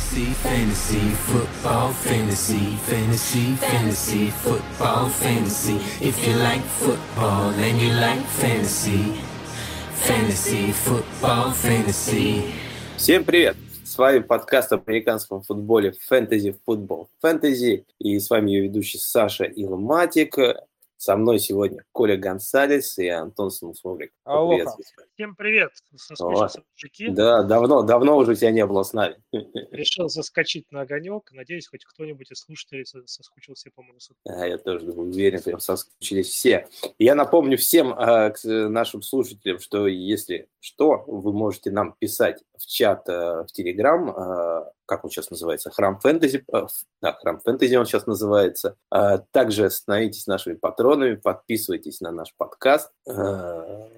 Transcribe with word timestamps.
Fantasy, 0.00 0.32
fantasy, 0.42 1.10
football, 1.28 1.92
fantasy, 1.92 2.76
fantasy, 2.88 3.54
fantasy, 3.56 4.30
football, 4.30 5.08
fantasy. 5.10 5.76
If 6.00 6.26
you 6.26 6.34
like 6.36 6.62
football 6.62 7.50
and 7.50 7.80
you 7.80 7.92
like 7.92 8.24
fantasy, 8.40 9.20
fantasy, 9.92 10.72
football, 10.72 11.52
fantasy. 11.52 12.42
Всем 12.96 13.24
привет! 13.24 13.56
С 13.84 13.98
вами 13.98 14.20
подкаст 14.20 14.72
о 14.72 14.82
американском 14.84 15.42
футболе 15.42 15.92
Fantasy 16.10 16.56
Football 16.66 17.08
Fantasy. 17.22 17.84
И 17.98 18.18
с 18.18 18.30
вами 18.30 18.52
ее 18.52 18.62
ведущий 18.62 18.98
Саша 18.98 19.44
Илматик. 19.44 20.38
Со 21.00 21.16
мной 21.16 21.38
сегодня 21.38 21.82
Коля 21.92 22.18
Гонсалес 22.18 22.98
и 22.98 23.08
Антон 23.08 23.50
Самусмовлик. 23.50 24.12
Всем 25.14 25.34
привет. 25.34 25.72
Соскучился. 25.96 26.62
Да, 27.08 27.42
давно, 27.42 27.80
давно 27.80 28.18
уже 28.18 28.36
тебя 28.36 28.50
не 28.50 28.66
было 28.66 28.82
с 28.82 28.92
нами. 28.92 29.16
Решил 29.70 30.10
заскочить 30.10 30.70
на 30.70 30.82
огонек. 30.82 31.32
Надеюсь, 31.32 31.68
хоть 31.68 31.86
кто-нибудь 31.86 32.30
из 32.30 32.40
слушателей 32.40 32.84
соскучился 32.84 33.70
по 33.74 33.82
моему 33.82 33.98
А, 34.28 34.46
я 34.46 34.58
тоже 34.58 34.92
уверен, 34.92 35.40
прям 35.40 35.58
соскучились 35.58 36.28
все. 36.28 36.68
Я 36.98 37.14
напомню 37.14 37.56
всем 37.56 37.94
э, 37.94 38.34
нашим 38.44 39.00
слушателям, 39.00 39.58
что 39.58 39.86
если 39.86 40.50
что, 40.60 41.04
вы 41.06 41.32
можете 41.32 41.70
нам 41.70 41.94
писать 41.98 42.44
в 42.58 42.66
чат 42.66 43.08
э, 43.08 43.44
в 43.44 43.52
Телеграм, 43.52 44.10
э, 44.10 44.70
как 44.84 45.04
он 45.04 45.10
сейчас 45.10 45.30
называется, 45.30 45.70
Храм 45.70 45.98
Фэнтези, 46.00 46.44
э, 46.52 46.66
да, 47.00 47.12
Храм 47.14 47.40
Фэнтези 47.40 47.76
он 47.76 47.86
сейчас 47.86 48.06
называется. 48.06 48.76
Э, 48.92 49.20
также 49.30 49.70
становитесь 49.70 50.26
нашими 50.26 50.54
патронами, 50.54 50.89
подписывайтесь 51.22 52.00
на 52.00 52.10
наш 52.10 52.34
подкаст. 52.36 52.90
Э, 53.06 53.88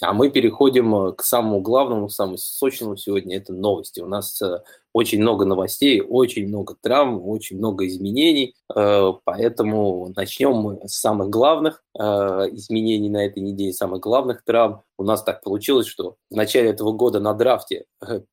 а 0.00 0.12
мы 0.12 0.30
переходим 0.30 0.94
э, 0.94 1.12
к 1.12 1.22
самому 1.22 1.60
главному, 1.60 2.08
самому 2.08 2.36
сочному 2.36 2.96
сегодня, 2.96 3.36
это 3.36 3.52
новости. 3.52 4.00
У 4.00 4.06
нас 4.06 4.40
э, 4.42 4.62
очень 4.92 5.20
много 5.20 5.44
новостей, 5.44 6.02
очень 6.02 6.48
много 6.48 6.76
травм, 6.80 7.26
очень 7.26 7.56
много 7.56 7.86
изменений, 7.86 8.54
поэтому 8.68 10.12
начнем 10.14 10.52
мы 10.52 10.86
с 10.86 11.00
самых 11.00 11.30
главных 11.30 11.82
изменений 11.96 13.08
на 13.08 13.24
этой 13.24 13.42
неделе, 13.42 13.72
самых 13.72 14.00
главных 14.00 14.44
травм. 14.44 14.82
У 14.98 15.04
нас 15.04 15.22
так 15.22 15.42
получилось, 15.42 15.86
что 15.86 16.16
в 16.30 16.36
начале 16.36 16.68
этого 16.68 16.92
года 16.92 17.20
на 17.20 17.32
драфте 17.32 17.86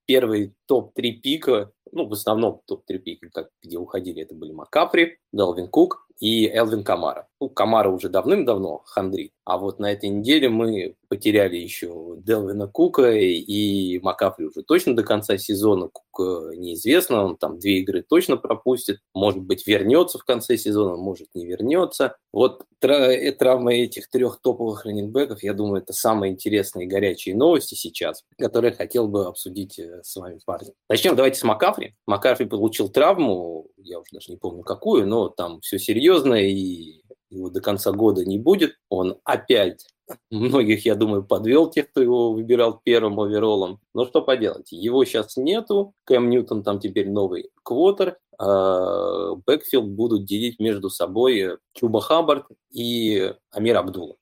первый 0.06 0.54
топ-3 0.66 1.12
пика, 1.12 1.72
ну, 1.94 2.10
в 2.10 2.12
основном 2.12 2.60
топ-3 2.66 2.98
пика, 2.98 3.30
как, 3.34 3.50
где 3.64 3.78
уходили, 3.78 4.22
это 4.22 4.36
были 4.36 4.52
Макапри, 4.52 5.18
Далвин 5.32 5.70
Кук 5.70 6.09
и 6.20 6.48
Элвин 6.48 6.84
Камара. 6.84 7.28
Ну, 7.40 7.50
Камара 7.50 7.90
уже 7.90 8.10
давным-давно 8.10 8.82
хандрит, 8.86 9.32
а 9.46 9.58
вот 9.58 9.80
на 9.80 9.92
этой 9.92 10.10
неделе 10.10 10.50
мы 10.50 10.96
потеряли 11.08 11.58
еще 11.58 12.16
Делвина 12.18 12.68
Кука 12.68 13.12
и 13.12 14.00
Макафри 14.00 14.46
уже 14.46 14.64
точно 14.64 14.96
до 14.96 15.04
конца 15.04 15.38
сезона. 15.38 15.90
Э, 16.20 16.52
неизвестно, 16.56 17.24
он 17.24 17.38
там 17.38 17.60
две 17.60 17.80
игры 17.80 18.04
точно 18.08 18.38
пропустит, 18.38 19.00
может 19.14 19.42
быть 19.42 19.66
вернется 19.66 20.18
в 20.18 20.26
конце 20.26 20.58
сезона, 20.58 20.96
может 20.96 21.28
не 21.34 21.46
вернется. 21.46 22.18
Вот 22.34 22.66
э, 22.82 23.32
травмы 23.32 23.80
этих 23.80 24.10
трех 24.10 24.40
топовых 24.42 24.86
running 24.86 25.15
back 25.15 25.31
ов, 25.31 25.44
я 25.44 25.54
думаю, 25.54 25.82
это 25.82 25.94
самые 25.94 26.34
интересные 26.34 26.86
и 26.86 26.90
горячие 26.90 27.36
новости 27.36 27.76
сейчас, 27.76 28.24
которые 28.38 28.74
хотел 28.74 29.08
бы 29.08 29.26
обсудить 29.26 29.80
э, 29.80 30.02
с 30.04 30.16
вами, 30.16 30.40
парни. 30.46 30.74
Начнем 30.90 31.16
давайте 31.16 31.40
с 31.40 31.44
Макафри. 31.44 31.96
Макафри 32.06 32.46
получил 32.46 32.90
травму, 32.90 33.68
я 33.78 34.00
уже 34.00 34.10
даже 34.12 34.32
не 34.32 34.38
помню 34.38 34.64
какую, 34.64 35.08
но 35.08 35.30
там 35.30 35.62
все 35.62 35.80
серьезно 35.80 36.36
и 36.36 37.02
его 37.30 37.50
до 37.50 37.62
конца 37.62 37.92
года 37.92 38.26
не 38.26 38.40
будет. 38.40 38.76
Он 38.90 39.20
опять 39.24 39.86
многих, 40.32 40.86
я 40.86 40.96
думаю, 40.96 41.24
подвел 41.24 41.70
тех, 41.70 41.90
кто 41.92 42.02
его 42.02 42.34
выбирал 42.34 42.82
первым 42.84 43.20
overall 43.20 43.62
ом. 43.62 43.80
Но 43.94 44.06
что 44.06 44.22
поделать, 44.22 44.72
его 44.72 45.06
сейчас 45.06 45.38
нету. 45.38 45.94
Кэм 46.06 46.30
Ньютон 46.30 46.64
там 46.64 46.80
теперь 46.80 47.10
новый 47.10 47.52
quarter. 47.64 48.18
А 48.42 49.36
backfield 49.46 49.90
будут 49.90 50.26
делить 50.26 50.60
между 50.60 50.90
собой 50.90 51.58
Чуба 51.74 52.00
Хаббард 52.00 52.46
и 52.72 53.34
Амир 53.52 53.78
Абдулла. 53.78 54.16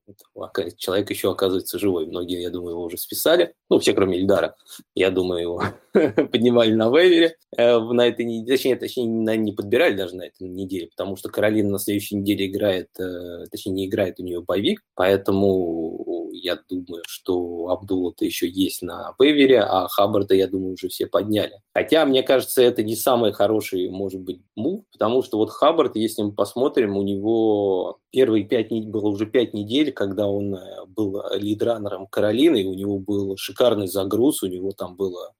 Человек 0.78 1.12
еще 1.12 1.32
оказывается 1.32 1.78
живой. 1.78 2.08
Многие, 2.08 2.42
я 2.42 2.50
думаю, 2.50 2.72
его 2.72 2.84
уже 2.86 2.98
списали. 2.98 3.54
Ну, 3.70 3.78
все, 3.78 3.94
кроме 3.94 4.18
Ильдара. 4.18 4.56
Я 4.96 5.12
думаю, 5.12 5.42
его 5.42 5.64
поднимали 5.94 6.74
на 6.74 6.90
вейвере 6.90 7.36
э, 7.56 7.80
на 7.80 8.08
этой 8.08 8.26
неделе. 8.26 8.58
Точнее, 8.58 8.76
точнее, 8.76 9.06
не 9.06 9.52
подбирали 9.52 9.96
даже 9.96 10.16
на 10.16 10.24
этой 10.24 10.48
неделе, 10.48 10.88
потому 10.88 11.16
что 11.16 11.30
Каролина 11.30 11.70
на 11.70 11.80
следующей 11.80 12.16
неделе 12.16 12.48
играет, 12.48 12.90
э, 13.00 13.46
точнее, 13.52 13.74
не 13.74 13.86
играет 13.88 14.20
у 14.20 14.24
нее 14.24 14.42
боевик, 14.42 14.82
поэтому 14.96 16.17
я 16.42 16.60
думаю, 16.70 17.04
что 17.08 17.70
Абдулла-то 17.70 18.26
еще 18.26 18.48
есть 18.48 18.82
на 18.82 19.14
вейвере, 19.20 19.62
а 19.62 19.88
Хаббарда, 19.88 20.36
я 20.36 20.48
думаю, 20.48 20.74
уже 20.74 20.90
все 20.90 21.08
подняли. 21.08 21.60
Хотя, 21.74 22.06
мне 22.06 22.24
кажется, 22.24 22.62
это 22.62 22.84
не 22.84 22.96
самый 22.96 23.32
хороший, 23.32 23.90
может 23.90 24.22
быть, 24.22 24.42
мув, 24.56 24.84
потому 24.92 25.24
что 25.24 25.38
вот 25.38 25.50
Хаббард, 25.50 25.96
если 25.96 26.24
мы 26.24 26.32
посмотрим, 26.32 26.98
у 26.98 27.04
него 27.04 28.00
первые 28.12 28.46
пять 28.46 28.70
было 28.70 29.08
уже 29.08 29.26
пять 29.26 29.54
недель, 29.54 29.92
когда 29.92 30.28
он 30.28 30.56
э, 30.56 30.86
был 30.88 31.22
лидранером 31.36 32.08
Каролины, 32.08 32.66
у 32.66 32.74
него 32.74 33.00
был 33.00 33.38
шикарный 33.38 33.88
загруз, 33.88 34.44
у 34.44 34.48
него 34.48 34.72
там 34.72 34.96
было 34.96 35.34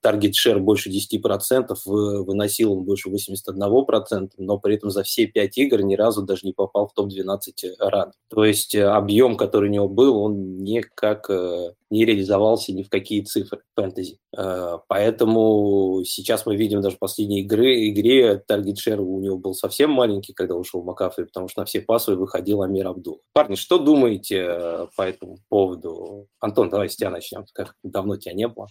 таргет 0.00 0.34
шер 0.34 0.60
больше 0.60 0.90
10%, 0.90 1.74
выносил 1.84 2.72
он 2.72 2.84
больше 2.84 3.10
81%, 3.10 4.30
но 4.38 4.58
при 4.58 4.76
этом 4.76 4.90
за 4.90 5.02
все 5.02 5.26
5 5.26 5.58
игр 5.58 5.82
ни 5.82 5.94
разу 5.94 6.22
даже 6.22 6.42
не 6.44 6.52
попал 6.52 6.88
в 6.88 6.94
топ-12 6.94 7.76
ран. 7.78 8.12
То 8.28 8.44
есть 8.44 8.74
э, 8.74 8.84
объем, 8.84 9.36
который 9.36 9.68
у 9.68 9.72
него 9.72 9.88
был, 9.88 10.18
он 10.18 10.58
никак 10.58 11.28
э, 11.30 11.72
не 11.90 12.04
реализовался 12.04 12.72
ни 12.72 12.82
в 12.82 12.90
какие 12.90 13.22
цифры 13.22 13.62
фэнтези. 13.74 14.18
Э, 14.36 14.78
поэтому 14.88 16.02
сейчас 16.04 16.46
мы 16.46 16.56
видим 16.56 16.80
даже 16.80 16.96
в 16.96 16.98
последней 16.98 17.40
игры, 17.40 17.88
игре 17.88 18.36
таргет 18.36 18.78
шер 18.78 19.00
у 19.00 19.20
него 19.20 19.38
был 19.38 19.54
совсем 19.54 19.90
маленький, 19.90 20.32
когда 20.32 20.54
ушел 20.54 20.82
Макафри, 20.82 21.24
потому 21.24 21.48
что 21.48 21.62
на 21.62 21.66
все 21.66 21.80
пасовые 21.80 22.18
выходил 22.18 22.62
Амир 22.62 22.88
Абдул. 22.88 23.22
Парни, 23.32 23.54
что 23.54 23.78
думаете 23.78 24.88
по 24.96 25.02
этому 25.02 25.38
поводу? 25.48 26.26
Антон, 26.40 26.68
давай 26.70 26.88
с 26.88 26.96
тебя 26.96 27.10
начнем. 27.10 27.44
Как 27.52 27.74
давно 27.82 28.16
тебя 28.16 28.34
не 28.34 28.48
было. 28.48 28.68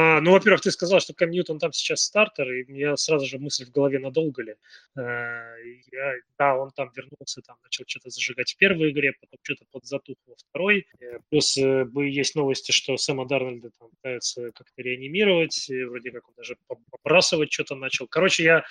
А, 0.00 0.20
ну, 0.20 0.32
во-первых, 0.32 0.62
ты 0.62 0.70
сказал, 0.70 1.00
что 1.00 1.12
Кэм 1.12 1.30
Ньютон 1.30 1.58
там 1.58 1.72
сейчас 1.72 2.00
стартер, 2.00 2.50
и 2.50 2.64
у 2.64 2.72
меня 2.72 2.96
сразу 2.96 3.26
же 3.26 3.38
мысль 3.38 3.66
в 3.66 3.70
голове, 3.70 3.98
надолго 3.98 4.42
ли. 4.42 4.54
А, 4.96 5.54
я, 5.92 6.14
да, 6.38 6.56
он 6.56 6.70
там 6.70 6.90
вернулся, 6.94 7.42
там 7.42 7.56
начал 7.62 7.84
что-то 7.86 8.08
зажигать 8.08 8.52
в 8.52 8.56
первой 8.56 8.92
игре, 8.92 9.12
потом 9.20 9.38
что-то 9.42 9.64
подзатух 9.70 10.16
во 10.26 10.34
второй. 10.36 10.86
Э, 11.00 11.18
плюс 11.28 11.56
э, 11.58 11.86
есть 11.96 12.34
новости, 12.34 12.72
что 12.72 12.96
Сэма 12.96 13.26
Дарнольда 13.26 13.70
там 13.78 13.90
пытаются 13.90 14.52
как-то 14.52 14.82
реанимировать, 14.82 15.68
вроде 15.68 16.10
как 16.12 16.28
он 16.28 16.34
даже 16.36 16.56
побрасывать 16.90 17.52
что-то 17.52 17.74
начал. 17.74 18.06
Короче, 18.06 18.44
я 18.44 18.64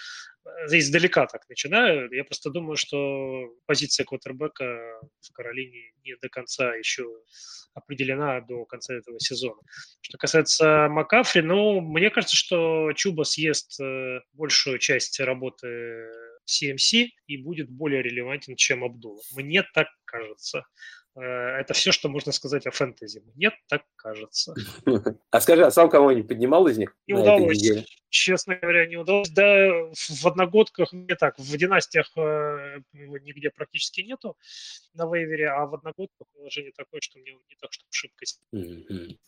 издалека 0.71 1.25
так 1.27 1.47
начинаю. 1.49 2.11
Я 2.11 2.23
просто 2.23 2.49
думаю, 2.49 2.75
что 2.75 3.55
позиция 3.65 4.05
квотербека 4.05 4.99
в 5.21 5.31
Каролине 5.33 5.91
не 6.03 6.15
до 6.21 6.29
конца 6.29 6.73
еще 6.75 7.05
определена 7.73 8.41
до 8.41 8.65
конца 8.65 8.95
этого 8.95 9.19
сезона. 9.19 9.61
Что 10.01 10.17
касается 10.17 10.87
Макафри, 10.89 11.41
ну, 11.41 11.81
мне 11.81 12.09
кажется, 12.09 12.35
что 12.35 12.91
Чуба 12.93 13.23
съест 13.23 13.79
э, 13.79 14.21
большую 14.33 14.79
часть 14.79 15.19
работы 15.19 16.09
CMC 16.49 17.09
и 17.27 17.37
будет 17.37 17.69
более 17.69 18.01
релевантен, 18.01 18.55
чем 18.55 18.83
Абдул. 18.83 19.21
Мне 19.35 19.63
так 19.73 19.87
кажется. 20.05 20.65
Э, 21.15 21.21
это 21.59 21.73
все, 21.73 21.91
что 21.91 22.09
можно 22.09 22.31
сказать 22.31 22.65
о 22.67 22.71
фэнтези. 22.71 23.23
Мне 23.35 23.51
так 23.67 23.83
кажется. 23.95 24.53
А 25.31 25.41
скажи, 25.41 25.63
а 25.63 25.71
сам 25.71 25.89
кого-нибудь 25.89 26.27
поднимал 26.27 26.67
из 26.67 26.77
них? 26.77 26.95
Не 27.07 27.13
удалось. 27.13 27.87
Честно 28.09 28.55
говоря, 28.55 28.87
не 28.87 28.97
удалось. 28.97 29.29
Да, 29.29 29.69
в 29.93 30.25
одногодках 30.25 30.91
не 30.93 31.15
так. 31.15 31.37
В 31.37 31.57
династиях 31.57 32.11
э, 32.17 32.81
его 32.93 33.17
нигде 33.19 33.51
практически 33.51 34.01
нету 34.01 34.35
на 34.93 35.05
вейвере, 35.05 35.49
а 35.49 35.65
в 35.65 35.75
одногодках 35.75 36.27
положение 36.33 36.71
такое, 36.75 37.01
что 37.01 37.19
мне 37.19 37.33
не 37.33 37.55
так, 37.61 37.71
что 37.71 37.85
шибкость. 37.89 38.41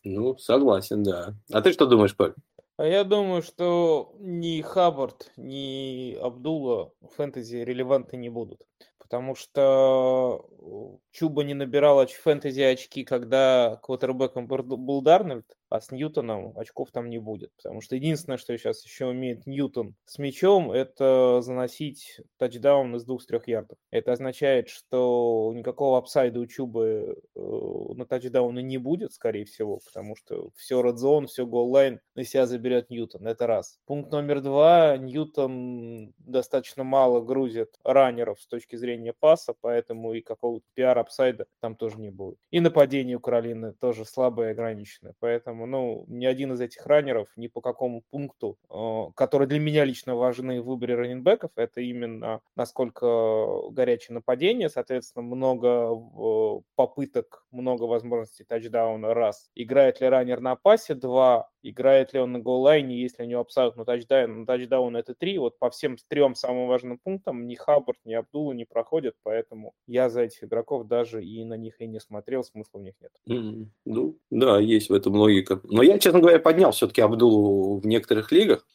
Ну, 0.03 0.37
согласен, 0.37 1.03
да. 1.03 1.35
А 1.51 1.61
ты 1.61 1.73
что 1.73 1.85
думаешь, 1.85 2.15
Поль? 2.15 2.33
А 2.77 2.85
я 2.85 3.03
думаю, 3.03 3.43
что 3.43 4.15
ни 4.19 4.61
Хаббард, 4.61 5.31
ни 5.37 6.15
Абдулла 6.15 6.93
фэнтези 7.15 7.57
релевантны 7.57 8.17
не 8.17 8.29
будут 8.29 8.61
потому 9.11 9.35
что 9.35 10.47
э, 10.61 10.97
Чуба 11.11 11.43
не 11.43 11.53
набирал 11.53 11.99
фэнтези 12.13 12.61
очки, 12.61 13.03
когда 13.03 13.77
квотербеком 13.83 14.47
был 14.47 15.01
Дарнольд, 15.01 15.57
а 15.71 15.79
с 15.79 15.89
Ньютоном 15.91 16.57
очков 16.57 16.91
там 16.91 17.09
не 17.09 17.17
будет. 17.17 17.51
Потому 17.55 17.81
что 17.81 17.95
единственное, 17.95 18.37
что 18.37 18.55
сейчас 18.57 18.83
еще 18.85 19.05
умеет 19.07 19.47
Ньютон 19.47 19.95
с 20.05 20.19
мячом, 20.19 20.71
это 20.71 21.41
заносить 21.41 22.19
тачдаун 22.37 22.95
из 22.97 23.05
двух-трех 23.05 23.47
ярдов. 23.47 23.77
Это 23.89 24.11
означает, 24.11 24.67
что 24.67 25.51
никакого 25.55 25.97
апсайда 25.97 26.41
у 26.41 26.45
Чубы 26.45 27.15
э, 27.35 27.39
на 27.39 28.05
тачдауны 28.05 28.61
не 28.61 28.77
будет, 28.77 29.13
скорее 29.13 29.45
всего, 29.45 29.79
потому 29.85 30.15
что 30.15 30.49
все 30.55 30.81
zone, 30.81 31.27
все 31.27 31.45
голлайн 31.45 32.01
на 32.15 32.25
себя 32.25 32.45
заберет 32.45 32.89
Ньютон. 32.89 33.25
Это 33.25 33.47
раз. 33.47 33.79
Пункт 33.85 34.11
номер 34.11 34.41
два. 34.41 34.97
Ньютон 34.97 36.13
достаточно 36.17 36.83
мало 36.83 37.21
грузит 37.21 37.69
раннеров 37.83 38.41
с 38.41 38.47
точки 38.47 38.75
зрения 38.75 39.13
паса, 39.17 39.53
поэтому 39.61 40.13
и 40.13 40.21
какого-то 40.21 40.65
пиар-апсайда 40.73 41.45
там 41.61 41.75
тоже 41.75 41.97
не 41.99 42.09
будет. 42.09 42.37
И 42.49 42.59
нападение 42.59 43.15
у 43.15 43.19
Каролины 43.21 43.73
тоже 43.73 44.03
слабое 44.03 44.49
и 44.49 44.51
ограниченное. 44.51 45.13
Поэтому 45.19 45.60
поэтому, 45.61 45.65
ну, 45.65 46.05
ни 46.07 46.25
один 46.25 46.53
из 46.53 46.61
этих 46.61 46.85
раннеров 46.85 47.27
ни 47.35 47.47
по 47.47 47.61
какому 47.61 48.03
пункту, 48.09 48.57
э, 48.69 49.11
которые 49.15 49.47
для 49.47 49.59
меня 49.59 49.85
лично 49.85 50.15
важны 50.15 50.61
в 50.61 50.65
выборе 50.65 50.95
раненбеков, 50.95 51.51
это 51.55 51.81
именно 51.81 52.41
насколько 52.55 53.69
горячее 53.71 54.15
нападение, 54.15 54.69
соответственно, 54.69 55.23
много 55.23 55.95
попыток, 56.75 57.45
много 57.51 57.83
возможностей 57.83 58.43
тачдауна, 58.43 59.13
раз. 59.13 59.49
Играет 59.55 60.01
ли 60.01 60.07
раннер 60.07 60.39
на 60.41 60.55
пасе, 60.55 60.95
два. 60.95 61.49
Играет 61.63 62.13
ли 62.13 62.19
он 62.19 62.31
на 62.31 62.39
голлайне, 62.39 63.01
если 63.01 63.23
у 63.23 63.25
него 63.25 63.41
абсолютно 63.41 63.85
тачдаун, 63.85 64.41
на 64.41 64.45
тачдаун 64.45 64.95
это 64.95 65.13
три. 65.13 65.37
Вот 65.37 65.59
по 65.59 65.69
всем 65.69 65.97
трем 66.07 66.35
самым 66.35 66.67
важным 66.67 66.97
пунктам 66.97 67.47
ни 67.47 67.55
Хаббард, 67.55 67.99
ни 68.05 68.13
Абдула 68.13 68.53
не 68.53 68.65
проходят, 68.65 69.15
поэтому 69.23 69.73
я 69.87 70.09
за 70.09 70.21
этих 70.23 70.43
игроков 70.43 70.87
даже 70.87 71.23
и 71.23 71.43
на 71.45 71.55
них 71.55 71.79
и 71.79 71.87
не 71.87 71.99
смотрел, 71.99 72.43
смысла 72.43 72.79
в 72.79 72.81
них 72.81 72.95
нет. 73.01 73.11
Mm-hmm. 73.29 73.65
Ну, 73.85 74.17
да, 74.29 74.59
есть 74.59 74.89
в 74.89 74.93
этом 74.93 75.15
логика. 75.15 75.61
Но 75.63 75.83
я, 75.83 75.99
честно 75.99 76.19
говоря, 76.19 76.39
поднял 76.39 76.71
все-таки 76.71 77.01
Абдулу 77.01 77.79
в 77.79 77.85
некоторых 77.85 78.31
лигах, 78.31 78.65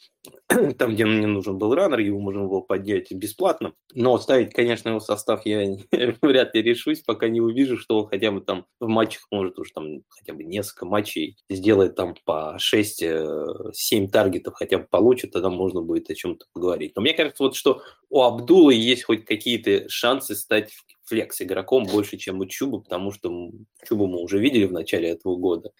там, 0.79 0.95
где 0.95 1.05
мне 1.05 1.27
нужен 1.27 1.59
был 1.59 1.75
раннер, 1.75 1.99
его 1.99 2.19
можно 2.19 2.47
было 2.47 2.61
поднять 2.61 3.13
бесплатно. 3.13 3.73
Но 3.95 4.19
ставить, 4.19 4.53
конечно, 4.53 4.91
его 4.91 5.01
состав 5.01 5.45
я 5.45 5.77
вряд 6.23 6.55
ли 6.55 6.63
решусь, 6.63 7.03
пока 7.03 7.29
не 7.29 7.41
увижу, 7.41 7.77
что 7.77 8.01
он 8.01 8.09
хотя 8.09 8.31
бы 8.31 8.41
там 8.41 8.67
в 8.81 8.87
матчах 8.87 9.27
может 9.31 9.59
уж 9.59 9.71
там 9.73 10.03
хотя 10.09 10.35
бы 10.35 10.45
несколько 10.45 10.87
матчей 10.87 11.37
сделает 11.49 11.97
там 11.97 12.15
по 12.25 12.57
6-7 12.83 13.73
э, 14.05 14.09
таргетов 14.09 14.55
хотя 14.55 14.79
бы 14.79 14.87
получит, 14.89 15.33
тогда 15.33 15.51
можно 15.51 15.83
будет 15.83 16.11
о 16.11 16.15
чем-то 16.15 16.47
поговорить. 16.53 16.93
Но 16.97 17.03
мне 17.03 17.15
кажется, 17.15 17.43
вот 17.43 17.57
что 17.57 17.83
у 18.11 18.23
Абдулы 18.23 18.75
есть 18.75 19.05
хоть 19.05 19.25
какие-то 19.25 19.89
шансы 19.89 20.35
стать 20.35 20.73
флекс 21.05 21.41
игроком 21.41 21.85
больше, 21.85 22.17
чем 22.17 22.41
у 22.41 22.47
Чуба, 22.47 22.81
потому 22.81 23.13
что 23.13 23.51
Чубу 23.87 24.07
мы 24.07 24.21
уже 24.21 24.39
видели 24.39 24.65
в 24.65 24.73
начале 24.73 25.11
этого 25.11 25.37
года. 25.37 25.71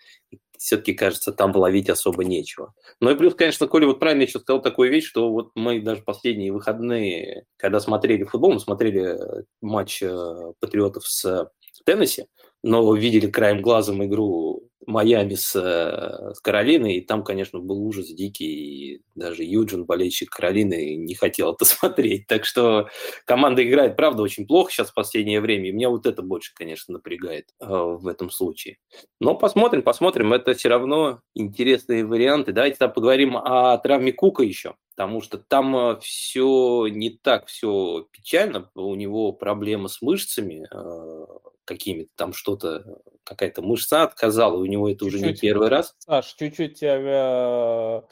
Все-таки, 0.57 0.95
кажется, 0.95 1.33
там 1.33 1.55
ловить 1.55 1.91
особо 1.91 2.25
нечего. 2.25 2.73
Ну 3.01 3.11
и 3.11 3.17
плюс, 3.17 3.35
конечно, 3.35 3.67
Коля 3.67 3.87
вот 3.87 4.01
правильно 4.01 4.23
еще 4.23 4.39
сказал 4.39 4.63
такую 4.63 4.91
вещь, 4.91 5.07
что 5.07 5.31
вот 5.31 5.51
мы 5.55 5.81
даже 5.81 6.03
последние 6.03 6.53
выходные, 6.53 7.45
когда 7.57 7.81
смотрели 7.81 8.25
футбол, 8.25 8.55
мы 8.55 8.61
смотрели 8.61 9.41
э, 9.41 9.43
матч 9.61 10.03
э, 10.03 10.53
Патриотов 10.61 11.07
с 11.07 11.51
Теннесси, 11.85 12.27
но 12.67 12.95
видели 12.97 13.31
краем 13.31 13.63
глазом 13.63 14.05
игру 14.05 14.69
Майами 14.87 15.35
с, 15.35 15.55
э, 15.55 16.35
с 16.35 16.41
Каролиной, 16.41 16.97
и 16.97 17.01
там, 17.01 17.23
конечно, 17.23 17.61
был 17.61 17.81
ужас 17.81 18.09
дикий, 18.09 18.95
и 18.95 19.03
даже 19.15 19.45
Юджин, 19.45 19.85
болельщик 19.85 20.31
Каролины, 20.31 20.97
не 20.97 21.15
хотел 21.15 21.55
это 21.55 21.65
смотреть. 21.65 22.27
Так 22.27 22.45
что 22.45 22.89
команда 23.25 23.65
играет, 23.65 23.97
правда, 23.97 24.23
очень 24.23 24.49
плохо 24.49 24.73
сейчас 24.73 24.91
в 24.91 24.95
последнее 24.95 25.41
время, 25.41 25.69
и 25.69 25.73
меня 25.73 25.91
вот 25.91 26.07
это 26.07 26.23
больше, 26.23 26.53
конечно, 26.55 26.95
напрягает 26.95 27.47
э, 27.61 27.67
в 27.69 28.07
этом 28.09 28.31
случае. 28.31 28.79
Но 29.21 29.37
посмотрим, 29.37 29.83
посмотрим, 29.83 30.33
это 30.33 30.55
все 30.55 30.69
равно 30.69 31.21
интересные 31.35 32.05
варианты. 32.05 32.53
Давайте 32.53 32.79
там 32.79 32.93
поговорим 32.93 33.37
о 33.37 33.79
травме 33.79 34.13
Кука 34.13 34.43
еще, 34.43 34.75
потому 34.97 35.21
что 35.21 35.37
там 35.37 35.77
э, 35.77 36.01
все 36.01 36.87
не 36.89 37.11
так 37.11 37.47
все 37.47 38.09
печально, 38.11 38.71
у 38.75 38.95
него 38.95 39.33
проблемы 39.33 39.91
с 39.91 40.01
мышцами, 40.01 40.67
э, 40.73 41.27
какими-то, 41.67 42.11
там 42.17 42.33
что-то, 42.33 43.03
какая-то 43.23 43.61
мышца 43.61 44.05
отказала, 44.05 44.57
у 44.57 44.65
него 44.65 44.89
это 44.89 45.05
чуть-чуть, 45.05 45.21
уже 45.21 45.33
не 45.33 45.37
первый 45.37 45.69
раз. 45.69 45.95
Саш, 45.99 46.35
чуть-чуть 46.35 46.81
тебя 46.81 48.05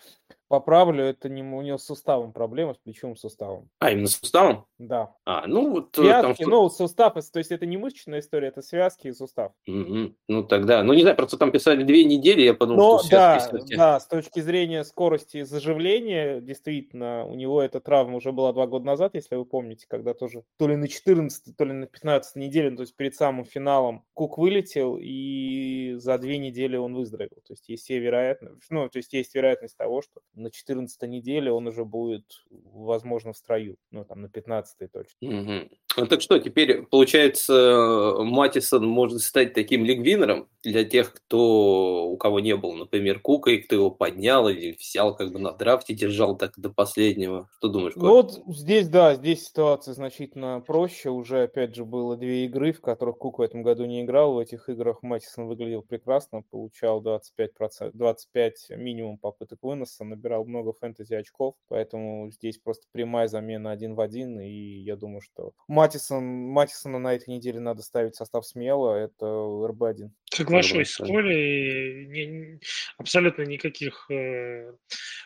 поправлю, 0.49 1.05
это 1.05 1.29
не 1.29 1.43
у 1.43 1.62
него 1.62 1.79
с 1.79 1.85
суставом 1.85 2.32
проблема, 2.32 2.75
с 2.75 2.79
плечевым 2.79 3.17
суставом. 3.17 3.69
А, 3.79 3.91
именно 3.91 4.08
с 4.08 4.17
суставом? 4.17 4.67
Да. 4.79 5.14
А, 5.25 5.46
ну 5.46 5.70
вот... 5.70 5.99
Э, 5.99 6.02
связки, 6.02 6.43
там... 6.43 6.50
ну, 6.50 6.69
сустав, 6.69 7.14
то 7.14 7.38
есть 7.38 7.50
это 7.50 7.67
не 7.67 7.76
мышечная 7.76 8.20
история, 8.20 8.49
это 8.49 8.62
связки 8.62 9.08
и 9.08 9.12
сустав. 9.12 9.52
Угу. 9.67 10.14
Ну, 10.29 10.43
тогда, 10.44 10.82
ну, 10.82 10.93
не 10.93 11.02
знаю, 11.02 11.17
просто 11.17 11.38
там 11.38 11.52
писали 11.52 11.82
две 11.85 12.05
недели, 12.05 12.43
я 12.43 12.55
подумал, 12.55 12.94
Но, 12.94 12.99
что 12.99 13.08
связки... 13.08 13.52
Да, 13.52 13.58
связки. 13.58 13.76
да, 13.76 14.00
с 14.00 14.06
точки 14.06 14.41
зрения 14.41 14.85
скорости 14.85 15.43
заживления, 15.43 16.41
действительно, 16.41 17.25
у 17.26 17.35
него 17.35 17.62
эта 17.62 17.81
травма 17.81 18.17
уже 18.17 18.32
была 18.32 18.52
два 18.52 18.67
года 18.67 18.87
назад, 18.87 19.14
если 19.14 19.37
вы 19.37 19.44
помните, 19.44 19.87
когда 19.88 20.14
тоже 20.14 20.43
то 20.58 20.69
ли 20.69 20.76
на 20.76 20.88
14, 20.88 21.56
то 21.56 21.64
ли 21.64 21.73
на 21.73 21.87
15 21.87 22.37
неделе, 22.37 22.70
ну, 22.70 22.76
то 22.76 22.82
есть 22.82 22.97
перед 22.97 23.14
самым 23.14 23.44
финалом 23.44 24.05
Кук 24.14 24.38
вылетел, 24.38 24.99
и 25.00 25.94
за 25.99 26.19
две 26.19 26.38
недели 26.38 26.76
он 26.76 26.94
выздоровел. 26.94 27.37
То 27.47 27.52
есть 27.52 27.69
есть 27.69 27.85
все 27.85 27.99
вероятность, 27.99 28.62
ну, 28.70 28.88
то 28.88 28.99
есть 28.99 29.12
есть 29.12 29.35
вероятность 29.35 29.76
того, 29.76 30.02
что 30.02 30.20
на 30.35 30.51
14 30.51 31.03
неделе 31.03 31.53
он 31.53 31.67
уже 31.67 31.85
будет, 31.85 32.25
возможно, 32.51 33.33
в 33.33 33.37
строю. 33.37 33.77
Ну, 33.91 34.05
там, 34.05 34.23
на 34.23 34.29
15 34.29 34.91
точно. 34.93 35.17
Угу. 35.21 35.69
Ну, 35.97 36.07
так 36.07 36.21
что, 36.21 36.39
теперь, 36.39 36.83
получается, 36.83 38.17
Матисон 38.19 38.87
может 38.87 39.21
стать 39.21 39.55
таким 39.55 39.85
лигвинером 39.85 40.49
для 40.63 40.85
тех, 40.85 41.13
кто, 41.13 42.07
у 42.09 42.17
кого 42.17 42.41
не 42.41 42.57
было, 42.57 42.75
например, 42.75 43.21
Кука, 43.21 43.51
и 43.51 43.59
кто 43.59 43.77
его 43.77 43.91
поднял 43.91 44.49
или 44.49 44.73
взял 44.73 45.15
как 45.15 45.33
бы 45.33 45.39
на 45.39 45.53
драфте, 45.53 45.95
держал 45.95 46.37
так 46.37 46.59
до 46.59 46.71
последнего. 46.71 47.49
Что 47.59 47.69
думаешь, 47.69 47.95
Коль? 47.95 48.09
Вот 48.09 48.43
здесь, 48.49 48.89
да, 48.89 49.15
здесь 49.15 49.47
ситуация 49.47 49.95
значительно 49.95 50.63
проще. 50.67 51.11
Уже, 51.11 51.45
опять 51.45 51.75
же, 51.77 51.85
было 51.85 52.17
две 52.17 52.47
игры, 52.47 52.73
в 52.73 52.81
которых 52.81 53.19
Кук 53.19 53.39
в 53.39 53.43
этом 53.43 53.63
году 53.63 53.85
не 53.85 54.03
играл. 54.03 54.35
В 54.35 54.39
этих 54.39 54.69
играх 54.69 55.03
Матисон 55.03 55.47
выглядел 55.47 55.83
прекрасно, 55.83 56.43
получал 56.43 57.03
25%, 57.03 57.91
25 57.93 58.71
минимум 58.71 59.19
попыток 59.19 59.61
выноса, 59.63 60.05
набирал 60.25 60.44
много 60.44 60.73
фэнтези 60.73 61.15
очков, 61.15 61.55
поэтому 61.69 62.31
здесь 62.31 62.59
просто 62.59 62.87
прямая 62.93 63.29
замена 63.29 63.71
один 63.71 63.94
в 63.94 64.00
один, 64.00 64.41
и 64.41 64.49
я 64.49 64.97
думаю, 64.97 65.21
что 65.21 65.53
Матисон, 65.69 66.25
Матисона 66.25 66.99
на 66.99 67.15
этой 67.15 67.31
неделе 67.31 67.61
надо 67.61 67.82
ставить 67.82 68.17
состав 68.17 68.47
смело, 68.47 68.94
это 68.94 69.26
РБ-1. 69.26 70.11
Соглашусь 70.32 70.91
с 70.91 70.97
Колей, 70.97 72.06
не, 72.06 72.61
абсолютно 72.99 73.43
никаких 73.43 74.11
э, 74.11 74.73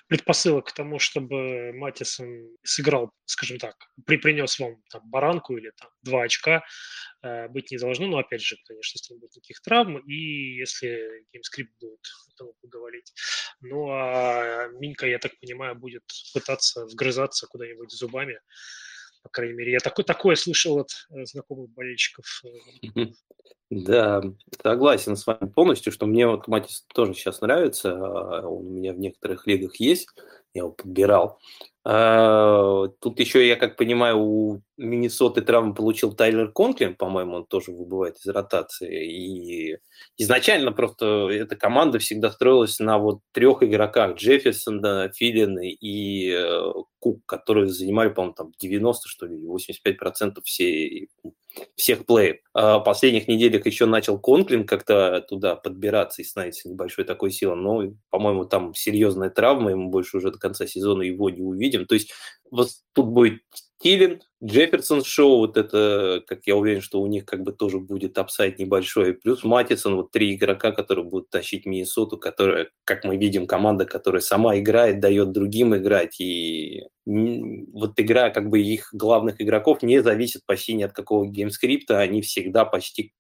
предпосылок 0.09 0.67
к 0.67 0.73
тому, 0.73 0.99
чтобы 0.99 1.73
Матисон 1.73 2.49
сыграл, 2.63 3.13
скажем 3.25 3.59
так, 3.59 3.75
при, 4.05 4.17
принес 4.17 4.59
вам 4.59 4.83
там, 4.91 5.03
баранку 5.05 5.57
или 5.57 5.71
там, 5.81 5.91
два 6.03 6.23
очка, 6.25 6.65
быть 7.51 7.71
не 7.71 7.79
должно, 7.79 8.07
но 8.07 8.19
опять 8.19 8.43
же, 8.43 8.57
конечно, 8.67 8.97
если 8.97 9.15
не 9.15 9.21
будет 9.21 9.37
никаких 9.37 9.61
травм, 9.61 9.99
и 9.99 10.57
если 10.57 11.25
game 11.33 11.49
script 11.49 11.73
будет 11.81 12.01
тому 12.37 12.55
благоволить. 12.63 13.13
Ну 13.61 13.89
а 13.91 14.69
Минька, 14.79 15.07
я 15.07 15.19
так 15.19 15.33
понимаю, 15.41 15.75
будет 15.75 16.05
пытаться 16.33 16.87
вгрызаться 16.87 17.47
куда-нибудь 17.47 17.91
зубами, 17.91 18.39
по 19.23 19.29
крайней 19.31 19.55
мере, 19.55 19.73
я 19.73 19.79
такое, 19.79 20.05
такое 20.05 20.37
слышал 20.37 20.79
от 20.79 20.91
э, 21.11 21.25
знакомых 21.25 21.71
болельщиков. 21.71 22.43
Э, 22.97 23.07
да, 23.71 24.23
согласен 24.63 25.17
с 25.17 25.27
вами 25.27 25.49
полностью, 25.49 25.93
что 25.93 26.07
мне 26.07 26.27
вот 26.27 26.49
Матис 26.49 26.87
тоже 26.95 27.15
сейчас 27.15 27.41
нравится, 27.41 27.93
а, 27.93 28.47
он 28.47 28.67
у 28.67 28.71
меня 28.71 28.93
в 28.93 28.99
некоторых 28.99 29.47
лигах 29.47 29.77
есть, 29.77 30.09
я 30.55 30.61
его 30.61 30.71
подбирал. 30.71 31.39
А, 31.91 32.89
тут 33.01 33.19
еще, 33.19 33.49
я 33.49 33.57
как 33.57 33.77
понимаю, 33.77 34.19
у 34.19 34.61
Миннесоты 34.77 35.41
травму 35.41 35.73
получил 35.73 36.13
Тайлер 36.13 36.53
Конклин, 36.53 36.95
по-моему, 36.95 37.37
он 37.37 37.47
тоже 37.47 37.73
выбывает 37.73 38.17
из 38.19 38.27
ротации. 38.27 39.07
И 39.11 39.79
изначально 40.19 40.73
просто 40.73 41.31
эта 41.31 41.57
команда 41.57 41.99
всегда 41.99 42.31
строилась 42.31 42.79
на 42.79 42.99
вот 42.99 43.21
трех 43.33 43.63
игроках 43.63 44.17
Джефферсона, 44.17 45.11
Филина 45.15 45.61
и 45.65 46.31
Кук, 47.01 47.25
которые 47.27 47.69
занимали, 47.69 48.09
по-моему, 48.09 48.35
там 48.35 48.53
90, 48.59 49.09
что 49.09 49.27
ли, 49.27 49.37
85% 49.37 50.41
всей 50.45 51.09
всех 51.75 52.07
play 52.07 52.25
ев. 52.25 52.39
А 52.53 52.79
в 52.79 52.85
последних 52.85 53.29
неделях 53.29 53.67
еще 53.67 53.87
начал 53.87 54.19
Конклин 54.19 54.67
как-то 54.67 55.25
туда 55.29 55.57
подбираться 55.57 56.23
и 56.23 56.25
становиться 56.25 56.69
небольшой 56.69 57.05
такой 57.05 57.31
силой, 57.31 57.57
но, 57.57 57.95
по-моему, 58.11 58.45
там 58.45 58.75
серьезная 58.75 59.31
травма, 59.31 59.71
ему 59.71 59.91
больше 59.91 60.19
уже 60.19 60.31
до 60.31 60.39
конца 60.39 60.67
сезона 60.67 61.03
его 61.03 61.31
не 61.31 61.43
увидим. 61.43 61.87
То 61.87 61.95
есть 61.95 62.13
вот 62.51 62.69
тут 62.93 63.07
будет 63.07 63.43
Тилен, 63.81 64.23
Джефферсон 64.43 65.05
шоу, 65.05 65.39
вот 65.39 65.57
это, 65.57 66.23
как 66.27 66.47
я 66.47 66.57
уверен, 66.57 66.81
что 66.81 67.01
у 67.01 67.07
них 67.07 67.25
как 67.25 67.43
бы 67.43 67.53
тоже 67.53 67.79
будет 67.79 68.19
upside 68.19 68.59
небольшой. 68.59 69.15
Плюс 69.15 69.45
Матисон, 69.45 69.95
вот 69.97 70.11
три 70.11 70.35
игрока, 70.35 70.73
которые 70.73 71.05
будут 71.05 71.31
тащить 71.31 71.65
Миннесоту, 71.65 72.19
которая, 72.19 72.71
как 72.85 73.05
мы 73.05 73.17
видим, 73.17 73.47
команда, 73.47 73.85
которая 73.85 74.21
сама 74.21 74.59
играет, 74.59 75.01
дает 75.01 75.31
другим 75.33 75.77
играть. 75.77 76.21
И 76.21 76.89
вот 77.09 77.99
игра 77.99 78.29
как 78.29 78.51
бы 78.51 78.61
их 78.61 78.91
главных 78.93 79.41
игроков 79.41 79.83
не 79.83 80.03
зависит 80.03 80.43
почти 80.45 80.75
ни 80.75 80.83
от 80.83 80.93
какого 80.93 81.27
game 81.27 81.52
script 81.52 81.89
а, 81.89 82.01
они 82.01 82.21
всегда 82.21 82.67
почти 82.67 83.15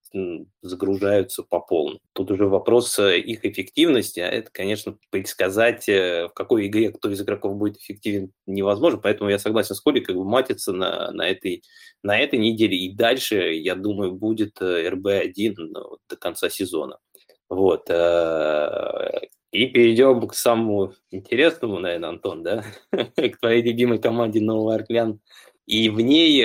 загружаются 0.63 1.43
по 1.43 1.61
полной. 1.61 2.01
Тут 2.13 2.31
уже 2.31 2.47
вопрос 2.47 2.99
э, 2.99 3.19
их 3.19 3.45
эффективности, 3.45 4.21
а 4.21 4.29
это, 4.29 4.51
конечно, 4.51 4.97
предсказать, 5.11 5.89
э, 5.89 6.29
в 6.29 6.35
какой 6.35 6.67
игре 6.67 6.91
кто 6.91 7.11
из 7.11 7.21
игроков 7.21 7.57
будет 7.57 7.77
эффективен, 7.77 8.33
невозможно, 8.47 8.99
поэтому 8.99 9.29
я 9.29 9.39
согласен 9.39 9.75
с 9.75 9.81
Колей, 9.81 10.03
как 10.03 10.17
бы 10.17 10.25
матиться 10.25 10.73
на, 10.73 11.11
на, 11.13 11.29
этой, 11.29 11.63
на 12.03 12.19
этой 12.19 12.39
неделе, 12.39 12.77
и 12.77 12.95
дальше, 12.95 13.53
я 13.53 13.75
думаю, 13.75 14.13
будет 14.13 14.63
РБ-1 14.63 15.33
э, 15.35 15.55
ну, 15.57 15.99
до 16.09 16.17
конца 16.17 16.49
сезона. 16.49 16.99
Вот. 17.51 17.89
И 19.51 19.67
перейдем 19.67 20.27
к 20.29 20.35
самому 20.35 20.93
интересному, 21.11 21.79
наверное, 21.79 22.11
Антон, 22.11 22.43
да, 22.43 22.65
к 22.93 23.39
твоей 23.41 23.63
любимой 23.63 23.99
команде 23.99 24.41
Новый 24.41 24.77
Орлеан. 24.77 25.21
И 25.67 25.89
в 25.89 26.01
ней 26.01 26.45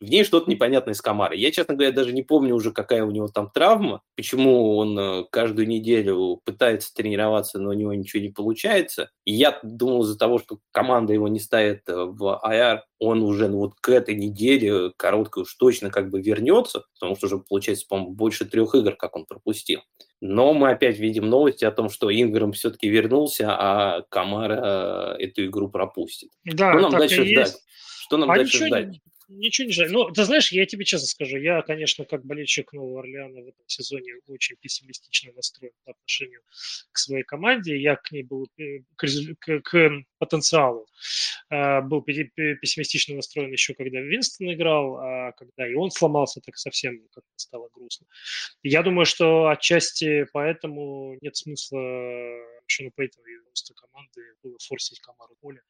в 0.00 0.04
ней 0.04 0.24
что-то 0.24 0.50
непонятное 0.50 0.94
с 0.94 1.00
Камарой. 1.00 1.38
Я, 1.38 1.50
честно 1.50 1.74
говоря, 1.74 1.92
даже 1.92 2.12
не 2.12 2.22
помню 2.22 2.54
уже, 2.54 2.72
какая 2.72 3.04
у 3.04 3.10
него 3.10 3.28
там 3.28 3.50
травма, 3.50 4.02
почему 4.16 4.76
он 4.76 4.98
э, 4.98 5.24
каждую 5.30 5.66
неделю 5.66 6.40
пытается 6.44 6.94
тренироваться, 6.94 7.58
но 7.58 7.70
у 7.70 7.72
него 7.72 7.92
ничего 7.94 8.22
не 8.22 8.28
получается. 8.28 9.10
И 9.24 9.32
я 9.32 9.58
думал 9.62 10.02
из-за 10.02 10.18
того, 10.18 10.38
что 10.38 10.58
команда 10.72 11.12
его 11.12 11.28
не 11.28 11.40
ставит 11.40 11.88
э, 11.88 11.94
в 11.94 12.40
IR, 12.44 12.80
он 12.98 13.22
уже 13.22 13.48
ну, 13.48 13.58
вот 13.58 13.74
к 13.80 13.88
этой 13.90 14.14
неделе 14.14 14.92
короткой 14.96 15.42
уж 15.44 15.54
точно 15.54 15.90
как 15.90 16.10
бы 16.10 16.20
вернется, 16.20 16.84
потому 16.94 17.16
что 17.16 17.26
уже 17.26 17.38
получается, 17.38 17.86
по-моему, 17.88 18.12
больше 18.12 18.44
трех 18.44 18.74
игр, 18.74 18.94
как 18.96 19.16
он 19.16 19.26
пропустил. 19.26 19.80
Но 20.20 20.52
мы 20.52 20.70
опять 20.70 20.98
видим 20.98 21.28
новости 21.28 21.64
о 21.64 21.70
том, 21.70 21.90
что 21.90 22.10
Инграм 22.10 22.52
все-таки 22.52 22.88
вернулся, 22.88 23.48
а 23.50 24.02
Камара 24.08 25.16
э, 25.18 25.24
эту 25.24 25.46
игру 25.46 25.68
пропустит. 25.68 26.30
Да, 26.44 26.72
что 26.72 26.80
нам 26.80 26.90
так 26.90 27.00
дальше 27.00 27.24
и 27.24 27.32
ждать? 27.32 27.46
есть. 27.48 27.64
Что 28.00 28.16
нам 28.16 28.30
А 28.30 28.34
дальше 28.34 28.56
ничего 28.56 28.66
ждать? 28.68 29.00
Ничего 29.30 29.66
не 29.66 29.72
жаль. 29.74 29.90
Ну, 29.92 30.10
ты 30.10 30.24
знаешь, 30.24 30.50
я 30.52 30.64
тебе 30.64 30.86
честно 30.86 31.06
скажу, 31.06 31.36
я, 31.36 31.60
конечно, 31.60 32.06
как 32.06 32.24
болельщик 32.24 32.72
Нового 32.72 33.00
Орлеана 33.00 33.42
в 33.42 33.48
этом 33.48 33.62
сезоне 33.66 34.14
очень 34.26 34.56
пессимистично 34.58 35.32
настроен 35.36 35.74
по 35.84 35.90
отношению 35.92 36.40
к 36.92 36.98
своей 36.98 37.24
команде. 37.24 37.78
Я 37.78 37.96
к 37.96 38.10
ней 38.10 38.22
был 38.22 38.48
э, 38.58 38.78
к, 38.96 39.06
к- 39.40 39.60
к 39.60 39.90
потенциалу 40.18 40.86
э, 41.50 41.82
был 41.82 42.00
пе- 42.00 42.24
пе- 42.34 42.54
пессимистично 42.56 43.16
настроен 43.16 43.52
еще, 43.52 43.74
когда 43.74 44.00
Винстон 44.00 44.50
играл, 44.54 44.96
а 44.96 45.32
когда 45.32 45.68
и 45.68 45.74
он 45.74 45.90
сломался, 45.90 46.40
так 46.40 46.56
совсем 46.56 46.98
как-то 47.12 47.30
стало 47.36 47.68
грустно. 47.74 48.06
Я 48.62 48.82
думаю, 48.82 49.04
что 49.06 49.48
отчасти 49.48 50.26
поэтому 50.32 51.18
нет 51.20 51.36
смысла 51.36 51.80
Шону 52.70 52.90
Пейтону 52.94 53.26
и 53.26 53.36
роста 53.48 53.74
команды 53.74 54.20
было 54.42 54.56
форсить 54.60 55.00
Камару 55.00 55.36
поле, 55.40 55.62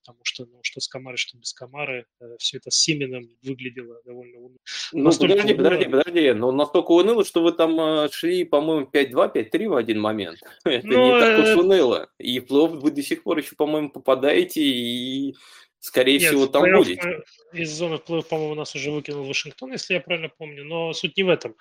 потому 0.00 0.20
что, 0.24 0.46
ну, 0.46 0.60
что 0.62 0.80
с 0.80 0.88
Камарой, 0.88 1.16
что 1.18 1.36
без 1.38 1.52
Камары, 1.52 2.06
все 2.38 2.56
это 2.58 2.70
с 2.70 2.76
Сименом 2.76 3.28
выглядело 3.42 4.00
довольно 4.04 4.38
уныло. 4.38 4.56
Ну, 4.92 5.04
Настолько 5.04 5.34
подожди, 5.34 5.54
уныло. 5.54 5.68
подожди, 5.70 5.90
подожди. 5.90 6.32
Но 6.32 6.52
настолько 6.52 6.90
уныло, 6.92 7.24
что 7.24 7.42
вы 7.42 7.52
там 7.52 7.78
э, 7.80 8.08
шли, 8.10 8.44
по-моему, 8.44 8.88
5-2, 8.92 9.34
5-3 9.34 9.68
в 9.68 9.76
один 9.76 10.00
момент. 10.00 10.38
Это 10.64 10.86
Ну, 10.86 11.14
не 11.14 11.20
так 11.20 11.38
уж 11.40 11.46
э, 11.48 11.56
уныло. 11.56 12.10
И 12.18 12.40
в 12.40 12.44
плей-офф 12.44 12.78
вы 12.80 12.90
до 12.90 13.02
сих 13.02 13.22
пор 13.22 13.38
еще, 13.38 13.54
по-моему, 13.54 13.90
попадаете 13.90 14.62
и, 14.62 15.34
скорее 15.80 16.18
Нет, 16.18 16.28
всего, 16.28 16.46
там 16.46 16.62
будете. 16.72 17.02
мы- 17.02 17.60
из 17.60 17.70
зоны 17.72 17.98
плей 17.98 18.22
по-моему, 18.22 18.54
нас 18.54 18.74
уже 18.74 18.90
выкинул 18.90 19.24
Вашингтон, 19.24 19.72
если 19.72 19.94
я 19.94 20.00
правильно 20.00 20.28
помню, 20.36 20.64
но 20.64 20.92
суть 20.92 21.16
не 21.16 21.22
в 21.22 21.28
этом. 21.30 21.54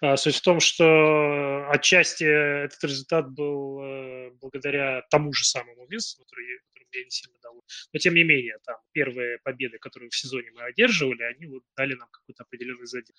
А, 0.00 0.16
Суть 0.16 0.36
в 0.36 0.42
том, 0.42 0.58
что 0.60 1.68
отчасти 1.70 2.24
этот 2.24 2.82
результат 2.84 3.30
был 3.30 3.80
э, 3.82 4.30
благодаря 4.40 5.02
тому 5.10 5.32
же 5.32 5.44
самому 5.44 5.86
Винсу, 5.86 6.18
который, 6.18 6.60
мне 6.92 7.04
не 7.04 7.10
сильно 7.10 7.38
дал. 7.42 7.64
Но 7.92 7.98
тем 7.98 8.14
не 8.14 8.24
менее, 8.24 8.58
там 8.64 8.76
первые 8.92 9.38
победы, 9.38 9.78
которые 9.78 10.10
в 10.10 10.16
сезоне 10.16 10.50
мы 10.52 10.62
одерживали, 10.62 11.22
они 11.22 11.46
вот 11.46 11.62
дали 11.76 11.94
нам 11.94 12.08
какой-то 12.10 12.44
определенный 12.44 12.86
задел. 12.86 13.14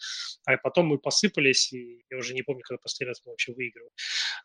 А 0.46 0.58
потом 0.58 0.88
мы 0.88 0.98
посыпались, 0.98 1.72
и 1.74 2.06
я 2.10 2.18
уже 2.18 2.34
не 2.34 2.44
помню, 2.44 2.64
когда 2.64 2.80
последний 2.82 3.10
раз 3.10 3.22
мы 3.26 3.32
вообще 3.32 3.54
выигрывали. 3.54 3.92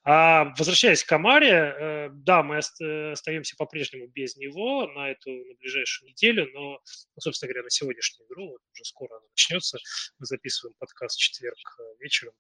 А 0.05 0.53
возвращаясь 0.59 1.05
к 1.05 1.09
Камаре, 1.09 1.51
э, 1.51 2.09
да, 2.13 2.43
мы 2.43 2.57
э, 2.57 3.13
остаемся 3.13 3.57
по-прежнему 3.57 4.07
без 4.09 4.37
него 4.37 4.87
на 4.89 5.11
эту 5.11 5.31
на 5.31 5.55
ближайшую 5.55 6.11
неделю, 6.11 6.51
но, 6.53 6.73
ну, 6.73 7.21
собственно 7.21 7.49
говоря, 7.49 7.65
на 7.65 7.71
сегодняшнюю 7.71 8.27
игру, 8.29 8.51
вот 8.51 8.61
уже 8.73 8.85
скоро 8.85 9.17
она 9.17 9.27
начнется, 9.31 9.79
мы 10.19 10.27
записываем 10.27 10.75
подкаст 10.79 11.17
в 11.17 11.23
четверг 11.23 11.57
э, 11.79 11.83
вечером. 12.01 12.35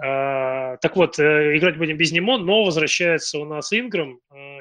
А, 0.00 0.76
так 0.76 0.94
вот, 0.94 1.18
играть 1.18 1.76
будем 1.76 1.96
без 1.96 2.12
него, 2.12 2.38
но 2.38 2.64
возвращается 2.64 3.40
у 3.40 3.44
нас 3.44 3.72
Инграм, 3.72 4.20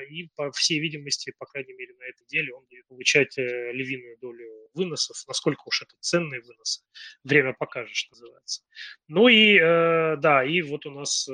и, 0.10 0.30
по 0.36 0.52
всей 0.52 0.80
видимости, 0.80 1.27
по 1.32 1.46
крайней 1.46 1.74
мере, 1.74 1.94
на 1.96 2.04
этой 2.04 2.24
неделе 2.24 2.54
он 2.54 2.66
будет 2.66 2.88
получать 2.88 3.38
э, 3.38 3.72
львиную 3.72 4.18
долю 4.20 4.70
выносов. 4.74 5.18
Насколько 5.28 5.64
уж 5.66 5.82
это 5.82 5.96
ценные 6.00 6.42
выносы, 6.42 6.84
время 7.24 7.54
покажет, 7.54 7.96
что 7.96 8.12
называется. 8.12 8.64
Ну 9.08 9.28
и, 9.28 9.58
э, 9.58 10.18
да, 10.18 10.44
и 10.44 10.62
вот 10.62 10.86
у 10.86 10.92
нас 10.92 11.28
э, 11.28 11.34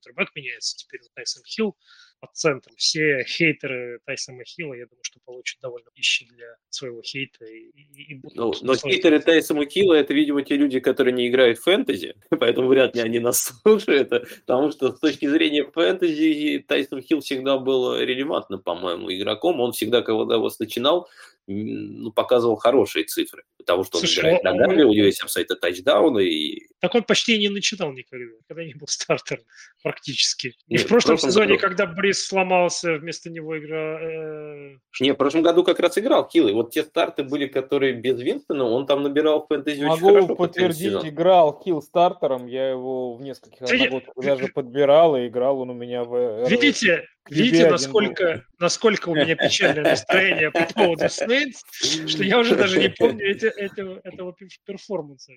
квотербек 0.00 0.34
меняется 0.34 0.76
теперь 0.76 1.00
на 1.02 1.08
Тайсон 1.14 1.42
Хилл 1.44 1.76
под 2.20 2.34
центром. 2.34 2.74
Все 2.76 3.24
хейтеры 3.24 4.00
Тайсона 4.04 4.44
Хилла, 4.44 4.74
я 4.74 4.86
думаю, 4.86 5.02
что 5.02 5.20
получат 5.24 5.60
довольно 5.60 5.90
пищи 5.94 6.26
для 6.26 6.46
своего 6.70 7.00
хейта. 7.02 7.44
И, 7.44 7.70
и- 7.74 8.12
и 8.12 8.14
будут 8.16 8.36
Ну, 8.36 8.52
но 8.62 8.74
хейтеры 8.76 9.20
Тайсона 9.20 9.66
Килла 9.66 9.94
это, 9.94 10.14
видимо, 10.14 10.42
те 10.42 10.56
люди, 10.56 10.80
которые 10.80 11.14
не 11.14 11.28
играют 11.28 11.58
в 11.58 11.62
фэнтези, 11.62 12.14
поэтому 12.40 12.68
вряд 12.68 12.94
ли 12.96 13.02
они 13.02 13.18
нас 13.18 13.52
слушают, 13.62 14.10
потому 14.46 14.70
что 14.72 14.94
с 14.94 15.00
точки 15.00 15.26
зрения 15.28 15.64
фэнтези 15.64 16.64
Тайсон 16.66 17.02
Хилл 17.02 17.20
всегда 17.20 17.58
был 17.58 17.96
релевантным, 17.98 18.60
по-моему, 18.60 19.12
игроком. 19.12 19.60
Он 19.60 19.72
всегда, 19.72 20.02
когда 20.02 20.34
его 20.36 20.50
начинал, 20.58 21.08
ну, 21.50 22.12
показывал 22.12 22.56
хорошие 22.56 23.04
цифры, 23.06 23.42
потому 23.56 23.82
что 23.84 23.96
он 23.98 24.00
Слушай, 24.04 24.18
играет 24.20 24.44
он- 24.44 24.56
ногами, 24.56 24.82
у 24.82 24.92
него 24.92 25.06
есть 25.06 25.22
апсайта 25.22 25.56
тачдауна, 25.56 26.18
и 26.18 26.60
Так 26.80 26.94
он 26.94 27.02
почти 27.04 27.38
не 27.38 27.48
начинал 27.48 27.92
никогда, 27.92 28.26
когда 28.46 28.64
не 28.64 28.74
был 28.74 28.86
стартером 28.86 29.42
практически. 29.82 30.48
И 30.68 30.74
Нет, 30.74 30.82
в 30.82 30.88
прошлом 30.88 31.16
в 31.16 31.20
прошлом 31.20 31.30
сезоне, 31.30 31.48
году. 31.56 31.60
когда 31.60 31.86
Брис 31.86 32.26
сломался, 32.26 32.94
вместо 32.98 33.30
него 33.30 33.58
игра... 33.58 33.98
э, 34.00 34.76
Не, 35.00 35.12
в 35.12 35.16
прошлом 35.16 35.42
году 35.42 35.64
как 35.64 35.80
раз 35.80 35.96
играл 35.98 36.28
Хилл, 36.28 36.48
и 36.48 36.52
вот 36.52 36.70
те 36.72 36.82
старты 36.82 37.22
были, 37.24 37.46
которые 37.46 37.94
без 37.94 38.20
Винстона, 38.20 38.64
он 38.64 38.86
там 38.86 39.02
набирал 39.02 39.46
фэнтези 39.46 39.78
очень 39.84 39.88
Могу 39.88 40.08
хорошо. 40.10 40.34
под 40.36 40.54
конец 40.54 40.76
подтвердить, 40.76 41.12
играл 41.12 41.58
Килл 41.58 41.80
стартером, 41.82 42.46
я 42.46 42.68
его 42.70 43.14
в 43.14 43.22
нескольких 43.22 43.62
одногодках 43.62 44.14
даже 44.22 44.48
подбирал, 44.48 45.16
и 45.16 45.28
играл 45.28 45.60
он 45.60 45.70
у 45.70 45.74
меня 45.74 46.04
в... 46.04 46.14
э, 46.14 46.48
Видите, 46.48 47.06
видите, 47.28 47.70
насколько, 47.70 48.44
насколько 48.58 49.08
у 49.10 49.14
меня 49.14 49.36
печальное 49.36 49.84
настроение 49.84 50.50
по 50.50 50.64
поводу 50.72 51.04
Saints, 51.06 52.08
что 52.08 52.24
я 52.24 52.38
уже 52.38 52.56
даже 52.56 52.78
не 52.78 52.88
помню 52.88 53.26
эти- 53.30 53.46
этого, 53.46 54.00
этого 54.04 54.30
пер- 54.32 54.48
перформанса. 54.64 55.32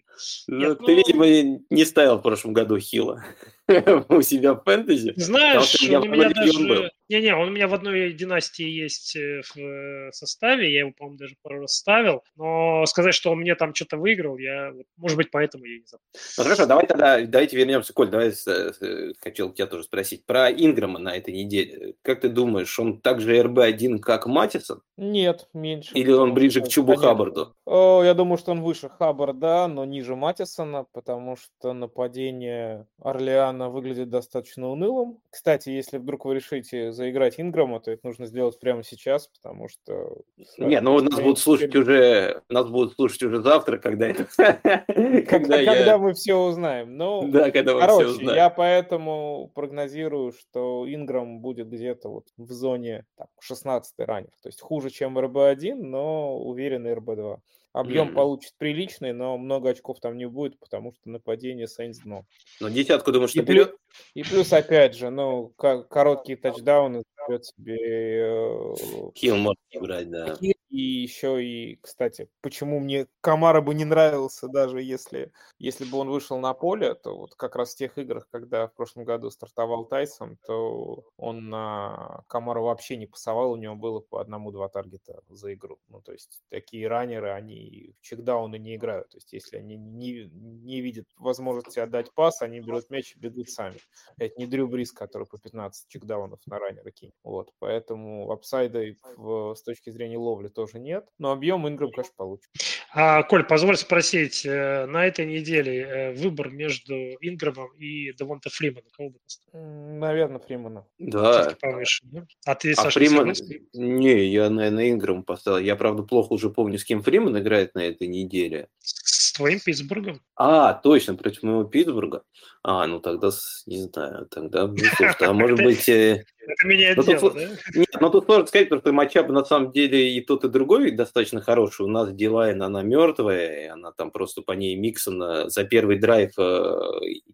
Ну, 0.48 0.58
Нет, 0.58 0.78
ты, 0.80 0.84
ну- 0.84 0.96
видимо, 0.96 1.60
не 1.70 1.86
ставил 1.86 2.18
в 2.18 2.22
прошлом 2.22 2.54
году 2.54 2.78
Хила 2.80 3.24
у 4.10 4.22
себя 4.22 4.54
в 4.54 4.64
фэнтези. 4.64 5.14
Знаешь, 5.16 5.76
у 5.82 5.86
меня 5.86 6.00
у 6.00 6.04
в 6.04 6.08
меня 6.08 6.30
даже... 6.30 6.92
Не-не, 7.12 7.36
он 7.36 7.50
у 7.50 7.52
меня 7.52 7.68
в 7.68 7.74
одной 7.74 8.14
династии 8.14 8.66
есть 8.66 9.18
э, 9.18 9.42
в 9.42 9.60
э, 9.60 10.12
составе, 10.14 10.72
я 10.72 10.80
его, 10.80 10.94
по-моему, 10.98 11.18
даже 11.18 11.36
пару 11.42 11.60
раз 11.60 11.74
ставил, 11.74 12.24
но 12.38 12.86
сказать, 12.86 13.14
что 13.14 13.32
он 13.32 13.40
мне 13.40 13.56
там 13.56 13.76
что-то 13.76 13.98
выиграл, 13.98 14.38
я, 14.38 14.72
может 14.96 15.18
быть, 15.18 15.30
поэтому 15.30 15.66
я 15.66 15.76
и 15.76 15.80
не 15.80 15.86
забыл. 15.86 16.06
Ну 16.38 16.44
хорошо, 16.46 16.66
давай 16.68 16.88
тогда, 16.88 17.20
давайте 17.26 17.58
вернемся, 17.58 17.92
Коль, 17.92 18.10
давай 18.10 18.30
э, 18.30 19.14
хотел 19.20 19.52
тебя 19.52 19.68
тоже 19.68 19.84
спросить 19.84 20.26
про 20.26 20.50
Инграма 20.50 21.00
на 21.00 21.14
этой 21.14 21.34
неделе. 21.34 21.96
Как 22.02 22.22
ты 22.22 22.30
думаешь, 22.30 22.80
он 22.80 23.02
также 23.02 23.38
РБ-1, 23.42 24.00
как 24.00 24.26
Матисон? 24.26 24.82
Нет, 24.96 25.50
меньше. 25.54 25.94
Или 25.94 26.14
он 26.14 26.34
ближе 26.34 26.62
к 26.62 26.70
Чубу 26.70 26.94
конечно, 26.94 27.10
Хаббарду? 27.10 27.56
О, 27.66 28.04
я 28.04 28.14
думаю, 28.14 28.38
что 28.38 28.52
он 28.52 28.62
выше 28.62 28.88
Хаббарда, 28.88 29.68
но 29.68 29.84
ниже 29.84 30.16
Матисона, 30.16 30.86
потому 30.94 31.36
что 31.36 31.74
нападение 31.74 32.88
Орлеана 33.02 33.61
выглядит 33.70 34.10
достаточно 34.10 34.70
унылым. 34.70 35.20
Кстати, 35.30 35.70
если 35.70 35.98
вдруг 35.98 36.26
вы 36.26 36.36
решите 36.36 36.92
заиграть 36.92 37.40
Инграма, 37.40 37.80
то 37.80 37.92
это 37.92 38.06
нужно 38.06 38.26
сделать 38.26 38.60
прямо 38.60 38.84
сейчас, 38.84 39.28
потому 39.28 39.68
что... 39.68 40.22
Не, 40.58 40.82
ну 40.82 41.00
нас 41.02 41.20
будут 41.20 41.40
слушать 41.40 41.76
уже, 41.76 42.42
нас 42.50 42.70
будут 42.70 42.94
слушать 42.94 43.24
уже 43.24 43.42
завтра, 43.42 43.78
когда 43.78 44.08
это... 44.08 44.26
Когда, 44.36 44.86
Когда 45.28 45.58
когда 45.58 45.92
я... 45.92 45.98
мы 45.98 46.14
все 46.14 46.36
узнаем. 46.36 46.98
Ну, 46.98 47.28
Да, 47.32 47.52
когда 47.52 47.74
мы 47.74 47.80
все 47.80 47.88
Короче, 47.88 48.10
узнаем. 48.10 48.36
я 48.36 48.50
поэтому 48.50 49.52
прогнозирую, 49.54 50.32
что 50.32 50.86
Инграм 50.88 51.40
будет 51.40 51.70
где-то 51.70 52.10
вот 52.10 52.28
в 52.38 52.52
зоне 52.52 53.06
там, 53.18 53.28
16 53.40 53.94
ранних. 54.00 54.32
То 54.42 54.50
есть 54.50 54.62
хуже, 54.62 54.90
чем 54.90 55.18
РБ-1, 55.18 55.76
но 55.76 56.38
уверенный 56.38 56.94
РБ-2. 56.94 57.40
Объем 57.74 58.08
Мгм. 58.08 58.16
получит 58.16 58.54
приличный, 58.58 59.14
но 59.14 59.38
много 59.38 59.70
очков 59.70 60.00
там 60.02 60.18
не 60.18 60.26
будет, 60.28 60.60
потому 60.60 60.92
что 60.94 61.10
нападение 61.10 61.68
Сейнс 61.68 62.00
дно. 62.00 62.26
Ну, 62.60 62.70
десятку, 62.70 63.14
думаешь, 63.14 63.34
И, 63.34 63.40
плю- 63.40 63.44
наберет? 63.46 63.76
и 64.14 64.24
плюс, 64.24 64.52
опять 64.52 64.94
же, 64.96 65.10
ну, 65.10 65.50
ко- 65.56 65.84
короткие 65.84 66.38
тачдауны 66.38 67.04
заберет 67.18 67.46
себе 67.46 67.78
э, 67.78 68.76
Хилл 69.16 69.38
может 69.38 69.60
играть, 69.70 70.10
да. 70.10 70.36
Хилл. 70.36 70.54
И 70.72 70.80
еще 70.80 71.44
и, 71.44 71.76
кстати, 71.82 72.30
почему 72.40 72.80
мне 72.80 73.08
Камара 73.20 73.60
бы 73.60 73.74
не 73.74 73.84
нравился, 73.84 74.48
даже 74.48 74.82
если, 74.82 75.34
если 75.60 75.84
бы 75.84 75.98
он 75.98 76.10
вышел 76.10 76.40
на 76.40 76.54
поле, 76.54 76.96
то 76.96 77.18
вот 77.18 77.36
как 77.36 77.58
раз 77.58 77.74
в 77.74 77.78
тех 77.78 77.98
играх, 77.98 78.30
когда 78.32 78.68
в 78.68 78.74
прошлом 78.74 79.04
году 79.04 79.30
стартовал 79.32 79.84
Тайсон, 79.86 80.38
то 80.48 81.04
он 81.18 81.50
на 81.50 82.24
Камара 82.28 82.62
вообще 82.62 82.96
не 82.96 83.06
пасовал, 83.06 83.52
у 83.52 83.58
него 83.58 83.76
было 83.76 84.00
по 84.00 84.22
одному-два 84.22 84.70
таргета 84.70 85.22
за 85.28 85.54
игру. 85.54 85.78
Ну, 85.90 86.02
то 86.02 86.14
есть 86.14 86.42
такие 86.50 86.88
раннеры, 86.88 87.32
они 87.32 87.94
в 88.00 88.02
чекдауны 88.02 88.58
не 88.58 88.76
играют. 88.78 89.10
То 89.10 89.18
есть 89.18 89.34
если 89.34 89.58
они 89.58 89.76
не, 89.76 90.24
не 90.32 90.80
видят 90.80 91.06
возможности 91.18 91.80
отдать 91.80 92.14
пас, 92.14 92.42
они 92.42 92.62
берут 92.62 92.90
мяч 92.90 93.14
и 93.18 93.20
бегут 93.20 93.50
сами. 93.50 93.78
Это 94.18 94.40
не 94.40 94.46
Дрю 94.48 94.68
Брис, 94.68 94.92
который 94.92 95.28
по 95.28 95.38
15 95.38 95.88
чекдаунов 95.90 96.40
на 96.46 96.60
раннера 96.60 96.92
кинет. 96.92 97.14
Вот, 97.24 97.52
поэтому 97.60 98.32
апсайды 98.32 98.98
в- 99.18 99.54
с 99.56 99.64
точки 99.64 99.90
зрения 99.90 100.18
ловли 100.18 100.48
тоже 100.62 100.80
нет. 100.80 101.06
Но 101.18 101.32
объем 101.32 101.68
Инграм, 101.68 101.92
конечно, 101.92 102.14
получит. 102.16 102.50
А, 102.94 103.24
Коль, 103.24 103.44
позволь 103.44 103.78
спросить, 103.78 104.46
э, 104.46 104.86
на 104.86 105.06
этой 105.06 105.26
неделе 105.26 105.82
э, 105.82 106.14
выбор 106.14 106.50
между 106.50 106.94
Инграмом 107.22 107.72
и 107.78 108.14
Девонта 108.14 108.50
Фриманом, 108.50 108.90
кого 108.96 109.10
бы 109.10 109.20
Наверное, 109.54 110.40
Фримана. 110.40 110.86
Да. 111.00 111.56
Повыше, 111.60 112.04
да? 112.04 112.26
А 112.46 112.56
ты, 112.56 112.74
А 112.74 112.76
Саша, 112.76 113.00
Фриман... 113.00 113.34
Не, 113.74 114.26
я, 114.26 114.50
наверное, 114.50 114.92
Инграм 114.92 115.24
поставил. 115.24 115.60
Я, 115.60 115.76
правда, 115.76 116.04
плохо 116.04 116.34
уже 116.34 116.50
помню, 116.50 116.78
с 116.78 116.84
кем 116.84 117.02
Фриман 117.02 117.38
играет 117.40 117.74
на 117.76 117.80
этой 117.80 118.08
неделе. 118.08 118.68
С 118.80 119.21
твоим 119.34 119.60
Питтсбургом? 119.60 120.22
А, 120.36 120.74
точно, 120.74 121.16
против 121.16 121.44
моего 121.44 121.64
Питтсбурга. 121.64 122.24
А, 122.64 122.86
ну 122.88 123.00
тогда, 123.00 123.32
с- 123.32 123.64
не 123.66 123.78
знаю, 123.84 124.28
тогда, 124.30 124.68
ну, 124.68 124.76
слушай, 124.78 125.16
а 125.28 125.34
может 125.34 125.58
быть... 125.64 125.88
э, 125.90 126.24
Это 126.46 126.68
меняет 126.68 126.98
Ну, 126.98 127.04
дело, 127.04 127.32
да? 127.32 127.40
Нет, 127.74 127.90
ну 128.00 128.10
тут 128.10 128.26
сложно 128.26 128.46
сказать, 128.48 128.70
потому 128.70 128.82
что 128.82 128.92
матчап 128.94 129.30
на 129.30 129.44
самом 129.46 129.72
деле 129.72 130.16
и 130.16 130.22
тот, 130.22 130.44
и 130.46 130.50
другой 130.50 130.92
достаточно 130.92 131.42
хороший. 131.42 131.86
У 131.86 131.90
нас 131.90 132.12
Дилайн, 132.14 132.62
она 132.62 132.82
мертвая, 132.84 133.74
она 133.74 133.92
там 133.92 134.12
просто 134.12 134.42
по 134.42 134.52
ней 134.52 134.76
Миксона 134.76 135.50
за 135.50 135.64
первый 135.64 135.98
драйв, 136.00 136.32
э, 136.38 136.76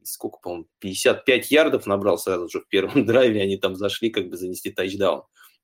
сколько, 0.04 0.40
по-моему, 0.42 0.68
55 0.80 1.52
ярдов 1.52 1.86
набрал 1.88 2.18
сразу 2.18 2.48
же 2.50 2.62
в 2.62 2.68
первом 2.68 3.06
драйве, 3.06 3.42
они 3.42 3.58
там 3.58 3.76
зашли 3.76 4.10
как 4.10 4.30
бы 4.30 4.38
занести 4.38 4.72
тачдаун. 4.72 5.24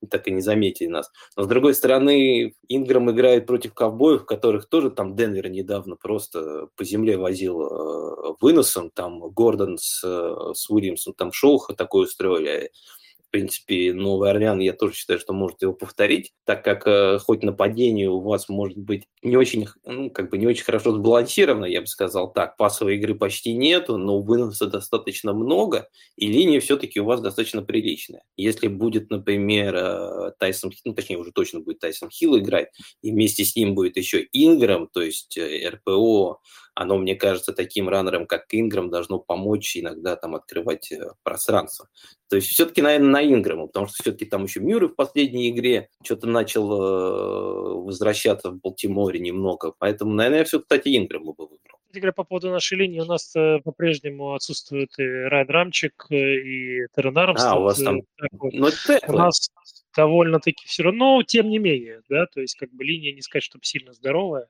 Так 0.09 0.27
и 0.27 0.31
не 0.31 0.41
заметили 0.41 0.87
нас. 0.87 1.11
Но 1.35 1.43
с 1.43 1.47
другой 1.47 1.73
стороны, 1.73 2.55
Инграм 2.67 3.11
играет 3.11 3.45
против 3.45 3.73
ковбоев, 3.73 4.25
которых 4.25 4.67
тоже 4.67 4.91
там 4.91 5.15
Денвер 5.15 5.49
недавно 5.49 5.95
просто 5.95 6.67
по 6.75 6.83
земле 6.83 7.17
возил 7.17 7.61
э, 7.61 8.33
выносом. 8.41 8.89
Там 8.89 9.19
Гордон 9.31 9.77
с, 9.77 10.03
э, 10.03 10.53
с 10.53 10.69
Уильямсом 10.69 11.13
там 11.13 11.31
шоу 11.31 11.59
такое 11.75 12.03
устроили. 12.03 12.71
Принципе, 13.33 13.93
Новый 13.95 14.29
Орлеан, 14.29 14.59
я 14.59 14.73
тоже 14.73 14.93
считаю, 14.93 15.19
что 15.19 15.33
может 15.33 15.63
его 15.63 15.73
повторить, 15.73 16.33
так 16.45 16.63
как 16.63 16.85
э, 16.85 17.17
хоть 17.17 17.41
нападение 17.41 18.07
у 18.07 18.19
вас 18.19 18.47
может 18.47 18.77
быть 18.77 19.07
не 19.23 19.37
очень, 19.37 19.65
ну, 19.85 20.11
как 20.11 20.29
бы 20.29 20.37
не 20.37 20.45
очень 20.45 20.63
хорошо 20.63 20.91
сбалансировано, 20.91 21.65
я 21.65 21.81
бы 21.81 21.87
сказал 21.87 22.31
так, 22.31 22.57
пасовой 22.57 22.97
игры 22.97 23.15
почти 23.15 23.53
нету, 23.53 23.97
но 23.97 24.21
выноса 24.21 24.67
достаточно 24.67 25.33
много, 25.33 25.89
и 26.15 26.27
линия 26.27 26.59
все-таки 26.59 26.99
у 26.99 27.05
вас 27.05 27.21
достаточно 27.21 27.63
приличная. 27.63 28.21
Если 28.37 28.67
будет, 28.67 29.09
например, 29.09 29.75
э, 29.77 30.31
Тайсон, 30.37 30.71
ну, 30.85 30.93
точнее, 30.93 31.17
уже 31.17 31.31
точно 31.31 31.61
будет 31.61 31.79
Тайсон 31.79 32.11
Хилл 32.11 32.37
играть, 32.37 32.67
и 33.01 33.09
вместе 33.09 33.45
с 33.45 33.55
ним 33.55 33.73
будет 33.73 33.97
еще 33.97 34.27
Инграм, 34.31 34.87
то 34.93 35.01
есть 35.01 35.39
э, 35.39 35.69
РПО, 35.69 36.39
оно, 36.75 36.97
мне 36.97 37.15
кажется, 37.15 37.53
таким 37.53 37.89
раннерам, 37.89 38.25
как 38.25 38.45
Инграм, 38.51 38.89
должно 38.89 39.19
помочь 39.19 39.77
иногда 39.77 40.15
там 40.15 40.35
открывать 40.35 40.91
э, 40.91 41.11
пространство. 41.23 41.87
То 42.29 42.37
есть 42.37 42.47
все-таки, 42.49 42.81
наверное, 42.81 43.09
на 43.09 43.23
Инграма, 43.23 43.67
потому 43.67 43.87
что 43.87 44.01
все-таки 44.01 44.25
там 44.25 44.45
еще 44.45 44.59
Мюррей 44.59 44.89
в 44.89 44.95
последней 44.95 45.49
игре 45.49 45.89
что-то 46.03 46.27
начал 46.27 46.71
э, 46.71 47.73
возвращаться 47.83 48.49
в 48.49 48.59
Балтиморе 48.59 49.19
немного. 49.19 49.73
Поэтому, 49.77 50.13
наверное, 50.13 50.39
я 50.39 50.45
все, 50.45 50.59
кстати, 50.59 50.97
Инграма 50.97 51.33
бы 51.33 51.43
выбрал. 51.43 51.79
Говоря, 51.93 52.11
по 52.11 52.23
поводу 52.23 52.49
нашей 52.49 52.79
линии, 52.79 53.01
у 53.01 53.05
нас 53.05 53.35
э, 53.35 53.59
по-прежнему 53.63 54.33
отсутствует 54.33 54.89
и 54.97 55.03
Райан 55.03 55.49
Рамчик, 55.49 56.07
и 56.09 56.87
Террен. 56.95 57.15
А, 57.17 57.59
у 57.59 57.63
вас 57.63 57.79
там- 57.79 58.01
это 58.17 59.11
У 59.11 59.15
нас 59.15 59.51
довольно-таки 59.95 60.65
все 60.65 60.83
равно, 60.83 61.17
но 61.17 61.23
тем 61.23 61.49
не 61.49 61.59
менее, 61.59 62.01
да, 62.09 62.25
то 62.25 62.41
есть 62.41 62.55
как 62.55 62.71
бы 62.71 62.83
линия 62.83 63.13
не 63.13 63.21
сказать, 63.21 63.43
чтобы 63.43 63.63
сильно 63.63 63.93
здоровая, 63.93 64.47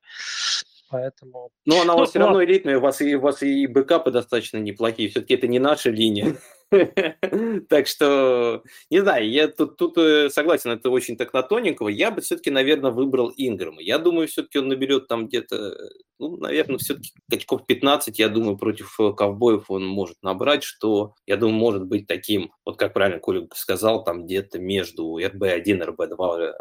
поэтому... 0.94 1.50
Но 1.66 1.82
она 1.82 1.94
у 1.94 1.98
Ну, 1.98 2.02
вас 2.02 2.10
все 2.12 2.20
равно 2.20 2.44
элитная, 2.44 2.78
у 2.78 2.82
вас 2.82 3.02
и, 3.02 3.16
у 3.16 3.20
вас 3.20 3.42
и 3.42 3.66
бэкапы 3.66 4.12
достаточно 4.12 4.58
неплохие. 4.58 5.10
Все-таки 5.10 5.34
это 5.34 5.48
не 5.48 5.60
наша 5.60 5.90
линия. 5.90 6.36
Так 7.70 7.86
что, 7.86 8.64
не 8.90 9.00
знаю, 9.02 9.30
я 9.30 9.48
тут, 9.48 9.78
тут 9.78 9.96
э, 10.00 10.32
согласен, 10.32 10.72
это 10.72 10.90
очень 10.90 11.18
так 11.18 11.32
на 11.32 11.44
тоненького. 11.44 11.90
Я 11.90 12.10
бы 12.10 12.22
все-таки, 12.22 12.50
наверное, 12.50 12.90
выбрал 12.90 13.32
Инграма. 13.38 13.80
Я 13.80 14.00
думаю, 14.00 14.28
все-таки 14.28 14.58
он 14.58 14.70
наберет 14.70 15.08
там 15.08 15.28
где-то, 15.28 15.78
ну, 16.24 16.38
наверное, 16.38 16.78
все-таки 16.78 17.12
очков 17.32 17.66
15, 17.66 18.18
я 18.18 18.30
думаю, 18.30 18.58
против 18.58 18.98
э, 19.00 19.12
ковбоев 19.12 19.70
он 19.70 19.86
может 19.86 20.16
набрать, 20.22 20.64
что, 20.64 21.16
я 21.26 21.36
думаю, 21.36 21.58
может 21.58 21.86
быть 21.86 22.08
таким, 22.08 22.52
вот 22.66 22.78
как 22.78 22.94
правильно 22.94 23.20
Коля 23.20 23.48
сказал, 23.54 24.04
там 24.04 24.26
где-то 24.26 24.60
между 24.60 25.18
РБ-1 25.18 25.64
и 25.64 25.74
РБ-2 25.74 26.40
э, 26.40 26.54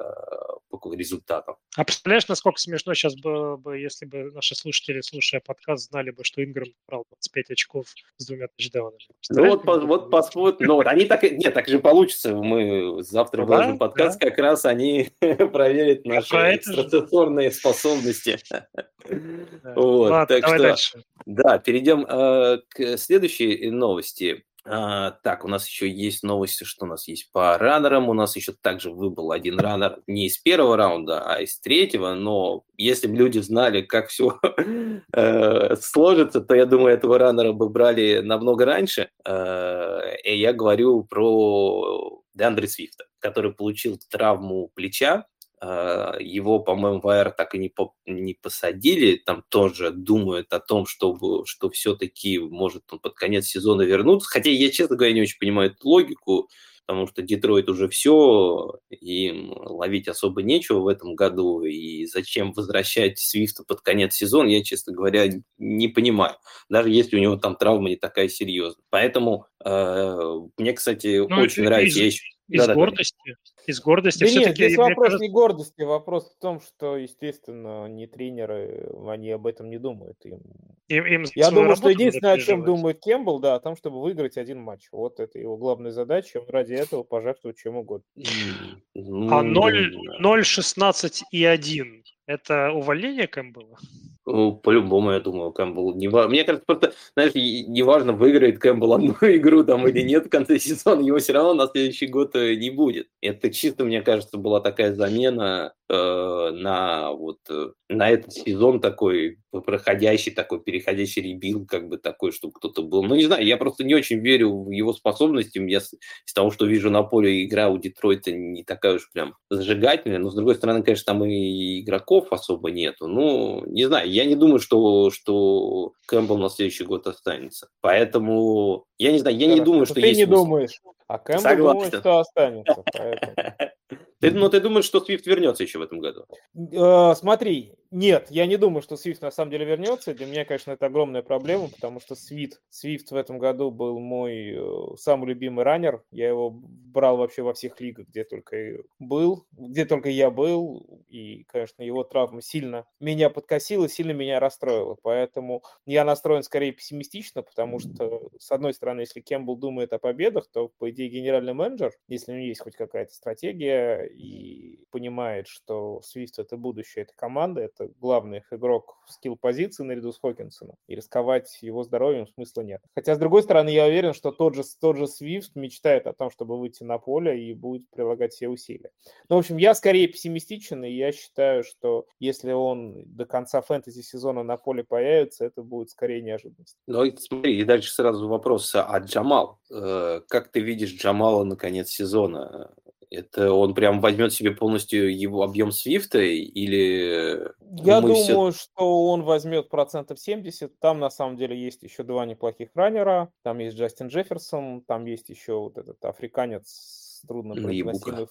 по 0.70 0.94
результатам. 0.94 1.56
А 1.76 1.84
представляешь, 1.84 2.26
насколько 2.28 2.58
смешно 2.58 2.94
сейчас 2.94 3.14
было 3.14 3.56
бы, 3.56 3.78
если 3.78 4.04
бы 4.04 4.30
наши 4.32 4.54
слушатели, 4.54 5.00
слушая 5.00 5.40
подкаст, 5.40 5.90
знали 5.90 6.10
бы, 6.10 6.24
что 6.24 6.42
Инграм 6.42 6.68
брал 6.88 7.04
25 7.10 7.50
очков 7.52 7.86
с 8.16 8.26
двумя 8.26 8.48
тачдаунами. 8.48 8.98
Ну 9.30 9.46
вот, 9.46 9.62
по- 9.62 9.78
вот 9.78 10.10
посмотрим. 10.10 10.66
Ну 10.66 10.74
вот 10.74 10.86
они 10.86 11.04
так, 11.04 11.22
нет, 11.22 11.54
так 11.54 11.68
же 11.68 11.78
получится. 11.78 12.34
Мы 12.34 13.02
завтра 13.02 13.44
выложим 13.44 13.78
да, 13.78 13.86
подкаст, 13.86 14.20
как 14.20 14.38
раз 14.38 14.64
они 14.64 15.10
проверят 15.20 16.04
наши 16.04 16.34
экстрасенсорные 16.34 17.50
способности. 17.50 18.38
Вот, 19.76 20.10
Ладно, 20.10 20.26
так 20.26 20.42
давай 20.42 20.58
что- 20.58 20.68
дальше. 20.68 21.04
Да, 21.26 21.58
перейдем 21.58 22.04
э, 22.08 22.58
к 22.68 22.96
следующей 22.98 23.70
новости. 23.70 24.44
А, 24.64 25.10
так, 25.24 25.44
у 25.44 25.48
нас 25.48 25.66
еще 25.66 25.90
есть 25.90 26.22
новости, 26.22 26.62
что 26.62 26.84
у 26.84 26.88
нас 26.88 27.08
есть 27.08 27.32
по 27.32 27.58
раннерам. 27.58 28.08
У 28.08 28.14
нас 28.14 28.36
еще 28.36 28.52
также 28.52 28.90
выбыл 28.92 29.32
один 29.32 29.58
раннер 29.58 29.98
не 30.06 30.26
из 30.26 30.38
первого 30.38 30.76
раунда, 30.76 31.22
а 31.26 31.40
из 31.40 31.58
третьего. 31.58 32.14
Но 32.14 32.62
если 32.76 33.08
бы 33.08 33.16
люди 33.16 33.40
знали, 33.40 33.82
как 33.82 34.08
все 34.08 34.38
сложится, 35.80 36.40
то 36.40 36.54
я 36.54 36.66
думаю, 36.66 36.94
этого 36.94 37.18
раннера 37.18 37.52
бы 37.52 37.68
брали 37.68 38.20
намного 38.20 38.64
раньше. 38.64 39.10
Э, 39.24 40.00
И 40.24 40.38
я 40.38 40.52
говорю 40.52 41.04
про 41.04 42.22
Деандре 42.34 42.68
Свифта, 42.68 43.04
который 43.18 43.52
получил 43.52 43.98
травму 44.10 44.70
плеча 44.74 45.24
Э, 45.24 45.31
его, 45.62 46.58
по-моему, 46.58 47.00
в 47.00 47.08
АР 47.08 47.30
так 47.32 47.54
и 47.54 47.58
не, 47.58 47.68
по- 47.68 47.94
не 48.06 48.34
посадили, 48.34 49.16
там 49.16 49.44
тоже 49.48 49.90
думают 49.92 50.52
о 50.52 50.58
том, 50.60 50.86
чтобы, 50.86 51.46
что 51.46 51.70
все-таки 51.70 52.38
может 52.38 52.82
он 52.92 52.98
под 52.98 53.14
конец 53.14 53.46
сезона 53.46 53.82
вернуться. 53.82 54.28
Хотя 54.28 54.50
я, 54.50 54.70
честно 54.70 54.96
говоря, 54.96 55.12
не 55.14 55.22
очень 55.22 55.38
понимаю 55.38 55.70
эту 55.70 55.88
логику, 55.88 56.48
потому 56.84 57.06
что 57.06 57.22
Детройт 57.22 57.68
уже 57.70 57.88
все, 57.88 58.74
им 58.90 59.52
ловить 59.56 60.08
особо 60.08 60.42
нечего 60.42 60.80
в 60.80 60.88
этом 60.88 61.14
году, 61.14 61.62
и 61.62 62.06
зачем 62.06 62.52
возвращать 62.52 63.20
Свифта 63.20 63.62
под 63.64 63.82
конец 63.82 64.14
сезона, 64.14 64.48
я, 64.48 64.64
честно 64.64 64.92
говоря, 64.92 65.26
не 65.58 65.86
понимаю, 65.88 66.34
даже 66.68 66.90
если 66.90 67.16
у 67.16 67.20
него 67.20 67.36
там 67.36 67.54
травма 67.54 67.88
не 67.88 67.96
такая 67.96 68.28
серьезная. 68.28 68.82
Поэтому 68.90 69.46
э, 69.64 70.16
мне, 70.58 70.72
кстати, 70.72 71.18
Ну, 71.18 71.36
очень 71.42 71.62
нравится. 71.62 72.00
Я 72.00 72.06
из- 72.06 72.14
еще- 72.14 72.24
Из 72.48 72.60
Да-да-да. 72.60 72.74
гордости. 72.74 73.36
Из 73.66 73.80
гордости. 73.80 74.20
Да 74.20 74.26
нет, 74.26 74.34
Все-таки, 74.34 74.64
здесь 74.64 74.76
вопрос 74.76 75.20
не 75.20 75.28
гордости, 75.28 75.82
вопрос 75.82 76.34
в 76.34 76.38
том, 76.40 76.60
что, 76.60 76.96
естественно, 76.96 77.86
не 77.86 78.06
тренеры, 78.06 78.90
они 79.06 79.30
об 79.30 79.46
этом 79.46 79.70
не 79.70 79.78
думают. 79.78 80.16
Им- 80.24 80.40
им, 80.88 81.06
им 81.06 81.24
Я 81.34 81.50
думаю, 81.50 81.76
что 81.76 81.88
единственное, 81.88 82.32
о 82.34 82.38
чем 82.38 82.64
думает 82.64 83.00
Кэмпбелл, 83.00 83.38
да, 83.38 83.54
о 83.54 83.60
том, 83.60 83.76
чтобы 83.76 84.00
выиграть 84.02 84.36
один 84.36 84.60
матч. 84.60 84.88
Вот 84.92 85.20
это 85.20 85.38
его 85.38 85.56
главная 85.56 85.92
задача, 85.92 86.38
он 86.38 86.48
ради 86.48 86.74
этого 86.74 87.04
пожертвует 87.04 87.56
чем 87.56 87.76
угодно. 87.76 88.06
А 88.16 89.42
0, 89.42 89.92
да. 89.92 90.18
0, 90.18 90.44
16 90.44 91.22
и 91.30 91.44
1 91.44 92.02
это 92.26 92.72
увольнение 92.72 93.26
Кэмпбелла? 93.26 93.78
Ну, 94.24 94.52
По-любому, 94.56 95.10
я 95.12 95.20
думаю, 95.20 95.50
Кэмпбелл 95.50 95.94
не 95.96 96.06
Мне 96.08 96.44
кажется, 96.44 96.64
просто, 96.64 96.92
знаешь, 97.16 97.32
неважно, 97.34 98.12
выиграет 98.12 98.60
Кэмпбелл 98.60 98.92
одну 98.94 99.14
игру 99.22 99.64
там 99.64 99.88
или 99.88 100.02
нет 100.02 100.26
в 100.26 100.28
конце 100.28 100.60
сезона, 100.60 101.00
его 101.04 101.18
все 101.18 101.32
равно 101.32 101.54
на 101.54 101.66
следующий 101.66 102.06
год 102.06 102.36
э, 102.36 102.54
не 102.54 102.70
будет. 102.70 103.08
Это 103.20 103.50
чисто, 103.50 103.84
мне 103.84 104.00
кажется, 104.00 104.38
была 104.38 104.60
такая 104.60 104.94
замена 104.94 105.74
э, 105.88 106.50
на 106.52 107.10
вот 107.12 107.38
э, 107.50 107.70
на 107.88 108.10
этот 108.10 108.32
сезон 108.32 108.80
такой 108.80 109.38
проходящий, 109.50 110.30
такой 110.32 110.62
переходящий 110.62 111.20
rebuild, 111.20 111.66
как 111.66 111.88
бы 111.88 111.98
такой, 111.98 112.30
чтобы 112.32 112.54
кто-то 112.54 112.82
был. 112.82 113.02
Ну, 113.02 113.16
не 113.16 113.24
знаю, 113.24 113.44
я 113.44 113.56
просто 113.56 113.82
не 113.84 113.94
очень 113.94 114.20
верю 114.20 114.62
в 114.64 114.70
его 114.70 114.92
способности. 114.92 115.58
Я 115.58 115.80
с- 115.80 115.92
из 116.26 116.32
того, 116.32 116.50
что 116.50 116.64
вижу 116.66 116.90
на 116.90 117.02
поле, 117.02 117.44
игра 117.44 117.68
у 117.68 117.76
Детройта 117.78 118.32
не 118.32 118.62
такая 118.64 118.94
уж 118.94 119.10
прям 119.12 119.34
зажигательная. 119.50 120.18
Но, 120.18 120.30
с 120.30 120.34
другой 120.34 120.54
стороны, 120.54 120.82
конечно, 120.82 121.04
там 121.12 121.24
и 121.24 121.80
игроков 121.80 122.28
особо 122.30 122.70
нету. 122.70 123.06
Ну, 123.08 123.64
не 123.66 123.84
знаю, 123.86 124.10
я 124.12 124.24
не 124.24 124.34
думаю, 124.34 124.58
что, 124.60 125.10
что 125.10 125.92
Кэмпбелл 126.06 126.38
на 126.38 126.48
следующий 126.50 126.84
год 126.84 127.06
останется. 127.06 127.68
Поэтому, 127.80 128.84
я 128.98 129.12
не 129.12 129.18
знаю, 129.18 129.36
я 129.36 129.46
не 129.46 129.54
Хорошо, 129.54 129.64
думаю, 129.64 129.80
но 129.80 129.84
что 129.86 129.94
ты 129.94 130.00
есть 130.00 130.18
не 130.18 130.26
смысл. 130.26 130.44
думаешь, 130.44 130.80
а 131.08 131.18
Кэмпбелл 131.18 131.42
Согласен. 131.42 131.72
думает, 131.72 131.94
что 132.00 132.18
останется. 132.18 132.84
Ты, 134.20 134.30
ну, 134.30 134.48
ты 134.48 134.60
думаешь, 134.60 134.84
что 134.84 135.00
Свифт 135.00 135.26
вернется 135.26 135.64
еще 135.64 135.80
в 135.80 135.82
этом 135.82 135.98
году? 135.98 136.26
Э, 136.54 137.12
Смотри, 137.16 137.74
нет, 137.90 138.28
я 138.30 138.46
не 138.46 138.56
думаю, 138.56 138.80
что 138.80 138.96
Свифт 138.96 139.20
на 139.20 139.32
самом 139.32 139.50
деле 139.50 139.64
вернется. 139.66 140.14
Для 140.14 140.26
меня, 140.26 140.44
конечно, 140.44 140.70
это 140.70 140.86
огромная 140.86 141.22
проблема, 141.22 141.68
потому 141.68 142.00
что 142.00 142.14
Свифт, 142.14 142.60
Свифт 142.70 143.10
в 143.10 143.16
этом 143.16 143.38
году 143.38 143.70
был 143.72 143.98
мой 143.98 144.54
э, 144.54 144.96
самый 144.96 145.26
любимый 145.26 145.64
runner. 145.64 146.04
Я 146.12 146.28
его 146.28 146.50
брал 146.50 147.16
вообще 147.16 147.42
во 147.42 147.52
всех 147.52 147.80
лигах, 147.80 148.06
где 148.08 148.22
только 148.22 148.78
был, 149.00 149.44
где 149.52 149.84
только 149.86 150.08
я 150.08 150.30
был. 150.30 151.04
И, 151.08 151.42
конечно, 151.48 151.82
его 151.82 152.04
травма 152.04 152.42
сильно 152.42 152.86
меня 153.00 153.28
подкосила, 153.28 153.88
сильно 153.88 154.01
меня 154.10 154.40
расстроила. 154.40 154.96
Поэтому 155.02 155.62
я 155.86 156.04
настроен 156.04 156.42
скорее 156.42 156.72
пессимистично, 156.72 157.42
потому 157.42 157.78
что, 157.78 158.30
с 158.40 158.50
одной 158.50 158.74
стороны, 158.74 159.02
если 159.02 159.20
Кембл 159.20 159.56
думает 159.56 159.92
о 159.92 160.00
победах, 160.00 160.48
то, 160.52 160.72
по 160.78 160.90
идее, 160.90 161.08
генеральный 161.08 161.54
менеджер, 161.54 161.92
если 162.08 162.32
у 162.32 162.34
него 162.34 162.46
есть 162.46 162.60
хоть 162.60 162.74
какая-то 162.74 163.14
стратегия 163.14 164.02
и 164.06 164.84
понимает, 164.90 165.46
что 165.46 166.02
Свифт 166.02 166.38
это 166.40 166.56
будущее 166.56 167.04
этой 167.04 167.14
команды, 167.14 167.60
это 167.60 167.88
главный 168.00 168.38
их 168.38 168.52
игрок 168.52 168.96
в 169.06 169.12
скилл-позиции 169.12 169.84
наряду 169.84 170.12
с 170.12 170.18
Хокинсоном, 170.18 170.76
и 170.88 170.96
рисковать 170.96 171.58
его 171.60 171.82
здоровьем 171.84 172.26
смысла 172.26 172.62
нет. 172.62 172.80
Хотя, 172.94 173.14
с 173.14 173.18
другой 173.18 173.42
стороны, 173.42 173.68
я 173.68 173.86
уверен, 173.86 174.14
что 174.14 174.32
тот 174.32 174.54
же, 174.54 174.62
тот 174.80 174.96
же 174.96 175.06
Свифт 175.06 175.54
мечтает 175.54 176.06
о 176.06 176.12
том, 176.12 176.30
чтобы 176.30 176.58
выйти 176.58 176.82
на 176.82 176.98
поле 176.98 177.42
и 177.44 177.52
будет 177.54 177.88
прилагать 177.90 178.32
все 178.32 178.48
усилия. 178.48 178.90
Ну, 179.28 179.36
в 179.36 179.38
общем, 179.40 179.56
я 179.56 179.74
скорее 179.74 180.08
пессимистичен, 180.08 180.84
и 180.84 180.90
я 180.90 181.12
считаю, 181.12 181.64
что 181.64 182.06
если 182.18 182.52
он 182.52 183.04
до 183.06 183.26
конца 183.26 183.62
фэнтези-сезона 183.92 184.42
на 184.42 184.56
поле 184.56 184.84
появится, 184.84 185.44
это 185.44 185.62
будет 185.62 185.90
скорее 185.90 186.22
неожиданность. 186.22 186.76
Ну, 186.86 187.04
смотри, 187.16 187.58
и 187.58 187.64
дальше 187.64 187.92
сразу 187.92 188.28
вопрос, 188.28 188.74
а 188.74 188.98
Джамал? 188.98 189.58
Э, 189.70 190.20
как 190.28 190.50
ты 190.50 190.60
видишь 190.60 190.94
Джамала 190.94 191.44
на 191.44 191.56
конец 191.56 191.88
сезона? 191.90 192.72
Это 193.10 193.52
он 193.52 193.74
прям 193.74 194.00
возьмет 194.00 194.32
себе 194.32 194.52
полностью 194.52 195.14
его 195.14 195.42
объем 195.42 195.70
свифта 195.70 196.20
или... 196.20 197.52
Я 197.84 198.00
думаю, 198.00 198.14
все... 198.14 198.52
что 198.52 199.10
он 199.10 199.22
возьмет 199.22 199.68
процентов 199.68 200.18
70. 200.18 200.78
Там 200.78 200.98
на 200.98 201.10
самом 201.10 201.36
деле 201.36 201.54
есть 201.54 201.82
еще 201.82 202.04
два 202.04 202.24
неплохих 202.24 202.70
раннера. 202.74 203.30
Там 203.42 203.58
есть 203.58 203.76
Джастин 203.76 204.06
Джефферсон, 204.06 204.80
там 204.86 205.04
есть 205.04 205.28
еще 205.28 205.58
вот 205.58 205.76
этот 205.76 206.02
африканец 206.06 206.70
с 206.70 207.26
труднопроизносимой 207.26 208.28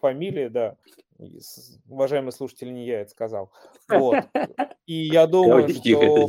фамилией, 0.00 0.48
да. 0.48 0.76
Уважаемый 1.88 2.32
слушатель, 2.32 2.72
не 2.72 2.86
я 2.86 3.00
это 3.00 3.10
сказал. 3.10 3.52
Вот. 3.88 4.24
И 4.86 5.06
я 5.06 5.26
думаю, 5.26 5.68
что 5.68 6.28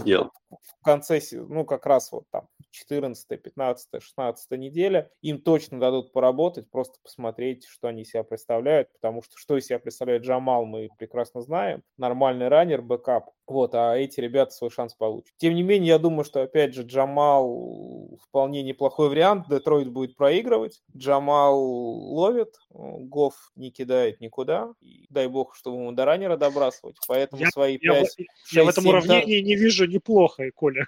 в 0.50 0.84
конце, 0.84 1.20
ну, 1.32 1.66
как 1.66 1.86
раз 1.86 2.12
вот 2.12 2.26
там 2.32 2.48
14, 2.72 3.42
15, 3.42 4.02
16 4.02 4.52
неделя, 4.52 5.10
им 5.22 5.42
точно 5.42 5.80
дадут 5.80 6.12
поработать, 6.12 6.70
просто 6.70 6.98
посмотреть, 7.04 7.66
что 7.66 7.88
они 7.88 8.06
себя 8.06 8.24
представляют, 8.24 8.92
потому 8.94 9.22
что 9.22 9.38
что 9.38 9.58
из 9.58 9.66
себя 9.66 9.80
представляет 9.80 10.24
Джамал, 10.24 10.66
мы 10.66 10.90
прекрасно 10.98 11.42
знаем. 11.42 11.84
Нормальный 11.98 12.48
runner, 12.48 12.82
backup. 12.82 13.32
Вот, 13.48 13.76
а 13.76 13.96
эти 13.96 14.20
ребята 14.20 14.52
свой 14.52 14.70
шанс 14.70 14.94
получат. 14.94 15.34
Тем 15.38 15.56
не 15.56 15.64
менее, 15.64 15.90
я 15.90 16.00
думаю, 16.00 16.26
что, 16.26 16.42
опять 16.42 16.74
же, 16.74 16.84
Джамал 16.84 18.20
вполне 18.28 18.62
неплохой 18.62 19.10
вариант. 19.10 19.48
Детройт 19.50 19.90
будет 19.90 20.16
проигрывать. 20.18 20.82
Джамал 20.96 21.60
ловит, 21.60 22.56
Гоф 22.70 23.52
не 23.56 23.72
кидает 23.72 24.20
никуда. 24.20 24.74
И 24.82 25.06
дай 25.10 25.28
бог, 25.28 25.56
чтобы 25.56 25.78
ему 25.78 25.92
до 25.92 26.06
runner 26.06 26.33
а 26.33 26.38
добрасывать. 26.38 26.98
Поэтому 27.08 27.42
я, 27.42 27.50
свои 27.50 27.78
5 27.78 27.96
Я, 27.96 28.06
6, 28.06 28.18
я 28.52 28.64
в 28.64 28.70
этом 28.70 28.84
7, 28.84 28.92
уравнении 28.92 29.42
да... 29.42 29.48
не 29.48 29.56
вижу 29.56 29.86
неплохо, 29.86 30.50
Коля. 30.56 30.88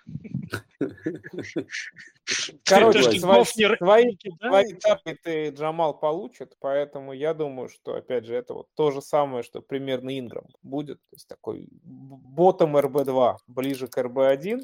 Короче, 2.64 3.20
свои, 3.20 3.44
свои, 3.46 3.78
свои 3.78 4.74
этапы 4.74 5.18
ты 5.22 5.50
Джамал 5.50 5.98
получит, 5.98 6.56
поэтому 6.60 7.14
я 7.14 7.34
думаю, 7.34 7.70
что, 7.70 7.96
опять 7.96 8.26
же, 8.26 8.36
это 8.36 8.54
вот 8.54 8.68
то 8.76 8.92
же 8.92 9.02
самое, 9.02 9.44
что 9.44 9.62
примерно 9.62 10.18
Инграм 10.18 10.46
будет. 10.62 10.98
То 11.10 11.16
есть 11.16 11.28
такой 11.28 11.68
ботом 11.84 12.78
РБ2, 12.78 13.38
ближе 13.48 13.88
к 13.88 13.98
РБ1, 13.98 14.60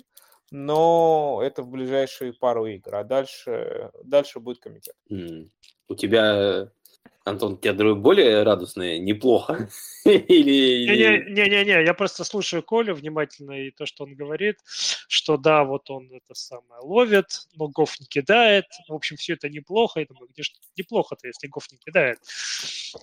но 0.51 1.41
это 1.43 1.63
в 1.63 1.69
ближайшие 1.69 2.33
пару 2.33 2.67
игр, 2.67 2.95
а 2.95 3.03
дальше, 3.03 3.91
дальше 4.03 4.39
будет 4.39 4.59
комитет. 4.59 4.95
Mm. 5.11 5.49
У 5.87 5.95
тебя 5.95 6.71
Антон, 7.25 7.53
у 7.53 7.57
тебя 7.57 7.73
другое 7.73 7.95
более 7.95 8.43
радостное, 8.43 8.99
неплохо? 8.99 9.67
Или... 10.05 11.25
Не-не-не, 11.31 11.83
я 11.83 11.93
просто 11.95 12.23
слушаю 12.23 12.61
Колю 12.61 12.93
внимательно 12.93 13.53
и 13.53 13.71
то, 13.71 13.87
что 13.87 14.03
он 14.03 14.13
говорит, 14.13 14.57
что 15.07 15.35
да, 15.35 15.63
вот 15.63 15.89
он 15.89 16.07
это 16.11 16.35
самое 16.35 16.81
ловит, 16.81 17.47
но 17.55 17.67
Гоф 17.67 17.99
не 17.99 18.05
кидает. 18.05 18.65
В 18.87 18.93
общем, 18.93 19.15
все 19.15 19.33
это 19.33 19.49
неплохо. 19.49 20.01
Я 20.01 20.05
думаю, 20.05 20.29
где 20.31 20.43
же 20.43 20.51
неплохо-то, 20.77 21.25
если 21.25 21.47
Гоф 21.47 21.65
не 21.71 21.79
кидает? 21.79 22.19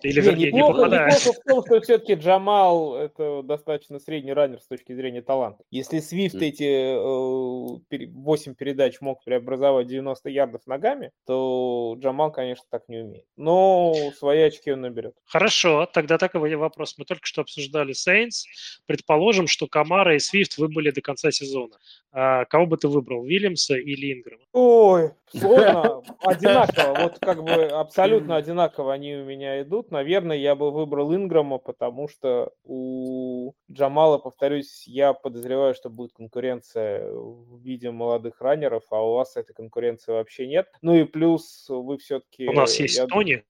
Или, 0.02 0.20
не, 0.20 0.26
вернее, 0.26 0.52
неплохо, 0.52 0.72
не 0.72 0.76
попадает. 0.76 1.14
Неплохо 1.14 1.40
в 1.40 1.44
том, 1.44 1.64
что 1.66 1.80
все-таки 1.80 2.14
Джамал 2.14 2.94
это 2.94 3.42
достаточно 3.42 3.98
средний 3.98 4.32
раннер 4.32 4.60
с 4.60 4.68
точки 4.68 4.94
зрения 4.94 5.22
таланта. 5.22 5.64
Если 5.72 5.98
Свифт 5.98 6.36
mm. 6.36 6.46
эти 6.46 7.96
э, 7.96 8.06
8 8.12 8.54
передач 8.54 9.00
мог 9.00 9.24
преобразовать 9.24 9.88
90 9.88 10.30
ярдов 10.30 10.64
ногами, 10.68 11.10
то 11.26 11.96
Джамал, 11.98 12.30
конечно, 12.30 12.64
так 12.70 12.88
не 12.88 12.98
умеет. 12.98 13.26
Но 13.36 14.11
свои 14.12 14.40
очки 14.42 14.72
он 14.72 14.82
наберет. 14.82 15.14
Хорошо, 15.24 15.86
тогда 15.86 16.18
такой 16.18 16.54
вопрос. 16.56 16.96
Мы 16.98 17.04
только 17.04 17.26
что 17.26 17.42
обсуждали 17.42 17.94
Saints. 17.94 18.44
Предположим, 18.86 19.46
что 19.46 19.66
Камара 19.66 20.14
и 20.16 20.18
Свифт 20.18 20.58
выбыли 20.58 20.90
до 20.90 21.00
конца 21.00 21.30
сезона. 21.30 21.76
А 22.14 22.44
кого 22.44 22.66
бы 22.66 22.76
ты 22.76 22.88
выбрал, 22.88 23.24
Вильямса 23.24 23.74
или 23.74 24.12
Инграма? 24.12 24.42
Ой, 24.52 25.12
сложно. 25.30 26.02
Одинаково. 26.20 26.94
Вот 27.00 27.18
как 27.18 27.42
бы 27.42 27.52
абсолютно 27.52 28.36
одинаково 28.36 28.92
они 28.92 29.16
у 29.16 29.24
меня 29.24 29.62
идут. 29.62 29.90
Наверное, 29.90 30.36
я 30.36 30.54
бы 30.54 30.70
выбрал 30.70 31.14
Инграма, 31.14 31.56
потому 31.56 32.08
что 32.08 32.52
у 32.64 33.52
Джамала, 33.70 34.18
повторюсь, 34.18 34.86
я 34.86 35.14
подозреваю, 35.14 35.74
что 35.74 35.88
будет 35.88 36.12
конкуренция 36.12 37.10
в 37.10 37.62
виде 37.62 37.90
молодых 37.90 38.42
раннеров, 38.42 38.84
а 38.90 39.00
у 39.02 39.14
вас 39.14 39.36
этой 39.36 39.54
конкуренции 39.54 40.12
вообще 40.12 40.46
нет. 40.46 40.68
Ну 40.82 40.94
и 40.94 41.04
плюс 41.04 41.64
вы 41.68 41.96
все-таки... 41.96 42.46
У 42.46 42.52
нас 42.52 42.78
есть 42.78 43.00
Тони. 43.08 43.42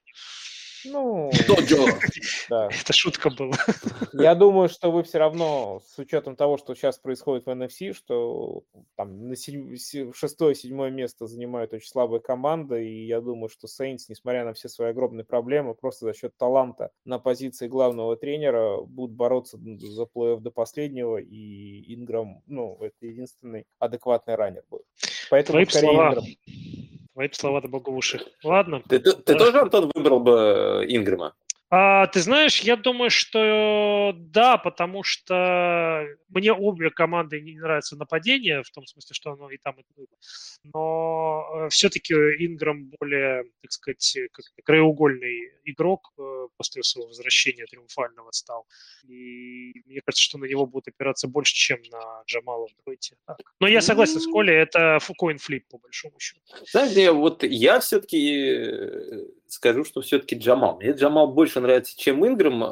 Ну, 0.84 1.30
да. 2.48 2.68
Это 2.68 2.92
шутка 2.92 3.30
была. 3.30 3.56
Я 4.12 4.34
думаю, 4.34 4.68
что 4.68 4.90
вы 4.90 5.02
все 5.02 5.18
равно, 5.18 5.82
с 5.86 5.98
учетом 5.98 6.36
того, 6.36 6.58
что 6.58 6.74
сейчас 6.74 6.98
происходит 6.98 7.46
в 7.46 7.50
NFC, 7.50 7.92
что 7.92 8.64
там 8.96 9.28
на 9.28 9.34
шестое-седьмое 9.36 10.90
место 10.90 11.26
занимают 11.26 11.72
очень 11.72 11.88
слабая 11.88 12.20
команда, 12.20 12.78
и 12.78 13.06
я 13.06 13.20
думаю, 13.20 13.48
что 13.48 13.68
Сейнс, 13.68 14.08
несмотря 14.08 14.44
на 14.44 14.52
все 14.52 14.68
свои 14.68 14.90
огромные 14.90 15.24
проблемы, 15.24 15.74
просто 15.74 16.06
за 16.06 16.14
счет 16.14 16.36
таланта 16.36 16.90
на 17.04 17.18
позиции 17.18 17.68
главного 17.68 18.16
тренера 18.16 18.80
будут 18.82 19.16
бороться 19.16 19.58
за 19.58 20.02
плей-офф 20.02 20.40
до 20.40 20.50
последнего, 20.50 21.16
и 21.18 21.94
Инграм, 21.94 22.42
ну, 22.46 22.78
это 22.80 23.06
единственный 23.06 23.66
адекватный 23.78 24.34
раннер 24.34 24.64
будет. 24.70 24.86
Поэтому 25.32 25.54
Твои 25.54 25.64
скорее 25.64 25.86
слова. 25.86 26.08
Инграм. 26.08 26.24
Твои 27.14 27.28
слова 27.32 27.60
до 27.62 27.68
богу 27.68 27.90
уши. 27.92 28.20
Ладно. 28.44 28.82
Ты, 28.86 28.98
ты, 28.98 29.12
ты 29.14 29.34
тоже, 29.34 29.60
Антон, 29.60 29.90
выбрал 29.94 30.20
бы 30.20 30.32
э, 30.84 30.94
Ингрима? 30.94 31.32
А, 31.74 32.06
ты 32.08 32.20
знаешь, 32.20 32.60
я 32.60 32.76
думаю, 32.76 33.08
что 33.08 34.12
да, 34.14 34.58
потому 34.58 35.02
что 35.02 36.06
мне 36.28 36.52
обе 36.52 36.90
команды 36.90 37.40
не 37.40 37.58
нравится 37.58 37.96
нападение, 37.96 38.62
в 38.62 38.70
том 38.70 38.84
смысле, 38.84 39.14
что 39.14 39.32
оно 39.32 39.50
и 39.50 39.56
там, 39.56 39.76
и 39.80 39.82
там. 39.82 40.06
Но 40.74 41.46
э, 41.54 41.68
все-таки 41.70 42.12
Инграм 42.12 42.90
более, 43.00 43.44
так 43.62 43.72
сказать, 43.72 44.18
как 44.32 44.44
краеугольный 44.64 45.50
игрок 45.64 46.12
э, 46.18 46.48
после 46.58 46.82
своего 46.82 47.08
возвращения 47.08 47.64
триумфального 47.64 48.30
стал. 48.32 48.66
И 49.08 49.72
мне 49.86 50.02
кажется, 50.04 50.24
что 50.24 50.36
на 50.36 50.44
него 50.44 50.66
будет 50.66 50.88
опираться 50.88 51.26
больше, 51.26 51.54
чем 51.54 51.80
на 51.90 52.22
Джамала 52.26 52.68
в 52.68 52.84
Дройте. 52.84 53.16
Но 53.60 53.66
я 53.66 53.80
согласен 53.80 54.20
с 54.20 54.26
Колей, 54.26 54.56
это 54.56 54.98
фукоин 55.00 55.38
флип, 55.38 55.66
по 55.68 55.78
большому 55.78 56.20
счету. 56.20 56.42
Знаете, 56.70 57.12
вот 57.12 57.44
я 57.44 57.80
все-таки 57.80 58.56
э, 58.58 59.24
скажу, 59.52 59.84
что 59.84 60.00
все-таки 60.00 60.36
Джамал. 60.36 60.78
Мне 60.78 60.92
Джамал 60.92 61.28
больше 61.28 61.60
нравится, 61.60 61.94
чем 61.96 62.26
Инграм, 62.26 62.64
э, 62.64 62.68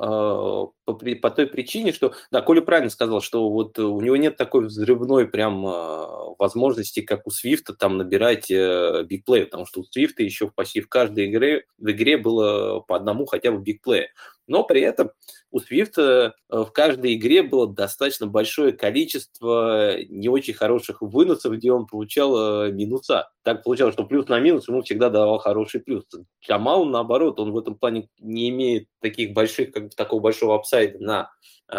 по, 0.86 0.94
по 0.94 1.30
той 1.30 1.46
причине, 1.46 1.92
что, 1.92 2.14
да, 2.30 2.40
Коля 2.40 2.62
правильно 2.62 2.90
сказал, 2.90 3.20
что 3.20 3.50
вот 3.50 3.78
у 3.78 4.00
него 4.00 4.16
нет 4.16 4.36
такой 4.38 4.64
взрывной 4.64 5.28
прям 5.28 5.66
э, 5.66 6.06
возможности, 6.38 7.02
как 7.02 7.26
у 7.26 7.30
Свифта, 7.30 7.74
там 7.74 7.98
набирать 7.98 8.50
э, 8.50 9.04
бигплей, 9.06 9.44
потому 9.44 9.66
что 9.66 9.80
у 9.80 9.84
Свифта 9.84 10.22
еще 10.22 10.50
почти 10.50 10.80
в 10.80 10.88
каждой 10.88 11.26
игре, 11.26 11.66
в 11.76 11.90
игре 11.90 12.16
было 12.16 12.80
по 12.80 12.96
одному 12.96 13.26
хотя 13.26 13.52
бы 13.52 13.58
бигплея. 13.58 14.08
Но 14.50 14.64
при 14.64 14.80
этом 14.80 15.12
у 15.52 15.60
Свифта 15.60 16.34
в 16.48 16.66
каждой 16.66 17.14
игре 17.14 17.44
было 17.44 17.72
достаточно 17.72 18.26
большое 18.26 18.72
количество 18.72 19.96
не 20.08 20.28
очень 20.28 20.54
хороших 20.54 21.02
выносов, 21.02 21.52
где 21.52 21.70
он 21.70 21.86
получал 21.86 22.66
минуса. 22.72 23.30
Так 23.44 23.62
получалось, 23.62 23.94
что 23.94 24.04
плюс 24.04 24.26
на 24.26 24.40
минус 24.40 24.66
ему 24.66 24.82
всегда 24.82 25.08
давал 25.08 25.38
хороший 25.38 25.80
плюс. 25.80 26.04
Джамал, 26.44 26.84
наоборот, 26.84 27.38
он 27.38 27.52
в 27.52 27.58
этом 27.58 27.76
плане 27.76 28.08
не 28.18 28.48
имеет 28.48 28.88
таких 29.00 29.34
больших, 29.34 29.70
как 29.70 29.94
такого 29.94 30.20
большого 30.20 30.56
апсайда 30.56 30.98
на 30.98 31.30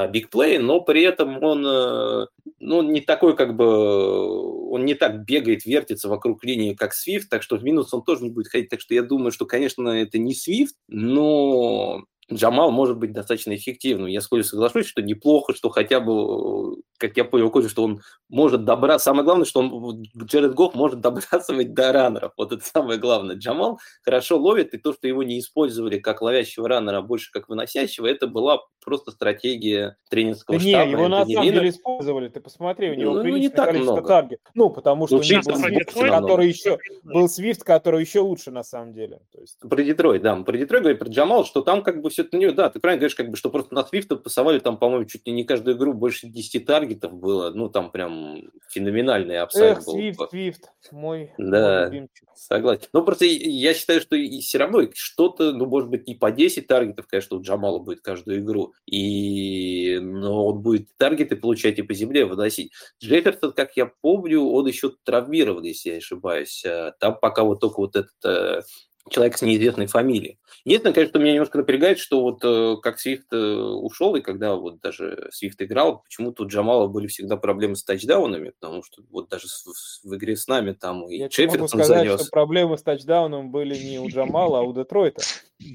бигплей, 0.10 0.57
но 0.57 0.79
при 0.79 1.01
этом 1.01 1.43
он 1.43 2.29
ну, 2.60 2.81
не 2.81 3.01
такой, 3.01 3.36
как 3.36 3.57
бы, 3.57 4.69
он 4.69 4.86
не 4.86 4.93
так 4.93 5.25
бегает, 5.25 5.65
вертится 5.65 6.07
вокруг 6.07 6.45
линии, 6.45 6.73
как 6.73 6.93
Свифт, 6.93 7.29
так 7.29 7.43
что 7.43 7.57
в 7.57 7.63
минус 7.65 7.93
он 7.93 8.01
тоже 8.01 8.23
не 8.23 8.29
будет 8.29 8.47
ходить. 8.47 8.69
Так 8.69 8.79
что 8.79 8.93
я 8.93 9.03
думаю, 9.03 9.34
что, 9.34 9.45
конечно, 9.45 9.89
это 9.89 10.17
не 10.19 10.34
Свифт, 10.34 10.75
но 10.88 12.05
Джамал 12.34 12.72
может 12.72 12.98
быть 12.98 13.12
достаточно 13.13 13.56
эффективным. 13.56 14.08
Я 14.08 14.22
с 14.22 14.28
Колей 14.28 14.44
соглашусь, 14.44 14.88
что 14.88 15.02
неплохо, 15.02 15.54
что 15.54 15.70
хотя 15.70 16.00
бы 16.00 16.78
как 17.01 17.17
я 17.17 17.25
понял, 17.25 17.49
Коля, 17.49 17.67
что 17.67 17.83
он 17.83 18.01
может 18.29 18.63
добраться, 18.63 19.05
самое 19.05 19.25
главное, 19.25 19.45
что 19.45 19.59
он, 19.59 20.03
Джеред 20.15 20.53
Гофф 20.53 20.75
может 20.75 21.01
добрасывать 21.01 21.73
до 21.73 21.91
раннеров, 21.91 22.33
вот 22.37 22.51
это 22.51 22.63
самое 22.63 22.99
главное. 22.99 23.35
Джамал 23.35 23.79
хорошо 24.03 24.37
ловит, 24.37 24.73
и 24.73 24.77
то, 24.77 24.93
что 24.93 25.07
его 25.07 25.23
не 25.23 25.39
использовали 25.39 25.97
как 25.97 26.21
ловящего 26.21 26.69
раннера, 26.69 26.99
а 26.99 27.01
больше 27.01 27.31
как 27.31 27.49
выносящего, 27.49 28.05
это 28.05 28.27
была 28.27 28.59
просто 28.83 29.11
стратегия 29.11 29.97
тренерского 30.09 30.57
да 30.57 30.63
штаба. 30.63 30.85
Не, 30.85 30.91
его 30.91 31.07
на 31.07 31.25
самом 31.25 31.43
деле 31.43 31.69
использовали, 31.69 32.29
ты 32.29 32.39
посмотри, 32.39 32.91
у 32.91 32.93
него 32.93 33.13
ну, 33.15 33.21
приличное 33.21 33.41
не 33.41 33.49
так 33.49 33.65
количество 33.67 33.93
много. 33.93 34.07
target. 34.08 34.39
Ну, 34.53 34.69
потому 34.69 35.07
что 35.07 35.15
Ну, 35.17 35.21
у 35.21 35.23
него 35.23 35.41
был 35.43 35.55
Свифт 35.55 35.93
который 35.93 36.47
еще, 36.47 36.77
был 37.03 37.29
Свифт, 37.29 37.63
который 37.63 38.01
еще 38.01 38.19
лучше 38.19 38.51
на 38.51 38.63
самом 38.63 38.93
деле. 38.93 39.19
То 39.31 39.41
есть, 39.41 39.59
Про 39.59 39.83
Детройт, 39.83 40.21
да, 40.21 40.35
про 40.35 40.57
Детройт 40.57 40.83
говорим, 40.83 40.99
про 40.99 41.09
Джамал, 41.09 41.45
что 41.45 41.61
там 41.61 41.81
как 41.81 42.01
бы 42.01 42.09
все 42.09 42.23
это, 42.23 42.53
да, 42.53 42.69
ты 42.69 42.79
правильно 42.79 42.99
говоришь, 42.99 43.15
как 43.15 43.29
бы, 43.29 43.37
что 43.37 43.49
просто 43.49 43.73
на 43.73 43.83
Свифта 43.83 44.15
пасовали 44.15 44.59
там, 44.59 44.77
по-моему, 44.77 45.05
чуть 45.05 45.25
ли 45.25 45.33
не 45.33 45.43
каждую 45.43 45.77
игру 45.77 45.93
больше 45.93 46.27
10 46.27 46.65
target 46.95 47.09
ов 47.09 47.13
было, 47.19 47.51
ну, 47.51 47.69
там 47.69 47.91
прям 47.91 48.41
феноменальный 48.69 49.39
upside 49.39 49.77
эх, 49.77 49.86
был. 49.86 49.93
Свифт, 49.93 50.30
Свифт, 50.30 50.71
мой, 50.91 51.32
Да. 51.38 51.82
мой 51.82 51.86
любимчик. 51.86 52.27
Согласен. 52.36 52.88
Ну, 52.93 53.04
просто 53.04 53.25
я 53.25 53.73
считаю, 53.73 54.01
что 54.01 54.15
и 54.15 54.39
все 54.39 54.58
равно 54.58 54.84
что-то, 54.93 55.51
ну, 55.51 55.65
может 55.65 55.89
быть, 55.89 56.08
не 56.08 56.15
по 56.15 56.32
10 56.32 56.67
target 56.67 56.94
ов, 56.94 57.08
конечно, 57.08 57.38
у 57.38 57.41
Джамала 57.41 57.80
будет 57.80 58.01
каждую 58.01 58.39
игру, 58.39 58.73
и, 58.86 59.99
но 60.01 60.47
он 60.47 60.62
будет 60.62 60.88
target 60.97 61.30
ы 61.30 61.36
получать 61.36 61.80
и 61.80 61.84
по 61.84 61.93
земле 61.93 62.25
выносить. 62.25 62.71
Джефферсон, 63.01 63.54
как 63.54 63.75
я 63.77 63.91
помню, 64.01 64.41
он 64.41 64.67
еще 64.67 64.91
травмирован, 65.04 65.63
если 65.63 65.89
я 65.89 65.95
не 65.95 65.99
ошибаюсь. 65.99 66.63
А 66.65 66.91
Там 66.99 67.17
пока 67.19 67.43
вот 67.43 67.60
только 67.60 67.80
вот 67.80 67.95
этот 67.95 68.25
э, 68.25 68.62
человек 69.09 69.37
с 69.37 69.41
неизвестной 69.41 69.87
фамилией. 69.87 70.37
Единственное, 70.63 70.93
конечно, 70.93 71.17
меня 71.17 71.33
немножко 71.33 71.57
напрягает, 71.57 71.97
что 71.99 72.21
вот 72.21 72.43
э, 72.43 72.75
как 72.81 72.99
Свифт 72.99 73.33
э, 73.33 73.37
ушел, 73.37 74.15
и 74.15 74.21
когда 74.21 74.55
вот 74.55 74.79
даже 74.79 75.27
Свифт 75.31 75.61
играл, 75.61 76.03
почему-то 76.03 76.43
у 76.43 76.47
Джамала 76.47 76.87
были 76.87 77.07
всегда 77.07 77.35
проблемы 77.37 77.75
с 77.75 77.83
тачдаунами, 77.83 78.51
потому 78.59 78.83
что 78.83 79.01
вот 79.09 79.29
даже 79.29 79.47
с- 79.47 79.65
в, 80.03 80.09
в 80.09 80.15
игре 80.15 80.35
с 80.35 80.47
нами 80.47 80.73
там 80.73 81.07
и 81.07 81.17
Я 81.17 81.29
тебе 81.29 81.47
могу 81.47 81.67
сказать, 81.67 81.87
занес. 81.87 82.21
что 82.21 82.29
проблемы 82.29 82.77
с 82.77 82.83
тачдауном 82.83 83.51
были 83.51 83.75
не 83.75 83.99
у 83.99 84.07
Джамала, 84.07 84.59
а 84.59 84.61
у 84.61 84.73
Детройта. 84.73 85.21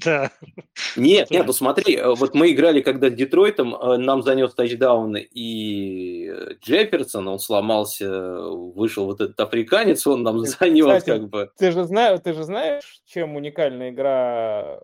Да. 0.03 0.31
Нет, 0.95 1.31
нет, 1.31 1.45
ну 1.47 1.53
смотри, 1.53 1.95
э, 1.95 2.13
вот 2.15 2.33
мы 2.35 2.51
играли 2.51 2.81
когда 2.81 3.09
с 3.09 3.13
Детройтом, 3.13 3.75
э, 3.75 3.97
нам 3.97 4.21
занес 4.21 4.53
тачдаун 4.53 5.15
и 5.17 6.27
э, 6.29 6.53
Джефферсон, 6.63 7.27
он 7.27 7.39
сломался, 7.39 8.39
вышел 8.41 9.05
вот 9.05 9.21
этот 9.21 9.39
африканец, 9.39 10.05
он 10.05 10.23
нам 10.23 10.39
занес 10.45 10.83
кстати, 10.85 11.05
как 11.19 11.29
бы. 11.29 11.49
Ты 11.57 11.71
же, 11.71 11.83
знаешь, 11.85 12.19
ты 12.23 12.33
же 12.33 12.43
знаешь, 12.43 13.01
чем 13.05 13.35
уникальная 13.35 13.89
игра 13.91 14.79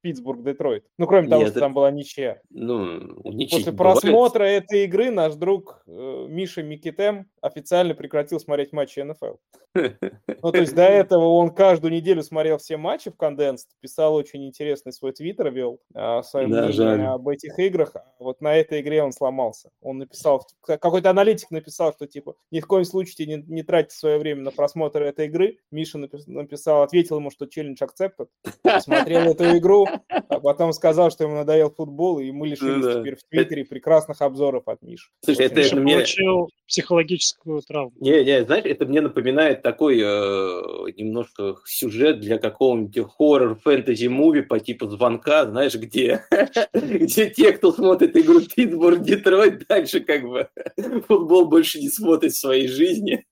Питтсбург-Детройт? 0.00 0.84
Ну, 0.96 1.06
кроме 1.06 1.28
того, 1.28 1.42
Нет, 1.42 1.50
что 1.50 1.58
это- 1.58 1.66
там 1.66 1.74
была 1.74 1.90
ничья. 1.90 2.40
Ну, 2.50 3.20
ничего 3.24 3.58
После 3.58 3.72
бывает. 3.72 4.00
просмотра 4.00 4.44
этой 4.44 4.84
игры 4.84 5.10
наш 5.10 5.34
друг 5.34 5.82
Миша 5.86 6.62
Микитем 6.62 7.26
официально 7.42 7.94
прекратил 7.94 8.40
смотреть 8.40 8.72
матчи 8.72 9.00
НФЛ. 9.00 9.34
Ну, 10.40 10.52
то 10.52 10.58
есть 10.58 10.74
до 10.74 10.82
этого 10.82 11.24
он 11.34 11.50
каждую 11.50 11.92
неделю 11.92 12.22
смотрел 12.22 12.58
все 12.58 12.76
матчи 12.76 13.10
в 13.10 13.16
конденс, 13.16 13.66
писал 13.80 14.14
очень 14.14 14.46
интересный 14.46 14.92
свой 14.92 15.12
твиттер, 15.12 15.50
вел 15.50 15.80
а, 15.94 16.22
свое 16.22 16.46
Да, 16.46 16.58
мнение 16.66 16.72
жаль. 16.72 17.00
об 17.06 17.26
этих 17.28 17.58
играх. 17.58 17.96
А 17.96 18.04
вот 18.20 18.40
на 18.40 18.54
этой 18.56 18.80
игре 18.80 19.02
он 19.02 19.12
сломался. 19.12 19.70
Он 19.80 19.98
написал, 19.98 20.46
какой-то 20.62 21.10
аналитик 21.10 21.50
написал, 21.50 21.92
что 21.92 22.06
типа 22.06 22.36
ни 22.52 22.60
в 22.60 22.66
коем 22.66 22.84
случае 22.84 23.26
не, 23.26 23.42
не 23.46 23.62
тратьте 23.64 23.96
свое 23.96 24.18
время 24.18 24.42
на 24.42 24.52
просмотр 24.52 25.02
этой 25.02 25.26
игры. 25.26 25.58
Миша 25.72 25.98
напис- 25.98 26.24
написал, 26.26 26.82
ответил 26.82 27.16
ему, 27.16 27.30
что 27.30 27.46
челлендж 27.46 27.78
accepted. 27.82 28.28
Посмотрел 28.62 29.22
эту 29.32 29.56
игру, 29.58 29.86
а 30.08 30.40
потом 30.40 30.72
сказал, 30.72 31.10
что 31.10 31.24
ему 31.24 31.34
надоел 31.34 31.70
футбол, 31.70 32.20
и 32.20 32.30
мы 32.30 32.46
лишились 32.48 32.76
Ну 32.84 32.92
да. 32.92 33.00
теперь 33.00 33.16
в 33.16 33.24
Твиттере 33.24 33.64
прекрасных 33.64 34.22
обзоров 34.22 34.68
от 34.68 34.82
Миши. 34.82 35.10
Слушай, 35.24 35.46
это- 35.46 35.56
Миша 35.56 35.68
это 35.68 35.80
мне- 35.80 35.94
получил 35.96 36.48
психологическую 37.28 37.62
травму. 37.62 37.92
Не, 38.00 38.24
не, 38.24 38.44
знаешь, 38.44 38.64
это 38.64 38.86
мне 38.86 39.00
напоминает 39.00 39.62
такой 39.62 39.98
э, 39.98 40.02
немножко 40.96 41.56
сюжет 41.64 42.20
для 42.20 42.38
какого-нибудь 42.38 42.98
хоррор-фэнтези-муви 43.18 44.42
по 44.42 44.58
типу 44.60 44.88
звонка, 44.88 45.46
знаешь, 45.46 45.74
где, 45.74 46.24
где 46.72 47.30
те, 47.30 47.52
кто 47.52 47.72
смотрит 47.72 48.16
игру 48.16 48.40
Питтсбург, 48.40 49.02
Детройт, 49.02 49.66
дальше 49.66 50.00
как 50.00 50.22
бы 50.22 50.48
футбол 51.06 51.46
больше 51.46 51.80
не 51.80 51.88
смотрит 51.88 52.32
в 52.32 52.38
своей 52.38 52.68
жизни. 52.68 53.26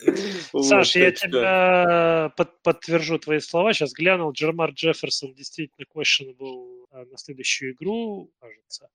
Саш, 0.60 0.96
я 0.96 1.10
тебя 1.10 2.32
под- 2.36 2.62
подтвержу 2.62 3.18
твои 3.18 3.40
слова. 3.40 3.72
Сейчас 3.72 3.92
глянул. 3.92 4.32
Джермар 4.32 4.70
Джефферсон 4.70 5.34
действительно 5.34 5.86
questionable 5.94 6.75
на 6.92 7.16
следующую 7.18 7.72
игру, 7.74 8.30
кажется. 8.40 8.88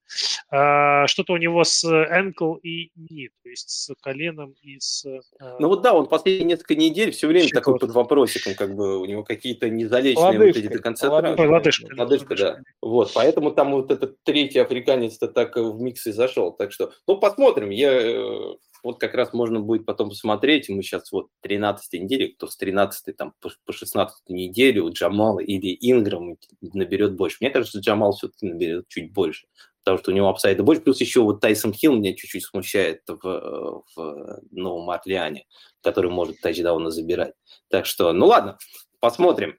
А, 0.50 1.08
Что-то 1.08 1.34
у 1.34 1.38
него 1.38 1.64
с 1.64 1.84
ankle 1.86 2.60
и 2.62 2.92
knee, 2.98 3.30
то 3.44 3.50
есть 3.50 3.70
с 3.70 3.94
коленом 4.02 4.56
и 4.62 4.80
с... 4.80 5.06
а, 5.40 5.58
Ну 5.60 5.68
вот 5.68 5.82
да, 5.82 5.94
он 5.94 6.08
последние 6.08 6.46
несколько 6.46 6.76
недель 6.76 7.12
все 7.12 7.28
время 7.28 7.50
такой 7.50 7.80
под 7.80 7.92
вопросиком, 7.92 8.56
как 8.56 8.76
бы 8.76 9.00
у 9.00 9.06
него 9.06 9.24
какие-то 9.24 9.70
незалеченные 9.70 10.38
вот 10.38 10.48
эти 10.48 10.58
Лодыжкой, 10.58 10.78
до 10.78 10.84
конца 10.84 11.10
лодыжкой. 11.10 11.46
Ой, 11.46 11.52
лодыжка. 11.52 11.96
Лодыжка, 11.98 12.36
да. 12.36 12.60
Вот, 12.82 13.12
поэтому 13.14 13.52
там 13.52 13.72
вот 13.72 13.92
этот 13.92 14.22
третий 14.24 14.60
африканец-то 14.60 15.28
так 15.28 15.56
в 15.56 15.80
микс 15.80 16.06
и 16.08 16.12
зашел. 16.12 16.52
Так 16.52 16.72
что, 16.72 16.92
ну, 17.08 17.18
посмотрим. 17.18 17.70
Я, 17.70 17.92
э, 17.92 18.56
вот 18.84 19.00
как 19.00 19.14
раз 19.14 19.34
можно 19.34 19.60
будет 19.60 19.86
потом 19.86 20.10
посмотреть. 20.10 20.70
Мы 20.70 20.82
сейчас 20.84 21.12
вот 21.12 21.28
13 21.42 22.02
недели, 22.02 22.28
кто 22.28 22.48
с 22.48 22.58
13 22.58 23.16
там 23.16 23.34
по, 23.40 23.52
по 23.66 23.74
16 23.74 24.30
неделю 24.30 24.92
Джамал 24.92 25.40
или 25.40 25.78
Инграм 25.82 26.38
наберет 26.62 27.16
больше. 27.16 27.38
Мне 27.42 27.50
кажется, 27.50 27.80
Джамал 27.80 28.14
все-таки 28.14 28.48
наберет 28.48 28.88
чуть 28.88 29.14
больше. 29.14 29.48
Потому 29.84 29.98
что 29.98 30.12
у 30.12 30.14
него 30.14 30.30
апсайда 30.30 30.64
больше. 30.64 30.84
Плюс 30.84 31.02
еще 31.02 31.22
вот 31.22 31.42
Тайсон 31.42 31.74
Хилл 31.74 31.96
меня 31.96 32.16
чуть-чуть 32.16 32.46
смущает 32.46 33.02
в, 33.08 33.84
в 33.96 34.40
Новом 34.52 34.90
Орлеане, 34.90 35.46
который 35.82 36.12
может 36.12 36.40
тачдауны 36.40 36.92
забирать. 36.92 37.34
Так 37.70 37.88
что, 37.88 38.14
ну 38.14 38.28
ладно, 38.28 38.58
посмотрим. 39.00 39.58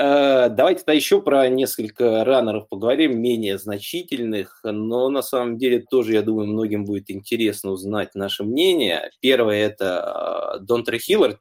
Э, 0.00 0.48
Давайте 0.48 0.80
тогда 0.80 0.94
еще 0.94 1.20
про 1.20 1.48
несколько 1.50 2.24
раннеров 2.24 2.68
поговорим, 2.68 3.20
менее 3.20 3.58
значительных, 3.58 4.60
но 4.64 5.10
на 5.10 5.20
самом 5.20 5.58
деле 5.58 5.80
тоже, 5.80 6.14
я 6.14 6.22
думаю, 6.22 6.48
многим 6.48 6.86
будет 6.86 7.10
интересно 7.10 7.70
узнать 7.72 8.14
наше 8.14 8.42
мнение. 8.44 9.10
Первое– 9.20 9.66
это 9.66 10.56
э, 10.56 10.60
Донтре 10.60 10.98
Хиллард, 10.98 11.40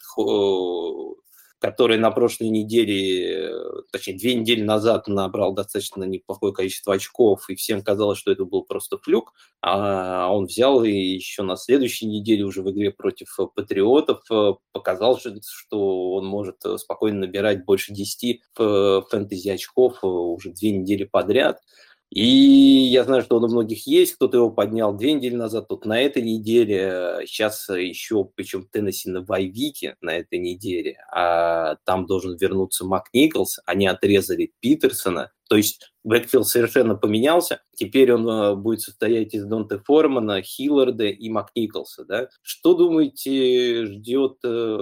который 1.59 1.97
на 1.97 2.09
прошлой 2.11 2.49
неделе, 2.49 3.51
точнее, 3.91 4.17
две 4.17 4.33
недели 4.35 4.61
назад 4.63 5.07
набрал 5.07 5.53
достаточно 5.53 6.03
неплохое 6.05 6.53
количество 6.53 6.93
очков, 6.93 7.49
и 7.49 7.55
всем 7.55 7.81
казалось, 7.83 8.17
что 8.17 8.31
это 8.31 8.45
был 8.45 8.63
просто 8.63 8.97
fluke, 8.97 9.33
а 9.61 10.29
он 10.31 10.45
взял 10.45 10.83
и 10.83 10.91
еще 10.91 11.43
на 11.43 11.55
следующей 11.57 12.05
неделе 12.07 12.43
уже 12.43 12.61
в 12.61 12.71
игре 12.71 12.91
против 12.91 13.37
э, 13.39 13.43
Патриотов 13.53 14.21
э, 14.31 14.53
показал, 14.71 15.19
что- 15.19 16.13
он 16.13 16.25
может 16.25 16.57
э, 16.65 16.77
спокойно 16.77 17.19
набирать 17.19 17.65
больше 17.65 17.93
10 17.93 18.41
ф- 18.57 19.07
фэнтези 19.09 19.49
очков 19.49 19.99
уже 20.03 20.51
две 20.51 20.71
недели 20.71 21.03
подряд. 21.03 21.59
И 22.11 22.25
я 22.25 23.03
знаю, 23.03 23.21
что 23.21 23.37
он 23.37 23.43
у 23.43 23.47
многих 23.49 23.85
есть, 23.85 24.15
кто-то 24.15 24.37
его 24.37 24.49
поднял 24.49 24.95
две 24.95 25.13
недели 25.13 25.35
назад, 25.35 25.67
тут 25.67 25.85
на 25.85 26.01
этой 26.01 26.23
неделе, 26.23 27.21
сейчас 27.27 27.69
еще, 27.69 28.27
причем 28.35 28.67
Теннесси 28.71 29.09
на 29.11 29.21
bye 29.21 29.49
week 29.49 29.86
е 29.86 29.95
на 30.01 30.17
этой 30.17 30.39
неделе, 30.39 30.97
а 31.11 31.75
там 31.85 32.07
должен 32.07 32.35
вернуться 32.35 32.83
Макниколс, 32.83 33.59
они 33.65 33.85
отрезали 33.85 34.53
Питерсона, 34.59 35.31
то 35.49 35.55
есть 35.55 35.93
backfield 36.03 36.47
совершенно 36.47 36.95
поменялся, 36.95 37.61
теперь 37.75 38.13
он 38.13 38.27
э, 38.29 38.55
будет 38.55 38.81
состоять 38.81 39.33
из 39.33 39.45
Донте 39.45 39.79
Формана, 39.79 40.41
Хилларда 40.41 41.05
и 41.05 41.29
Макниколса, 41.29 42.05
да? 42.05 42.29
Что 42.41 42.73
думаете, 42.73 43.85
ждет 43.85 44.37
э, 44.43 44.77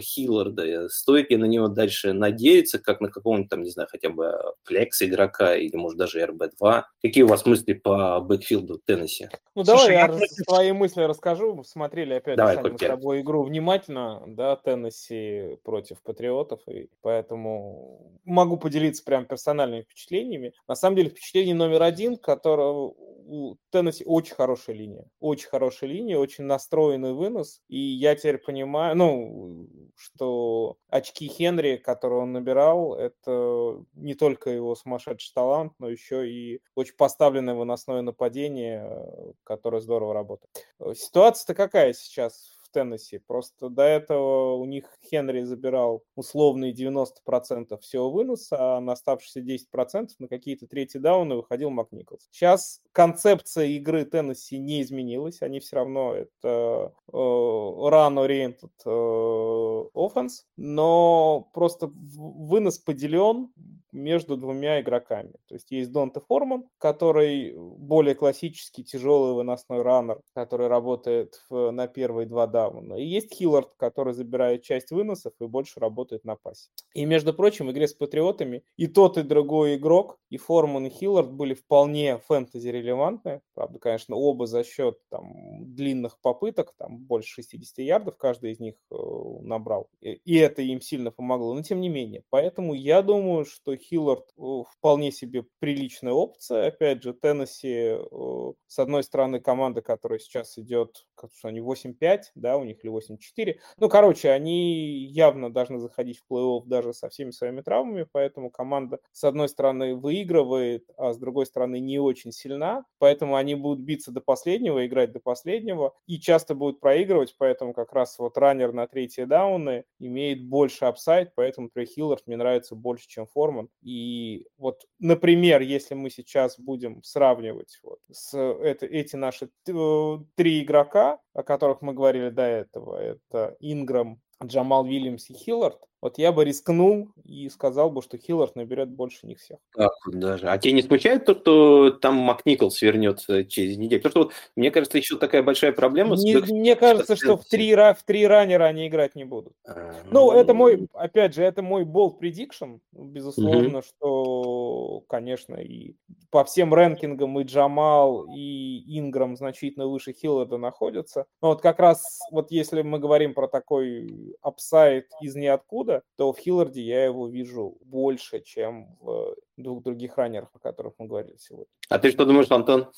Хилларда? 0.00 0.88
Стоит 0.88 1.30
ли 1.30 1.36
на 1.36 1.44
него 1.46 1.68
дальше 1.68 2.12
надеяться, 2.12 2.78
как 2.78 3.00
на 3.00 3.08
какого-нибудь 3.08 3.50
там, 3.50 3.62
не 3.62 3.70
знаю, 3.70 3.88
хотя 3.90 4.10
бы 4.10 4.32
флекс 4.64 5.02
игрока 5.02 5.56
или, 5.56 5.76
может, 5.76 5.98
даже 5.98 6.20
РБ-2? 6.24 6.82
Какие 7.02 7.24
у 7.24 7.28
вас 7.28 7.44
мысли 7.46 7.72
по 7.74 8.20
бэкфилду 8.20 8.80
Теннесси? 8.84 9.28
Ну, 9.54 9.64
Слушай, 9.64 9.80
давай 9.80 9.94
я 9.94 10.00
я 10.00 10.08
против- 10.08 10.44
свои 10.44 10.72
мысли 10.72 11.02
расскажу. 11.02 11.54
Мы 11.54 11.64
Смотрели 11.64 12.14
опять 12.14 12.36
Давай, 12.36 12.54
же, 12.56 12.62
Саня, 12.62 12.72
мы 12.72 12.78
с 12.78 12.82
тобой 12.82 13.20
игру 13.20 13.42
внимательно, 13.44 14.22
да, 14.26 14.56
Теннесси 14.56 15.58
против 15.64 16.02
Патриотов, 16.02 16.60
и 16.68 16.88
поэтому 17.00 18.20
могу 18.24 18.56
поделиться 18.56 19.02
прям 19.04 19.24
персональными 19.24 19.82
впечатлениями. 19.82 20.52
На 20.68 20.76
самом 20.76 20.96
деле, 20.96 21.10
впечатление 21.10 21.54
номер 21.54 21.82
один, 21.82 22.16
которого 22.16 22.94
у 23.24 23.56
Теннесси 23.70 24.04
очень 24.04 24.34
хорошая 24.34 24.76
линия. 24.76 25.06
Очень 25.20 25.48
хорошая 25.48 25.90
линия, 25.90 26.18
очень 26.18 26.44
настроенный 26.44 27.14
вынос. 27.14 27.60
И 27.68 27.78
я 27.78 28.14
теперь 28.14 28.38
понимаю, 28.38 28.96
ну, 28.96 29.68
что 29.96 30.76
очки 30.88 31.28
Хенри, 31.28 31.76
которые 31.76 32.22
он 32.22 32.32
набирал, 32.32 32.94
это 32.94 33.84
не 33.94 34.14
только 34.14 34.50
его 34.50 34.74
сумасшедший 34.74 35.32
талант, 35.34 35.72
но 35.78 35.88
еще 35.88 36.28
и 36.28 36.60
очень 36.74 36.96
поставленное 36.96 37.54
выносное 37.54 38.02
нападение, 38.02 38.84
э, 38.84 39.32
которое 39.44 39.80
здорово 39.80 40.14
работает. 40.14 40.50
Э, 40.80 40.94
Ситуация-то 40.94 41.54
какая 41.54 41.92
сейчас 41.92 42.58
Теннесси. 42.72 43.18
Просто 43.18 43.68
до 43.68 43.82
этого 43.82 44.54
у 44.54 44.64
них 44.64 44.86
Хенри 45.04 45.42
забирал 45.42 46.02
условные 46.16 46.72
90% 46.72 47.78
всего 47.80 48.10
выноса, 48.10 48.76
а 48.76 48.80
на 48.80 48.92
оставшиеся 48.92 49.40
10% 49.40 50.08
на 50.18 50.28
какие-то 50.28 50.66
третьи 50.66 50.98
дауны 50.98 51.36
выходил 51.36 51.70
Макниколс. 51.70 52.28
Сейчас 52.30 52.80
концепция 52.92 53.66
игры 53.66 54.04
Теннесси 54.04 54.58
не 54.58 54.82
изменилась, 54.82 55.42
они 55.42 55.60
все 55.60 55.76
равно 55.76 56.14
это 56.14 56.92
э, 57.12 57.16
run-oriented 57.16 58.70
э, 58.84 59.88
offense, 59.94 60.44
но 60.56 61.48
просто 61.52 61.90
вынос 61.92 62.78
поделен 62.78 63.50
между 63.92 64.36
двумя 64.36 64.80
игроками. 64.80 65.32
То 65.46 65.54
есть 65.54 65.70
есть 65.70 65.92
Донте 65.92 66.20
Форман, 66.26 66.64
который 66.78 67.54
более 67.56 68.14
классический 68.14 68.82
тяжелый 68.82 69.34
выносной 69.34 69.82
раннер, 69.82 70.20
который 70.34 70.68
работает 70.68 71.44
в, 71.50 71.70
на 71.70 71.86
первые 71.86 72.26
два 72.26 72.46
дауна. 72.46 72.61
И 72.96 73.04
есть 73.04 73.34
Хиллард, 73.34 73.74
который 73.76 74.14
забирает 74.14 74.62
часть 74.62 74.90
выносов 74.90 75.32
и 75.40 75.46
больше 75.46 75.80
работает 75.80 76.24
на 76.24 76.36
пасе. 76.36 76.68
И, 76.94 77.04
между 77.04 77.32
прочим, 77.32 77.66
в 77.66 77.72
игре 77.72 77.88
с 77.88 77.94
Патриотами 77.94 78.62
и 78.76 78.86
тот, 78.86 79.18
и 79.18 79.22
другой 79.22 79.76
игрок, 79.76 80.18
и 80.28 80.36
Форман, 80.36 80.86
и 80.86 80.90
Хиллард 80.90 81.32
были 81.32 81.54
вполне 81.54 82.18
фэнтези 82.18 82.68
релевантны. 82.68 83.40
Правда, 83.54 83.78
конечно, 83.78 84.16
оба 84.16 84.46
за 84.46 84.64
счет 84.64 84.98
там, 85.10 85.74
длинных 85.74 86.18
попыток, 86.20 86.74
там 86.78 86.98
больше 86.98 87.34
60 87.34 87.78
ярдов 87.78 88.16
каждый 88.16 88.52
из 88.52 88.60
них 88.60 88.74
э, 88.90 88.94
набрал. 89.42 89.88
И, 90.00 90.36
это 90.36 90.62
им 90.62 90.80
сильно 90.80 91.10
помогло. 91.10 91.54
Но 91.54 91.62
тем 91.62 91.80
не 91.80 91.88
менее. 91.88 92.22
Поэтому 92.30 92.74
я 92.74 93.02
думаю, 93.02 93.44
что 93.44 93.76
Хиллард 93.76 94.26
э, 94.38 94.42
вполне 94.70 95.12
себе 95.12 95.44
приличная 95.58 96.12
опция. 96.12 96.68
Опять 96.68 97.02
же, 97.02 97.14
Теннесси, 97.14 97.96
э, 97.98 98.52
с 98.66 98.78
одной 98.78 99.02
стороны, 99.02 99.40
команда, 99.40 99.82
которая 99.82 100.18
сейчас 100.18 100.58
идет, 100.58 101.06
как 101.14 101.30
они 101.42 101.60
8-5, 101.60 102.22
да, 102.34 102.51
у 102.56 102.64
них 102.64 102.82
или 102.84 102.90
8-4. 102.90 103.58
Ну, 103.78 103.88
короче, 103.88 104.30
они 104.30 105.04
явно 105.06 105.52
должны 105.52 105.78
заходить 105.78 106.18
в 106.18 106.32
плей-офф 106.32 106.62
даже 106.66 106.92
со 106.94 107.08
всеми 107.08 107.30
своими 107.30 107.60
травмами, 107.60 108.06
поэтому 108.10 108.50
команда, 108.50 108.98
с 109.12 109.24
одной 109.24 109.48
стороны, 109.48 109.94
выигрывает, 109.94 110.84
а 110.96 111.12
с 111.12 111.18
другой 111.18 111.46
стороны, 111.46 111.80
не 111.80 111.98
очень 111.98 112.32
сильна, 112.32 112.84
поэтому 112.98 113.36
они 113.36 113.54
будут 113.54 113.84
биться 113.84 114.10
до 114.12 114.20
последнего, 114.20 114.86
играть 114.86 115.12
до 115.12 115.20
последнего, 115.20 115.94
и 116.06 116.18
часто 116.18 116.54
будут 116.54 116.80
проигрывать, 116.80 117.34
поэтому 117.38 117.72
как 117.74 117.92
раз 117.92 118.18
вот 118.18 118.36
раннер 118.38 118.72
на 118.72 118.86
третьи 118.86 119.24
дауны 119.24 119.84
имеет 119.98 120.44
больше 120.48 120.84
upside, 120.84 121.32
поэтому 121.34 121.68
Трей 121.70 121.86
Хиллард 121.86 122.26
мне 122.26 122.36
нравится 122.36 122.74
больше, 122.74 123.06
чем 123.08 123.26
Форман, 123.26 123.68
и 123.82 124.46
вот, 124.58 124.82
например, 124.98 125.60
если 125.62 125.94
мы 125.94 126.10
сейчас 126.10 126.58
будем 126.58 127.02
сравнивать 127.02 127.78
вот 127.82 127.98
с 128.10 128.36
это, 128.36 128.86
эти 128.86 129.16
наши 129.16 129.50
три 129.64 130.62
игрока, 130.62 131.18
о 131.34 131.42
которых 131.42 131.82
мы 131.82 131.94
говорили 131.94 132.30
до 132.30 132.42
этого, 132.42 132.96
это 132.96 133.56
Инграм, 133.60 134.20
Джамал 134.42 134.84
Вильямс 134.84 135.30
и 135.30 135.34
Хиллард, 135.34 135.80
вот 136.02 136.18
я 136.18 136.32
бы 136.32 136.44
рискнул 136.44 137.10
и 137.24 137.48
сказал 137.48 137.88
бы, 137.88 138.02
что 138.02 138.18
Хиллард 138.18 138.56
наберет 138.56 138.90
больше 138.90 139.24
них 139.24 139.38
всех. 139.38 139.58
Так, 139.72 139.92
даже. 140.06 140.48
А 140.48 140.58
тебя 140.58 140.72
не 140.74 140.82
смущает 140.82 141.24
то, 141.24 141.34
что 141.34 141.90
там 141.92 142.16
Макниколс 142.16 142.82
вернется 142.82 143.44
через 143.44 143.76
неделю? 143.76 144.02
Потому 144.02 144.10
что 144.10 144.20
вот, 144.24 144.32
мне 144.56 144.72
кажется, 144.72 144.98
еще 144.98 145.16
такая 145.16 145.44
большая 145.44 145.70
проблема. 145.70 146.16
Не, 146.16 146.40
с... 146.40 146.50
Мне 146.50 146.74
кажется, 146.74 147.14
что 147.14 147.36
в 147.36 147.44
три, 147.44 147.72
в 147.74 147.98
три 148.04 148.26
раннера 148.26 148.64
они 148.64 148.88
играть 148.88 149.14
не 149.14 149.24
будут. 149.24 149.52
А... 149.64 149.94
Ну, 150.10 150.32
это 150.32 150.54
мой, 150.54 150.88
опять 150.92 151.36
же, 151.36 151.44
это 151.44 151.62
мой 151.62 151.84
болт 151.84 152.20
prediction. 152.20 152.80
Безусловно, 152.90 153.78
угу. 153.78 153.86
что, 153.86 155.04
конечно, 155.06 155.54
и 155.54 155.94
по 156.30 156.44
всем 156.44 156.72
ranking 156.74 157.24
ам 157.24 157.38
и 157.38 157.44
Джамал, 157.44 158.26
и 158.34 158.98
Инграм 158.98 159.36
значительно 159.36 159.86
выше 159.86 160.12
Хилларда 160.12 160.56
находятся. 160.56 161.26
Но 161.42 161.48
вот 161.48 161.60
как 161.60 161.78
раз, 161.78 162.18
вот 162.32 162.50
если 162.50 162.82
мы 162.82 162.98
говорим 162.98 163.34
про 163.34 163.46
такой 163.46 164.34
upside 164.40 165.08
из 165.20 165.36
ниоткуда, 165.36 165.91
года, 165.92 166.02
то 166.16 166.32
в 166.32 166.38
Хилларде 166.38 166.82
я 166.82 167.04
его 167.04 167.28
вижу 167.28 167.78
больше, 167.82 168.40
чем 168.40 168.96
в 169.00 169.36
двух 169.56 169.82
других 169.82 170.16
раннерах, 170.16 170.48
о 170.54 170.58
которых 170.58 170.94
мы 170.98 171.06
говорили 171.06 171.36
сегодня. 171.38 171.66
А 171.88 171.98
ты 171.98 172.10
что 172.10 172.24
думаешь, 172.24 172.50
Антон? 172.50 172.90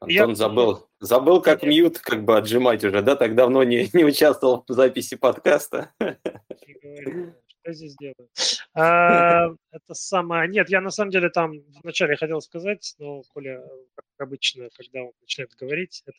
Антон 0.00 0.08
я... 0.08 0.34
забыл, 0.34 0.88
забыл, 1.00 1.42
как 1.42 1.62
я... 1.62 1.68
mute 1.68 1.98
как 1.98 2.24
бы 2.24 2.36
отжимать 2.36 2.84
уже, 2.84 3.02
да? 3.02 3.16
Так 3.16 3.34
давно 3.34 3.64
не, 3.64 3.88
не 3.92 4.04
участвовал 4.04 4.64
в 4.66 4.72
записи 4.72 5.16
подкаста. 5.16 5.92
Что 5.98 7.72
здесь 7.72 7.96
делаю? 7.96 8.28
А, 8.74 9.48
это 9.72 9.94
самое... 9.94 10.48
Нет, 10.48 10.70
я 10.70 10.80
на 10.80 10.90
самом 10.90 11.10
деле 11.10 11.28
там 11.28 11.54
вначале 11.82 12.16
хотел 12.16 12.40
сказать, 12.40 12.94
но 12.98 13.22
Коля, 13.34 13.60
как 13.94 14.04
обычно, 14.18 14.68
когда 14.76 15.02
он 15.02 15.12
начинает 15.20 15.54
говорить, 15.56 16.02
это, 16.06 16.16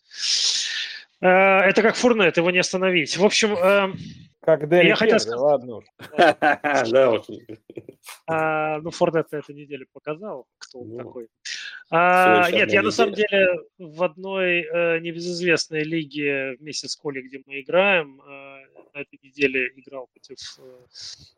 это 1.21 1.81
как 1.81 1.95
фурнет, 1.95 2.37
его 2.37 2.51
не 2.51 2.59
остановить. 2.59 3.17
В 3.17 3.25
общем, 3.25 3.55
эм, 3.55 3.97
как 4.41 4.69
Дерри 4.69 4.87
я 4.87 4.95
хотел 4.95 5.19
сказать... 5.19 5.39
ладно 5.39 5.81
Да. 6.91 7.21
А, 8.25 8.79
ну, 8.79 8.91
Форнет 8.91 9.31
на 9.31 9.37
этой 9.37 9.53
неделе 9.53 9.85
показал, 9.91 10.47
кто 10.57 10.79
он 10.79 10.89
ну, 10.89 10.97
такой. 10.97 11.27
А, 11.91 12.49
нет, 12.51 12.71
я 12.71 12.81
на 12.81 12.91
самом 12.91 13.13
деле 13.13 13.59
в 13.77 14.01
одной 14.01 14.61
э, 14.61 14.99
небезызвестной 14.99 15.83
лиге 15.83 16.55
вместе 16.59 16.87
с 16.87 16.95
Колей, 16.95 17.23
где 17.23 17.41
мы 17.45 17.61
играем, 17.61 18.21
э, 18.21 18.58
на 18.93 18.99
этой 18.99 19.19
неделе 19.21 19.71
играл 19.75 20.07
против 20.07 20.37
э, 20.59 20.85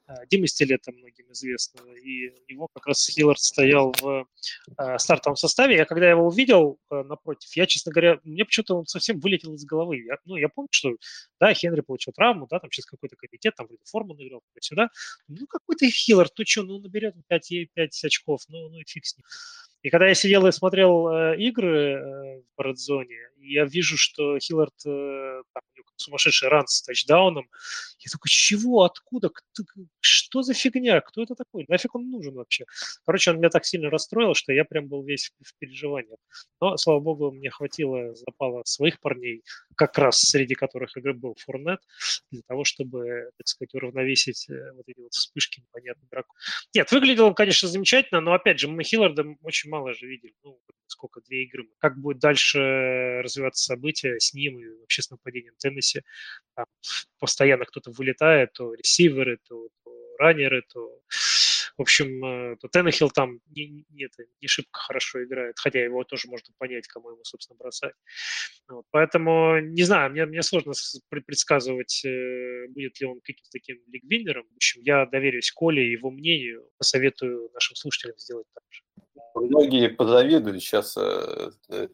э 0.08 0.14
Димы 0.30 0.48
Стилета, 0.48 0.92
многим 0.92 1.32
известного, 1.32 1.94
и 1.94 2.30
у 2.30 2.52
него 2.52 2.68
как 2.74 2.88
раз 2.88 3.08
Хиллард 3.10 3.40
стоял 3.40 3.94
в 4.00 4.28
э, 4.78 4.98
стартовом 4.98 5.36
составе. 5.36 5.76
Я 5.76 5.86
когда 5.86 6.10
его 6.10 6.28
увидел 6.28 6.80
э, 6.90 7.04
напротив, 7.04 7.50
я, 7.56 7.66
честно 7.66 7.92
говоря, 7.92 8.20
мне 8.24 8.46
почему-то 8.46 8.76
он 8.76 8.86
совсем 8.86 9.20
вылетел 9.20 9.54
из 9.54 9.66
головы. 9.66 10.04
Я, 10.04 10.18
ну, 10.26 10.36
я 10.36 10.50
помню, 10.50 10.70
что, 10.72 10.92
да, 11.40 11.54
Хенри 11.54 11.82
получил 11.82 12.14
травму, 12.14 12.48
да, 12.50 12.60
там 12.60 12.72
сейчас 12.72 12.86
какой-то 12.86 13.16
комитет, 13.16 13.56
там 13.56 13.68
вроде 13.68 13.84
Форман 13.86 14.18
играл 14.20 14.42
сюда. 14.60 14.90
Ну, 15.28 15.48
какой-то 15.48 15.90
Хиллард, 15.90 16.34
ну 16.38 16.46
что, 16.46 16.64
ну, 16.64 16.80
наберет 16.80 17.16
5, 17.28 17.54
5 17.74 18.04
очков, 18.06 18.42
ну, 18.48 18.70
ну 18.70 18.80
и 18.80 18.84
фиг 18.86 19.06
с 19.06 19.18
ним. 19.18 19.26
И 19.84 19.90
когда 19.90 20.08
я 20.08 20.14
сидел 20.14 20.46
и 20.46 20.52
смотрел 20.52 21.08
э, 21.08 21.38
игры 21.38 21.94
э, 21.94 22.42
в 22.56 22.62
Редзоне, 22.62 23.18
я 23.38 23.66
вижу, 23.66 23.98
что 23.98 24.38
Хиллард, 24.38 24.76
э, 24.86 25.42
там, 25.54 25.64
сумасшедший 26.02 26.50
ран 26.50 26.68
с 26.68 26.82
тачдауном. 26.82 27.50
Я 28.00 28.12
такой, 28.12 28.30
чего, 28.30 28.84
откуда, 28.84 29.30
кто, 29.30 29.64
что 30.00 30.42
за 30.42 30.54
фигня, 30.54 31.02
кто 31.02 31.24
это 31.24 31.36
такой, 31.36 31.66
нафиг 31.68 31.96
он 31.96 32.10
нужен 32.10 32.36
вообще? 32.36 32.66
Короче, 33.06 33.32
он 33.32 33.38
меня 33.38 33.50
так 33.50 33.66
сильно 33.66 33.90
расстроил, 33.90 34.34
что 34.34 34.52
я 34.54 34.66
прям 34.66 34.88
был 34.88 35.04
весь 35.04 35.32
в, 35.42 35.54
переживаниях. 35.60 36.18
Но, 36.60 36.78
слава 36.78 37.00
богу, 37.00 37.32
мне 37.32 37.50
хватило 37.50 38.14
запала 38.16 38.64
своих 38.66 39.00
парней, 39.00 39.44
как 39.76 39.98
раз 39.98 40.20
среди 40.20 40.56
которых 40.56 40.98
игры 40.98 41.14
был 41.14 41.36
Форнет, 41.46 41.80
для 42.32 42.42
того, 42.48 42.64
чтобы, 42.64 43.30
так 43.38 43.48
сказать, 43.48 43.74
уравновесить 43.76 44.50
э, 44.50 44.72
вот 44.74 44.86
эти 44.88 45.00
вот 45.00 45.14
вспышки 45.14 45.60
непонятных 45.60 46.10
игроков. 46.10 46.36
Нет, 46.74 46.92
выглядел 46.92 47.28
он, 47.28 47.36
конечно, 47.36 47.68
замечательно, 47.68 48.22
но, 48.22 48.34
опять 48.34 48.60
же, 48.60 48.68
мы 48.68 48.84
Хилларда 48.84 49.26
очень 49.44 49.70
мало 49.70 49.94
же 49.94 50.08
видели. 50.08 50.34
Ну, 50.44 50.60
сколько, 50.92 51.22
две 51.22 51.44
игры. 51.44 51.68
Как 51.80 51.98
будет 52.00 52.20
дальше 52.20 52.60
развиваться 53.22 53.64
события 53.64 54.20
с 54.20 54.34
ним 54.34 54.60
и 54.60 54.68
вообще 54.80 55.02
с 55.02 55.10
нападением 55.10 55.54
Теннесси. 55.58 55.91
Там 56.56 56.66
постоянно 57.20 57.66
кто-то 57.66 57.92
вылетает, 57.92 58.54
то 58.54 58.74
ресиверы, 58.74 59.38
то, 59.48 59.68
то 59.84 59.92
раннеры, 60.18 60.64
то 60.74 61.02
в 61.78 61.82
общем, 61.82 62.24
э, 62.24 62.58
то 62.58 62.68
Теннехилл 62.68 63.10
там 63.10 63.40
не, 63.56 63.86
не, 63.90 64.06
это, 64.06 64.24
не 64.42 64.48
шибко 64.48 64.80
хорошо 64.80 65.24
играет, 65.24 65.58
хотя 65.58 65.84
его 65.84 66.04
тоже 66.04 66.28
можно 66.28 66.54
понять, 66.58 66.88
кому 66.88 67.10
ему, 67.12 67.24
собственно, 67.24 67.58
бросать. 67.58 67.94
Вот, 68.70 68.86
поэтому, 68.92 69.60
не 69.60 69.84
знаю, 69.84 70.12
мне, 70.12 70.26
мне 70.26 70.44
сложно 70.44 70.74
предсказывать, 71.10 72.04
э, 72.06 72.68
будет 72.70 73.00
ли 73.00 73.08
он 73.08 73.20
каким-то 73.22 73.50
таким 73.52 73.78
лигвиннером. 73.88 74.46
В 74.52 74.56
общем, 74.58 74.82
я 74.84 75.06
доверюсь 75.06 75.52
Коле 75.52 75.88
и 75.88 75.92
его 75.92 76.12
мнению, 76.12 76.70
посоветую 76.78 77.50
нашим 77.54 77.76
слушателям 77.76 78.18
сделать 78.18 78.48
так 78.54 78.64
же. 78.70 78.82
Многие 79.34 79.88
позавидуют 79.90 80.62
сейчас 80.62 80.98
э, 80.98 81.52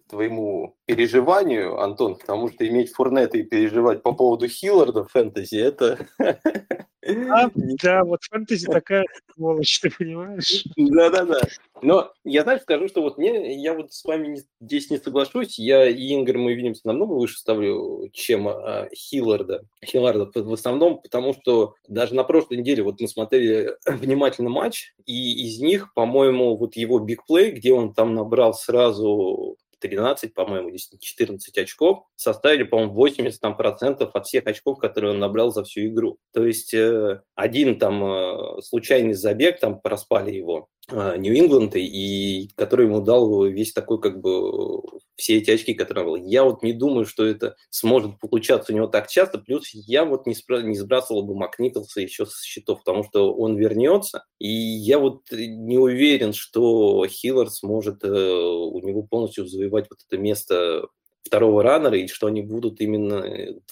твоему 0.10 0.76
переживанию, 0.86 1.80
Антон, 1.80 2.16
потому 2.16 2.50
что 2.50 2.68
иметь 2.68 2.92
Фурнета 2.94 3.38
и 3.38 3.44
переживать 3.44 4.02
по 4.02 4.14
поводу 4.14 4.48
Хилларда 4.48 5.04
в 5.04 5.12
фэнтези, 5.12 5.58
это 5.58 6.08
А, 7.08 7.50
да, 7.56 8.04
вот 8.04 8.24
фэнтези 8.24 8.68
такая 8.68 9.06
сволочь, 9.34 9.80
ты 9.80 9.90
понимаешь? 9.90 10.64
Да-да-да. 10.76 11.42
Но 11.82 12.12
я, 12.24 12.44
знаешь, 12.44 12.62
скажу, 12.62 12.88
что 12.88 13.02
вот 13.02 13.18
мне, 13.18 13.62
я 13.62 13.74
вот 13.74 13.94
с 13.94 14.04
вами 14.04 14.28
не, 14.28 14.42
здесь 14.60 14.90
не 14.90 14.98
соглашусь. 14.98 15.60
Я 15.60 15.88
и 15.88 16.14
Инграма 16.14 16.52
и 16.52 16.56
Вильямса 16.56 16.82
намного 16.86 17.14
выше 17.14 17.38
ставлю, 17.38 18.10
чем 18.14 18.48
а, 18.48 18.90
Хилларда. 18.94 19.64
Хилларда 19.86 20.32
в 20.34 20.54
основном, 20.54 21.02
потому 21.02 21.34
что 21.34 21.76
даже 21.88 22.16
на 22.16 22.24
прошлой 22.24 22.58
неделе 22.58 22.84
вот 22.84 23.00
мы 23.00 23.08
смотрели 23.08 23.76
внимательно 23.86 24.50
матч, 24.50 24.94
и 25.06 25.48
из 25.48 25.60
них, 25.60 25.94
по-моему, 25.94 26.58
вот 26.58 26.76
его 26.76 27.00
бигплей, 27.00 27.52
где 27.52 27.74
он 27.74 27.94
там 27.94 28.16
набрал 28.16 28.54
сразу 28.54 29.58
13, 29.80 30.34
по-моему, 30.34 30.72
14 30.76 31.58
очков, 31.58 32.06
составили, 32.16 32.64
по-моему, 32.64 32.94
80 32.94 33.40
там, 33.40 33.58
процентов 33.58 34.12
от 34.16 34.26
всех 34.26 34.46
очков, 34.48 34.80
которые 34.80 35.12
он 35.12 35.20
набрал 35.20 35.52
за 35.52 35.64
всю 35.64 35.88
игру. 35.88 36.18
То 36.34 36.46
есть 36.46 36.74
э, 36.74 37.22
один 37.36 37.80
там 37.80 38.04
э, 38.04 38.62
случайный 38.62 39.14
забег, 39.14 39.60
там 39.60 39.80
проспали 39.80 40.32
его, 40.32 40.70
Нью-Ингланда, 40.90 41.80
и 41.80 42.48
который 42.56 42.86
ему 42.86 43.02
дал 43.02 43.46
весь 43.46 43.74
такой, 43.74 44.00
как 44.00 44.22
бы, 44.22 44.82
все 45.18 45.38
эти 45.38 45.52
очки, 45.52 45.74
которые 45.74 46.06
он 46.06 46.12
был. 46.12 46.28
Я 46.28 46.44
вот 46.46 46.64
не 46.64 46.72
думаю, 46.72 47.06
что 47.06 47.26
это 47.26 47.56
сможет 47.70 48.20
получаться 48.20 48.72
у 48.72 48.76
него 48.76 48.88
так 48.88 49.08
часто, 49.10 49.40
плюс 49.40 49.70
я 49.74 50.06
вот 50.06 50.28
не, 50.28 50.34
спра- 50.34 50.62
не 50.62 50.78
сбрасывал 50.78 51.24
бы 51.24 51.36
Макниклса 51.36 52.00
еще 52.00 52.26
с 52.26 52.42
счетов, 52.42 52.80
потому 52.80 53.04
что 53.04 53.34
он 53.34 53.58
вернется, 53.58 54.24
и 54.40 54.48
я 54.50 55.00
вот 55.00 55.24
не 55.32 55.78
уверен, 55.78 56.34
что 56.34 57.06
Хиллер 57.08 57.50
сможет 57.50 58.04
э, 58.04 58.10
у 58.10 58.80
него 58.80 59.04
полностью 59.04 59.48
завоевать 59.48 59.88
вот 59.90 60.00
это 60.08 60.22
место 60.22 60.88
второго 61.24 61.64
раннера, 61.64 61.98
и 61.98 62.08
что 62.08 62.28
они 62.28 62.42
будут 62.42 62.80
именно 62.80 63.24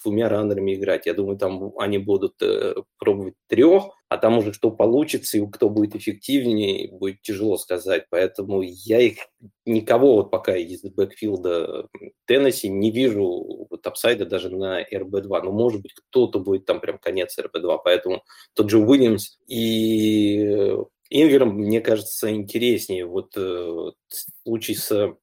двумя 0.02 0.28
раннерами 0.28 0.74
играть. 0.74 1.06
Я 1.06 1.14
думаю, 1.14 1.38
там 1.38 1.72
они 1.78 1.98
будут 1.98 2.42
э, 2.42 2.74
пробовать 2.98 3.34
трех, 3.48 3.95
а 4.08 4.18
там 4.18 4.38
уже 4.38 4.52
что 4.52 4.70
получится 4.70 5.36
и 5.38 5.46
кто 5.50 5.68
будет 5.68 5.96
эффективнее, 5.96 6.88
будет 6.90 7.22
тяжело 7.22 7.56
сказать. 7.56 8.06
Поэтому 8.10 8.62
я 8.62 9.00
их 9.00 9.18
никого 9.64 10.16
вот 10.16 10.30
пока 10.30 10.56
из 10.56 10.82
бэкфилда 10.82 11.88
Теннесси 12.26 12.68
не 12.68 12.90
вижу 12.90 13.66
вот 13.68 13.86
апсайда 13.86 14.24
даже 14.24 14.50
на 14.50 14.82
РБ-2. 14.82 15.42
Но 15.42 15.52
может 15.52 15.82
быть 15.82 15.94
кто-то 15.94 16.38
будет 16.38 16.66
там 16.66 16.80
прям 16.80 16.98
конец 16.98 17.36
РБ-2. 17.38 17.80
Поэтому 17.84 18.22
тот 18.54 18.70
же 18.70 18.78
Уильямс 18.78 19.38
и 19.48 20.72
Ингером, 21.10 21.56
мне 21.56 21.80
кажется, 21.80 22.32
интереснее. 22.32 23.06
Вот 23.06 23.32
э, 23.36 23.90
случай 24.08 24.74
с 24.74 25.16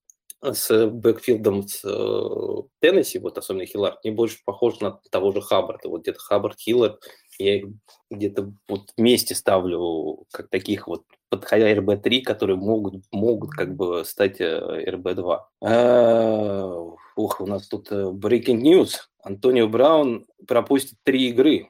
с 0.51 0.87
бэкфилдом 0.87 1.67
с 1.67 1.81
э, 1.85 2.61
Теннесси, 2.81 3.17
вот 3.19 3.37
особенно 3.37 3.65
Хиллард, 3.65 4.03
не 4.03 4.11
больше 4.11 4.39
похож 4.45 4.79
на 4.81 4.99
того 5.09 5.31
же 5.31 5.41
Хаббарда. 5.41 5.87
Вот 5.87 6.01
где-то 6.01 6.19
Хаббард, 6.19 6.59
Хиллард, 6.59 7.01
я 7.39 7.57
их 7.57 7.65
где-то 8.09 8.53
вот 8.67 8.91
вместе 8.97 9.35
ставлю 9.35 10.25
как 10.31 10.49
таких 10.49 10.87
вот 10.87 11.03
подходя 11.29 11.71
РБ-3, 11.73 12.21
которые 12.21 12.57
могут, 12.57 13.05
могут 13.11 13.51
как 13.51 13.75
бы 13.75 14.05
стать 14.05 14.39
э, 14.39 14.85
РБ-2. 14.87 15.39
А, 15.61 16.93
ух, 17.15 17.41
у 17.41 17.47
нас 17.47 17.67
тут 17.67 17.91
э, 17.91 18.11
breaking 18.11 18.61
news. 18.61 18.93
Антонио 19.23 19.67
Браун 19.67 20.27
пропустит 20.47 20.99
три 21.03 21.29
игры. 21.29 21.69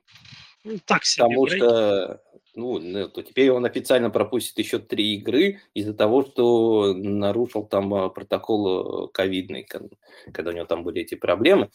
Ну, 0.66 0.80
так 0.86 1.06
себе 1.06 1.26
Потому 1.26 1.48
что 1.48 2.22
ну, 2.56 2.80
ну, 2.80 3.08
то 3.08 3.22
теперь 3.24 3.52
он 3.52 3.66
официально 3.66 4.10
пропустит 4.10 4.58
еще 4.60 4.80
три 4.80 5.16
игры 5.16 5.60
из-за 5.74 5.94
того, 5.94 6.24
что 6.24 6.94
нарушил 6.94 7.64
там 7.66 7.94
а, 7.94 8.10
протокол 8.10 9.08
э, 9.08 9.12
ковидный, 9.12 9.68
когда 10.32 10.52
у 10.52 10.54
него 10.54 10.66
там 10.66 10.84
были 10.84 11.02
эти 11.02 11.16
проблемы. 11.16 11.70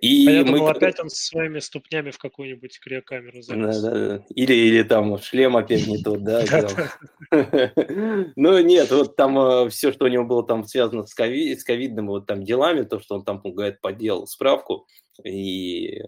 И 0.00 0.26
А 0.28 0.30
я 0.30 0.44
думал, 0.44 0.68
опять 0.68 1.00
он 1.00 1.10
со 1.10 1.26
своими 1.26 1.58
ступнями 1.58 2.10
в 2.10 2.18
какую-нибудь 2.18 2.78
криокамеру 2.78 3.38
Да, 3.38 3.42
залез. 3.42 3.82
да, 3.82 3.90
да. 3.90 4.24
Или, 4.28 4.54
или 4.54 4.82
там 4.84 5.18
шлем 5.18 5.56
опять 5.56 5.86
не 5.88 6.00
тот, 6.00 6.22
да. 6.22 6.44
Да. 6.46 6.92
Ну 8.36 8.60
нет, 8.60 8.90
вот 8.92 9.16
там 9.16 9.68
все, 9.70 9.92
что 9.92 10.04
у 10.04 10.08
него 10.08 10.24
было 10.24 10.46
там 10.46 10.64
связано 10.64 11.06
с, 11.06 11.14
ковид, 11.14 11.60
с 11.60 11.64
ковидными 11.64 12.06
вот 12.06 12.26
там 12.26 12.44
делами, 12.44 12.82
то, 12.82 13.00
что 13.00 13.16
он 13.16 13.24
там, 13.24 13.40
говорит, 13.42 13.80
подделал 13.80 14.28
справку, 14.28 14.86
и 15.24 15.98
э, 15.98 16.04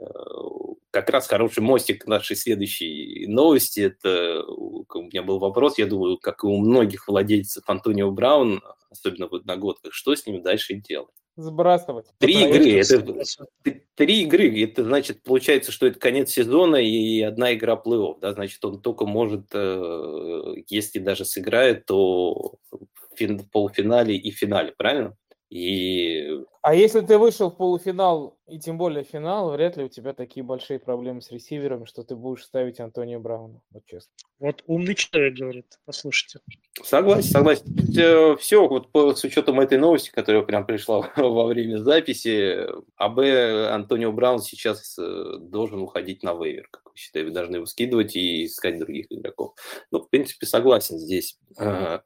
как 0.91 1.11
раз 1.11 1.27
хороший 1.27 1.63
мостик 1.63 2.05
к 2.05 2.07
нашей 2.07 2.37
следующей 2.37 3.27
новости. 3.27 3.81
Это 3.81 4.45
у 4.47 4.85
у 4.95 5.03
меня 5.03 5.23
был 5.23 5.39
вопрос, 5.39 5.79
я 5.79 5.87
думаю, 5.87 6.19
как 6.19 6.45
и 6.45 6.47
у 6.47 6.57
многих 6.59 7.09
владельцев 7.09 7.65
Антонио 7.67 8.11
Браун, 8.11 8.63
особенно 8.91 9.29
в 9.29 9.35
одногодках, 9.35 9.93
что 9.93 10.15
с 10.15 10.27
ним 10.27 10.43
дальше 10.43 10.75
делать? 10.75 11.22
Сбрасывать. 11.37 12.07
Три 12.19 12.45
игры, 12.45 12.81
это 12.81 13.23
Три 13.95 14.23
игры, 14.23 14.63
это 14.63 14.85
значит, 14.85 15.23
получается, 15.23 15.73
что 15.73 15.87
это 15.87 15.99
конец 15.99 16.31
сезона 16.31 16.77
и 16.77 17.23
одна 17.23 17.55
игра 17.55 17.75
плей-офф, 17.75 18.19
да, 18.21 18.33
значит, 18.33 18.63
он 18.65 18.81
только 18.81 19.07
может, 19.07 19.47
э, 19.53 20.55
если 20.69 20.99
даже 20.99 21.25
сыграет, 21.25 21.87
то 21.87 22.57
в 23.19 23.49
полуфинале 23.51 24.17
и 24.17 24.31
финале, 24.31 24.75
правильно? 24.77 25.17
И 25.53 26.47
А 26.63 26.75
если 26.75 27.01
ты 27.01 27.19
вышел 27.19 27.51
в 27.51 27.59
полуфинал 27.59 28.39
и 28.49 28.59
тем 28.59 28.79
более 28.79 29.05
финал, 29.05 29.51
вряд 29.51 29.77
ли 29.77 29.85
у 29.85 29.89
тебя 29.89 30.15
такие 30.15 30.43
большие 30.43 30.79
проблемы 30.79 31.21
с 31.21 31.31
ресиверами, 31.31 31.85
что 31.85 32.05
ты 32.05 32.17
будешь 32.17 32.45
ставить 32.45 32.81
Антонио 32.81 33.21
Брауна. 33.21 33.61
Вот 33.71 33.85
честно. 33.85 34.11
Вот 34.39 34.65
умный 34.67 34.95
человек 34.95 35.35
говорит, 35.35 35.67
послушайте. 35.85 36.41
согласен, 36.83 37.31
согласен. 37.31 38.39
Все, 38.39 38.67
вот 38.67 39.19
с 39.19 39.25
учетом 39.25 39.61
этой 39.61 39.77
новости, 39.77 40.09
которая 40.09 40.41
прям 40.41 40.65
пришла 40.65 41.01
во 41.17 41.45
время 41.45 41.77
записи, 41.85 42.67
АБ 42.97 43.19
Антонио 43.75 44.11
Браун 44.11 44.39
сейчас 44.39 44.99
э, 44.99 45.37
должен 45.39 45.83
уходить 45.83 46.23
на 46.23 46.33
вейвер, 46.33 46.67
как 46.71 46.87
вы 46.87 46.93
считаете, 46.97 47.29
вы 47.29 47.35
должны 47.35 47.57
его 47.57 47.67
скидывать 47.67 48.17
и 48.17 48.47
искать 48.47 48.79
других 48.79 49.05
игроков. 49.11 49.53
Ну, 49.91 50.01
в 50.01 50.09
принципе, 50.09 50.47
согласен 50.47 50.99
здесь. 50.99 51.39
Э, 51.59 51.99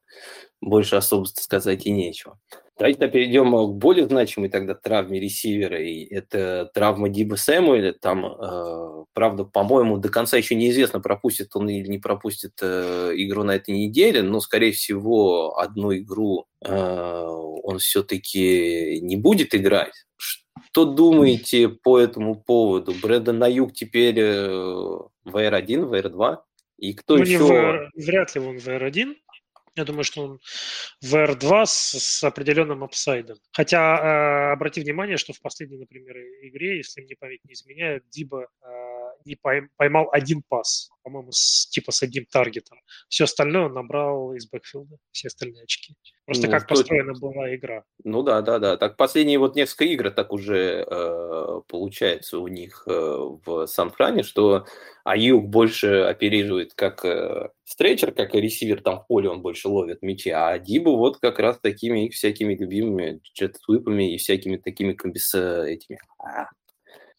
Больше 0.60 0.96
особо 0.96 1.26
сказать 1.26 1.86
и 1.86 1.92
нечего. 1.92 2.40
Давайте 2.78 3.08
перейдем 3.08 3.52
к 3.52 3.74
более 3.76 4.06
значимой 4.06 4.50
тогда 4.50 4.74
травме 4.74 5.18
ресивера, 5.18 5.80
и 5.80 6.04
это 6.04 6.70
травма 6.74 7.08
Диба 7.08 7.36
Сэмуэля. 7.36 7.94
Там, 7.94 8.26
э, 8.26 9.04
правда, 9.14 9.44
по-моему, 9.44 9.96
до 9.96 10.10
конца 10.10 10.36
еще 10.36 10.54
неизвестно, 10.56 11.00
пропустит 11.00 11.56
он 11.56 11.70
или 11.70 11.88
не 11.88 11.98
пропустит 11.98 12.52
э, 12.60 13.12
игру 13.14 13.44
на 13.44 13.52
этой 13.52 13.74
неделе, 13.74 14.22
но, 14.22 14.40
скорее 14.40 14.72
всего, 14.72 15.58
одну 15.58 15.96
игру 15.96 16.44
э, 16.62 17.26
он 17.62 17.78
все-таки 17.78 19.00
не 19.00 19.16
будет 19.16 19.54
играть. 19.54 19.94
Что 20.18 20.84
думаете 20.84 21.68
по 21.70 21.98
этому 21.98 22.34
поводу? 22.34 22.92
Брэндон 23.02 23.38
Айюк 23.38 23.72
теперь 23.72 24.16
э, 24.18 24.98
WR1, 25.26 25.88
WR2? 25.88 26.38
И 26.78 26.92
кто 26.92 27.16
Ну, 27.16 27.24
не 27.24 27.32
еще? 27.32 27.44
в 27.46 27.90
вряд 27.94 28.34
ли 28.34 28.40
он 28.42 28.56
WR1. 28.58 29.14
Я 29.76 29.84
думаю, 29.84 30.04
что 30.04 30.22
он 30.22 30.40
WR2 31.04 31.66
с, 31.66 31.98
с 31.98 32.24
определенным 32.24 32.82
upside 32.82 33.18
ом. 33.18 33.36
Хотя, 33.52 34.48
э, 34.48 34.52
обрати 34.52 34.80
внимание, 34.80 35.18
что 35.18 35.34
в 35.34 35.40
последней, 35.40 35.76
например, 35.76 36.16
игре, 36.42 36.78
если 36.78 37.02
мне 37.02 37.14
память 37.14 37.44
не 37.44 37.52
изменяет, 37.52 38.08
Дибо 38.08 38.48
э, 38.62 38.66
пойм- 39.34 39.68
поймал 39.76 40.08
один 40.12 40.42
пас, 40.48 40.88
по-моему, 41.02 41.32
с, 41.32 41.68
типа 41.70 41.90
с 41.90 42.02
одним 42.02 42.26
target 42.30 42.62
ом. 42.62 42.78
Все 43.08 43.24
остальное 43.24 43.66
он 43.66 43.72
набрал 43.74 44.34
из 44.34 44.48
бэкфилда, 44.48 44.96
все 45.10 45.28
остальные 45.28 45.64
очки. 45.64 45.94
Просто 46.26 46.46
Ну, 46.46 46.52
как 46.52 46.62
то- 46.66 46.74
построена 46.74 47.12
была 47.14 47.54
игра. 47.54 47.84
Ну 48.04 48.22
да, 48.22 48.42
да, 48.42 48.58
да. 48.58 48.76
Так 48.76 48.96
последние 48.96 49.38
вот 49.38 49.56
несколько 49.56 49.84
игр 49.84 50.10
так 50.10 50.32
уже 50.32 50.84
э, 50.88 51.60
получается 51.68 52.38
у 52.38 52.48
них 52.48 52.84
э, 52.86 52.90
в 52.92 53.66
Сан-Фране, 53.66 54.22
что 54.22 54.66
Аюк 55.04 55.46
больше 55.46 56.02
оперирует 56.02 56.74
как 56.74 57.04
э, 57.04 57.50
стрейчер, 57.64 58.12
как 58.12 58.34
и 58.34 58.40
ресивер 58.40 58.82
там 58.82 59.00
в 59.00 59.06
поле, 59.06 59.28
он 59.28 59.40
больше 59.42 59.68
ловит 59.68 60.02
мячи, 60.02 60.30
а 60.30 60.58
Дибу 60.58 60.96
вот 60.96 61.18
как 61.18 61.38
раз 61.38 61.58
такими 61.60 62.06
их 62.06 62.14
всякими 62.14 62.54
любимыми 62.56 63.20
джет-свипами 63.38 64.14
и 64.14 64.18
всякими 64.18 64.56
такими 64.56 64.92
комбис 64.94 65.32
этими, 65.34 65.98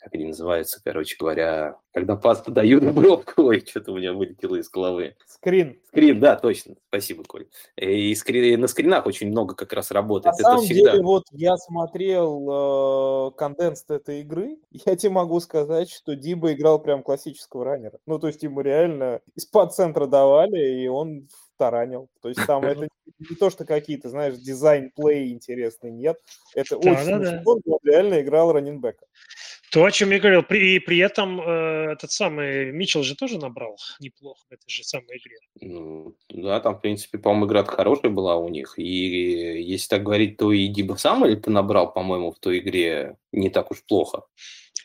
как 0.07 0.15
они 0.15 0.25
называются, 0.27 0.79
короче 0.81 1.17
говоря, 1.19 1.77
когда 1.93 2.15
пас 2.15 2.39
подают 2.39 2.83
в 2.83 2.93
бровку, 2.93 3.43
ой, 3.47 3.63
что-то 3.67 3.91
у 3.91 3.97
меня 3.97 4.13
вылетело 4.13 4.55
из 4.55 4.69
головы. 4.69 5.15
Скрин. 5.27 5.79
Скрин, 5.89 6.19
да, 6.21 6.37
точно. 6.37 6.75
Спасибо, 6.87 7.23
Коль. 7.25 7.47
И 7.75 8.15
скрин, 8.15 8.61
на 8.61 8.67
скринах 8.67 9.05
очень 9.05 9.27
много 9.29 9.53
как 9.53 9.73
раз 9.73 9.91
работает. 9.91 10.35
На 10.35 10.39
Это 10.39 10.43
самом 10.43 10.63
всегда. 10.63 10.91
деле, 10.91 11.03
вот 11.03 11.23
я 11.31 11.57
смотрел 11.57 13.29
э, 13.29 13.31
конденс 13.37 13.83
этой 13.89 14.21
игры, 14.21 14.57
я 14.71 14.95
тебе 14.95 15.11
могу 15.11 15.39
сказать, 15.41 15.89
что 15.89 16.15
Диба 16.15 16.53
играл 16.53 16.79
прям 16.79 17.03
классического 17.03 17.65
раннера. 17.65 17.99
Ну, 18.05 18.17
то 18.17 18.27
есть 18.27 18.41
ему 18.43 18.61
реально 18.61 19.19
из-под 19.35 19.73
центра 19.73 20.07
давали, 20.07 20.81
и 20.83 20.87
он 20.87 21.27
таранил. 21.57 22.07
То 22.21 22.29
есть 22.29 22.45
там 22.45 22.63
это 22.63 22.87
не 23.19 23.35
то, 23.35 23.49
что 23.49 23.65
какие-то, 23.65 24.09
знаешь, 24.09 24.35
дизайн-плей 24.35 25.31
интересные, 25.33 25.91
нет. 25.91 26.17
Это 26.53 26.77
Да, 26.79 26.91
очень 26.91 27.05
да, 27.05 27.19
да. 27.19 27.29
смешно, 27.31 27.51
он 27.65 27.79
реально 27.83 28.21
играл 28.21 28.51
раннинбека. 28.53 29.05
То, 29.71 29.83
о 29.83 29.91
чем 29.91 30.11
я 30.11 30.19
говорил, 30.19 30.43
при, 30.43 30.75
и 30.75 30.79
при 30.79 30.97
этом 30.99 31.41
э, 31.41 31.91
этот 31.91 32.11
самый 32.11 32.71
Митчелл 32.71 33.03
же 33.03 33.15
тоже 33.15 33.37
набрал 33.37 33.77
неплохо 33.99 34.39
в 34.49 34.53
этой 34.53 34.69
же 34.69 34.83
самой 34.83 35.17
игре. 35.17 35.37
Ну, 35.59 36.15
да, 36.29 36.59
там, 36.61 36.75
в 36.75 36.81
принципе, 36.81 37.17
по-моему, 37.17 37.47
игра 37.47 37.63
хорошая 37.65 38.11
была 38.11 38.37
у 38.37 38.47
них. 38.47 38.75
И 38.77 39.61
если 39.61 39.89
так 39.89 40.03
говорить, 40.03 40.37
то 40.37 40.53
и 40.53 40.67
Диба 40.67 40.95
Самуэль 40.95 41.41
ты 41.41 41.49
набрал, 41.49 41.91
по-моему, 41.91 42.31
в 42.31 42.39
той 42.39 42.59
игре 42.59 43.17
не 43.33 43.49
так 43.49 43.71
уж 43.71 43.83
плохо. 43.85 44.23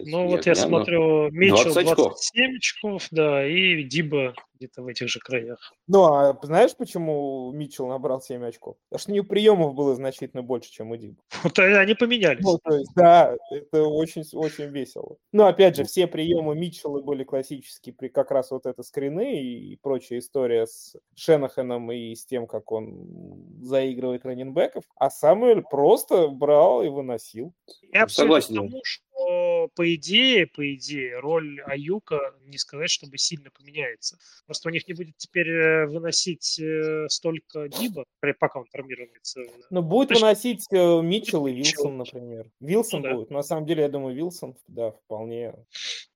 Ну, 0.00 0.26
вот 0.26 0.46
я 0.46 0.54
гляну. 0.54 0.68
смотрю, 0.68 1.30
Митчелл 1.30 1.72
20 1.72 1.76
очков. 1.76 1.96
27 2.12 2.56
очков, 2.56 3.06
да, 3.10 3.46
и 3.46 3.84
Диба 3.84 4.34
где-то 4.62 4.82
в 4.82 4.86
этих 4.86 5.08
же 5.08 5.18
краях. 5.18 5.72
Ну, 5.88 6.04
а 6.04 6.38
знаешь, 6.42 6.76
почему 6.76 7.50
Митчелл 7.52 7.88
набрал 7.88 8.20
7 8.20 8.44
очков? 8.44 8.76
Потому 8.88 9.00
что 9.00 9.10
у 9.10 9.14
него 9.14 9.26
приемов 9.26 9.74
было 9.74 9.94
значительно 9.94 10.42
больше, 10.42 10.70
чем 10.70 10.90
у 10.90 10.96
Диба. 10.96 11.16
Вот 11.42 11.58
они 11.58 11.94
поменялись. 11.94 12.44
Ну, 12.44 12.58
то 12.62 12.76
есть, 12.76 12.92
да, 12.94 13.36
это 13.50 13.82
очень, 13.84 14.24
очень 14.32 14.66
весело. 14.66 15.16
Но, 15.32 15.46
опять 15.46 15.76
же, 15.76 15.84
все 15.84 16.06
приемы 16.06 16.54
Митчелла 16.54 17.02
были 17.02 17.24
классические, 17.24 17.94
при 17.94 18.08
как 18.08 18.30
раз 18.30 18.50
вот 18.50 18.66
это 18.66 18.82
скрины 18.82 19.42
и, 19.42 19.76
прочая 19.82 20.20
история 20.20 20.66
с 20.66 20.96
Шенахеном 21.16 21.90
и 21.90 22.14
с 22.14 22.24
тем, 22.24 22.46
как 22.46 22.70
он 22.70 23.60
заигрывает 23.62 24.24
раненбеков. 24.24 24.84
А 24.96 25.10
Самуэль 25.10 25.62
просто 25.62 26.28
брал 26.28 26.82
и 26.82 26.88
выносил. 26.88 27.52
Я 27.92 28.04
абсолютно 28.04 28.40
согласен, 28.40 28.68
к 28.68 28.70
тому, 28.70 28.80
что 28.84 29.12
что 29.22 29.68
по 29.74 29.94
идее, 29.94 30.46
по 30.46 30.74
идее, 30.74 31.18
роль 31.18 31.60
Аюка 31.62 32.34
не 32.46 32.58
сказать, 32.58 32.90
чтобы 32.90 33.18
сильно 33.18 33.50
поменяется. 33.50 34.18
Просто 34.52 34.68
у 34.68 34.72
них 34.72 34.86
не 34.86 34.92
будет 34.92 35.16
теперь 35.16 35.48
э, 35.48 35.86
выносить 35.86 36.58
э, 36.60 37.08
столько 37.08 37.68
Диба, 37.68 38.04
пока 38.38 38.60
он 38.60 38.66
травмируется. 38.70 39.40
Ну, 39.70 39.80
будет 39.80 40.10
Точно. 40.10 40.26
выносить 40.26 40.70
Митчелл 40.70 41.46
и 41.46 41.52
Вилсон, 41.54 41.96
например. 41.96 42.50
Вилсон 42.60 43.00
ну, 43.00 43.14
будет. 43.14 43.28
Да. 43.30 43.36
На 43.36 43.42
самом 43.42 43.64
деле, 43.64 43.84
я 43.84 43.88
думаю, 43.88 44.14
Вилсон, 44.14 44.54
да, 44.68 44.90
вполне 44.90 45.54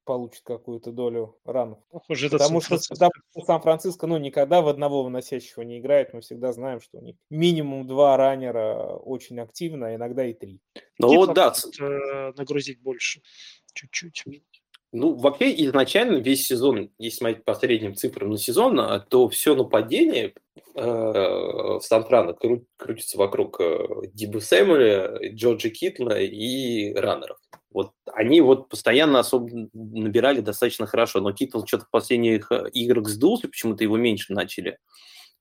получит 0.05 0.43
какую-то 0.45 0.93
долю 0.93 1.39
ранов. 1.47 1.79
Похоже, 1.91 2.29
потому, 2.29 2.61
что, 2.61 2.79
потому 2.91 3.11
что 3.31 3.41
Сан-Франциско 3.41 4.07
ну, 4.07 4.19
никогда 4.19 4.61
в 4.61 4.69
одного 4.69 5.03
выносящего 5.03 5.63
не 5.63 5.79
играет. 5.79 6.13
Мы 6.13 6.21
всегда 6.21 6.53
знаем, 6.53 6.83
что 6.83 6.99
у 6.99 7.03
них 7.03 7.17
минимум 7.31 7.87
два 7.87 8.19
раннера 8.19 8.97
очень 8.97 9.41
активно, 9.41 9.89
а 9.89 9.95
иногда 9.95 10.27
и 10.27 10.35
три. 10.35 10.61
Ну 10.99 11.09
вот 11.17 11.35
да. 11.35 11.55
Э, 11.81 12.33
нагрузить 12.37 12.83
больше. 12.83 13.23
Чуть-чуть. 13.73 14.25
Ну, 14.97 15.15
вообще, 15.15 15.55
изначально 15.67 16.17
весь 16.17 16.47
сезон, 16.47 16.91
если 16.99 17.19
смотреть 17.19 17.45
по 17.45 17.55
средним 17.55 17.95
цифрам 17.95 18.31
на 18.31 18.39
сезон, 18.39 18.81
а, 18.81 18.99
то 18.99 19.29
все 19.29 19.55
нападение 19.55 20.33
э, 20.75 20.81
в 20.81 21.81
Сан-Франо 21.83 22.31
кру- 22.31 22.65
крутится 22.79 23.19
вокруг 23.19 23.61
э, 23.61 23.87
Диба 24.15 24.39
Сэмюэля, 24.39 25.35
Джорджа 25.35 25.69
Китла 25.69 26.19
и 26.19 26.95
раннеров. 26.95 27.37
Вот 27.71 27.93
они 28.11 28.41
вот 28.41 28.71
постоянно 28.71 29.19
особо 29.19 29.69
набирали 29.75 30.41
достаточно 30.41 30.87
хорошо, 30.87 31.21
но 31.21 31.33
Китл 31.33 31.63
что-то 31.67 31.85
в 31.85 31.91
последних 31.91 32.51
э, 32.51 32.71
играх 32.73 33.07
сдулся, 33.09 33.49
почему-то 33.49 33.85
его 33.85 33.99
меньше 33.99 34.33
начали 34.33 34.79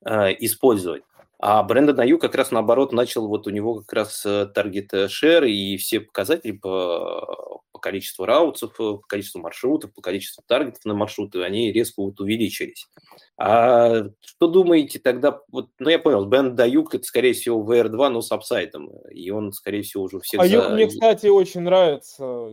э, 0.05 0.33
использовать. 0.39 1.03
А 1.39 1.63
Брэндон 1.63 2.01
Айюк 2.01 2.19
как 2.19 2.35
раз 2.35 2.51
наоборот 2.51 2.91
начал, 2.91 3.29
вот 3.29 3.47
у 3.47 3.51
него 3.51 3.75
как 3.75 3.93
раз 3.93 4.25
э, 4.25 4.47
target 4.53 4.91
share 5.09 5.45
и 5.45 5.77
все 5.77 6.01
показатели 6.01 6.51
по 6.51 7.61
по 7.75 7.79
количеству 7.79 8.23
route 8.23 8.53
ов, 8.53 8.71
э, 8.75 8.77
по 8.77 8.99
количеству 8.99 9.41
маршрутов, 9.41 9.93
по 9.93 10.01
количеству 10.01 10.41
target 10.47 10.76
ов 10.76 10.85
на 10.85 10.93
маршруты, 10.93 11.43
они 11.43 11.73
резко 11.73 12.01
вот 12.01 12.21
увеличились. 12.21 12.87
А 13.37 14.05
что 14.21 14.47
думаете 14.47 14.97
тогда? 14.97 15.41
Вот, 15.51 15.67
ну, 15.79 15.89
я 15.89 15.99
понял, 15.99 16.23
Брэндон 16.23 16.55
Айюк, 16.55 16.95
это, 16.95 17.03
скорее 17.03 17.33
всего, 17.33 17.61
WR2, 17.61 18.07
но 18.07 18.21
с 18.21 18.31
upside 18.31 18.71
ом, 18.71 18.91
и 19.11 19.29
он, 19.29 19.51
скорее 19.51 19.81
всего, 19.81 20.03
уже 20.03 20.21
всех... 20.21 20.39
А 20.39 20.47
за... 20.47 20.69
мне, 20.69 20.87
кстати, 20.87 21.27
очень 21.27 21.61
нравится. 21.61 22.49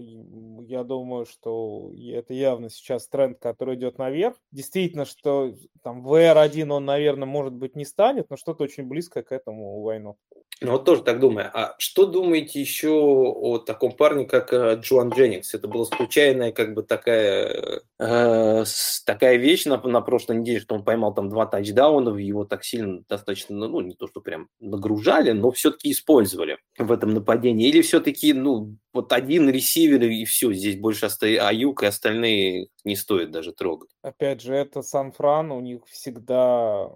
Я 0.66 0.82
думаю, 0.82 1.24
что 1.24 1.92
это 1.96 2.34
явно 2.34 2.68
сейчас 2.68 3.06
тренд, 3.06 3.38
который 3.38 3.76
идет 3.76 3.98
наверх. 3.98 4.34
Действительно, 4.50 5.04
что 5.04 5.54
там 5.84 6.04
VR1 6.04 6.68
он, 6.68 6.84
наверное, 6.84 7.26
может 7.26 7.52
быть, 7.52 7.76
не 7.76 7.84
станет, 7.84 8.28
но 8.28 8.36
что-то 8.36 8.64
очень 8.64 8.88
близкое 8.88 9.22
к 9.22 9.30
этому 9.30 9.82
войну. 9.82 10.16
Ну, 10.62 10.72
вот 10.72 10.84
тоже 10.84 11.02
так 11.02 11.20
думаю. 11.20 11.50
А 11.52 11.74
что 11.78 12.06
думаете 12.06 12.60
еще 12.60 12.90
о 12.90 13.58
таком 13.58 13.92
парне, 13.92 14.24
как 14.24 14.52
э, 14.52 14.76
Джоан 14.80 15.10
Дженнингс? 15.10 15.54
Это 15.54 15.68
была 15.68 15.84
случайная, 15.84 16.52
как 16.52 16.74
бы 16.74 16.82
такая, 16.82 17.82
э, 17.98 18.64
такая 19.04 19.36
вещь 19.36 19.64
на, 19.66 19.78
на 19.78 20.00
прошлой 20.00 20.36
неделе, 20.36 20.60
что 20.60 20.74
он 20.74 20.84
поймал 20.84 21.14
там 21.14 21.28
два 21.28 21.46
тачдауна, 21.46 22.16
его 22.16 22.44
так 22.44 22.64
сильно 22.64 23.02
достаточно, 23.08 23.56
ну, 23.56 23.80
не 23.80 23.94
то, 23.94 24.06
что 24.06 24.20
прям 24.20 24.48
нагружали, 24.60 25.32
но 25.32 25.50
все-таки 25.50 25.90
использовали 25.90 26.58
в 26.78 26.90
этом 26.92 27.14
нападении. 27.14 27.68
Или 27.68 27.82
все-таки, 27.82 28.32
ну, 28.32 28.76
вот 28.92 29.12
один 29.12 29.48
ресивер 29.48 30.02
и 30.02 30.24
все, 30.24 30.52
здесь 30.52 30.76
больше 30.76 31.06
остается 31.06 31.48
Аюк, 31.48 31.82
и 31.82 31.86
остальные 31.86 32.68
не 32.84 32.96
стоит 32.96 33.30
даже 33.30 33.52
трогать. 33.52 33.90
Опять 34.02 34.42
же, 34.42 34.54
это 34.54 34.82
Сан-Фран, 34.82 35.50
у 35.50 35.60
них 35.60 35.84
всегда 35.86 36.90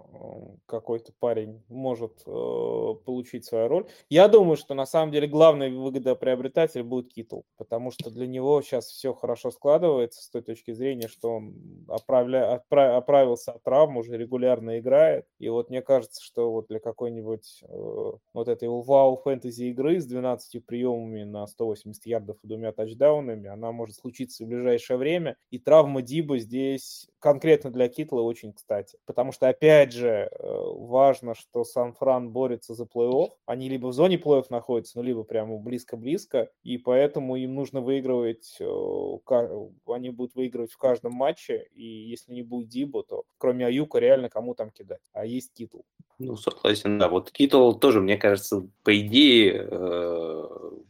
какой-то 0.65 1.13
парень 1.19 1.63
может 1.69 2.21
э, 2.25 2.93
получить 3.05 3.45
свою 3.45 3.56
роль. 3.65 3.87
Я 4.09 4.27
думаю, 4.27 4.57
что 4.57 4.75
на 4.75 4.85
самом 4.85 5.11
деле 5.11 5.27
главный 5.27 5.71
выгодоприобретатель 5.71 6.83
будет 6.83 7.11
Китл, 7.11 7.41
потому 7.57 7.89
что 7.91 8.11
для 8.11 8.27
него 8.27 8.61
сейчас 8.61 8.85
все 8.85 9.13
хорошо 9.13 9.49
складывается 9.49 10.21
с 10.21 10.29
той 10.29 10.43
точки 10.43 10.71
зрения, 10.71 11.07
что 11.07 11.31
он 11.31 11.55
оправля... 11.87 12.53
отправ... 12.55 12.95
оправился 12.97 13.53
от 13.53 13.63
травм, 13.63 13.97
уже 13.97 14.17
регулярно 14.17 14.77
играет. 14.77 15.25
И 15.39 15.49
вот 15.49 15.69
мне 15.69 15.81
кажется, 15.81 16.23
что 16.23 16.51
вот 16.51 16.67
для 16.67 16.79
какой-нибудь 16.79 17.63
э, 17.63 18.11
вот 18.33 18.47
этой 18.47 18.67
вау-фэнтези 18.69 19.63
игры 19.71 19.99
с 19.99 20.05
12 20.05 20.63
приемами 20.65 21.23
на 21.23 21.47
180 21.47 21.87
180 21.87 22.05
ярдов 22.05 22.37
и 22.43 22.47
двумя 22.47 22.71
тачдаунами, 22.71 23.47
она 23.49 23.71
может 23.71 23.95
случиться 23.95 24.43
в 24.43 24.47
ближайшее 24.47 24.97
время. 24.97 25.37
И 25.49 25.59
травма 25.59 26.01
Диба 26.01 26.37
здесь 26.39 27.07
конкретно 27.19 27.71
для 27.71 27.87
Китла 27.87 28.21
очень 28.21 28.53
кстати. 28.53 28.97
Потому 29.05 29.31
что, 29.31 29.47
опять 29.47 29.91
же, 29.93 30.29
э, 30.29 30.29
важно, 30.39 31.35
что 31.35 31.63
Сан-Фран 31.63 32.31
борется 32.31 32.73
за 32.73 32.85
плей-офф. 32.85 33.29
Они 33.47 33.69
либо 33.69 33.87
в 33.87 33.93
зоне 33.93 34.17
плей-офф 34.17 34.47
находятся, 34.49 34.97
ну, 34.97 35.03
либо 35.03 35.23
прямо 35.23 35.57
близко-близко. 35.57 36.51
И 36.63 36.77
поэтому 36.77 37.37
им 37.37 37.55
нужно 37.55 37.79
выигрывать, 37.79 38.57
э, 38.59 39.17
они 39.87 40.09
будут 40.09 40.35
выигрывать 40.35 40.73
в 40.73 40.77
каждом 40.77 41.13
матче. 41.13 41.69
И 41.73 41.83
если 41.83 42.33
не 42.33 42.41
будет 42.41 42.67
Диба, 42.67 43.03
то 43.03 43.23
кроме 43.37 43.65
Аюка 43.65 43.99
реально 43.99 44.29
кому 44.29 44.53
там 44.53 44.69
кидать. 44.69 44.99
А 45.13 45.25
есть 45.25 45.53
Китл. 45.53 45.79
Ну, 46.19 46.35
согласен, 46.35 46.99
да. 46.99 47.07
Вот 47.07 47.31
Китл 47.31 47.71
тоже, 47.71 48.01
мне 48.01 48.17
кажется, 48.17 48.67
по 48.83 48.99
идее, 48.99 49.65
э, 49.71 50.47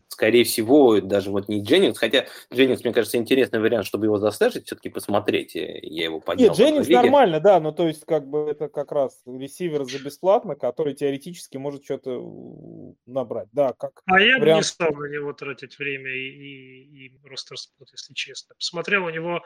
скорее 0.07 0.43
всего, 0.43 0.99
даже 1.01 1.29
вот 1.31 1.47
не 1.47 1.61
Дженнингс, 1.61 1.99
хотя 1.99 2.27
Дженнингс, 2.53 2.83
мне 2.83 2.93
кажется, 2.93 3.17
интересный 3.17 3.59
вариант, 3.59 3.85
чтобы 3.85 4.05
его 4.05 4.17
застежить, 4.17 4.65
все-таки 4.65 4.89
посмотреть. 4.89 5.55
Я 5.55 6.05
его 6.05 6.19
поднял. 6.19 6.49
Нет, 6.49 6.57
Дженнингс 6.57 6.87
нормально, 6.89 7.39
да, 7.39 7.59
но 7.59 7.71
то 7.71 7.87
есть 7.87 8.05
как 8.05 8.27
бы 8.27 8.49
это 8.49 8.67
как 8.67 8.91
раз 8.91 9.21
ресивер 9.25 9.83
за 9.85 9.99
бесплатно, 9.99 10.55
который 10.55 10.93
теоретически 10.93 11.57
может 11.57 11.83
что-то 11.83 12.95
набрать. 13.05 13.47
Да, 13.51 13.73
как 13.73 14.01
а 14.05 14.19
я 14.19 14.39
бы 14.39 14.45
не 14.45 14.63
стал 14.63 14.91
на 14.91 15.05
него 15.07 15.33
тратить 15.33 15.77
время 15.77 16.09
и, 16.09 16.29
и, 16.29 17.07
и 17.07 17.19
ростер 17.23 17.57
спот, 17.57 17.89
если 17.91 18.13
честно. 18.13 18.55
Посмотрел 18.55 19.05
у 19.05 19.09
него 19.09 19.41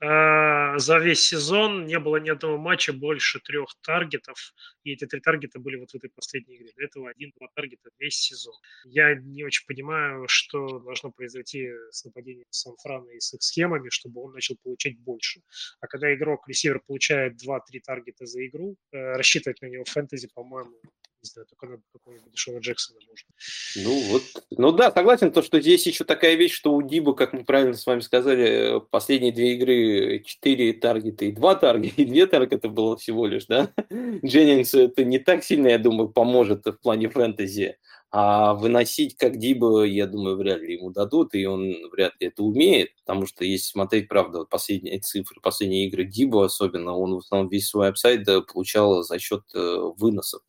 э, 0.00 0.78
за 0.78 0.98
весь 0.98 1.22
сезон 1.22 1.86
не 1.86 1.98
было 1.98 2.16
ни 2.16 2.30
одного 2.30 2.58
матча 2.58 2.92
больше 2.92 3.40
трех 3.40 3.68
таргетов, 3.82 4.36
и 4.84 4.92
эти 4.92 5.06
три 5.06 5.20
таргета 5.20 5.58
были 5.58 5.76
вот 5.76 5.90
в 5.90 5.94
этой 5.94 6.10
последней 6.10 6.56
игре. 6.56 6.70
До 6.76 6.84
этого 6.84 7.10
один-два 7.10 7.48
таргета 7.54 7.90
весь 7.98 8.16
сезон. 8.16 8.54
Я 8.84 9.14
не 9.14 9.44
очень 9.44 9.66
понимаю, 9.66 10.05
что 10.26 10.78
должно 10.80 11.10
произойти 11.12 11.70
с 11.90 12.04
нападением 12.04 12.46
Сан-Франа 12.50 13.10
и 13.10 13.20
с 13.20 13.34
их 13.34 13.42
схемами, 13.42 13.88
чтобы 13.90 14.22
он 14.22 14.32
начал 14.32 14.56
получать 14.62 14.98
больше. 14.98 15.40
А 15.80 15.86
когда 15.86 16.14
игрок, 16.14 16.48
ресивер, 16.48 16.80
получает 16.86 17.42
2-3 17.42 17.80
таргета 17.84 18.26
за 18.26 18.46
игру, 18.46 18.76
э, 18.92 19.16
рассчитывать 19.16 19.62
на 19.62 19.66
него 19.66 19.84
в 19.84 19.90
фэнтези, 19.90 20.28
по-моему, 20.34 20.76
не 21.34 21.44
только 21.44 21.66
надо 21.66 21.82
какого-нибудь 21.92 22.36
Шона 22.36 22.58
Джексона 22.58 23.00
можно. 23.08 23.28
Ну 23.76 24.00
вот, 24.12 24.22
ну 24.50 24.72
да, 24.72 24.92
согласен, 24.92 25.32
то, 25.32 25.42
что 25.42 25.60
здесь 25.60 25.86
еще 25.86 26.04
такая 26.04 26.34
вещь, 26.34 26.52
что 26.52 26.74
у 26.74 26.82
Дибо, 26.82 27.14
как 27.14 27.32
мы 27.32 27.44
правильно 27.44 27.74
с 27.74 27.86
вами 27.86 28.00
сказали, 28.00 28.80
последние 28.90 29.32
две 29.32 29.54
игры 29.54 30.22
4 30.24 30.72
target 30.74 31.17
а 31.17 31.24
и 31.24 31.32
2 31.32 31.54
target 31.56 31.91
а, 31.91 32.02
и 32.02 32.04
2 32.04 32.26
target 32.26 32.62
а 32.62 32.68
было 32.68 32.96
всего 32.96 33.26
лишь, 33.26 33.46
да? 33.46 33.72
Дженнингс 33.90 34.74
это 34.74 35.04
не 35.04 35.18
так 35.18 35.42
сильно, 35.42 35.68
я 35.68 35.78
думаю, 35.78 36.08
поможет 36.10 36.66
в 36.66 36.72
плане 36.80 37.08
фэнтези. 37.08 37.76
А 38.18 38.54
выносить 38.54 39.16
как 39.16 39.36
Дибо, 39.36 39.82
я 39.84 40.06
думаю, 40.06 40.36
вряд 40.36 40.60
ли 40.60 40.74
ему 40.74 40.90
дадут, 40.90 41.34
и 41.34 41.44
он 41.44 41.74
вряд 41.90 42.12
ли 42.20 42.28
это 42.28 42.44
умеет, 42.44 42.94
потому 43.04 43.26
что 43.26 43.44
если 43.44 43.66
смотреть, 43.66 44.08
правда, 44.08 44.44
последние 44.44 45.00
цифры, 45.00 45.40
последние 45.42 45.86
игры 45.86 46.04
Дибо 46.04 46.46
особенно, 46.46 46.96
он 46.96 47.16
в 47.16 47.18
основном 47.18 47.50
весь 47.50 47.68
свой 47.68 47.88
upside 47.88 48.26
э, 48.28 48.42
получал 48.42 49.02
за 49.02 49.18
счет 49.18 49.42
э, 49.54 49.76
выносов. 49.96 50.40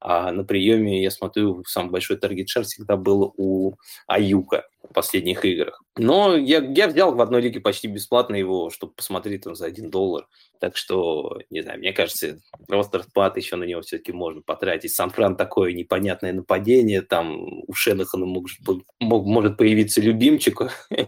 А 0.00 0.30
на 0.32 0.44
приеме, 0.44 1.02
я 1.02 1.10
смотрю, 1.10 1.64
самый 1.66 1.90
большой 1.90 2.18
таргет 2.18 2.48
шар 2.48 2.64
всегда 2.64 2.96
был 2.96 3.34
у 3.36 3.74
Аюка 4.06 4.64
в 4.88 4.92
последних 4.94 5.44
играх. 5.44 5.82
Но 5.98 6.36
я, 6.36 6.58
я 6.58 6.88
взял 6.88 7.14
в 7.14 7.20
одной 7.20 7.42
лиге 7.42 7.60
почти 7.60 7.88
бесплатно 7.88 8.36
его, 8.36 8.70
чтобы 8.70 8.92
посмотреть 8.94 9.44
там 9.44 9.54
за 9.54 9.66
один 9.66 9.90
доллар. 9.90 10.26
Так 10.60 10.76
что, 10.76 11.38
не 11.50 11.62
знаю, 11.62 11.78
мне 11.78 11.92
кажется, 11.92 12.38
ростер 12.68 13.04
спад 13.04 13.36
еще 13.36 13.56
на 13.56 13.64
него 13.64 13.80
все-таки 13.82 14.12
можно 14.12 14.42
потратить. 14.42 14.92
Сан-Фран 14.92 15.36
такое 15.36 15.72
непонятное 15.72 16.32
нападение, 16.32 17.02
там 17.02 17.62
у 17.66 17.72
Шенахана 17.72 18.26
может, 18.26 18.58
мог, 19.00 19.24
может 19.26 19.56
появиться 19.56 20.00
любимчик. 20.00 20.62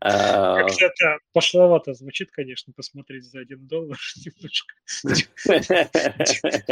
А, 0.00 0.60
это 0.60 1.18
пошловато 1.32 1.94
звучит, 1.94 2.30
конечно, 2.30 2.72
посмотреть 2.74 3.24
за 3.24 3.40
один 3.40 3.66
доллар 3.66 3.98
немножко. 4.24 4.74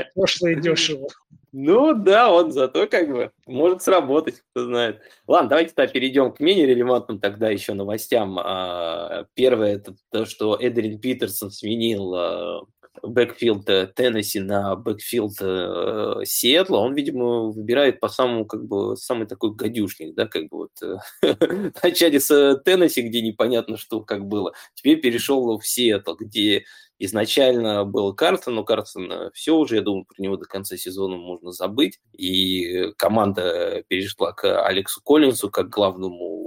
Пошло 0.15 0.49
и 0.49 0.61
дешево. 0.61 1.09
Ну 1.57 1.95
да, 1.95 2.31
вот 2.31 2.53
зато 2.53 2.89
как 2.89 3.09
бы 3.09 3.31
может 3.47 3.81
сработать, 3.81 4.43
кто 4.51 4.65
знает. 4.65 5.01
Ладно, 5.29 5.51
давайте 5.51 5.73
тогда 5.73 5.93
перейдем 5.93 6.33
к 6.33 6.41
менее 6.41 6.67
релевантным 6.67 7.21
тогда 7.21 7.49
еще 7.49 7.64
новостям. 7.73 8.39
А, 8.39 9.27
первое 9.35 9.77
это 9.77 9.97
то, 10.11 10.27
что 10.27 10.59
Эдриан 10.61 11.01
Питерсон 11.01 11.51
сменил 11.51 12.15
а, 12.15 12.61
backfield 13.03 13.69
э, 13.69 13.87
Теннесси 13.95 14.41
на 14.41 14.77
backfield 14.77 15.37
э, 15.41 16.15
Сиэтла, 16.25 16.79
он, 16.79 16.95
видимо, 16.95 17.51
выбирает 17.51 18.01
по 18.01 18.09
самому, 18.09 18.47
как 18.47 18.67
бы, 18.67 18.97
самый 18.97 19.27
такой 19.27 19.55
гадюшник, 19.55 20.15
да, 20.15 20.27
как 20.27 20.49
бы 20.49 20.69
вот 20.69 20.71
э, 20.83 20.97
начали 21.83 22.19
с 22.19 22.63
Теннесси, 22.65 23.03
где 23.03 23.21
непонятно, 23.23 23.77
что 23.77 24.01
как 24.01 24.27
было, 24.27 24.53
теперь 24.75 25.01
перешел 25.01 25.59
в 25.59 25.67
Сиэтл, 25.67 26.15
где 26.15 26.65
изначально 26.99 27.85
был 27.85 28.15
Карсон, 28.15 28.55
но 28.55 28.65
Карсон 28.65 29.31
все 29.33 29.57
уже, 29.57 29.77
я 29.77 29.83
думаю, 29.83 30.05
про 30.05 30.23
него 30.23 30.37
до 30.37 30.47
конца 30.47 30.77
сезона 30.77 31.17
можно 31.17 31.51
забыть, 31.51 31.99
и 32.13 32.93
команда 32.97 33.83
перешла 33.89 34.33
к 34.33 34.65
Алексу 34.65 35.01
Коллинсу 35.03 35.51
как 35.51 35.69
главному 35.71 36.44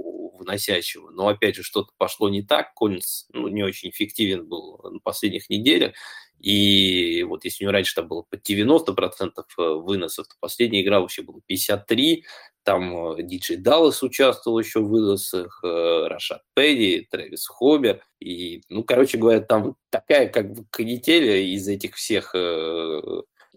выносящего. 0.48 1.10
Но, 1.10 1.28
опять 1.28 1.56
же, 1.56 1.62
что-то 1.62 1.92
пошло 1.98 2.28
не 2.28 2.42
так. 2.42 2.74
Коллинз 2.74 3.26
ну, 3.32 3.48
не 3.48 3.62
очень 3.62 3.90
эффективен 3.90 4.48
был 4.48 4.80
на 4.82 4.98
последних 5.00 5.50
неделях. 5.50 5.92
И 6.40 7.24
вот 7.28 7.44
если 7.44 7.64
у 7.64 7.66
него 7.66 7.72
раньше 7.72 7.94
там 7.96 8.06
было 8.06 8.22
под 8.22 8.48
90% 8.48 9.32
э, 9.58 9.62
выносов, 9.74 10.28
то 10.28 10.34
последняя 10.40 10.82
игра 10.82 11.00
вообще 11.00 11.22
была 11.22 11.40
53%. 11.50 12.22
Там 12.62 13.16
э, 13.18 13.22
Диджей 13.22 13.56
Даллас 13.56 14.02
участвовал 14.02 14.58
еще 14.58 14.80
в 14.80 14.88
выносах, 14.88 15.60
э, 15.64 16.06
Рашат 16.06 16.42
Пэдди, 16.54 17.08
Трэвис 17.10 17.46
Хобер. 17.48 18.02
И, 18.20 18.62
ну, 18.68 18.84
короче 18.84 19.18
говоря, 19.18 19.40
там 19.40 19.74
такая 19.90 20.28
как 20.28 20.52
бы 20.52 20.64
канителя 20.70 21.36
из 21.38 21.66
этих 21.66 21.96
всех 21.96 22.34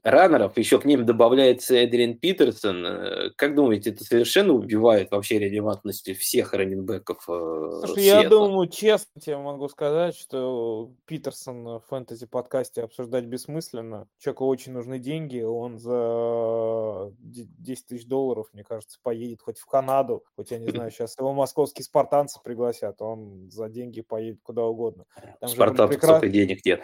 раннеров, 0.03 0.57
еще 0.57 0.79
к 0.79 0.85
ним 0.85 1.05
добавляется 1.05 1.75
Эдриан 1.75 2.17
Питерсон. 2.17 2.85
Э, 2.85 3.29
как 3.35 3.55
думаете, 3.55 3.91
это 3.91 4.03
совершенно 4.03 4.53
убивает 4.53 5.11
вообще 5.11 5.39
релевантность 5.39 6.17
всех 6.17 6.53
раненбеков 6.53 7.23
э, 7.27 7.81
Слушай, 7.85 8.03
я 8.03 8.27
думаю, 8.27 8.67
честно 8.67 9.21
тебе 9.21 9.37
могу 9.37 9.67
сказать, 9.69 10.15
что 10.15 10.91
Питерсон 11.05 11.63
в 11.63 11.83
фэнтези-подкасте 11.89 12.83
обсуждать 12.83 13.25
бессмысленно. 13.25 14.07
Человеку 14.17 14.47
очень 14.47 14.73
нужны 14.73 14.99
деньги, 14.99 15.41
он 15.41 15.77
за 15.77 17.13
10 17.19 17.85
тысяч 17.85 18.05
долларов, 18.05 18.47
мне 18.53 18.63
кажется, 18.63 18.97
поедет 19.03 19.41
хоть 19.41 19.59
в 19.59 19.65
Канаду, 19.65 20.23
хоть, 20.35 20.51
я 20.51 20.57
не 20.57 20.67
знаю, 20.71 20.91
сейчас 20.91 21.17
его 21.17 21.33
московские 21.33 21.85
спартанцы 21.85 22.39
пригласят, 22.43 23.01
он 23.01 23.49
за 23.51 23.69
деньги 23.69 24.01
поедет 24.01 24.39
куда 24.43 24.63
угодно. 24.63 25.05
Там 25.39 25.49
Спартанцев 25.49 25.99
прекрас... 25.99 26.21
денег 26.21 26.65
нет. 26.65 26.81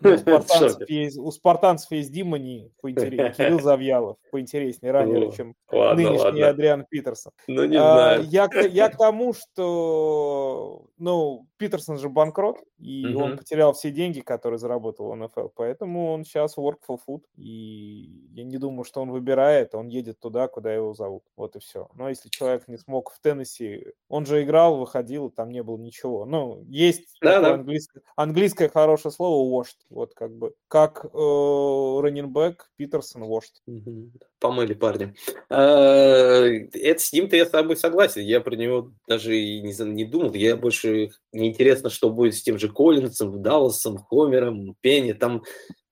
Ну, 0.00 0.14
у, 0.14 0.18
спартанцев 0.18 0.88
есть, 0.88 1.18
у 1.18 1.30
спартанцев 1.30 1.90
есть 1.92 2.12
Димани, 2.12 2.72
поинтереснее, 2.80 3.32
Кирилл 3.36 3.60
Завьялов, 3.60 4.16
поинтереснее 4.30 4.92
ранее, 4.92 5.30
чем 5.32 5.54
ладно, 5.70 6.02
нынешний 6.02 6.24
ладно. 6.24 6.48
Адриан 6.48 6.86
Питерсон. 6.88 7.32
Ну, 7.46 7.64
не 7.64 7.76
а, 7.76 7.92
знаю. 7.92 8.24
Я, 8.24 8.48
я 8.68 8.88
к 8.88 8.96
тому, 8.98 9.32
что 9.32 10.86
ну, 10.98 11.46
Питерсон 11.60 11.98
же 11.98 12.08
банкрот, 12.08 12.56
и 12.78 13.04
mm-hmm. 13.04 13.22
он 13.22 13.36
потерял 13.36 13.74
все 13.74 13.90
деньги, 13.90 14.20
которые 14.20 14.58
заработал 14.58 15.10
в 15.10 15.14
НФЛ, 15.14 15.48
поэтому 15.54 16.10
он 16.10 16.24
сейчас 16.24 16.56
work 16.56 16.78
for 16.88 16.98
food, 17.06 17.20
и 17.36 18.30
я 18.32 18.44
не 18.44 18.56
думаю, 18.56 18.84
что 18.84 19.02
он 19.02 19.10
выбирает, 19.10 19.74
он 19.74 19.88
едет 19.88 20.18
туда, 20.18 20.48
куда 20.48 20.72
его 20.72 20.94
зовут, 20.94 21.22
вот 21.36 21.56
и 21.56 21.58
все. 21.58 21.88
Но 21.94 22.08
если 22.08 22.30
человек 22.30 22.66
не 22.66 22.78
смог 22.78 23.12
в 23.12 23.20
Теннесси, 23.20 23.88
он 24.08 24.24
же 24.24 24.42
играл, 24.42 24.78
выходил, 24.78 25.30
там 25.30 25.50
не 25.50 25.62
было 25.62 25.76
ничего. 25.76 26.24
Ну, 26.24 26.64
есть 26.66 27.18
да, 27.20 27.42
да. 27.42 27.54
Английское, 27.54 28.02
английское 28.16 28.70
хорошее 28.70 29.12
слово 29.12 29.62
washed, 29.62 29.76
вот 29.90 30.14
как 30.14 30.34
бы, 30.34 30.54
как 30.66 31.04
э, 31.04 31.08
раннинбэк 31.12 32.70
Питерсон 32.76 33.24
washed. 33.24 33.60
Mm-hmm. 33.68 34.12
Помыли 34.38 34.72
парни. 34.72 35.14
А, 35.50 36.46
это 36.46 37.02
с 37.02 37.12
ним-то 37.12 37.36
я 37.36 37.44
с 37.44 37.50
тобой 37.50 37.76
согласен, 37.76 38.22
я 38.22 38.40
про 38.40 38.56
него 38.56 38.92
даже 39.06 39.36
и 39.36 39.60
не, 39.60 39.74
не 39.92 40.06
думал, 40.06 40.32
я 40.32 40.56
больше 40.56 41.10
мне 41.50 41.59
интересно, 41.59 41.90
что 41.90 42.10
будет 42.10 42.34
с 42.34 42.42
тем 42.42 42.58
же 42.58 42.68
Коллинсом, 42.68 43.42
Далласом, 43.42 43.98
Хомером, 43.98 44.76
Пенни. 44.80 45.12
Там 45.12 45.42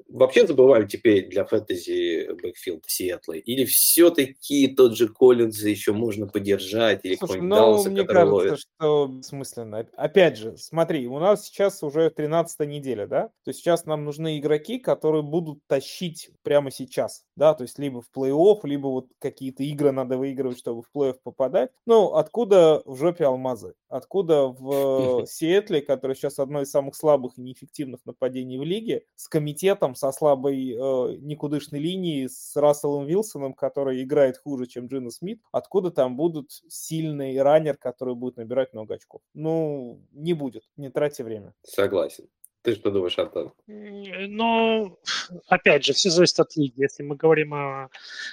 вообще 0.08 0.46
забывали 0.46 0.86
теперь 0.86 1.28
для 1.28 1.44
фэнтези 1.44 2.32
backfield 2.42 2.84
Сиэтла? 2.86 3.34
Или 3.34 3.64
все-таки 3.64 4.68
тот 4.68 4.96
же 4.96 5.08
Коллинз 5.08 5.62
еще 5.62 5.92
можно 5.92 6.26
поддержать? 6.26 7.04
Или 7.04 7.16
Слушай, 7.16 7.42
ну, 7.42 7.54
Далласа, 7.54 7.90
мне 7.90 8.04
кажется, 8.04 8.32
ловит? 8.32 8.58
что 8.58 9.06
бессмысленно. 9.06 9.86
Опять 9.96 10.38
же, 10.38 10.56
смотри, 10.56 11.06
у 11.06 11.18
нас 11.18 11.46
сейчас 11.46 11.82
уже 11.82 12.10
13 12.10 12.60
неделя, 12.68 13.06
да? 13.06 13.28
То 13.44 13.50
есть 13.50 13.60
сейчас 13.60 13.84
нам 13.84 14.04
нужны 14.04 14.38
игроки, 14.38 14.78
которые 14.78 15.22
будут 15.22 15.60
тащить 15.66 16.30
прямо 16.42 16.70
сейчас, 16.70 17.24
да? 17.36 17.54
То 17.54 17.62
есть 17.62 17.78
либо 17.78 18.00
в 18.00 18.10
плей-офф, 18.16 18.60
либо 18.64 18.86
вот 18.88 19.08
какие-то 19.18 19.62
игры 19.62 19.92
надо 19.92 20.16
выигрывать, 20.16 20.58
чтобы 20.58 20.82
в 20.82 20.96
плей-офф 20.96 21.16
попадать. 21.22 21.70
Ну, 21.86 22.14
откуда 22.14 22.82
в 22.84 22.96
жопе 22.96 23.24
алмазы? 23.24 23.74
Откуда 23.88 24.46
в 24.46 25.26
Сиэтле, 25.26 25.80
который 25.80 26.14
сейчас 26.14 26.38
одно 26.38 26.62
из 26.62 26.70
самых 26.70 26.94
слабых 26.94 27.38
и 27.38 27.42
неэффективных 27.42 28.00
нападений 28.04 28.58
в 28.58 28.62
лиге, 28.62 29.04
с 29.16 29.28
комитетом, 29.28 29.94
со 29.94 30.12
слабой 30.12 30.72
э, 30.72 31.16
никудышной 31.20 31.80
линией, 31.80 32.28
с 32.28 32.54
Расселом 32.56 33.06
Вилсоном, 33.06 33.54
который 33.54 34.02
играет 34.02 34.38
хуже, 34.38 34.66
чем 34.66 34.86
Джина 34.86 35.10
Смит, 35.10 35.40
откуда 35.52 35.90
там 35.90 36.16
будут 36.16 36.50
сильный 36.68 37.40
раннер, 37.40 37.76
который 37.76 38.14
будет 38.14 38.36
набирать 38.36 38.72
много 38.72 38.94
очков? 38.94 39.22
Ну, 39.34 40.02
не 40.12 40.34
будет, 40.34 40.64
не 40.76 40.90
тратьте 40.90 41.24
время. 41.24 41.54
Согласен. 41.62 42.28
Ты 42.62 42.74
что 42.74 42.90
думаешь, 42.90 43.18
Антон? 43.18 43.52
Ну, 43.66 44.98
опять 45.46 45.84
же, 45.84 45.92
все 45.92 46.10
зависит 46.10 46.40
от 46.40 46.56
лиги. 46.56 46.80
Если 46.80 47.02
мы 47.02 47.14
говорим 47.16 47.54
о 47.54 47.88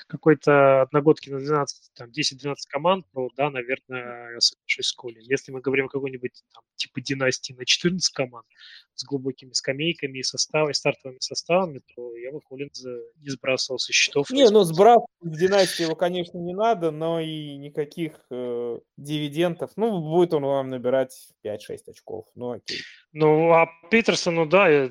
какой-то 0.08 0.82
одногодке 0.82 1.32
на 1.32 1.40
12, 1.40 1.92
там, 1.94 2.10
10-12 2.10 2.56
команд, 2.68 3.06
то 3.14 3.30
да, 3.38 3.52
наверное, 3.52 4.34
я 4.34 4.40
соглашусь 4.40 4.88
с 4.88 4.94
Колей. 4.94 5.22
Если 5.22 5.52
мы 5.52 5.62
говорим 5.62 5.86
о 5.86 5.90
какой-нибудь 5.90 6.44
там, 6.54 6.64
типа 6.76 7.02
династии 7.02 7.54
на 7.54 7.66
14 7.66 8.14
команд 8.14 8.46
с 8.96 9.04
глубокими 9.04 9.52
скамейками 9.52 10.20
и 10.20 10.24
составами, 10.24 10.74
стартовыми 10.74 11.20
составами, 11.20 11.82
то 11.96 12.16
я 12.16 12.32
бы 12.32 12.40
Коллинза 12.42 12.98
не 13.18 13.30
сбрасывал 13.30 13.78
со 13.78 13.92
счетов. 13.92 14.30
Не, 14.32 14.50
ну 14.50 14.64
сбрасывать 14.64 15.10
в 15.22 15.38
династии 15.38 15.84
его, 15.84 15.96
конечно, 15.96 16.38
не 16.38 16.54
надо, 16.54 16.92
но 16.92 17.20
и 17.20 17.58
никаких 17.58 18.14
э, 18.32 18.80
дивидендов. 18.98 19.72
Ну, 19.76 20.02
будет 20.02 20.34
он 20.34 20.44
вам 20.44 20.70
набирать 20.70 21.30
5-6 21.46 21.58
очков. 21.88 22.26
Ну, 22.36 22.52
окей. 22.52 22.80
Ну, 23.12 23.52
а 23.52 23.68
Питерсону, 24.16 24.46
да, 24.46 24.90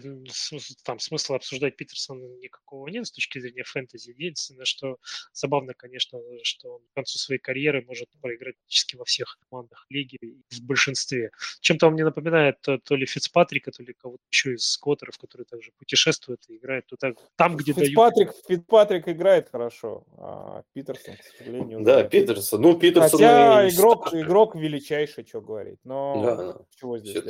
там 0.85 0.99
смысла 0.99 1.37
обсуждать 1.37 1.77
Питерсона 1.77 2.25
никакого 2.43 2.89
нет 2.89 3.07
с 3.07 3.11
точки 3.11 3.39
зрения 3.39 3.65
фэнтези. 3.65 4.11
Единственное, 4.11 4.67
что 4.67 4.99
забавно, 5.33 5.73
конечно, 5.75 6.21
что 6.43 6.75
он 6.75 6.81
к 6.93 6.95
концу 6.95 7.19
своей 7.19 7.41
карьеры 7.41 7.83
может 7.87 8.09
проиграть 8.21 8.57
практически 8.57 8.97
во 8.97 9.05
всех 9.05 9.39
командах 9.49 9.87
лиги 9.89 10.19
в 10.51 10.63
большинстве. 10.63 11.31
Чем-то 11.61 11.87
он 11.87 11.95
мне 11.95 12.05
напоминает 12.05 12.61
то, 12.61 12.79
то 12.79 12.97
ли 12.97 13.07
Фицпатрика, 13.07 13.71
то 13.71 13.83
ли 13.83 13.95
кого-то 13.95 14.23
еще 14.31 14.55
из 14.55 14.69
скоттеров, 14.71 15.17
которые 15.17 15.47
также 15.47 15.73
путешествуют 15.79 16.43
и 16.49 16.57
играют 16.57 16.87
то 16.87 16.97
так, 16.97 17.17
там, 17.37 17.57
где 17.57 17.73
Фицпатрик, 17.73 18.29
дают. 18.29 18.45
Фицпатрик 18.47 19.09
играет 19.09 19.49
хорошо, 19.51 20.05
а 20.19 20.63
Питерсон, 20.75 21.15
к 21.17 21.39
сожалению... 21.39 21.81
Да, 21.83 22.05
Питерсон. 22.05 22.61
Ну, 22.61 22.79
Питерсон... 22.79 23.11
Хотя 23.11 23.69
игрок, 23.69 24.13
игрок 24.13 24.55
величайший, 24.55 25.25
что 25.27 25.41
говорить, 25.41 25.79
но 25.85 26.23
да, 26.23 26.59
чего 26.79 26.99
здесь 26.99 27.23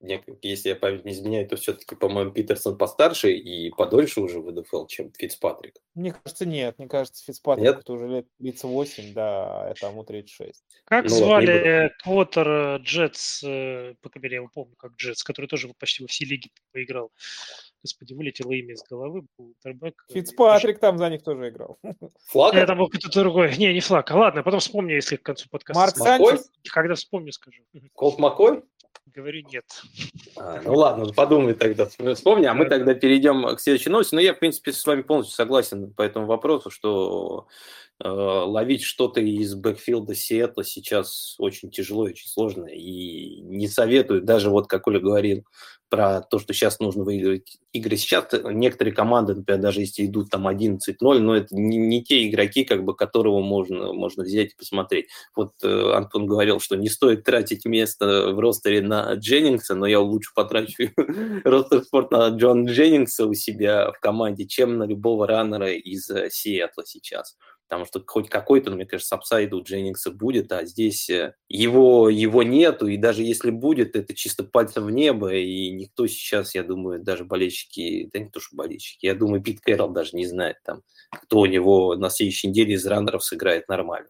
делать? 0.00 0.24
если 0.42 0.70
я 0.70 0.76
память 0.76 1.04
не 1.04 1.12
изменяю, 1.12 1.48
то 1.48 1.56
все-таки, 1.56 1.94
по-моему, 1.94 2.30
Питерсон 2.30 2.76
постарше 2.76 3.32
и 3.32 3.70
подольше 3.70 4.20
уже 4.20 4.40
в 4.40 4.50
НФЛ, 4.50 4.86
чем 4.86 5.12
Фицпатрик. 5.12 5.74
Мне 5.94 6.12
кажется, 6.12 6.46
нет. 6.46 6.78
Мне 6.78 6.88
кажется, 6.88 7.24
Фицпатрик 7.24 7.66
это 7.66 7.92
уже 7.92 8.06
лет 8.06 8.26
38, 8.38 9.14
да, 9.14 9.70
а 9.70 9.74
тому 9.74 10.04
36. 10.04 10.64
Как 10.84 11.04
ну, 11.04 11.10
звали 11.10 11.92
Квотер 12.02 12.76
Джетс, 12.82 13.42
э, 13.44 13.94
пока 14.00 14.20
я 14.22 14.36
его 14.36 14.48
помню, 14.52 14.74
как 14.76 14.92
Джетс, 14.92 15.22
который 15.22 15.46
тоже 15.46 15.68
почти 15.78 16.02
во 16.02 16.08
все 16.08 16.24
лиги 16.24 16.50
поиграл. 16.72 17.10
Господи, 17.82 18.12
вылетело 18.12 18.52
имя 18.52 18.74
из 18.74 18.82
головы. 18.82 19.26
Утербек. 19.36 20.04
Э, 20.08 20.14
Фицпатрик 20.14 20.80
там 20.80 20.98
за 20.98 21.10
них 21.10 21.22
тоже 21.22 21.48
играл. 21.48 21.78
Флаг? 22.26 22.54
Это 22.54 22.74
был 22.74 22.88
кто-то 22.88 23.20
другой. 23.20 23.56
Не, 23.56 23.72
не 23.72 23.80
флаг. 23.80 24.10
Ладно, 24.10 24.42
потом 24.42 24.60
вспомню, 24.60 24.96
если 24.96 25.16
к 25.16 25.22
концу 25.22 25.48
подкаста. 25.48 25.80
Марк 25.80 25.96
Санчес? 25.96 26.50
Когда 26.72 26.94
вспомню, 26.94 27.32
скажу. 27.32 27.62
Колт 27.94 28.18
Макой? 28.18 28.62
Говорю 29.14 29.42
нет. 29.50 29.64
А, 30.36 30.60
ну 30.62 30.74
ладно, 30.74 31.12
подумай 31.12 31.54
тогда, 31.54 31.86
вспомни, 32.14 32.46
а 32.46 32.54
мы 32.54 32.66
тогда 32.66 32.94
перейдем 32.94 33.56
к 33.56 33.60
следующей 33.60 33.90
новости. 33.90 34.14
Но 34.14 34.20
ну, 34.20 34.26
я, 34.26 34.34
в 34.34 34.38
принципе, 34.38 34.72
с 34.72 34.84
вами 34.84 35.02
полностью 35.02 35.34
согласен 35.34 35.92
по 35.92 36.02
этому 36.02 36.26
вопросу, 36.26 36.70
что 36.70 37.46
э, 38.02 38.08
ловить 38.08 38.82
что-то 38.82 39.20
из 39.20 39.54
бэкфилда 39.54 40.14
Сиэтла 40.14 40.64
сейчас 40.64 41.36
очень 41.38 41.70
тяжело, 41.70 42.02
очень 42.02 42.28
сложно. 42.28 42.66
И 42.66 43.40
не 43.40 43.68
советую, 43.68 44.22
даже 44.22 44.50
вот 44.50 44.66
как 44.66 44.86
Оля 44.86 45.00
говорил, 45.00 45.44
про 45.88 46.20
то, 46.20 46.38
что 46.38 46.52
сейчас 46.52 46.80
нужно 46.80 47.04
выигрывать 47.04 47.58
игры. 47.72 47.96
Сейчас 47.96 48.26
некоторые 48.44 48.94
команды, 48.94 49.34
например, 49.34 49.60
даже 49.60 49.80
если 49.80 50.06
идут 50.06 50.30
там 50.30 50.46
11-0, 50.46 50.78
но 51.00 51.36
это 51.36 51.54
не, 51.54 51.78
не 51.78 52.02
те 52.02 52.28
игроки, 52.28 52.64
как 52.64 52.84
бы, 52.84 52.94
которого 52.94 53.40
можно, 53.40 53.92
можно 53.92 54.24
взять 54.24 54.52
и 54.52 54.56
посмотреть. 54.56 55.06
Вот 55.34 55.52
э, 55.62 55.92
Антон 55.92 56.26
говорил, 56.26 56.60
что 56.60 56.76
не 56.76 56.88
стоит 56.88 57.24
тратить 57.24 57.64
место 57.64 58.32
в 58.32 58.38
ростере 58.38 58.82
на 58.82 59.14
Дженнингса, 59.14 59.74
но 59.74 59.86
я 59.86 60.00
лучше 60.00 60.30
потрачу 60.34 60.90
ростер 61.44 61.82
спорт 61.82 62.10
на 62.10 62.28
Джон 62.28 62.66
Дженнингса 62.66 63.26
у 63.26 63.34
себя 63.34 63.92
в 63.92 64.00
команде, 64.00 64.46
чем 64.46 64.78
на 64.78 64.84
любого 64.84 65.26
раннера 65.26 65.72
из 65.72 66.08
э, 66.10 66.28
Сиэтла 66.30 66.84
сейчас 66.86 67.36
потому 67.68 67.84
что 67.84 68.02
хоть 68.06 68.30
какой-то, 68.30 68.70
ну, 68.70 68.76
мне 68.76 68.86
кажется, 68.86 69.14
upside 69.14 69.52
у 69.52 69.62
Дженнингса 69.62 70.10
будет, 70.10 70.50
а 70.52 70.64
здесь 70.64 71.10
э, 71.10 71.34
его, 71.48 72.08
его 72.08 72.42
нету, 72.42 72.86
и 72.86 72.96
даже 72.96 73.22
если 73.22 73.50
будет, 73.50 73.94
это 73.94 74.14
чисто 74.14 74.42
пальцем 74.42 74.86
в 74.86 74.90
небо, 74.90 75.34
и 75.34 75.70
никто 75.70 76.06
сейчас, 76.06 76.54
я 76.54 76.62
думаю, 76.62 77.02
даже 77.02 77.24
болельщики, 77.24 78.08
да 78.12 78.20
не 78.20 78.30
то, 78.30 78.40
что 78.40 78.56
болельщики, 78.56 79.04
я 79.04 79.14
думаю, 79.14 79.42
Пит 79.42 79.60
Кэрролл 79.60 79.90
даже 79.90 80.16
не 80.16 80.26
знает 80.26 80.56
там, 80.64 80.82
кто 81.10 81.40
у 81.40 81.46
него 81.46 81.94
на 81.94 82.08
следующей 82.08 82.48
неделе 82.48 82.74
из 82.74 82.86
раннеров 82.86 83.22
сыграет 83.22 83.68
нормально. 83.68 84.08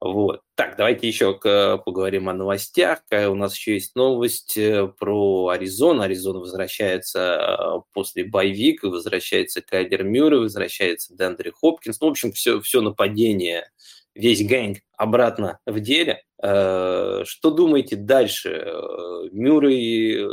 Вот. 0.00 0.40
Так, 0.56 0.76
давайте 0.76 1.06
еще 1.06 1.34
поговорим 1.34 2.28
о 2.28 2.32
новостях. 2.32 3.02
У 3.10 3.34
нас 3.34 3.56
еще 3.56 3.74
есть 3.74 3.94
новость 3.94 4.56
э, 4.56 4.88
про 4.98 5.48
Аризону. 5.48 6.02
Аризона 6.02 6.40
возвращается 6.40 7.20
э, 7.20 7.80
после 7.92 8.24
bye 8.24 8.45
week 8.45 8.74
а, 8.74 8.88
возвращается 8.88 9.62
Кайлер 9.62 10.02
Мюррей, 10.02 10.40
возвращается 10.40 11.14
Деандре 11.14 11.50
Хопкинс. 11.50 12.00
Ну, 12.00 12.08
в 12.08 12.10
общем, 12.10 12.32
все, 12.32 12.60
все 12.60 12.80
нападение 12.80 13.70
весь 14.14 14.46
гэнг 14.46 14.78
обратно 14.96 15.58
в 15.66 15.80
деле. 15.80 16.22
Э, 16.42 17.22
что 17.24 17.50
думаете 17.50 17.96
дальше? 17.96 18.50
Э, 18.50 19.28
Мюррей 19.30 20.26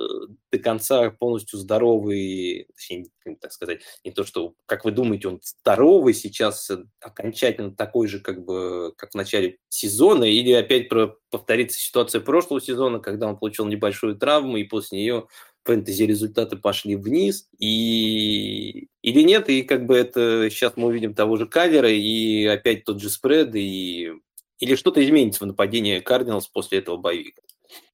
до 0.51 0.57
конца 0.57 1.11
полностью 1.11 1.59
здоровый, 1.59 2.67
точнее, 2.75 3.05
так 3.39 3.51
сказать, 3.51 3.81
не 4.03 4.11
то, 4.11 4.23
что, 4.23 4.55
как 4.65 4.85
вы 4.85 4.91
думаете, 4.91 5.27
он 5.27 5.39
здоровый 5.43 6.13
сейчас, 6.13 6.71
окончательно 6.99 7.75
такой 7.75 8.07
же, 8.07 8.19
как 8.19 8.43
бы, 8.43 8.93
как 8.97 9.11
в 9.11 9.15
начале 9.15 9.57
сезона, 9.69 10.23
или 10.23 10.51
опять 10.51 10.89
повторится 11.29 11.79
ситуация 11.79 12.21
прошлого 12.21 12.59
сезона, 12.59 12.99
когда 12.99 13.27
он 13.27 13.37
получил 13.37 13.65
небольшую 13.65 14.15
травму, 14.15 14.57
и 14.57 14.63
после 14.63 14.99
нее 14.99 15.27
фэнтези 15.63 16.03
результаты 16.03 16.57
пошли 16.57 16.95
вниз, 16.95 17.47
и 17.57 18.87
или 19.01 19.21
нет, 19.21 19.49
и 19.49 19.63
как 19.63 19.85
бы 19.85 19.97
это 19.97 20.49
сейчас 20.49 20.77
мы 20.77 20.87
увидим 20.87 21.13
того 21.13 21.37
же 21.37 21.45
кавера, 21.47 21.89
и 21.89 22.45
опять 22.45 22.85
тот 22.85 23.01
же 23.01 23.09
спред, 23.09 23.55
и 23.55 24.13
или 24.59 24.75
что-то 24.75 25.03
изменится 25.03 25.43
в 25.43 25.47
нападении 25.47 25.99
Кардиналс 25.99 26.47
после 26.47 26.79
этого 26.79 26.97
боевика? 26.97 27.41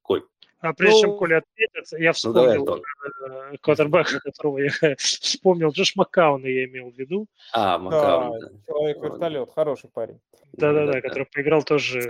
Коль. 0.01 0.23
А 0.59 0.73
прежде 0.73 1.01
чем 1.01 1.11
ну, 1.11 1.17
Коля 1.17 1.37
ответит, 1.37 1.99
я 1.99 2.09
ну, 2.09 2.13
вспомнил 2.13 2.65
ну, 2.65 2.81
да, 3.27 3.57
квотербека, 3.61 4.19
которого 4.23 4.57
я 4.57 4.95
вспомнил, 4.97 5.69
Джош 5.69 5.95
Маккауна 5.95 6.47
я 6.47 6.65
имел 6.65 6.91
в 6.91 6.97
виду. 6.97 7.27
А, 7.53 7.77
Маккаун, 7.77 8.39
да. 8.39 8.49
Человек-вертолет, 8.67 9.49
хороший 9.53 9.89
парень. 9.91 10.19
Да-да-да, 10.53 11.01
который 11.01 11.27
поиграл 11.31 11.61
тоже 11.61 12.01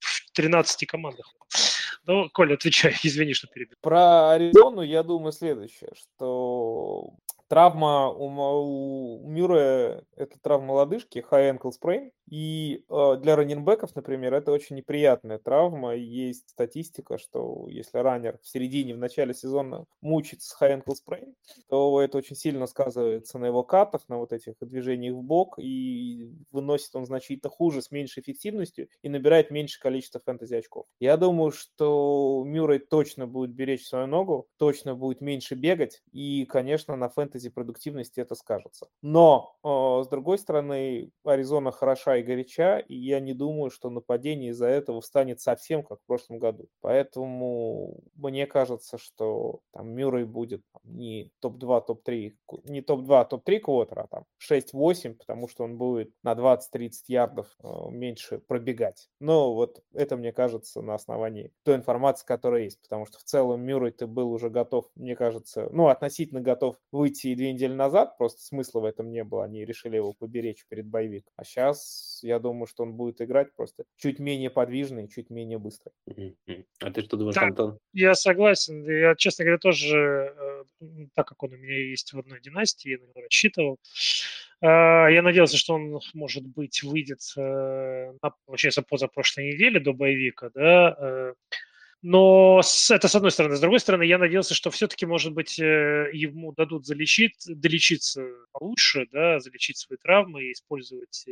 в 0.00 0.32
13 0.32 0.86
командах. 0.86 1.32
Ну, 2.08 2.30
Коля, 2.30 2.54
отвечай, 2.54 2.96
извини, 3.02 3.34
что 3.34 3.48
перебил. 3.48 3.76
Про 3.82 4.30
Аризону 4.30 4.80
я 4.80 5.02
думаю 5.02 5.30
следующее, 5.32 5.90
что 5.94 7.10
травма 7.48 8.08
у, 8.08 9.24
у 9.24 9.28
Мюррея– 9.28 10.02
это 10.16 10.38
травма 10.40 10.72
лодыжки, 10.72 11.22
high 11.30 11.54
ankle 11.54 11.70
sprain, 11.70 12.10
и 12.30 12.84
э, 12.88 13.16
для 13.20 13.36
раненбеков, 13.36 13.94
например, 13.96 14.34
это 14.34 14.52
очень 14.52 14.76
неприятная 14.76 15.38
травма. 15.38 15.94
Есть 15.94 16.50
статистика, 16.50 17.18
что 17.18 17.66
если 17.68 17.98
раннер 17.98 18.38
в 18.42 18.46
середине, 18.46 18.94
в 18.94 18.98
начале 18.98 19.32
сезона 19.32 19.86
мучится 20.00 20.50
с 20.50 20.60
high 20.60 20.82
ankle 20.82 20.94
sprain, 20.94 21.34
то 21.68 22.00
это 22.02 22.18
очень 22.18 22.36
сильно 22.36 22.66
сказывается 22.66 23.38
на 23.38 23.46
его 23.46 23.62
катах, 23.62 24.02
на 24.08 24.18
вот 24.18 24.32
этих 24.32 24.54
движениях 24.60 25.14
в 25.14 25.22
бок, 25.22 25.58
и 25.58 26.30
выносит 26.52 26.94
он 26.94 27.06
значительно 27.06 27.50
хуже, 27.50 27.80
с 27.80 27.90
меньшей 27.90 28.22
эффективностью, 28.22 28.88
и 29.02 29.08
набирает 29.08 29.50
меньше 29.50 29.80
количество 29.80 30.20
фэнтези 30.20 30.54
очков. 30.54 30.86
Я 31.00 31.16
думаю, 31.16 31.50
что 31.52 32.42
Мюррей 32.44 32.78
точно 32.78 33.26
будет 33.26 33.50
беречь 33.50 33.86
свою 33.86 34.06
ногу, 34.06 34.48
точно 34.58 34.94
будет 34.94 35.20
меньше 35.20 35.54
бегать, 35.54 36.02
и, 36.12 36.44
конечно, 36.44 36.94
на 36.96 37.08
фэнтези 37.08 37.48
продуктивности 37.48 38.20
это 38.20 38.34
скажется. 38.34 38.88
Но, 39.02 39.56
э, 39.64 40.04
с 40.04 40.08
другой 40.08 40.38
стороны, 40.38 41.10
Аризона 41.24 41.72
хороша 41.72 42.17
и 42.18 42.22
горяча, 42.22 42.78
и 42.78 42.96
я 42.96 43.20
не 43.20 43.34
думаю, 43.34 43.70
что 43.70 43.90
нападение 43.90 44.50
из-за 44.50 44.66
этого 44.66 45.00
станет 45.00 45.40
совсем 45.40 45.82
как 45.82 46.00
в 46.00 46.06
прошлом 46.06 46.38
году. 46.38 46.68
Поэтому 46.80 48.00
мне 48.14 48.46
кажется, 48.46 48.98
что 48.98 49.60
там 49.72 49.90
Мюррей 49.90 50.24
будет 50.24 50.62
не 50.84 51.32
топ-2, 51.40 51.86
топ-3, 51.86 52.32
не 52.64 52.82
топ-2, 52.82 53.28
топ-3 53.28 53.60
квотера, 53.60 54.02
а 54.02 54.06
там 54.08 54.24
6-8, 54.38 55.14
потому 55.14 55.48
что 55.48 55.64
он 55.64 55.78
будет 55.78 56.12
на 56.22 56.32
20-30 56.32 56.90
ярдов 57.08 57.46
э, 57.62 57.68
меньше 57.90 58.38
пробегать. 58.38 59.08
Но 59.20 59.54
вот 59.54 59.82
это, 59.92 60.16
мне 60.16 60.32
кажется, 60.32 60.82
на 60.82 60.94
основании 60.94 61.52
той 61.64 61.76
информации, 61.76 62.26
которая 62.26 62.62
есть, 62.64 62.80
потому 62.82 63.06
что 63.06 63.18
в 63.18 63.24
целом 63.24 63.62
Мюррей 63.62 63.92
ты 63.92 64.06
был 64.06 64.30
уже 64.30 64.50
готов, 64.50 64.86
мне 64.94 65.16
кажется, 65.16 65.68
ну, 65.72 65.88
относительно 65.88 66.40
готов 66.40 66.76
выйти 66.92 67.28
и 67.28 67.34
две 67.34 67.52
недели 67.52 67.72
назад, 67.72 68.16
просто 68.18 68.42
смысла 68.42 68.80
в 68.80 68.84
этом 68.84 69.10
не 69.10 69.24
было, 69.24 69.44
они 69.44 69.64
решили 69.64 69.96
его 69.96 70.12
поберечь 70.12 70.66
перед 70.68 70.86
боевик. 70.86 71.26
А 71.36 71.44
сейчас 71.44 72.07
я 72.22 72.38
думаю, 72.38 72.66
что 72.66 72.82
он 72.82 72.94
будет 72.94 73.20
играть 73.20 73.54
просто 73.54 73.84
чуть 73.96 74.18
менее 74.18 74.50
подвижный, 74.50 75.08
чуть 75.08 75.30
менее 75.30 75.58
быстрый. 75.58 75.92
А 76.80 76.90
ты 76.90 77.02
что 77.02 77.16
думаешь, 77.16 77.34
да, 77.34 77.42
Антон? 77.42 77.78
Я 77.92 78.14
согласен. 78.14 78.84
Я, 78.84 79.14
честно 79.14 79.44
говоря, 79.44 79.58
тоже, 79.58 80.34
э, 80.80 81.04
так 81.14 81.28
как 81.28 81.42
он 81.42 81.54
у 81.54 81.56
меня 81.56 81.76
есть 81.76 82.12
в 82.12 82.18
одной 82.18 82.40
династии, 82.40 82.90
я 82.90 82.98
на 82.98 83.04
него 83.04 83.22
рассчитывал, 83.22 83.78
э, 84.60 84.66
я 84.66 85.22
надеялся, 85.22 85.56
что 85.56 85.74
он, 85.74 86.00
может 86.14 86.46
быть, 86.46 86.82
выйдет, 86.82 87.20
э, 87.36 88.12
на, 88.22 88.32
получается, 88.46 88.82
позапрошлой 88.82 89.52
неделе 89.52 89.80
до 89.80 89.92
боевика, 89.92 90.50
да, 90.54 91.34
но 92.02 92.60
с, 92.62 92.90
это 92.92 93.08
с 93.08 93.14
одной 93.16 93.32
стороны. 93.32 93.56
С 93.56 93.60
другой 93.60 93.80
стороны, 93.80 94.04
я 94.04 94.18
надеялся, 94.18 94.54
что 94.54 94.70
все-таки, 94.70 95.04
может 95.04 95.32
быть, 95.32 95.58
э, 95.58 96.10
ему 96.12 96.52
дадут 96.52 96.86
залечить, 96.86 97.44
долечиться 97.48 98.24
получше, 98.52 99.08
да, 99.10 99.40
залечить 99.40 99.78
свои 99.78 99.98
травмы 99.98 100.44
и 100.44 100.52
использовать 100.52 101.26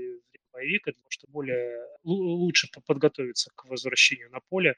боевика, 0.56 0.90
для 0.90 1.00
того, 1.00 1.10
чтобы 1.10 1.32
более 1.32 1.86
лучше 2.04 2.68
подготовиться 2.86 3.50
к 3.54 3.66
возвращению 3.66 4.30
на 4.30 4.40
поле. 4.40 4.74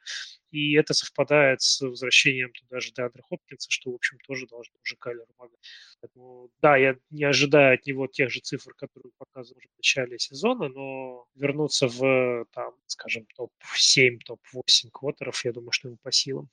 И 0.51 0.75
это 0.75 0.95
совпадает 0.95 1.61
с 1.61 1.81
возвращением 1.81 2.53
туда 2.53 2.81
же 2.81 2.93
Деандра 2.93 3.23
Хопкинса, 3.23 3.71
что, 3.71 3.93
в 3.93 3.95
общем, 3.95 4.19
тоже 4.27 4.47
должно 4.47 4.75
уже 4.83 4.97
помогать. 4.97 5.61
Поэтому, 6.01 6.51
да, 6.63 6.77
я 6.77 6.97
не 7.11 7.25
ожидаю 7.25 7.75
от 7.75 7.87
него 7.87 8.07
тех 8.07 8.31
же 8.31 8.41
цифр, 8.41 8.75
которые 8.75 9.13
показывал 9.19 9.59
уже 9.59 9.69
в 9.69 9.77
начале 9.77 10.19
сезона, 10.19 10.69
но 10.69 11.27
вернуться 11.35 11.87
в, 11.89 12.47
там, 12.53 12.75
скажем, 12.87 13.27
топ-7, 13.37 14.19
топ-8 14.25 14.89
квотеров, 14.91 15.45
я 15.45 15.53
думаю, 15.53 15.73
что 15.73 15.89
ему 15.89 15.99
по 16.03 16.11
силам. 16.13 16.49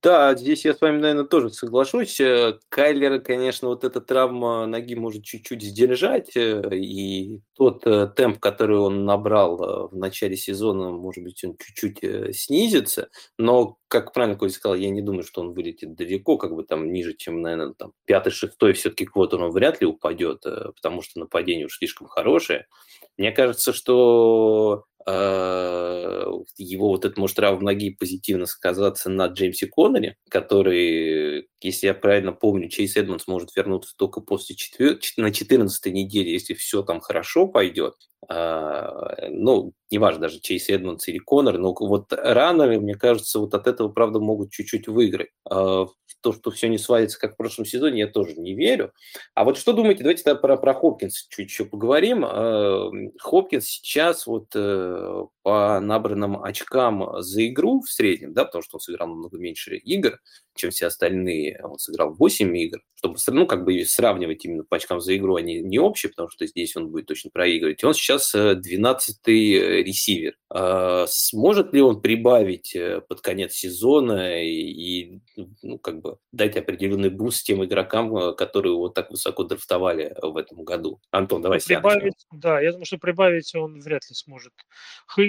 Да, 0.00 0.36
здесь 0.36 0.64
я 0.64 0.74
с 0.74 0.80
вами, 0.80 0.98
наверное, 1.00 1.24
тоже 1.24 1.50
соглашусь. 1.50 2.20
Э, 2.20 2.56
Кайлера, 2.68 3.18
конечно, 3.18 3.66
вот 3.66 3.82
эта 3.82 4.00
травма 4.00 4.64
ноги 4.66 4.94
может 4.94 5.24
чуть-чуть 5.24 5.60
сдержать, 5.60 6.36
э, 6.36 6.62
и 6.72 7.40
тот 7.56 7.84
э, 7.84 8.06
темп, 8.14 8.38
который 8.38 8.78
он 8.78 9.04
набрал 9.04 9.88
в 9.88 9.96
начале 9.96 10.36
сезона, 10.36 10.90
может 10.92 11.24
быть, 11.24 11.42
он 11.42 11.56
чуть-чуть 11.58 12.36
снизится, 12.36 13.08
но, 13.38 13.76
как 13.88 14.12
правильно 14.12 14.38
Коля 14.38 14.50
сказал, 14.50 14.76
я 14.76 14.88
не 14.88 15.02
думаю, 15.02 15.24
что 15.24 15.40
он 15.40 15.52
вылетит 15.52 15.96
далеко, 15.96 16.36
как 16.38 16.54
бы 16.54 16.62
там 16.62 16.92
ниже, 16.92 17.14
чем, 17.14 17.42
наверное, 17.42 17.74
там 17.74 17.92
пятый-шестой 18.04 18.74
все-таки 18.74 19.04
квотер 19.04 19.42
он 19.42 19.50
вряд 19.50 19.80
ли 19.80 19.86
упадет, 19.88 20.44
потому 20.76 21.02
что 21.02 21.18
нападение 21.18 21.66
уж 21.66 21.76
слишком 21.76 22.06
хорошее. 22.06 22.68
Мне 23.16 23.32
кажется, 23.32 23.72
что 23.72 24.84
его 26.56 26.88
вот 26.88 27.04
это 27.04 27.18
может 27.20 27.36
травма 27.36 27.62
ноги 27.62 27.90
позитивно 27.90 28.46
сказаться 28.46 29.10
на 29.10 29.26
Джеймсе 29.26 29.66
Коннеле, 29.66 30.16
который, 30.30 31.48
если 31.60 31.86
я 31.86 31.94
правильно 31.94 32.32
помню, 32.32 32.68
Чейз 32.68 32.96
Эдмонс 32.96 33.26
может 33.26 33.54
вернуться 33.56 33.94
только 33.96 34.20
после 34.20 34.56
четвер... 34.56 34.98
на 35.16 35.32
14 35.32 35.92
неделе, 35.92 36.32
если 36.32 36.54
все 36.54 36.82
там 36.82 37.00
хорошо 37.00 37.46
пойдет. 37.46 37.94
Э, 38.28 39.28
ну, 39.30 39.72
неважно 39.90 40.22
даже 40.22 40.40
Чейз 40.40 40.68
Эдмонс 40.68 41.08
или 41.08 41.18
Коннор, 41.18 41.58
но 41.58 41.74
вот 41.74 42.12
рано, 42.12 42.66
мне 42.66 42.94
кажется, 42.94 43.38
вот 43.38 43.54
от 43.54 43.66
этого, 43.66 43.88
правда, 43.88 44.20
могут 44.20 44.50
чуть-чуть 44.50 44.88
выиграть. 44.88 45.30
Э, 45.50 45.86
то, 46.20 46.32
что 46.32 46.50
все 46.50 46.68
не 46.68 46.78
свалится, 46.78 47.18
как 47.18 47.34
в 47.34 47.36
прошлом 47.36 47.64
сезоне, 47.64 48.00
я 48.00 48.06
тоже 48.08 48.34
не 48.34 48.54
верю. 48.54 48.92
А 49.34 49.44
вот 49.44 49.56
что 49.56 49.72
думаете, 49.72 50.02
давайте 50.02 50.24
тогда 50.24 50.40
про, 50.40 50.56
про 50.56 50.74
Хопкинс 50.74 51.26
чуть 51.28 51.48
еще 51.48 51.64
поговорим. 51.64 52.24
Э, 52.24 52.90
Хопкинс 53.18 53.64
сейчас 53.64 54.26
вот 54.26 54.48
э, 54.54 55.24
по 55.48 55.80
набранным 55.80 56.44
очкам 56.44 57.22
за 57.22 57.46
игру 57.46 57.80
в 57.80 57.90
среднем, 57.90 58.34
да, 58.34 58.44
потому 58.44 58.62
что 58.62 58.76
он 58.76 58.80
сыграл 58.80 59.08
намного 59.08 59.38
меньше 59.38 59.76
игр, 59.76 60.20
чем 60.54 60.70
все 60.70 60.88
остальные. 60.88 61.58
Он 61.64 61.78
сыграл 61.78 62.12
8 62.12 62.54
игр, 62.58 62.80
чтобы 62.96 63.16
ну, 63.28 63.46
как 63.46 63.64
бы 63.64 63.82
сравнивать 63.86 64.44
именно 64.44 64.64
по 64.64 64.76
очкам 64.76 65.00
за 65.00 65.16
игру, 65.16 65.36
они 65.36 65.60
не 65.60 65.78
общие, 65.78 66.10
потому 66.10 66.28
что 66.28 66.46
здесь 66.46 66.76
он 66.76 66.90
будет 66.90 67.06
точно 67.06 67.30
проигрывать. 67.30 67.82
И 67.82 67.86
он 67.86 67.94
сейчас 67.94 68.34
12-й 68.34 69.54
э, 69.54 69.82
ресивер. 69.82 70.36
А 70.50 71.06
сможет 71.08 71.72
ли 71.72 71.80
он 71.80 72.02
прибавить 72.02 72.74
э, 72.74 73.00
под 73.08 73.20
конец 73.20 73.52
сезона 73.54 74.42
и, 74.44 75.20
ну, 75.62 75.78
как 75.78 76.00
бы 76.00 76.18
дать 76.32 76.56
определенный 76.56 77.10
буст 77.10 77.46
тем 77.46 77.64
игрокам, 77.64 78.14
э, 78.16 78.34
которые 78.34 78.74
вот 78.74 78.94
так 78.94 79.10
высоко 79.10 79.44
драфтовали 79.44 80.14
в 80.20 80.36
этом 80.36 80.64
году? 80.64 81.00
Антон, 81.10 81.40
давай 81.40 81.60
прибавить, 81.64 82.26
Да, 82.32 82.60
я 82.60 82.72
думаю, 82.72 82.84
что 82.84 82.98
прибавить 82.98 83.54
он 83.54 83.80
вряд 83.80 84.02
ли 84.10 84.14
сможет. 84.14 84.52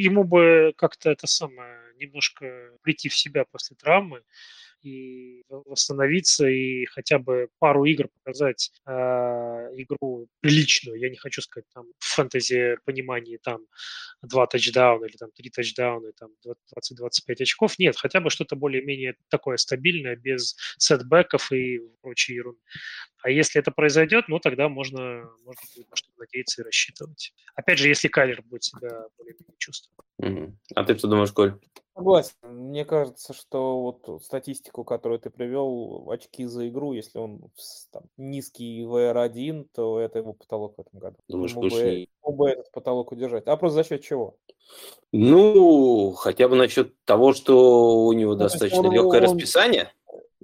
Ему 0.10 0.24
бы 0.24 0.74
как-то 0.76 1.12
это 1.12 1.28
самое 1.28 1.78
немножко 1.98 2.72
прийти 2.82 3.10
в 3.10 3.16
себя 3.16 3.46
после 3.46 3.76
травмы 3.76 4.24
и 4.82 5.44
восстановиться, 5.50 6.48
и 6.48 6.86
хотя 6.86 7.20
бы 7.20 7.50
пару 7.60 7.86
игр 7.86 8.08
показать 8.08 8.72
э, 8.86 8.92
игру 8.92 10.28
приличную. 10.42 11.00
Я 11.00 11.10
не 11.10 11.18
хочу 11.18 11.42
сказать 11.42 11.68
там 11.74 11.86
в 11.98 12.06
фэнтези 12.06 12.78
понимании 12.86 13.38
там 13.38 13.66
два 14.22 14.48
тачдауна 14.48 15.06
или 15.06 15.18
там 15.18 15.32
три 15.32 15.50
тачдауна, 15.50 16.12
там 16.14 16.32
20-25 16.46 17.42
очков. 17.42 17.80
Нет, 17.80 17.98
хотя 17.98 18.20
бы 18.20 18.30
что-то 18.30 18.56
более-менее 18.56 19.16
такое 19.30 19.58
стабильное, 19.58 20.16
без 20.16 20.56
сетбэков 20.78 21.52
и 21.52 21.80
прочей 22.02 22.36
ерунды. 22.36 22.60
А 23.22 23.30
если 23.30 23.60
это 23.60 23.72
произойдет, 23.72 24.26
ну 24.28 24.40
тогда 24.40 24.70
можно, 24.70 25.30
можно 25.44 25.62
будет 25.76 25.90
на 25.90 25.96
что 25.96 26.10
надеяться 26.18 26.62
и 26.62 26.66
рассчитывать. 26.66 27.34
Опять 27.56 27.80
же, 27.80 27.88
если 27.88 28.08
Кайлер 28.08 28.42
будет 28.44 28.64
себя 28.64 28.90
более-менее 29.18 29.56
чувствовать. 29.58 30.06
А 30.76 30.84
ты 30.84 30.98
что 30.98 31.08
думаешь, 31.08 31.32
Коль? 31.32 31.58
Согласен. 32.00 32.34
Мне 32.44 32.86
кажется, 32.86 33.34
что 33.34 33.82
вот 33.82 34.24
статистику, 34.24 34.84
которую 34.84 35.20
ты 35.20 35.30
привел, 35.30 36.10
очки 36.10 36.46
за 36.46 36.68
игру, 36.70 36.94
если 36.94 37.20
он 37.20 37.42
там, 37.92 38.04
низкий 38.18 38.84
VR1, 38.84 39.68
то 39.74 40.00
это 40.00 40.20
его 40.20 40.34
потолок 40.34 40.76
в 40.78 40.82
этом 40.82 41.00
году. 41.00 41.18
Думаешь, 41.28 41.52
Ему 41.52 41.62
больше 41.62 41.78
бы, 41.84 41.90
ему 42.26 42.36
бы 42.38 42.50
этот 42.50 42.72
потолок 42.72 43.12
удержать. 43.12 43.46
А 43.48 43.58
просто 43.58 43.84
за 43.84 43.90
счет 43.90 44.02
чего? 44.02 44.36
Ну, 45.12 46.12
хотя 46.14 46.48
бы 46.48 46.56
насчет 46.56 46.94
того, 47.06 47.34
что 47.34 48.06
у 48.06 48.14
него 48.14 48.34
Ну, 48.34 48.40
достаточно 48.40 48.80
он- 48.88 48.92
легкое 48.94 49.20
он- 49.22 49.24
расписание 49.26 49.92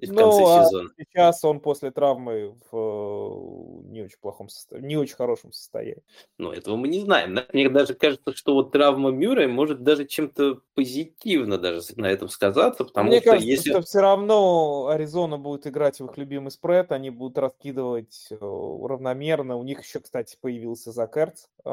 в 0.01 0.07
Ну, 0.11 0.15
конце 0.15 0.43
а 0.45 0.65
сезона. 0.65 0.89
сейчас 0.97 1.43
он 1.45 1.59
после 1.59 1.91
травмы 1.91 2.55
в 2.71 3.74
очень 4.05 4.19
плохом 4.19 4.49
состоянии, 4.49 4.87
не 4.87 4.97
очень 4.97 5.15
хорошем 5.15 5.51
состоянии. 5.51 6.03
Ну, 6.37 6.51
этого 6.51 6.75
мы 6.75 6.87
не 6.87 6.99
знаем. 6.99 7.37
Мне 7.53 7.69
даже 7.69 7.93
кажется, 7.93 8.33
что 8.33 8.53
вот 8.53 8.71
травма 8.71 9.11
Мюррея 9.11 9.47
может 9.47 9.83
даже 9.83 10.05
чем-то 10.05 10.61
позитивно 10.73 11.57
даже 11.57 11.81
на 11.95 12.07
этом 12.07 12.29
сказаться, 12.29 12.83
потому 12.83 13.09
Мне 13.09 13.19
что 13.19 13.31
кажется, 13.31 13.49
если... 13.49 13.69
что 13.71 13.81
все 13.81 14.01
равно 14.01 14.87
Аризона 14.87 15.37
будет 15.37 15.67
играть 15.67 15.99
в 15.99 16.05
их 16.05 16.17
любимый 16.17 16.51
спред, 16.51 16.91
они 16.91 17.09
будут 17.09 17.37
раскидывать 17.37 18.27
э, 18.31 18.35
равномерно. 18.39 19.57
У 19.57 19.63
них 19.63 19.83
еще, 19.83 19.99
кстати, 19.99 20.37
появился 20.39 20.91
Закерц, 20.91 21.45
э, 21.63 21.69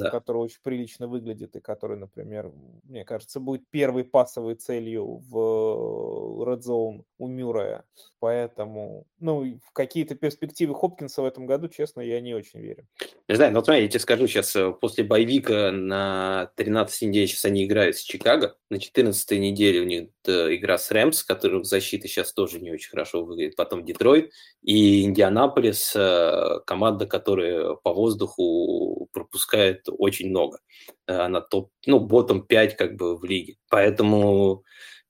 Да. 0.00 0.10
который 0.10 0.38
очень 0.38 0.60
прилично 0.62 1.06
выглядит 1.08 1.56
и 1.56 1.60
который, 1.60 1.96
например, 1.96 2.52
мне 2.84 3.04
кажется, 3.04 3.40
будет 3.40 3.68
первой 3.70 4.04
пасовой 4.04 4.54
целью 4.54 5.22
в 5.28 6.44
Red 6.44 6.60
Zone 6.60 7.04
у 7.18 7.26
Мюррея. 7.28 7.84
Поэтому, 8.18 9.06
ну, 9.20 9.58
в 9.64 9.72
какие-то 9.72 10.14
перспективы 10.14 10.74
Хопкинса 10.74 11.22
в 11.22 11.24
этом 11.24 11.46
году, 11.46 11.68
честно, 11.76 12.00
я 12.00 12.20
не 12.20 12.34
очень 12.34 12.60
верю. 12.60 12.86
Не 13.28 13.34
знаю, 13.34 13.52
ну, 13.52 13.58
вот 13.58 13.66
смотри, 13.66 13.82
я 13.82 13.88
тебе 13.88 14.00
скажу 14.00 14.26
сейчас, 14.26 14.56
после 14.80 15.04
боевика 15.04 15.70
на 15.72 16.50
13 16.56 17.02
неделе 17.02 17.26
сейчас 17.26 17.44
они 17.44 17.64
играют 17.64 17.96
с 17.96 18.00
Чикаго, 18.00 18.56
на 18.70 18.78
14 18.78 19.38
неделе 19.38 19.80
у 19.80 19.84
них 19.84 20.08
э, 20.26 20.54
игра 20.54 20.78
с 20.78 20.90
Рэмс, 20.90 21.22
который 21.24 21.60
в 21.60 21.64
защите 21.64 22.08
сейчас 22.08 22.32
тоже 22.32 22.60
не 22.60 22.70
очень 22.70 22.90
хорошо 22.90 23.24
выглядит, 23.24 23.56
потом 23.56 23.84
Детройт 23.84 24.30
и 24.62 25.02
Индианаполис, 25.02 25.92
э, 25.94 26.60
команда, 26.66 27.06
которая 27.06 27.74
по 27.74 27.92
воздуху 27.92 29.08
пропускает 29.12 29.84
очень 29.88 30.30
много. 30.30 30.60
Э, 31.06 31.18
Она 31.18 31.40
топ, 31.40 31.70
ну, 31.84 32.00
ботом 32.00 32.46
5 32.46 32.76
как 32.76 32.96
бы 32.96 33.16
в 33.16 33.24
лиге. 33.24 33.56
Поэтому 33.68 34.64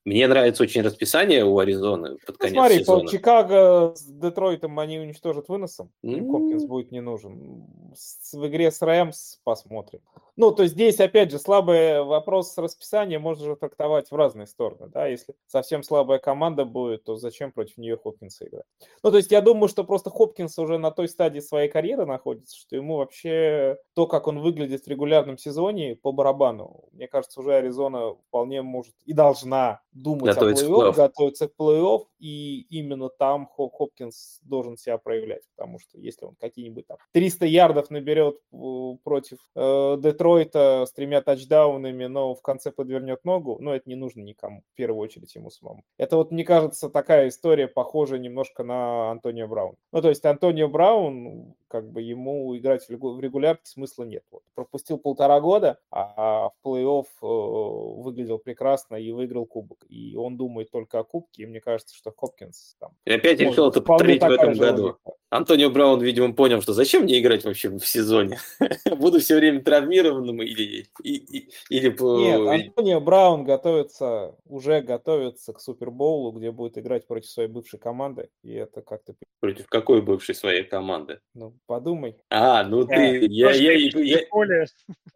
мне 0.06 0.26
нравится 0.28 0.62
очень 0.62 0.80
расписание 0.82 1.44
у 1.44 1.58
Аризоны 1.58 2.16
под 2.24 2.28
Ну, 2.28 2.34
конец 2.38 2.54
смотри, 2.54 2.78
сезона. 2.78 3.00
по 3.04 3.10
Чикаго 3.10 3.92
с 3.94 4.02
Детройтом 4.04 4.78
они 4.78 4.98
уничтожат 4.98 5.48
выносом. 5.48 5.90
Ну. 6.02 6.32
Хопкинс 6.32 6.64
будет 6.64 6.92
не 6.92 7.00
нужен. 7.00 7.64
С- 7.94 8.32
в 8.32 8.46
игре 8.46 8.70
с 8.70 8.80
Рэмс 8.82 9.40
посмотрим. 9.44 10.00
Ну, 10.36 10.52
то 10.52 10.62
есть 10.64 10.74
здесь, 10.74 11.00
опять 11.00 11.30
же, 11.30 11.38
слабый 11.38 12.02
вопрос 12.02 12.52
с 12.52 12.58
расписанием 12.58 13.22
можно 13.22 13.46
же 13.46 13.56
трактовать 13.56 14.10
в 14.10 14.14
разные 14.14 14.46
стороны. 14.46 14.88
Да? 14.88 15.06
Если 15.06 15.34
совсем 15.46 15.82
слабая 15.82 16.18
команда 16.18 16.66
будет, 16.66 17.04
то 17.04 17.16
зачем 17.16 17.52
против 17.52 17.78
нее 17.78 17.96
Хопкинса 17.96 18.46
играть? 18.46 18.66
Ну, 19.02 19.10
то 19.10 19.16
есть 19.16 19.32
я 19.32 19.40
думаю, 19.40 19.68
что 19.68 19.82
просто 19.82 20.10
Хопкинс 20.10 20.58
уже 20.58 20.76
на 20.76 20.90
той 20.90 21.08
стадии 21.08 21.40
своей 21.40 21.70
карьеры 21.70 22.04
находится, 22.04 22.54
что 22.54 22.76
ему 22.76 22.98
вообще 22.98 23.78
то, 23.94 24.06
как 24.06 24.26
он 24.26 24.40
выглядит 24.40 24.84
в 24.84 24.88
регулярном 24.88 25.38
сезоне, 25.38 25.96
по 25.96 26.12
барабану. 26.12 26.84
Мне 26.92 27.08
кажется, 27.08 27.40
уже 27.40 27.54
Аризона 27.54 28.14
вполне 28.28 28.60
может 28.60 28.94
и 29.06 29.14
должна 29.14 29.80
думать 29.92 30.34
Готовиться 30.34 30.66
о 30.66 30.68
плей-офф, 30.68 30.94
готовиться 30.94 31.48
к 31.48 31.52
плей-офф, 31.58 32.04
и 32.18 32.60
именно 32.68 33.08
там 33.08 33.48
Хоп- 33.56 33.72
Хопкинс 33.72 34.40
должен 34.42 34.76
себя 34.76 34.98
проявлять, 34.98 35.44
потому 35.56 35.78
что 35.78 35.98
если 35.98 36.26
он 36.26 36.34
какие-нибудь 36.38 36.86
там 36.86 36.98
300 37.12 37.46
ярдов 37.46 37.88
наберет 37.88 38.36
э, 38.52 38.96
против 39.02 39.38
э, 39.54 39.96
Детройта 39.98 40.25
с 40.34 40.92
тремя 40.92 41.20
тачдаунами, 41.22 42.06
но 42.06 42.34
в 42.34 42.42
конце 42.42 42.70
подвернет 42.70 43.24
ногу, 43.24 43.58
ну, 43.60 43.72
это 43.72 43.88
не 43.88 43.96
нужно 43.96 44.20
никому, 44.20 44.62
в 44.72 44.76
первую 44.76 45.00
очередь 45.00 45.34
ему 45.34 45.50
самому. 45.50 45.82
Это 45.98 46.16
вот, 46.16 46.30
мне 46.30 46.44
кажется, 46.44 46.88
такая 46.88 47.28
история, 47.28 47.68
похожая 47.68 48.18
немножко 48.18 48.64
на 48.64 49.10
Антонио 49.10 49.46
Браун. 49.46 49.76
Ну, 49.92 50.02
то 50.02 50.08
есть 50.08 50.24
Антонио 50.24 50.68
Браун, 50.68 51.54
как 51.76 51.90
бы 51.90 52.00
ему 52.00 52.56
играть 52.56 52.86
в 52.86 52.90
регу- 52.90 53.12
в 53.12 53.20
регулярке 53.20 53.66
смысла 53.66 54.04
нет. 54.04 54.24
Вот. 54.30 54.42
Пропустил 54.54 54.96
полтора 54.96 55.40
года, 55.40 55.78
а 55.90 56.48
в 56.48 56.66
плей-офф 56.66 57.04
э, 57.22 58.00
выглядел 58.02 58.38
прекрасно 58.38 58.96
и 58.96 59.12
выиграл 59.12 59.44
кубок. 59.44 59.84
И 59.90 60.16
он 60.16 60.38
думает 60.38 60.70
только 60.70 61.00
о 61.00 61.04
кубке, 61.04 61.42
и 61.42 61.46
мне 61.46 61.60
кажется, 61.60 61.94
что 61.94 62.12
Хопкинс 62.16 62.76
там... 62.80 62.92
И 63.04 63.12
опять 63.12 63.40
решил 63.40 63.68
это 63.68 63.82
повторить 63.82 64.22
в 64.22 64.30
этом 64.30 64.54
году. 64.54 64.82
логика. 64.84 65.12
Антонио 65.28 65.70
Браун, 65.70 66.00
видимо, 66.00 66.32
понял, 66.32 66.62
что 66.62 66.72
зачем 66.72 67.02
мне 67.02 67.18
играть 67.20 67.44
вообще 67.44 67.68
в 67.68 67.84
сезоне? 67.84 68.38
Буду 68.98 69.18
все 69.18 69.36
время 69.36 69.60
травмированным 69.60 70.40
или, 70.40 70.86
или 71.02 71.88
по- 71.90 72.18
Нет, 72.18 72.40
Антонио 72.68 73.00
Браун 73.00 73.44
готовится, 73.44 74.36
уже 74.46 74.80
готовится 74.80 75.52
к 75.52 75.60
Супербоулу, 75.60 76.32
где 76.32 76.52
будет 76.52 76.78
играть 76.78 77.06
против 77.06 77.28
своей 77.28 77.48
бывшей 77.48 77.78
команды. 77.78 78.30
И 78.42 78.52
это 78.52 78.82
как-то, 78.82 79.14
против 79.40 79.66
какой 79.66 80.00
бывшей 80.00 80.34
своей 80.34 80.62
команды? 80.62 81.20
ну, 81.34 81.54
подумай. 81.66 82.16
А, 82.30 82.64
ну 82.64 82.86
ты, 82.86 83.26
я, 83.26 83.48
Тоже 83.48 83.62
я, 83.62 83.72
какие-то 83.72 84.00
я, 84.00 84.18
поле. 84.30 84.66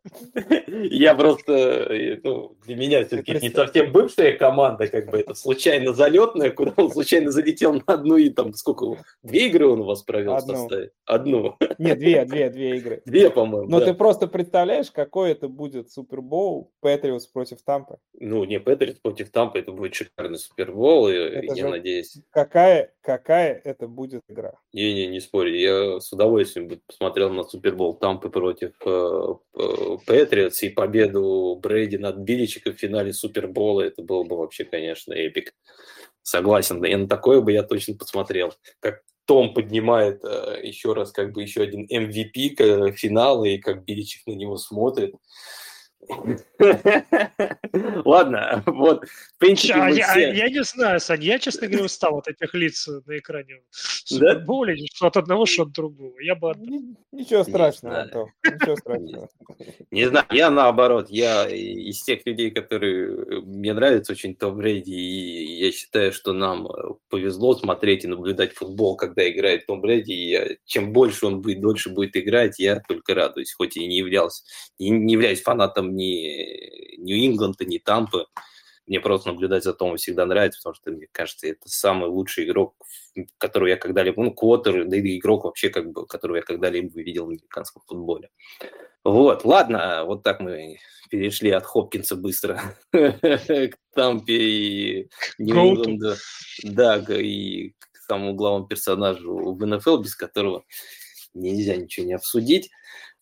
я 0.91 1.15
просто, 1.15 1.53
э, 1.53 2.21
ну, 2.23 2.57
для 2.67 2.77
меня 2.77 3.05
все-таки 3.05 3.39
не 3.41 3.51
совсем 3.51 3.93
бывшая 3.93 4.33
команда, 4.33 4.89
как 4.89 5.11
бы 5.11 5.19
это 5.19 5.35
случайно 5.35 5.93
залетная, 5.93 6.51
куда 6.51 6.73
он 6.77 6.91
случайно 6.91 7.31
залетел 7.31 7.75
на 7.75 7.83
одну 7.87 8.17
и 8.17 8.31
там 8.31 8.53
сколько, 8.55 9.03
две 9.23 9.47
игры 9.47 9.67
он 9.69 9.81
у 9.81 9.85
вас 9.85 10.03
провел 10.03 10.33
в 10.33 10.37
Одну. 10.37 10.55
составе? 10.55 10.91
Одну. 11.05 11.57
Нет, 11.79 11.99
две, 11.99 12.25
две, 12.25 12.51
две 12.51 12.77
игры. 12.79 13.03
Две, 13.07 13.31
по-моему, 13.31 13.69
Но 13.69 13.81
да. 13.81 13.87
ты 13.87 13.95
просто 13.95 14.27
представляешь, 14.27 14.91
какой 14.91 15.33
это 15.33 15.49
будет 15.49 15.91
Супербоул 15.91 16.73
Патриотс 16.81 17.27
против 17.27 17.63
Тампы. 17.63 17.99
Ну, 18.19 18.45
не 18.45 18.61
Патриотс 18.61 18.99
против 19.01 19.31
Тампа, 19.31 19.59
это 19.59 19.73
будет 19.73 19.95
шикарный 19.95 20.39
Это 21.39 21.55
я 21.55 21.65
же- 21.65 21.69
надеюсь. 21.69 22.17
Какая, 22.31 22.93
какая 23.01 23.61
это 23.65 23.89
будет 23.89 24.23
игра? 24.29 24.53
Не-не, 24.73 25.07
не 25.07 25.21
спорю. 25.21 25.55
Я 25.55 26.01
с 26.01 26.13
удовольствием 26.13 26.40
бы 26.69 26.81
посмотрел 26.87 27.31
на 27.33 27.45
Супербол 27.45 27.95
Тампы 27.95 28.29
против 28.31 28.73
э, 28.85 29.35
Патриотс 30.07 30.63
и 30.63 30.69
победу 30.71 31.59
Брейди 31.63 31.97
над 31.99 32.17
Биличиком 32.19 32.75
в 32.75 32.79
финале 32.79 33.13
Супербола. 33.13 33.83
Это 33.83 34.03
было 34.03 34.25
бы 34.25 34.37
вообще, 34.37 34.65
конечно, 34.65 35.13
эпик. 35.13 35.55
Согласен. 36.23 36.85
И 36.85 36.95
на 36.95 37.09
такое 37.09 37.41
бы 37.41 37.53
я 37.53 37.63
точно 37.63 37.97
посмотрел. 37.97 38.53
Как 38.81 39.03
Том 39.27 39.55
поднимает 39.55 40.25
э, 40.25 40.61
еще 40.63 40.93
раз, 40.93 41.13
как 41.13 41.33
бы 41.33 41.43
еще 41.43 41.63
один 41.63 41.87
MVP 41.87 42.57
к- 42.57 42.93
финала, 42.97 43.45
и 43.45 43.59
как 43.59 43.85
Биличик 43.85 44.27
на 44.27 44.33
него 44.33 44.57
смотрит. 44.57 45.15
Ладно, 48.05 48.63
вот, 48.67 49.05
в 49.07 49.39
принципе, 49.39 49.75
А 49.75 49.91
я, 49.91 50.09
все- 50.09 50.33
я 50.35 50.49
не 50.49 50.63
знаю, 50.65 51.01
Сань, 51.01 51.23
я, 51.25 51.39
честно 51.39 51.67
говоря, 51.69 51.85
устал 51.85 52.19
от 52.19 52.29
этих 52.29 52.55
лиц 52.55 52.89
на 53.07 53.19
экране 53.19 53.57
Да? 53.57 53.61
Супербоуле, 53.73 54.77
что 54.93 55.07
от 55.07 55.17
одного, 55.17 55.47
что 55.47 55.63
от 55.63 55.73
другого. 55.73 56.19
Я 56.21 56.35
бы. 56.35 56.53
Ни- 56.59 56.95
Ничего 57.13 57.45
страшного. 57.45 58.01
Антон, 58.03 58.29
ничего 58.45 58.77
страшного. 58.77 59.29
Не 59.91 60.09
знаю, 60.09 60.27
я 60.31 60.51
наоборот, 60.51 61.07
я 61.11 61.49
из 61.49 62.03
тех 62.03 62.25
людей, 62.27 62.51
которые 62.51 63.07
э, 63.09 63.41
мне 63.43 63.73
нравится 63.73 64.13
очень 64.13 64.35
Том 64.35 64.57
Брэди, 64.57 64.91
и 64.91 65.65
я 65.65 65.73
считаю, 65.73 66.13
что 66.13 66.33
нам 66.33 66.67
э, 66.67 66.71
повезло 67.09 67.55
смотреть 67.57 68.05
и 68.05 68.09
наблюдать 68.09 68.53
футбол, 68.55 68.97
когда 68.97 69.29
играет 69.29 69.67
Том 69.67 69.81
Брэди, 69.81 70.13
и 70.13 70.31
я- 70.31 70.49
чем 70.65 70.93
больше 70.93 71.27
он 71.27 71.41
будет, 71.41 71.61
дольше 71.61 71.91
будет 71.91 72.17
играть, 72.17 72.59
я 72.59 72.81
только 72.89 73.15
радуюсь, 73.15 73.53
хоть 73.55 73.77
и 73.77 73.87
не 73.87 73.99
являлся, 73.99 74.43
не, 74.79 74.91
не 74.91 75.15
являюсь 75.15 75.43
фанатом 75.43 75.90
ни 75.91 76.97
Нью-Ингланда, 76.99 77.65
ни 77.65 77.79
Тампы, 77.79 78.27
мне 78.91 78.99
просто 78.99 79.29
наблюдать 79.29 79.63
за 79.63 79.73
Томом 79.73 79.99
всегда 79.99 80.27
нравится, 80.27 80.59
потому 80.59 80.75
что, 80.75 80.91
мне 80.91 81.07
кажется, 81.13 81.47
это 81.47 81.69
самый 81.69 82.09
лучший 82.09 82.45
игрок, 82.45 82.75
которого 83.39 83.69
я 83.69 83.77
когда-либо, 83.77 84.21
ну, 84.21 84.35
Квотер, 84.35 84.85
да 84.85 84.97
и 84.97 85.19
игрок 85.19 85.45
вообще, 85.45 85.71
как 85.71 85.93
бы, 85.93 86.07
которого 86.07 86.39
я 86.39 86.43
когда-либо 86.43 87.01
видел 87.01 87.27
в 87.27 87.29
американском 87.29 87.83
футболе. 87.87 88.31
Вот, 89.05 89.45
ладно, 89.45 90.03
вот 90.07 90.25
так 90.25 90.41
мы 90.41 90.79
перешли 91.09 91.51
от 91.51 91.65
Хопкинса 91.65 92.17
быстро 92.17 92.61
к 92.93 93.77
Тампе 93.95 94.35
и 94.35 95.11
Нью-Ингланду, 95.39 96.17
да, 96.65 96.97
и 96.97 97.71
к 97.71 97.97
самому 98.09 98.35
главному 98.35 98.67
персонажу 98.67 99.55
в 99.55 99.67
НФЛ, 99.67 99.99
без 99.99 100.17
которого 100.17 100.65
нельзя 101.33 101.77
ничего 101.77 102.07
не 102.07 102.15
обсудить. 102.15 102.71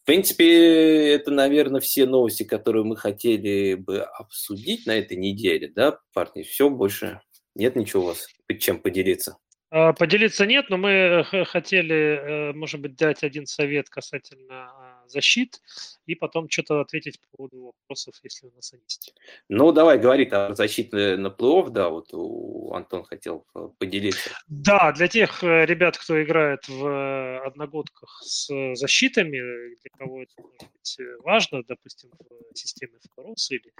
Принципе, 0.09 1.13
это, 1.13 1.31
наверное, 1.31 1.83
все 1.83 2.07
новости, 2.07 2.43
которые 2.43 2.83
мы 2.83 2.97
хотели 2.97 3.75
бы 3.75 4.01
обсудить 4.01 4.87
на 4.87 4.93
этой 4.93 5.19
неделе, 5.19 5.69
да, 5.69 5.99
парни? 6.15 6.45
Все, 6.45 6.71
больше 6.71 7.21
нет 7.55 7.77
ничего 7.77 8.05
у 8.05 8.07
вас, 8.07 8.27
чем 8.59 8.81
поделиться? 8.81 9.37
А, 9.71 9.93
Поделиться 9.93 10.47
нет, 10.47 10.71
но 10.71 10.79
мы 10.79 10.91
э, 11.31 11.45
хотели, 11.45 11.95
э, 11.95 12.53
может 12.55 12.81
быть, 12.81 12.97
дать 12.97 13.23
один 13.23 13.45
совет 13.45 13.91
касательно 13.91 14.71
а, 14.71 14.98
защит 15.09 15.61
и 16.07 16.15
потом 16.15 16.49
что-то 16.49 16.81
ответить 16.81 17.21
по 17.21 17.37
поводу 17.37 17.65
вопросов, 17.67 18.15
если 18.23 18.47
у 18.47 18.53
нас 18.55 18.73
они 18.73 18.83
есть. 18.89 19.15
Ну, 19.49 19.73
давай, 19.73 19.99
говори, 19.99 20.25
там 20.25 20.55
защита 20.55 21.17
на 21.17 21.29
плей-офф, 21.29 21.71
да, 21.71 21.89
вот 21.89 22.09
у 22.13 22.73
Антон 22.73 23.05
хотел 23.05 23.47
э, 23.55 23.69
поделиться. 23.79 24.31
Да, 24.49 24.93
для 24.93 25.09
тех 25.09 25.43
э, 25.45 25.67
ребят, 25.67 25.99
кто 25.99 26.23
играет 26.23 26.67
в 26.69 26.87
э, 26.87 27.47
одногодках 27.47 28.23
с 28.23 28.49
защитами, 28.75 29.39
для 29.39 29.91
кого 29.99 30.23
это 30.23 30.33
может 30.39 30.59
быть 30.73 30.99
важно, 31.25 31.63
допустим, 31.63 32.11
в 32.11 32.57
системе 32.57 32.95
Форос 33.15 33.51
или 33.51 33.73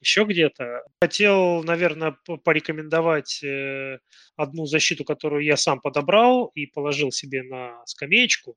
еще 0.00 0.24
где-то. 0.24 0.82
Хотел, 1.00 1.62
наверное, 1.64 2.16
порекомендовать 2.44 3.42
одну 4.36 4.66
защиту, 4.66 5.04
которую 5.04 5.44
я 5.44 5.56
сам 5.56 5.80
подобрал 5.80 6.46
и 6.54 6.66
положил 6.66 7.10
себе 7.10 7.42
на 7.42 7.84
скамеечку. 7.86 8.56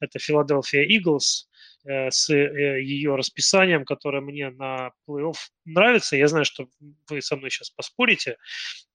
Это 0.00 0.18
Philadelphia 0.18 0.86
Eagles. 0.86 1.46
Э, 1.88 2.10
с 2.10 2.30
э, 2.30 2.82
ее 2.82 3.14
расписанием, 3.14 3.84
которое 3.84 4.20
мне 4.20 4.50
на 4.50 4.90
плей-офф 5.08 5.36
нравится. 5.64 6.16
Я 6.16 6.26
знаю, 6.26 6.44
что 6.44 6.66
вы 7.08 7.22
со 7.22 7.36
мной 7.36 7.50
сейчас 7.50 7.70
поспорите, 7.70 8.38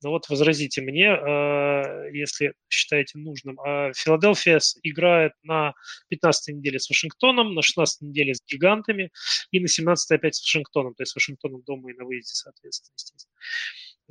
но 0.04 0.10
вот 0.10 0.28
возразите 0.28 0.82
мне, 0.82 1.06
э, 1.06 2.10
если 2.14 2.54
считаете 2.70 3.18
нужным. 3.18 3.58
Филадельфия 3.96 4.60
играет 4.84 5.32
на 5.44 5.74
15 6.10 6.56
неделе 6.56 6.80
с 6.80 6.90
Вашингтоном, 6.90 7.54
на 7.54 7.62
16 7.62 8.02
неделе 8.02 8.34
с 8.36 8.44
Гигантами 8.46 9.12
и 9.52 9.62
на 9.62 9.70
17 9.70 10.12
опять 10.12 10.36
с 10.36 10.42
Вашингтоном, 10.42 10.94
то 10.94 11.04
есть 11.04 11.14
с 11.14 11.16
Вашингтоном 11.16 11.62
дома 11.62 11.92
и 11.92 11.94
на 11.94 12.04
выезде, 12.04 12.34
соответственно, 12.34 12.94
естественно. 12.98 13.34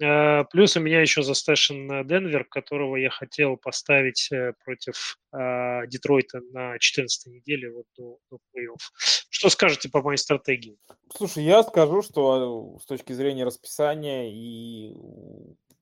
Э, 0.00 0.44
плюс 0.50 0.76
у 0.76 0.80
меня 0.80 1.00
еще 1.00 1.22
застешен 1.22 2.06
Денвер, 2.06 2.44
которого 2.44 2.96
я 2.96 3.10
хотел 3.10 3.56
поставить 3.56 4.30
э, 4.32 4.54
против 4.64 5.18
э, 5.32 5.86
Детройта 5.88 6.40
на 6.52 6.78
14 6.78 7.26
неделе 7.32 7.70
вот 7.70 7.84
до, 7.96 8.18
до 8.30 8.36
плей-офф. 8.36 8.80
Что 9.28 9.50
скажете 9.50 9.90
по 9.90 10.02
моей 10.02 10.16
стратегии? 10.16 10.78
Слушай, 11.14 11.44
я 11.44 11.62
скажу, 11.62 12.02
что 12.02 12.78
с 12.80 12.86
точки 12.86 13.12
зрения 13.12 13.44
расписания 13.44 14.30
и 14.30 14.94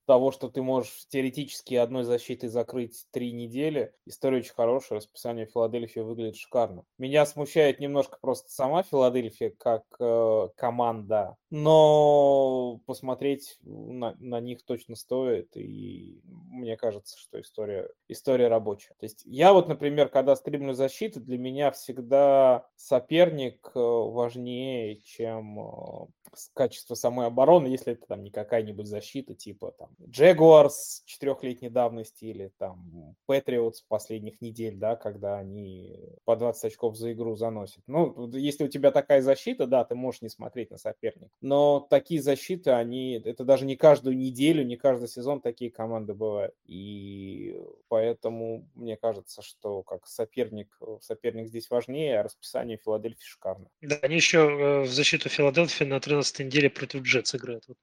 того, 0.08 0.32
что 0.32 0.48
ты 0.48 0.62
можешь 0.62 1.06
теоретически 1.08 1.74
одной 1.74 2.02
защитой 2.04 2.48
закрыть 2.48 3.06
три 3.10 3.30
недели. 3.30 3.92
История 4.06 4.38
очень 4.38 4.54
хорошая, 4.54 5.00
расписание 5.00 5.44
Филадельфии 5.44 6.00
выглядит 6.00 6.36
шикарно. 6.36 6.84
Меня 6.96 7.26
смущает 7.26 7.78
немножко 7.78 8.16
просто 8.18 8.50
сама 8.50 8.82
Филадельфия 8.82 9.52
как 9.58 9.82
э, 10.00 10.48
команда, 10.56 11.36
но 11.50 12.80
посмотреть 12.86 13.58
на, 13.60 14.16
на 14.18 14.40
них 14.40 14.64
точно 14.64 14.96
стоит, 14.96 15.54
и 15.58 16.22
мне 16.24 16.78
кажется, 16.78 17.18
что 17.18 17.38
история, 17.42 17.90
история 18.08 18.48
рабочая. 18.48 18.94
То 18.98 19.04
есть 19.04 19.22
я 19.26 19.52
вот, 19.52 19.68
например, 19.68 20.08
когда 20.08 20.36
стримлю 20.36 20.72
защиту, 20.72 21.20
для 21.20 21.36
меня 21.36 21.70
всегда 21.70 22.66
соперник 22.76 23.70
э, 23.74 23.78
важнее, 23.78 25.02
чем 25.02 25.60
э, 25.60 26.06
качество 26.54 26.94
самой 26.94 27.26
обороны, 27.26 27.66
если 27.68 27.92
это 27.94 28.06
там 28.06 28.22
не 28.22 28.30
какая-нибудь 28.30 28.86
защита 28.86 29.34
типа 29.34 29.72
там 29.78 29.90
Jaguars 30.00 31.02
четырехлетней 31.04 31.70
давности 31.70 32.24
или 32.24 32.52
там 32.58 33.16
Patriots 33.28 33.76
последних 33.88 34.40
недель, 34.40 34.76
да, 34.76 34.96
когда 34.96 35.38
они 35.38 36.16
по 36.24 36.36
20 36.36 36.64
очков 36.64 36.96
за 36.96 37.12
игру 37.12 37.36
заносят. 37.36 37.82
Ну, 37.86 38.30
если 38.32 38.64
у 38.64 38.68
тебя 38.68 38.90
такая 38.90 39.22
защита, 39.22 39.66
да, 39.66 39.84
ты 39.84 39.94
можешь 39.94 40.22
не 40.22 40.28
смотреть 40.28 40.70
на 40.70 40.78
соперника. 40.78 41.30
Но 41.40 41.86
такие 41.88 42.22
защиты, 42.22 42.70
они, 42.70 43.20
это 43.24 43.44
даже 43.44 43.64
не 43.64 43.76
каждую 43.76 44.16
неделю, 44.16 44.64
не 44.64 44.76
каждый 44.76 45.08
сезон 45.08 45.40
такие 45.40 45.70
команды 45.70 46.14
бывают. 46.14 46.54
И 46.64 47.60
поэтому 47.88 48.68
мне 48.74 48.96
кажется, 48.96 49.42
что 49.42 49.82
как 49.82 50.06
соперник, 50.06 50.78
соперник 51.00 51.48
здесь 51.48 51.70
важнее, 51.70 52.20
а 52.20 52.22
расписание 52.22 52.78
Филадельфии 52.78 53.24
шикарно. 53.24 53.68
Да, 53.80 53.96
они 54.02 54.16
еще 54.16 54.38
э, 54.38 54.80
в 54.82 54.88
защиту 54.88 55.28
Филадельфии 55.28 55.84
на 55.84 56.00
13 56.00 56.17
неделе 56.38 56.70
против 56.70 57.02
Джетс 57.02 57.34
играют. 57.34 57.64
Вот 57.68 57.76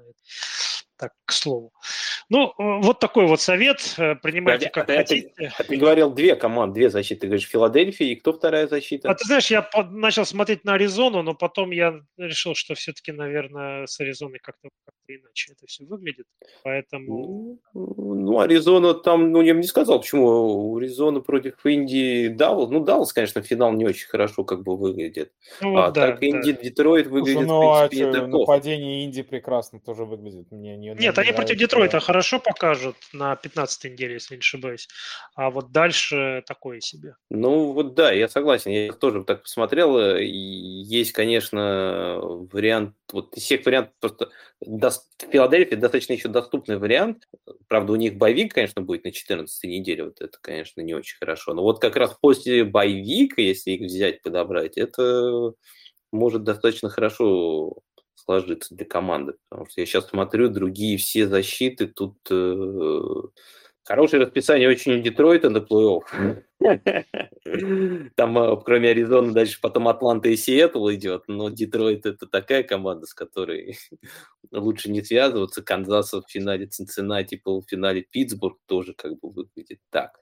так, 0.97 1.13
к 1.25 1.31
слову. 1.31 1.73
Ну, 2.29 2.47
э, 2.47 2.53
вот 2.57 2.99
такой 2.99 3.27
вот 3.27 3.41
совет. 3.41 3.95
Э, 3.97 4.15
принимайте 4.15 4.69
как 4.69 4.89
а 4.89 4.95
хотите. 4.95 5.31
Ты, 5.35 5.51
а 5.57 5.63
ты 5.63 5.75
говорил 5.75 6.11
две 6.11 6.35
команды, 6.35 6.75
две 6.75 6.89
защиты. 6.89 7.21
Ты 7.21 7.27
говоришь, 7.27 7.47
Филадельфия 7.47 8.07
и 8.07 8.15
кто 8.15 8.33
вторая 8.33 8.67
защита? 8.67 9.09
А 9.09 9.15
ты 9.15 9.25
знаешь, 9.25 9.51
я 9.51 9.61
под, 9.61 9.91
начал 9.91 10.25
смотреть 10.25 10.63
на 10.63 10.73
Аризону, 10.73 11.21
но 11.21 11.35
потом 11.35 11.71
я 11.71 12.01
решил, 12.17 12.55
что 12.55 12.75
все-таки, 12.75 13.11
наверное, 13.11 13.85
с 13.85 13.99
Аризоной 13.99 14.39
как-то 14.39 14.69
как 14.85 14.95
иначе 15.07 15.51
это 15.51 15.67
все 15.67 15.85
выглядит. 15.85 16.25
Поэтому... 16.63 17.59
Ну, 17.73 17.93
ну, 17.95 18.39
Аризона 18.39 18.93
там, 18.93 19.31
ну, 19.31 19.41
я 19.41 19.53
бы 19.53 19.59
не 19.59 19.67
сказал, 19.67 19.99
почему 19.99 20.25
у 20.25 20.77
Аризоны 20.77 21.21
против 21.21 21.63
Индии 21.65 22.29
Даллас. 22.29 22.69
Ну, 22.69 22.79
Даллас, 22.79 23.13
конечно, 23.13 23.41
финал 23.41 23.73
не 23.73 23.85
очень 23.85 24.07
хорошо 24.07 24.43
как 24.43 24.63
бы 24.63 24.77
выглядит. 24.77 25.31
Ну, 25.61 25.77
а 25.77 25.91
да, 25.91 26.07
так 26.07 26.23
Инди, 26.23 26.53
да. 26.53 26.61
Детройт 26.61 27.07
выглядит, 27.07 27.43
Слушай, 27.43 27.47
ну, 27.47 27.85
в 27.85 27.89
принципе, 27.89 28.09
а 28.09 28.13
что, 28.13 28.24
нападение 28.27 29.05
Инди 29.05 29.21
прекрасно 29.21 29.79
тоже 29.79 30.05
выглядит. 30.05 30.51
Мне 30.51 30.77
не, 30.77 30.89
Нет, 30.93 31.17
они 31.17 31.31
против 31.31 31.57
Детройта 31.57 31.99
хорошо 31.99 32.39
покажут 32.39 32.95
на 33.13 33.35
15 33.35 33.91
неделе, 33.91 34.13
если 34.15 34.35
не 34.35 34.39
ошибаюсь. 34.39 34.87
А 35.35 35.49
вот 35.49 35.71
дальше 35.71 36.43
такое 36.45 36.79
себе. 36.79 37.15
Ну, 37.29 37.71
вот 37.71 37.95
да, 37.95 38.11
я 38.11 38.27
согласен. 38.27 38.71
Я 38.71 38.93
тоже 38.93 39.23
так 39.23 39.43
посмотрел. 39.43 39.97
И 40.17 40.25
есть, 40.27 41.11
конечно, 41.11 42.19
вариант, 42.51 42.95
вот 43.11 43.35
из 43.35 43.43
всех 43.43 43.65
вариантов 43.65 43.93
просто 43.99 44.29
до, 44.61 44.91
Филадельфия 45.31 45.77
достаточно 45.77 46.13
еще 46.13 46.29
доступный 46.29 46.77
вариант. 46.77 47.27
Правда, 47.67 47.93
у 47.93 47.95
них 47.95 48.15
боевик, 48.15 48.53
конечно, 48.53 48.81
будет 48.81 49.03
на 49.03 49.11
14 49.11 49.63
неделе. 49.69 50.05
Вот 50.05 50.21
это, 50.21 50.37
конечно, 50.41 50.81
не 50.81 50.93
очень 50.93 51.17
хорошо. 51.17 51.53
Но 51.53 51.61
вот 51.61 51.79
как 51.79 51.95
раз 51.95 52.15
после 52.19 52.63
боевика, 52.63 53.41
если 53.41 53.71
их 53.71 53.81
взять, 53.81 54.21
подобрать, 54.21 54.77
это 54.77 55.53
может 56.11 56.43
достаточно 56.43 56.89
хорошо 56.89 57.73
сложиться 58.25 58.75
для 58.75 58.85
команды. 58.85 59.35
Потому 59.49 59.69
что 59.69 59.81
я 59.81 59.85
сейчас 59.85 60.07
смотрю, 60.07 60.49
другие 60.49 60.97
все 60.97 61.27
защиты 61.27 61.87
тут... 61.87 62.17
Э, 62.29 62.99
хорошее 63.85 64.23
расписание 64.23 64.67
очень 64.67 64.99
у 64.99 65.01
Детройта 65.01 65.49
на 65.49 65.59
плей-офф. 65.59 66.43
Там, 68.15 68.37
э, 68.37 68.57
кроме 68.65 68.89
Аризоны, 68.89 69.31
дальше 69.31 69.59
потом 69.61 69.87
Атланта 69.87 70.29
и 70.29 70.35
Сиэтл 70.35 70.89
идет, 70.91 71.23
но 71.27 71.49
Детройт 71.49 72.05
это 72.05 72.25
такая 72.25 72.63
команда, 72.63 73.05
с 73.05 73.13
которой 73.13 73.77
лучше 74.51 74.91
не 74.91 75.03
связываться. 75.03 75.61
Канзас 75.61 76.13
в 76.13 76.23
финале 76.27 76.65
Цинциннати, 76.65 77.37
полуфинале 77.37 78.01
Питтсбург 78.01 78.57
тоже 78.65 78.93
как 78.93 79.19
бы 79.19 79.29
выглядит 79.31 79.79
так. 79.91 80.19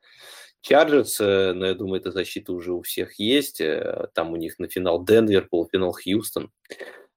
Чарджерс, 0.62 1.20
э, 1.22 1.54
но 1.54 1.66
я 1.66 1.74
думаю, 1.74 2.02
эта 2.02 2.12
защита 2.12 2.52
уже 2.54 2.74
у 2.74 2.82
всех 2.82 3.20
есть. 3.20 3.62
Там 4.14 4.34
у 4.34 4.36
них 4.36 4.60
на 4.60 4.68
финал 4.68 5.04
Денвер, 5.04 5.48
полуфинал 5.48 5.94
Хьюстон. 5.94 6.52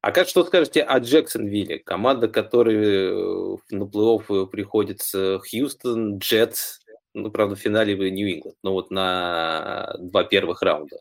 А 0.00 0.12
как 0.12 0.28
что 0.28 0.44
скажете 0.44 0.82
о 0.82 0.98
Джексонвилле? 0.98 1.78
Команда, 1.80 2.28
которая 2.28 3.10
э, 3.10 3.56
на 3.70 3.84
плей-офф 3.84 4.46
приходится 4.46 5.40
Хьюстон, 5.40 6.18
Джетс, 6.18 6.80
ну, 7.14 7.30
правда, 7.30 7.56
в 7.56 7.58
финале 7.58 7.94
Нью-Ингланд, 7.96 8.56
но 8.62 8.72
вот 8.72 8.90
на 8.90 9.96
два 9.98 10.22
первых 10.24 10.62
раунда. 10.62 10.98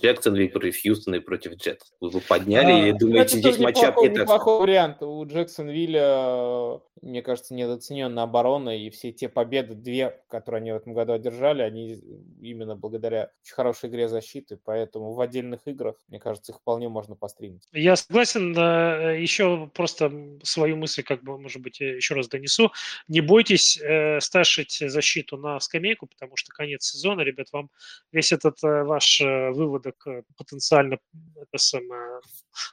Джексонвилл 0.00 0.50
против 0.50 0.82
Хьюстона 0.82 1.16
и 1.16 1.20
против 1.20 1.54
Джетс. 1.54 1.92
Вы 2.00 2.20
подняли 2.20 2.72
а, 2.72 2.78
или 2.80 2.92
думаете, 2.92 3.38
здесь 3.38 3.58
матчап 3.58 3.96
не 3.98 4.08
так? 4.08 4.22
Неплохой 4.22 4.60
вариант. 4.60 5.02
У 5.02 5.24
Джексонвилля 5.24 6.80
мне 7.04 7.22
кажется, 7.22 7.54
недооцененная 7.54 8.24
оборона, 8.24 8.76
и 8.76 8.90
все 8.90 9.12
те 9.12 9.28
победы, 9.28 9.74
две, 9.74 10.22
которые 10.28 10.60
они 10.60 10.72
в 10.72 10.76
этом 10.76 10.94
году 10.94 11.12
одержали, 11.12 11.62
они 11.62 12.00
именно 12.40 12.76
благодаря 12.76 13.30
очень 13.42 13.54
хорошей 13.54 13.90
игре 13.90 14.08
защиты, 14.08 14.58
поэтому 14.62 15.12
в 15.12 15.20
отдельных 15.20 15.60
играх, 15.66 15.96
мне 16.08 16.18
кажется, 16.18 16.52
их 16.52 16.58
вполне 16.58 16.88
можно 16.88 17.14
постримить. 17.14 17.68
Я 17.72 17.96
согласен, 17.96 18.52
еще 18.52 19.70
просто 19.74 20.38
свою 20.42 20.76
мысль, 20.76 21.02
как 21.02 21.22
бы, 21.22 21.38
может 21.38 21.60
быть, 21.62 21.80
еще 21.80 22.14
раз 22.14 22.28
донесу. 22.28 22.72
Не 23.08 23.20
бойтесь 23.20 23.78
э, 23.78 24.20
сташить 24.20 24.78
защиту 24.80 25.36
на 25.36 25.60
скамейку, 25.60 26.06
потому 26.06 26.36
что 26.36 26.52
конец 26.52 26.84
сезона, 26.84 27.20
ребят, 27.20 27.48
вам 27.52 27.70
весь 28.12 28.32
этот 28.32 28.62
э, 28.64 28.84
ваш 28.84 29.20
э, 29.20 29.50
выводок 29.84 30.26
потенциально 30.36 30.98
это 31.36 31.58
самое, 31.58 32.20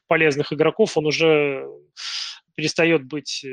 полезных 0.08 0.54
игроков, 0.54 0.98
он 0.98 1.08
уже 1.08 1.68
перестает 2.56 3.06
быть 3.06 3.46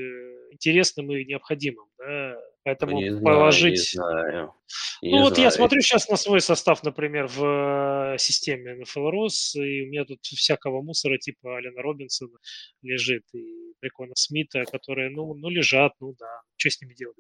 интересным 0.50 1.10
и 1.12 1.24
необходимым. 1.24 1.86
Да? 1.98 2.36
Поэтому 2.64 3.00
не 3.00 3.20
положить... 3.20 3.92
Знаю, 3.92 4.24
не 4.26 4.30
знаю. 4.32 4.54
Не 5.02 5.12
ну 5.12 5.22
вот 5.22 5.34
знаю. 5.34 5.44
я 5.44 5.50
смотрю 5.50 5.80
сейчас 5.80 6.08
на 6.08 6.16
свой 6.16 6.40
состав, 6.40 6.82
например, 6.82 7.28
в 7.28 8.14
э, 8.14 8.18
системе 8.18 8.76
NFL 8.80 9.10
Rus, 9.10 9.54
и 9.54 9.82
у 9.82 9.90
меня 9.90 10.04
тут 10.04 10.20
всякого 10.22 10.82
мусора 10.82 11.18
типа 11.18 11.56
Алина 11.56 11.82
Робинсона 11.82 12.38
лежит, 12.82 13.22
и 13.32 13.68
прикольно 13.80 14.14
Смита, 14.16 14.64
которые, 14.64 15.10
ну, 15.10 15.34
ну, 15.34 15.48
лежат, 15.48 15.92
ну 16.00 16.14
да, 16.18 16.26
что 16.56 16.70
с 16.70 16.80
ними 16.80 16.94
делать? 16.94 17.16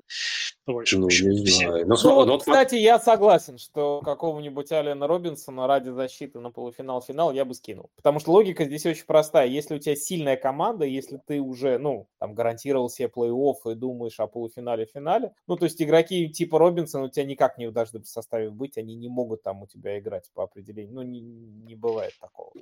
По 0.64 0.74
большому 0.74 1.04
ну, 1.04 1.10
счету. 1.10 1.30
Не 1.30 1.46
знаю. 1.46 1.86
Ну, 1.86 1.96
ну, 2.02 2.14
вот, 2.26 2.40
кстати, 2.40 2.74
я 2.74 2.98
согласен, 2.98 3.58
что 3.58 4.00
какого-нибудь 4.00 4.70
Алина 4.72 5.06
Робинсона 5.06 5.66
ради 5.66 5.90
защиты 5.90 6.40
на 6.40 6.50
полуфинал-финал 6.50 7.32
я 7.32 7.44
бы 7.44 7.54
скинул. 7.54 7.90
Потому 7.96 8.20
что 8.20 8.32
логика 8.32 8.64
здесь 8.64 8.84
очень 8.84 9.06
простая. 9.06 9.46
Если 9.46 9.76
у 9.76 9.78
тебя 9.78 9.96
сильная 9.96 10.36
команда, 10.36 10.84
если 10.84 11.20
ты 11.26 11.40
уже, 11.40 11.78
ну, 11.78 12.08
там, 12.18 12.34
гарантировал 12.34 12.90
себе 12.90 13.08
плей-офф 13.08 13.72
и 13.72 13.74
думаешь 13.74 14.20
о 14.20 14.26
полуфинале-финале, 14.26 15.32
ну, 15.46 15.56
то 15.56 15.64
есть 15.64 15.80
игроки 15.80 16.28
типа 16.28 16.58
Робинсона 16.58 17.04
у 17.04 17.08
тебя 17.08 17.24
никак 17.38 17.58
не 17.58 17.70
должны 17.70 18.00
в 18.00 18.08
составе 18.08 18.50
быть, 18.50 18.78
они 18.78 18.96
не 18.96 19.08
могут 19.08 19.42
там 19.42 19.62
у 19.62 19.66
тебя 19.66 19.98
играть 19.98 20.30
по 20.34 20.42
определению. 20.42 20.94
Ну, 20.94 21.02
не, 21.02 21.20
не 21.20 21.76
бывает 21.76 22.12
такого. 22.20 22.52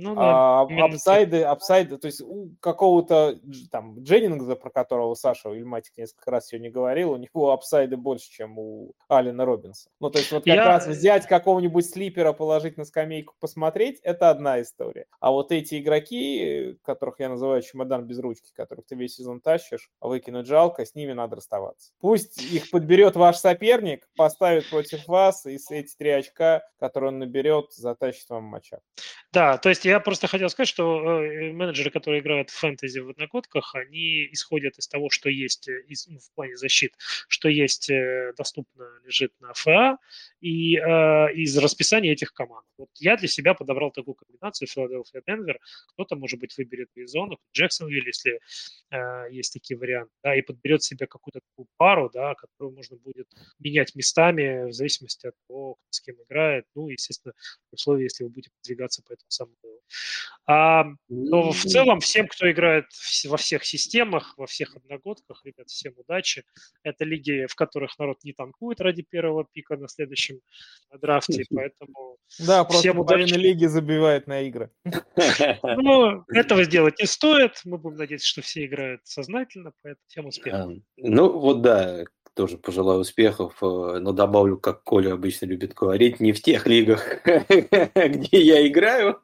Ну, 0.00 0.14
да, 0.14 0.60
а 0.60 0.84
апсайды, 0.84 1.42
апсайды, 1.42 1.98
то 1.98 2.06
есть 2.06 2.20
у 2.20 2.50
какого-то 2.60 3.36
там 3.72 4.00
Дженнингса, 4.00 4.54
про 4.54 4.70
которого 4.70 5.14
Саша 5.14 5.48
Ильматик 5.50 5.96
несколько 5.96 6.30
раз 6.30 6.46
сегодня 6.46 6.70
говорил, 6.70 7.12
у 7.12 7.16
него 7.16 7.50
апсайды 7.50 7.96
больше, 7.96 8.30
чем 8.30 8.60
у 8.60 8.92
Алина 9.08 9.44
Робинса. 9.44 9.90
Ну, 9.98 10.08
то 10.10 10.20
есть 10.20 10.30
вот 10.30 10.44
как 10.44 10.54
Я... 10.54 10.64
раз 10.64 10.86
взять 10.86 11.26
какого-нибудь 11.26 11.84
слипера, 11.84 12.32
положить 12.32 12.76
на 12.76 12.84
скамейку, 12.84 13.34
посмотреть, 13.40 13.98
это 14.02 14.30
одна 14.30 14.62
история. 14.62 15.06
А 15.18 15.32
вот 15.32 15.50
эти 15.50 15.80
игроки, 15.80 16.76
которых 16.84 17.18
я 17.18 17.28
называю 17.28 17.60
чемодан 17.62 18.04
без 18.06 18.20
ручки, 18.20 18.52
которых 18.54 18.86
ты 18.86 18.94
весь 18.94 19.16
сезон 19.16 19.40
тащишь, 19.40 19.90
выкинуть 20.00 20.46
жалко, 20.46 20.86
с 20.86 20.94
ними 20.94 21.12
надо 21.12 21.36
расставаться. 21.36 21.90
Пусть 22.00 22.40
их 22.40 22.70
подберет 22.70 23.16
ваш 23.16 23.38
соперник, 23.38 24.08
поставит 24.16 24.70
против 24.70 25.08
вас, 25.08 25.44
и 25.44 25.58
эти 25.70 25.96
три 25.96 26.10
очка, 26.10 26.62
которые 26.78 27.08
он 27.08 27.18
наберет, 27.18 27.72
затащит 27.72 28.28
вам 28.28 28.44
матча. 28.44 28.78
Да, 29.32 29.58
то 29.58 29.68
есть 29.68 29.87
я 29.88 30.00
просто 30.00 30.26
хотел 30.26 30.48
сказать, 30.50 30.68
что 30.68 31.22
э, 31.22 31.52
менеджеры, 31.52 31.90
которые 31.90 32.20
играют 32.20 32.50
в 32.50 32.54
фэнтези 32.54 32.98
в 33.00 33.10
одногодках, 33.10 33.74
они 33.74 34.28
исходят 34.32 34.78
из 34.78 34.88
того, 34.88 35.10
что 35.10 35.30
есть 35.30 35.68
э, 35.68 35.82
из, 35.88 36.06
ну, 36.08 36.18
в 36.18 36.30
плане 36.34 36.56
защит, 36.56 36.94
что 37.28 37.48
есть 37.48 37.90
э, 37.90 38.32
доступно 38.36 38.84
лежит 39.04 39.32
на 39.40 39.52
ФА, 39.54 39.98
и 40.40 40.76
э, 40.76 41.32
из 41.34 41.56
расписания 41.58 42.12
этих 42.12 42.32
команд. 42.32 42.66
Вот 42.76 42.90
я 42.96 43.16
для 43.16 43.28
себя 43.28 43.54
подобрал 43.54 43.90
такую 43.90 44.14
комбинацию 44.14 44.68
Филадельфия 44.68 45.22
Денвер. 45.26 45.58
Кто-то, 45.88 46.16
может 46.16 46.38
быть, 46.38 46.56
выберет 46.58 46.88
Аризону, 46.96 47.38
Джексонвилл, 47.52 48.04
если 48.06 48.40
э, 48.90 49.30
есть 49.30 49.52
такие 49.52 49.78
варианты, 49.78 50.12
да, 50.22 50.36
и 50.36 50.42
подберет 50.42 50.82
себе 50.82 51.06
какую-то 51.06 51.40
такую 51.40 51.66
пару, 51.76 52.10
да, 52.12 52.34
которую 52.34 52.76
можно 52.76 52.96
будет 52.96 53.28
менять 53.58 53.94
местами 53.94 54.68
в 54.68 54.72
зависимости 54.72 55.26
от 55.26 55.34
того, 55.48 55.76
с 55.90 56.00
кем 56.00 56.16
играет. 56.22 56.66
Ну, 56.74 56.88
естественно, 56.88 57.34
в 57.70 57.74
условии, 57.74 58.04
если 58.04 58.24
вы 58.24 58.30
будете 58.30 58.50
продвигаться 58.60 59.02
по 59.02 59.12
этому 59.12 59.30
самому. 59.30 59.56
А, 60.46 60.86
но 61.08 61.52
в 61.52 61.62
целом 61.62 62.00
всем, 62.00 62.26
кто 62.26 62.50
играет 62.50 62.86
во 63.26 63.36
всех 63.36 63.64
системах, 63.66 64.32
во 64.38 64.46
всех 64.46 64.74
одногодках, 64.76 65.44
ребят, 65.44 65.68
всем 65.68 65.92
удачи. 65.98 66.44
Это 66.82 67.04
лиги, 67.04 67.46
в 67.46 67.54
которых 67.54 67.98
народ 67.98 68.24
не 68.24 68.32
танкует 68.32 68.80
ради 68.80 69.02
первого 69.02 69.44
пика 69.52 69.76
на 69.76 69.88
следующем 69.88 70.40
драфте, 71.00 71.44
поэтому 71.54 72.16
да, 72.38 72.64
просто 72.64 72.80
всем 72.80 73.04
половина 73.04 73.34
лиги 73.34 73.66
забивает 73.66 74.26
на 74.26 74.40
игры. 74.42 74.70
Ну, 75.62 76.24
этого 76.28 76.64
сделать 76.64 76.98
не 76.98 77.06
стоит. 77.06 77.60
Мы 77.64 77.78
будем 77.78 77.96
надеяться, 77.96 78.26
что 78.26 78.42
все 78.42 78.64
играют 78.64 79.00
сознательно, 79.04 79.72
поэтому 79.82 80.04
всем 80.06 80.26
успехов. 80.26 80.72
Ну, 80.96 81.38
вот 81.38 81.62
да, 81.62 82.04
тоже 82.38 82.56
пожелаю 82.56 83.00
успехов, 83.00 83.56
э, 83.62 83.98
но 83.98 84.12
добавлю, 84.12 84.58
как 84.58 84.84
Коля 84.84 85.14
обычно 85.14 85.46
любит 85.46 85.74
говорить, 85.74 86.20
не 86.20 86.30
в 86.30 86.40
тех 86.40 86.68
лигах, 86.68 87.20
где 87.24 88.40
я 88.40 88.64
играю. 88.64 89.20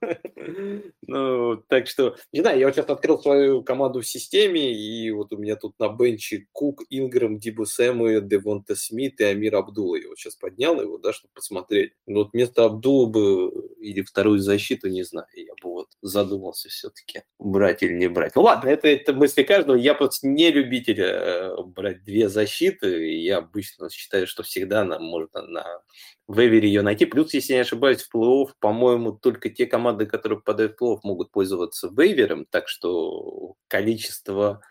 ну, 1.06 1.56
так 1.68 1.86
что, 1.86 2.16
не 2.32 2.40
знаю, 2.40 2.58
я 2.58 2.66
вот 2.66 2.74
сейчас 2.74 2.88
открыл 2.88 3.20
свою 3.22 3.62
команду 3.62 4.00
в 4.00 4.06
системе, 4.06 4.74
и 4.74 5.12
вот 5.12 5.32
у 5.32 5.36
меня 5.36 5.54
тут 5.54 5.78
на 5.78 5.90
бенче 5.90 6.48
Кук, 6.50 6.82
Ингрэм, 6.90 7.38
Дибу 7.38 7.66
Сэму, 7.66 8.20
Девонте 8.20 8.74
Смит 8.74 9.20
и 9.20 9.24
Амир 9.24 9.54
Абдула. 9.54 9.94
Я 9.94 10.08
вот 10.08 10.18
сейчас 10.18 10.34
поднял 10.34 10.80
его, 10.80 10.98
да, 10.98 11.12
чтобы 11.12 11.34
посмотреть. 11.34 11.92
Но 12.08 12.24
вот 12.24 12.32
вместо 12.32 12.64
Абдула 12.64 13.06
бы 13.06 13.52
или 13.78 14.02
вторую 14.02 14.40
защиту, 14.40 14.88
не 14.88 15.04
знаю, 15.04 15.28
я 15.36 15.52
бы 15.62 15.70
вот 15.70 15.86
задумался 16.02 16.68
все-таки, 16.68 17.22
брать 17.38 17.84
или 17.84 17.92
не 17.92 18.08
брать. 18.08 18.34
Ну 18.34 18.42
ладно, 18.42 18.70
это, 18.70 18.88
это 18.88 19.12
мысли 19.12 19.44
каждого. 19.44 19.76
Я 19.76 19.94
просто 19.94 20.26
не 20.26 20.50
любитель 20.50 21.00
э, 21.00 21.62
брать 21.62 22.02
две 22.02 22.28
защиты, 22.28 23.03
я 23.04 23.38
обычно 23.38 23.90
считаю, 23.90 24.26
что 24.26 24.42
всегда 24.42 24.84
нам 24.84 25.04
можно 25.04 25.42
на 25.42 25.82
вейвере 26.28 26.68
ее 26.68 26.82
найти. 26.82 27.06
Плюс, 27.06 27.34
если 27.34 27.52
я 27.52 27.58
не 27.58 27.62
ошибаюсь, 27.62 28.02
в 28.02 28.14
плей-офф, 28.14 28.52
по-моему, 28.60 29.12
только 29.12 29.50
те 29.50 29.66
команды, 29.66 30.06
которые 30.06 30.38
попадают 30.38 30.76
в 30.78 30.82
плей-офф, 30.82 31.00
могут 31.02 31.30
пользоваться 31.30 31.90
вейвером, 31.94 32.46
так 32.50 32.68
что 32.68 33.56
количество 33.68 34.62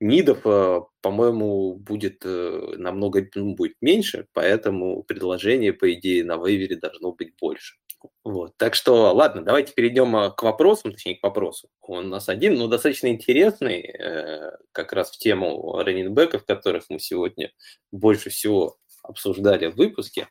нидов, 0.00 0.40
э, 0.44 0.80
по-моему, 1.00 1.74
будет 1.76 2.22
э, 2.24 2.74
намного 2.76 3.26
ну, 3.34 3.54
будет 3.54 3.76
меньше, 3.80 4.26
поэтому 4.32 5.02
предложение, 5.02 5.72
по 5.72 5.92
идее, 5.92 6.24
на 6.24 6.36
вейвере 6.36 6.76
должно 6.76 7.12
быть 7.12 7.34
больше. 7.40 7.76
Вот. 8.24 8.56
Так 8.56 8.74
что, 8.74 9.12
ладно, 9.12 9.42
давайте 9.42 9.72
перейдем 9.72 10.16
э, 10.16 10.30
к 10.30 10.42
вопросам, 10.42 10.92
точнее, 10.92 11.16
к 11.16 11.22
вопросу. 11.22 11.68
Он 11.80 12.06
у 12.06 12.08
нас 12.08 12.28
один, 12.28 12.54
но 12.54 12.68
достаточно 12.68 13.08
интересный, 13.08 13.80
э, 13.80 14.52
как 14.72 14.92
раз 14.92 15.10
в 15.10 15.18
тему 15.18 15.78
раненбеков, 15.78 16.44
которых 16.44 16.84
мы 16.88 16.98
сегодня 16.98 17.52
больше 17.92 18.30
всего 18.30 18.76
обсуждали 19.02 19.66
в 19.66 19.76
выпуске. 19.76 20.28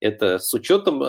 Это 0.00 0.38
с 0.38 0.52
учетом 0.54 1.02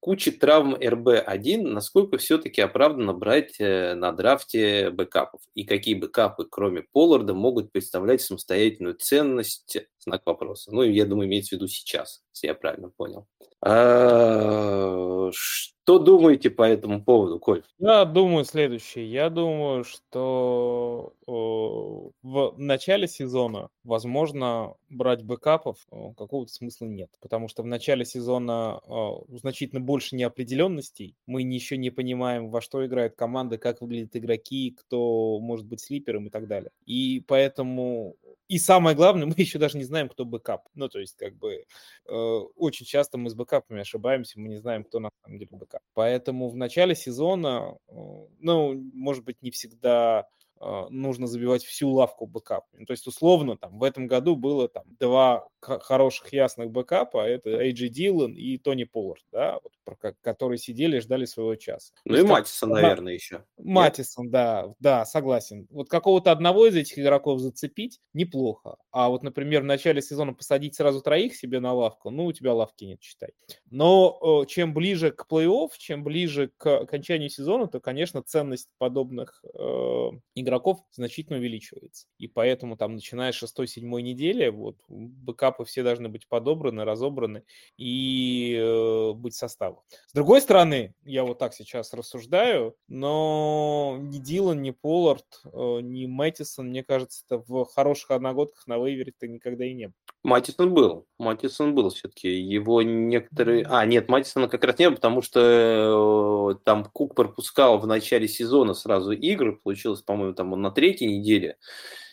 кучи 0.00 0.30
травм 0.30 0.74
РБ-1, 0.74 1.62
насколько 1.62 2.18
все-таки 2.18 2.60
оправданно 2.60 3.12
брать 3.12 3.56
э, 3.60 3.94
на 3.94 4.12
драфте 4.12 4.90
бэкапов? 4.90 5.42
И 5.54 5.64
какие 5.64 5.94
бэкапы, 5.94 6.46
кроме 6.50 6.82
Полларда, 6.82 7.34
могут 7.34 7.70
представлять 7.70 8.22
самостоятельную 8.22 8.94
ценность? 8.94 9.76
Знак 10.00 10.22
вопроса. 10.24 10.72
Ну, 10.72 10.82
я 10.82 11.04
думаю, 11.04 11.28
имеется 11.28 11.50
в 11.50 11.52
виду 11.58 11.68
сейчас, 11.68 12.24
если 12.32 12.46
я 12.48 12.54
правильно 12.54 12.88
понял. 12.88 13.26
А, 13.62 15.28
что 15.32 15.98
думаете 15.98 16.48
по 16.48 16.62
этому 16.62 17.04
поводу, 17.04 17.38
Коль? 17.38 17.62
Я 17.78 18.06
думаю 18.06 18.44
следующее. 18.46 19.10
Я 19.10 19.28
думаю, 19.28 19.84
что 19.84 21.12
в 21.26 22.54
начале 22.56 23.06
сезона, 23.06 23.68
возможно, 23.84 24.74
брать 24.88 25.22
бэкапов 25.22 25.76
какого-то 26.16 26.50
смысла 26.50 26.86
нет. 26.86 27.10
Потому 27.20 27.48
что 27.48 27.62
в 27.62 27.66
начале 27.66 28.06
сезона 28.06 28.80
значительно 29.28 29.80
больше 29.82 30.16
неопределенностей. 30.16 31.14
Мы 31.26 31.42
еще 31.42 31.76
не 31.76 31.90
понимаем, 31.90 32.48
во 32.48 32.62
что 32.62 32.86
играет 32.86 33.16
команда, 33.16 33.58
как 33.58 33.82
выглядят 33.82 34.16
игроки, 34.16 34.74
кто 34.78 35.38
может 35.40 35.66
быть 35.66 35.80
слипером 35.80 36.28
и 36.28 36.30
так 36.30 36.46
далее. 36.48 36.70
И 36.86 37.22
поэтому 37.26 38.16
и 38.50 38.58
самое 38.58 38.96
главное, 38.96 39.26
мы 39.28 39.34
еще 39.36 39.58
даже 39.58 39.78
не 39.78 39.84
знаем, 39.84 40.08
кто 40.08 40.24
бэкап. 40.24 40.68
Ну, 40.74 40.88
то 40.88 40.98
есть, 40.98 41.16
как 41.16 41.36
бы, 41.36 41.64
э, 42.06 42.12
очень 42.56 42.84
часто 42.86 43.18
мы 43.18 43.30
с 43.30 43.34
бэкапами 43.34 43.80
ошибаемся, 43.82 44.40
мы 44.40 44.48
не 44.48 44.56
знаем, 44.58 44.84
кто 44.84 44.98
на 45.00 45.10
самом 45.22 45.38
деле 45.38 45.50
бэкап. 45.52 45.82
Поэтому 45.94 46.48
в 46.50 46.56
начале 46.56 46.94
сезона, 46.96 47.76
э, 47.88 47.92
ну, 48.40 48.74
может 48.92 49.24
быть, 49.24 49.40
не 49.42 49.50
всегда 49.50 50.26
нужно 50.60 51.26
забивать 51.26 51.64
всю 51.64 51.90
лавку 51.90 52.26
бэкапами. 52.26 52.84
То 52.84 52.92
есть, 52.92 53.06
условно, 53.06 53.56
там, 53.56 53.78
в 53.78 53.82
этом 53.82 54.06
году 54.06 54.36
было 54.36 54.68
там 54.68 54.84
два 54.98 55.48
хороших 55.60 56.32
ясных 56.32 56.70
бэкапа, 56.70 57.26
это 57.26 57.50
Эй 57.50 57.61
Джей 57.61 57.88
Диллон 57.88 58.32
и 58.32 58.58
Тони 58.58 58.84
Поллард, 58.84 59.22
да, 59.32 59.58
вот, 59.62 59.72
про, 59.84 60.14
которые 60.22 60.58
сидели 60.58 60.96
и 60.96 61.00
ждали 61.00 61.24
своего 61.24 61.54
часа. 61.56 61.92
Ну 62.04 62.16
и 62.16 62.22
Мэттисон, 62.22 62.70
наверное, 62.70 63.12
еще. 63.14 63.44
Матисон, 63.58 64.30
да, 64.30 64.74
да, 64.78 65.04
согласен. 65.04 65.66
Вот 65.70 65.88
какого-то 65.88 66.32
одного 66.32 66.66
из 66.66 66.76
этих 66.76 66.98
игроков 66.98 67.40
зацепить 67.40 68.00
неплохо. 68.14 68.76
А 68.90 69.08
вот, 69.08 69.22
например, 69.22 69.62
в 69.62 69.66
начале 69.66 70.02
сезона 70.02 70.32
посадить 70.32 70.74
сразу 70.74 71.00
троих 71.00 71.34
себе 71.36 71.60
на 71.60 71.72
лавку, 71.72 72.10
ну, 72.10 72.26
у 72.26 72.32
тебя 72.32 72.54
лавки 72.54 72.84
нет, 72.84 73.02
считай. 73.02 73.30
Но 73.70 74.44
чем 74.48 74.74
ближе 74.74 75.10
к 75.10 75.26
плей-офф, 75.30 75.70
чем 75.78 76.04
ближе 76.04 76.50
к 76.56 76.80
окончанию 76.80 77.30
сезона, 77.30 77.66
то, 77.66 77.80
конечно, 77.80 78.22
ценность 78.22 78.68
подобных 78.78 79.42
э, 79.54 80.10
игроков 80.34 80.49
значительно 80.90 81.38
увеличивается. 81.38 82.06
И 82.18 82.28
поэтому 82.28 82.76
там, 82.76 82.94
начиная 82.94 83.32
с 83.32 83.36
шестой-седьмой 83.36 84.02
недели, 84.02 84.48
вот 84.48 84.76
бэкапы 84.88 85.64
все 85.64 85.82
должны 85.82 86.08
быть 86.08 86.26
подобраны, 86.28 86.84
разобраны 86.84 87.44
и 87.76 88.56
э, 88.58 89.12
быть 89.12 89.34
составом. 89.34 89.80
С 90.08 90.12
другой 90.12 90.40
стороны, 90.40 90.94
я 91.04 91.24
вот 91.24 91.38
так 91.38 91.54
сейчас 91.54 91.92
рассуждаю, 91.92 92.76
но 92.88 93.98
ни 94.00 94.18
Дилан, 94.18 94.62
ни 94.62 94.70
Поллард, 94.70 95.42
э, 95.44 95.80
ни 95.82 96.06
Мэттисон, 96.06 96.68
мне 96.68 96.82
кажется, 96.82 97.24
это 97.26 97.44
в 97.46 97.64
хороших 97.66 98.10
одногодках 98.10 98.66
на 98.66 98.78
вейвере-то 98.78 99.28
никогда 99.28 99.64
и 99.64 99.74
не 99.74 99.88
был. 99.88 99.94
Матисон 100.22 100.74
был. 100.74 101.06
Матисон 101.18 101.74
был 101.74 101.90
все-таки. 101.90 102.28
Его 102.28 102.82
некоторые... 102.82 103.64
А, 103.66 103.86
нет, 103.86 104.08
Матисона 104.08 104.48
как 104.48 104.64
раз 104.64 104.78
не 104.78 104.88
было, 104.88 104.96
потому 104.96 105.22
что 105.22 106.54
э, 106.54 106.58
там 106.64 106.84
Кук 106.84 107.14
пропускал 107.14 107.78
в 107.78 107.86
начале 107.86 108.28
сезона 108.28 108.74
сразу 108.74 109.12
игры. 109.12 109.58
Получилось, 109.62 110.02
по-моему, 110.02 110.34
там 110.34 110.52
он 110.52 110.60
на 110.60 110.70
третьей 110.70 111.18
неделе 111.18 111.56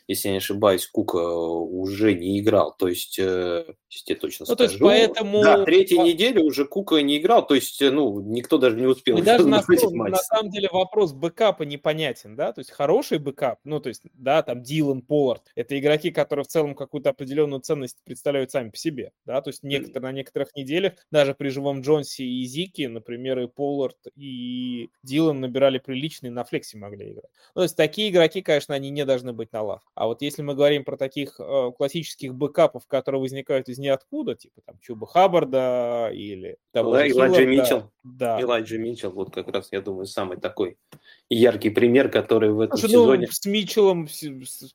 если 0.07 0.29
я 0.29 0.33
не 0.33 0.37
ошибаюсь, 0.37 0.87
Кука 0.87 1.17
уже 1.17 2.13
не 2.13 2.39
играл. 2.39 2.73
То 2.77 2.87
есть, 2.87 3.19
э, 3.19 3.65
я 4.05 4.15
точно 4.15 4.45
ну, 4.47 4.55
скажу. 4.55 4.57
То 4.57 4.63
есть 4.63 4.79
поэтому... 4.79 5.43
Да, 5.43 5.65
третья 5.65 6.01
неделя 6.01 6.41
уже 6.41 6.65
Кука 6.65 7.01
не 7.01 7.17
играл, 7.17 7.45
то 7.45 7.55
есть, 7.55 7.81
э, 7.81 7.91
ну, 7.91 8.21
никто 8.21 8.57
даже 8.57 8.77
не 8.77 8.87
успел. 8.87 9.17
И 9.17 9.21
даже 9.21 9.45
на, 9.47 9.61
на 9.67 10.17
самом 10.17 10.49
деле 10.49 10.69
вопрос 10.71 11.11
бэкапа 11.11 11.63
непонятен, 11.63 12.35
да, 12.35 12.53
то 12.53 12.59
есть 12.59 12.71
хороший 12.71 13.19
бэкап, 13.19 13.59
ну, 13.65 13.79
то 13.81 13.89
есть, 13.89 14.03
да, 14.13 14.41
там 14.43 14.63
Диллон, 14.63 15.01
Поллард, 15.01 15.43
это 15.55 15.77
игроки, 15.77 16.11
которые 16.11 16.45
в 16.45 16.47
целом 16.47 16.73
какую-то 16.73 17.09
определенную 17.09 17.59
ценность 17.59 17.97
представляют 18.05 18.51
сами 18.51 18.69
по 18.69 18.77
себе, 18.77 19.11
да, 19.25 19.41
то 19.41 19.49
есть 19.49 19.63
некоторые, 19.63 20.11
на 20.11 20.15
некоторых 20.15 20.55
неделях, 20.55 20.93
даже 21.11 21.33
при 21.33 21.49
живом 21.49 21.81
Джонсе 21.81 22.23
и 22.23 22.45
Зике, 22.45 22.87
например, 22.87 23.39
и 23.39 23.47
Поллард, 23.47 23.97
и 24.15 24.89
Диллон 25.03 25.41
набирали 25.41 25.79
приличные, 25.79 26.31
на 26.31 26.45
флексе 26.45 26.77
могли 26.77 27.11
играть. 27.11 27.31
Ну, 27.55 27.59
то 27.59 27.63
есть 27.63 27.75
такие 27.75 28.09
игроки, 28.09 28.41
конечно, 28.41 28.73
они 28.73 28.89
не 28.89 29.03
должны 29.05 29.33
быть 29.33 29.51
на 29.51 29.63
лавке. 29.63 29.87
А 29.97 30.05
вот 30.05 30.21
если 30.21 30.43
мы 30.43 30.53
говорим 30.53 30.83
про 30.83 30.95
таких 30.95 31.39
э, 31.39 31.71
классических 31.75 32.35
бэкапов, 32.35 32.85
которые 32.85 33.19
возникают 33.19 33.67
из 33.67 33.79
ниоткуда, 33.79 34.35
типа 34.35 34.61
там 34.63 34.77
Чуба 34.79 35.07
Хаббарда 35.07 36.11
или 36.13 36.57
того 36.71 36.91
да, 36.91 37.09
Элайджа 37.09 37.45
Митчелл. 37.45 37.91
Да. 38.03 38.39
Элайджа 38.39 38.77
Митчелл, 38.77 39.09
вот 39.09 39.33
как 39.33 39.47
раз, 39.47 39.69
я 39.71 39.81
думаю, 39.81 40.05
самый 40.05 40.37
такой 40.37 40.77
яркий 41.29 41.71
пример, 41.71 42.09
который 42.09 42.51
в 42.51 42.59
этом 42.59 42.77
Слушай, 42.77 42.93
ну, 42.93 43.03
сезоне... 43.05 43.25
Ну, 43.25 43.33
с 43.33 43.45
Митчеллом 43.47 44.07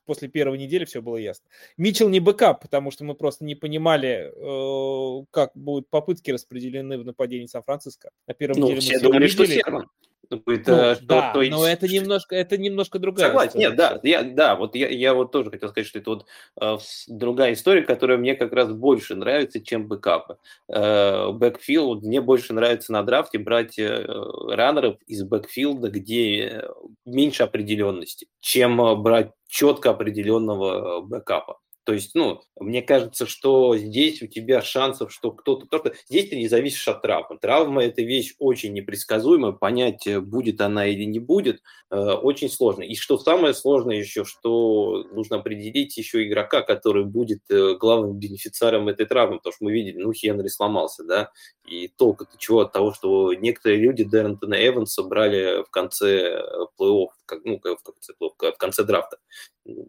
после 0.07 0.27
первой 0.27 0.59
недели 0.59 0.85
все 0.87 1.01
было 1.01 1.19
ясно. 1.19 1.47
Митчелл 1.77 2.09
не 2.09 2.19
бэкап, 2.19 2.61
потому 2.61 2.91
что 2.91 3.05
мы 3.05 3.15
просто 3.15 3.45
не 3.45 3.55
понимали, 3.55 4.33
э, 4.35 5.25
как 5.31 5.53
будут 5.55 5.89
попытки 5.89 6.33
распределены 6.33 6.99
в 6.99 7.05
нападении 7.05 7.47
Сан-Франциско. 7.47 8.11
На 8.27 8.35
первом 8.35 8.59
ну, 8.59 8.67
неделе 8.67 8.81
все 8.81 8.95
мы 8.95 9.03
думали, 9.03 9.29
что 9.29 9.47
Сермон. 9.47 9.87
Будет, 10.31 10.67
ну, 10.67 10.95
что, 10.95 10.99
да, 11.03 11.33
то 11.33 11.43
есть... 11.43 11.53
но 11.53 11.67
это 11.67 11.87
немножко, 11.87 12.35
это 12.35 12.57
немножко 12.57 12.99
другая 12.99 13.29
Согласен, 13.29 13.51
история. 13.51 13.69
нет, 13.69 13.77
да, 13.77 14.01
я, 14.03 14.23
да, 14.23 14.57
вот 14.57 14.75
я, 14.75 14.89
я 14.89 15.13
вот 15.15 15.31
тоже 15.31 15.51
хотел 15.51 15.69
сказать, 15.69 15.87
что 15.87 15.99
это 15.99 16.11
вот 16.11 16.27
э, 16.61 16.79
другая 17.09 17.53
история, 17.53 17.83
которая 17.83 18.17
мне 18.17 18.35
как 18.35 18.53
раз 18.53 18.73
больше 18.73 19.15
нравится, 19.15 19.61
чем 19.61 19.89
бэкапы. 19.89 20.39
Э, 20.69 21.31
бэкфилд, 21.33 22.03
мне 22.03 22.21
больше 22.23 22.55
нравится 22.55 22.93
на 22.93 23.03
драфте 23.03 23.39
брать 23.39 23.79
э, 23.79 24.07
раннеров 24.49 24.97
из 25.07 25.23
бэкфилда, 25.23 25.91
где 25.91 26.65
меньше 27.05 27.43
определенности, 27.43 28.27
чем 28.41 28.81
э, 28.81 28.97
брать 28.97 29.33
четко 29.49 29.91
определенного 29.91 31.01
э, 31.01 31.03
бэкапа. 31.03 31.59
То 31.85 31.93
есть, 31.93 32.15
ну, 32.15 32.43
мне 32.61 32.81
кажется, 32.81 33.27
что 33.27 33.77
здесь 33.77 34.23
у 34.23 34.27
тебя 34.29 34.63
шансов, 34.63 35.13
что 35.13 35.33
кто-то... 35.33 35.67
Только 35.67 35.95
здесь 36.09 36.31
ты 36.31 36.37
не 36.37 36.47
зависишь 36.47 36.87
от 36.87 37.03
травмы. 37.03 37.39
Травма– 37.41 37.85
это 37.85 38.03
вещь 38.03 38.35
очень 38.39 38.73
непредсказуемая, 38.73 39.53
понять, 39.53 40.07
э, 40.07 40.21
будет 40.21 40.61
она 40.61 40.87
или 40.87 41.05
не 41.05 41.19
будет, 41.19 41.61
э, 41.91 41.97
очень 41.97 42.49
сложно. 42.49 42.83
И 42.83 42.95
что 42.95 43.19
самое 43.19 43.53
сложное 43.53 43.97
еще, 43.97 44.25
что 44.25 45.05
нужно 45.13 45.37
определить 45.37 45.97
еще 45.97 46.25
игрока, 46.25 46.63
который 46.63 47.05
будет 47.05 47.41
э, 47.51 47.75
главным 47.75 48.19
бенефициаром 48.19 48.89
этой 48.89 49.07
травмы, 49.07 49.39
потому 49.39 49.53
что 49.53 49.65
мы 49.65 49.73
видели, 49.73 49.99
ну, 49.99 50.13
Хенри 50.13 50.49
сломался, 50.49 51.03
да, 51.03 51.31
и 51.67 51.89
толку-то 51.89 52.37
чего 52.39 52.61
от 52.61 52.73
того, 52.73 52.93
что 52.93 53.35
некоторые 53.35 53.81
люди 53.81 54.05
Дэринтона 54.05 54.55
Эванса 54.55 55.03
брали 55.03 55.65
в 55.65 55.71
конце 55.71 56.43
плей-офф, 56.79 57.09
как, 57.27 57.45
ну, 57.45 57.59
в 57.59 57.61
конце, 57.61 58.13
в 58.19 58.59
конце 58.59 58.85
драфта. 58.85 59.19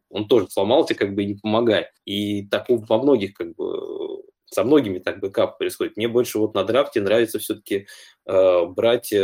Он 0.10 0.28
тоже 0.28 0.48
сломался, 0.50 0.96
как 0.96 1.16
бы 1.16 1.24
и 1.24 1.28
не 1.28 1.36
помогает. 1.36 1.88
И 2.06 2.48
так 2.48 2.66
во 2.70 2.98
многих, 3.02 3.34
как 3.34 3.56
бы, 3.56 4.22
со 4.46 4.64
многими 4.64 5.00
так 5.00 5.20
бэкап 5.20 5.58
происходит. 5.58 5.98
Мне 5.98 6.08
больше 6.08 6.38
вот 6.40 6.54
на 6.54 6.64
драфте 6.64 7.02
нравится 7.02 7.40
все-таки 7.40 7.88
брать 8.26 9.12
э, 9.12 9.18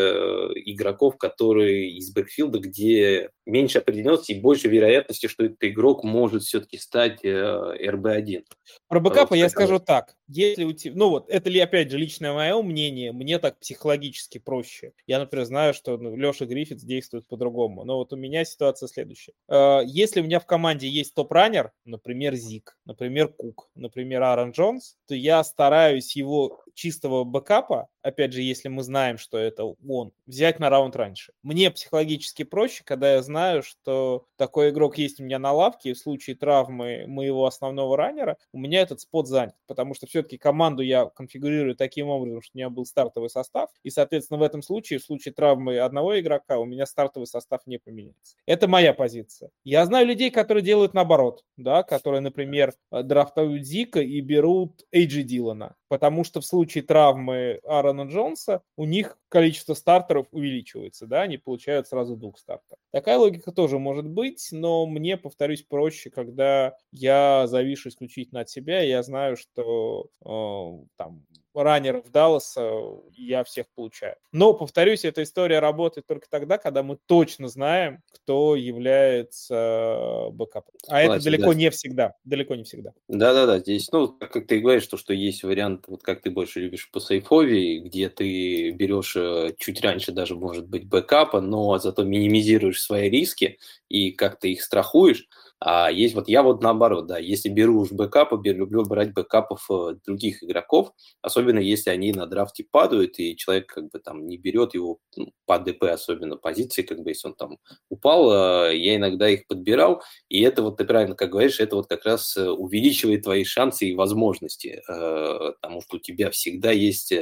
игроков, 0.55 1.17
которые 1.17 1.89
из 1.91 2.11
бэкфилда, 2.11 2.59
где 2.59 3.29
меньше 3.45 3.79
определенности 3.79 4.33
и 4.33 4.39
больше 4.39 4.67
вероятности, 4.67 5.27
что 5.27 5.45
этот 5.45 5.63
игрок 5.63 6.03
может 6.03 6.43
все-таки 6.43 6.77
стать 6.77 7.23
э, 7.23 7.29
РБ-1. 7.29 8.43
Про 8.87 8.99
бэкапа 8.99 9.31
вот, 9.31 9.35
я 9.35 9.49
скажу 9.49 9.79
так. 9.79 10.15
Если 10.27 10.63
у 10.63 10.73
тебя, 10.73 10.93
ну 10.95 11.09
вот, 11.09 11.29
это 11.29 11.49
ли 11.49 11.59
опять 11.59 11.89
же 11.89 11.97
личное 11.97 12.33
мое 12.33 12.61
мнение, 12.61 13.11
мне 13.11 13.39
так 13.39 13.59
психологически 13.59 14.37
проще. 14.37 14.93
Я, 15.07 15.19
например, 15.19 15.45
знаю, 15.45 15.73
что 15.73 15.97
ну, 15.97 16.15
Леша 16.15 16.45
Гриффитс 16.45 16.83
действует 16.83 17.27
по-другому. 17.27 17.83
Но 17.85 17.97
вот 17.97 18.13
у 18.13 18.15
меня 18.15 18.45
ситуация 18.45 18.87
следующая. 18.87 19.33
Э, 19.47 19.79
если 19.85 20.21
у 20.21 20.23
меня 20.23 20.39
в 20.39 20.45
команде 20.45 20.87
есть 20.87 21.13
топ-раннер, 21.13 21.71
например, 21.85 22.35
Зик, 22.35 22.77
например, 22.85 23.29
Кук, 23.29 23.69
например, 23.75 24.23
Аарон 24.23 24.51
Джонс, 24.51 24.95
то 25.07 25.15
я 25.15 25.43
стараюсь 25.43 26.15
его 26.15 26.61
чистого 26.79 27.25
бэкапа, 27.25 27.89
опять 28.01 28.31
же, 28.31 28.41
если 28.41 28.69
мы 28.69 28.83
знаем, 28.83 29.17
что 29.17 29.37
это 29.37 29.65
он, 29.65 30.13
взять 30.25 30.59
на 30.59 30.69
раунд 30.69 30.95
раньше. 30.95 31.33
Мне 31.43 31.69
психологически 31.71 32.43
проще, 32.43 32.83
когда 32.85 33.15
я 33.15 33.21
знаю, 33.21 33.63
что 33.63 34.25
такой 34.37 34.69
игрок 34.69 34.97
есть 34.97 35.19
у 35.19 35.25
меня 35.25 35.39
на 35.39 35.51
лавке, 35.51 35.89
и 35.89 35.93
в 35.93 35.97
случае 35.97 36.37
травмы 36.37 37.05
моего 37.05 37.45
основного 37.45 37.97
раннера 37.97 38.37
у 38.53 38.57
меня 38.57 38.81
этот 38.81 39.01
спот 39.01 39.27
занят, 39.27 39.55
потому 39.67 39.93
что 39.93 40.07
все-таки 40.07 40.37
команду 40.37 40.81
я 40.81 41.05
конфигурирую 41.07 41.75
таким 41.75 42.07
образом, 42.07 42.41
что 42.41 42.51
у 42.55 42.57
меня 42.57 42.69
был 42.69 42.85
стартовый 42.85 43.29
состав, 43.29 43.69
и, 43.83 43.89
соответственно, 43.89 44.39
в 44.39 44.43
этом 44.43 44.61
случае, 44.61 44.99
в 44.99 45.03
случае 45.03 45.33
травмы 45.33 45.79
одного 45.79 46.17
игрока, 46.17 46.59
у 46.59 46.65
меня 46.65 46.85
стартовый 46.85 47.27
состав 47.27 47.59
не 47.65 47.77
поменяется. 47.77 48.37
Это 48.45 48.69
моя 48.69 48.93
позиция. 48.93 49.51
Я 49.65 49.85
знаю 49.85 50.07
людей, 50.07 50.31
которые 50.31 50.63
делают 50.63 50.93
наоборот, 50.93 51.43
да, 51.57 51.83
которые, 51.83 52.21
например, 52.21 52.73
драфтуют 52.89 53.65
Зика 53.65 53.99
и 53.99 54.21
берут 54.21 54.85
Эйджи 54.93 55.23
Дилана, 55.23 55.75
потому 55.89 56.23
что 56.23 56.39
в 56.39 56.45
случае 56.45 56.83
травмы 56.83 57.59
Аарона 57.65 58.03
Джонса 58.03 58.61
у 58.77 58.85
них 58.85 59.17
количество 59.27 59.73
стартеров 59.73 60.27
увеличивается, 60.31 61.05
да, 61.05 61.23
они 61.23 61.37
получают 61.37 61.87
сразу 61.87 62.15
двух 62.15 62.39
стартеров. 62.39 62.79
Такая 62.91 63.17
логика 63.17 63.51
тоже 63.51 63.77
может 63.77 64.07
быть, 64.07 64.47
но 64.51 64.85
мне, 64.85 65.17
повторюсь, 65.17 65.63
проще, 65.63 66.09
когда 66.09 66.77
я 66.91 67.45
завишу 67.47 67.89
исключительно 67.89 68.41
от 68.41 68.49
себя, 68.49 68.81
я 68.81 69.03
знаю, 69.03 69.35
что 69.35 70.07
э, 70.23 70.85
там 70.95 71.25
раннеров 71.63 72.09
Далласа 72.11 72.71
я 73.15 73.43
всех 73.43 73.67
получаю. 73.75 74.15
Но, 74.31 74.53
повторюсь, 74.53 75.05
эта 75.05 75.23
история 75.23 75.59
работает 75.59 76.07
только 76.07 76.27
тогда, 76.29 76.57
когда 76.57 76.83
мы 76.83 76.97
точно 77.05 77.47
знаем, 77.47 78.01
кто 78.11 78.55
является 78.55 80.29
бэкапом. 80.31 80.73
А 80.87 81.01
Согласен, 81.01 81.13
это 81.13 81.23
далеко 81.23 81.53
да. 81.53 81.59
не 81.59 81.69
всегда. 81.69 82.13
Далеко 82.23 82.55
не 82.55 82.63
всегда. 82.63 82.93
Да-да-да, 83.07 83.59
здесь, 83.59 83.91
ну, 83.91 84.07
как 84.07 84.47
ты 84.47 84.59
говоришь, 84.59 84.87
то, 84.87 84.97
что 84.97 85.13
есть 85.13 85.43
вариант, 85.43 85.85
вот 85.87 86.03
как 86.03 86.21
ты 86.21 86.31
больше 86.31 86.59
любишь 86.59 86.89
по 86.91 86.99
сейфове, 86.99 87.79
где 87.79 88.09
ты 88.09 88.71
берешь 88.71 89.15
э, 89.15 89.53
чуть 89.57 89.81
раньше 89.81 90.11
даже, 90.11 90.35
может 90.35 90.67
быть, 90.67 90.87
бэкапа, 90.87 91.41
но 91.41 91.77
зато 91.79 92.03
минимизируешь 92.03 92.81
свои 92.81 93.09
риски 93.09 93.59
и 93.89 94.11
как 94.11 94.39
ты 94.39 94.51
их 94.53 94.63
страхуешь. 94.63 95.27
А 95.61 95.91
есть 95.91 96.15
вот 96.15 96.29
я 96.29 96.41
вот 96.41 96.63
наоборот, 96.63 97.07
да, 97.07 97.17
если 97.17 97.49
беру 97.49 97.81
уж 97.81 97.91
бэкапы, 97.91 98.39
люблю 98.49 98.85
брать 98.85 99.13
бэкапов 99.13 99.65
э, 99.69 99.95
других 100.05 100.41
игроков, 100.41 100.93
особенно 101.21 101.59
если 101.59 101.89
они 101.89 102.13
на 102.13 102.27
драфте 102.27 102.65
падают, 102.69 103.19
и 103.19 103.35
человек 103.35 103.67
как 103.67 103.89
бы 103.89 103.99
там 103.99 104.25
не 104.25 104.37
берет 104.37 104.73
его 104.73 104.99
ну, 105.17 105.33
по 105.45 105.59
ДП, 105.59 105.83
особенно 105.83 106.37
позиции, 106.37 106.81
как 106.81 106.99
бы 107.01 107.09
если 107.09 107.27
он 107.27 107.35
там 107.35 107.57
упал, 107.89 108.69
э, 108.69 108.77
я 108.77 108.95
иногда 108.95 109.29
их 109.29 109.47
подбирал, 109.47 110.01
и 110.29 110.41
это 110.41 110.61
вот 110.63 110.77
ты 110.77 110.85
правильно 110.85 111.15
как 111.15 111.29
говоришь, 111.29 111.59
это 111.59 111.75
вот 111.75 111.87
как 111.87 112.05
раз 112.05 112.37
э, 112.37 112.49
увеличивает 112.49 113.23
твои 113.23 113.43
шансы 113.43 113.87
и 113.87 113.95
возможности, 113.95 114.81
потому 114.87 115.81
что 115.81 115.97
у 115.97 115.99
тебя 115.99 116.31
всегда 116.31 116.71
есть 116.71 117.13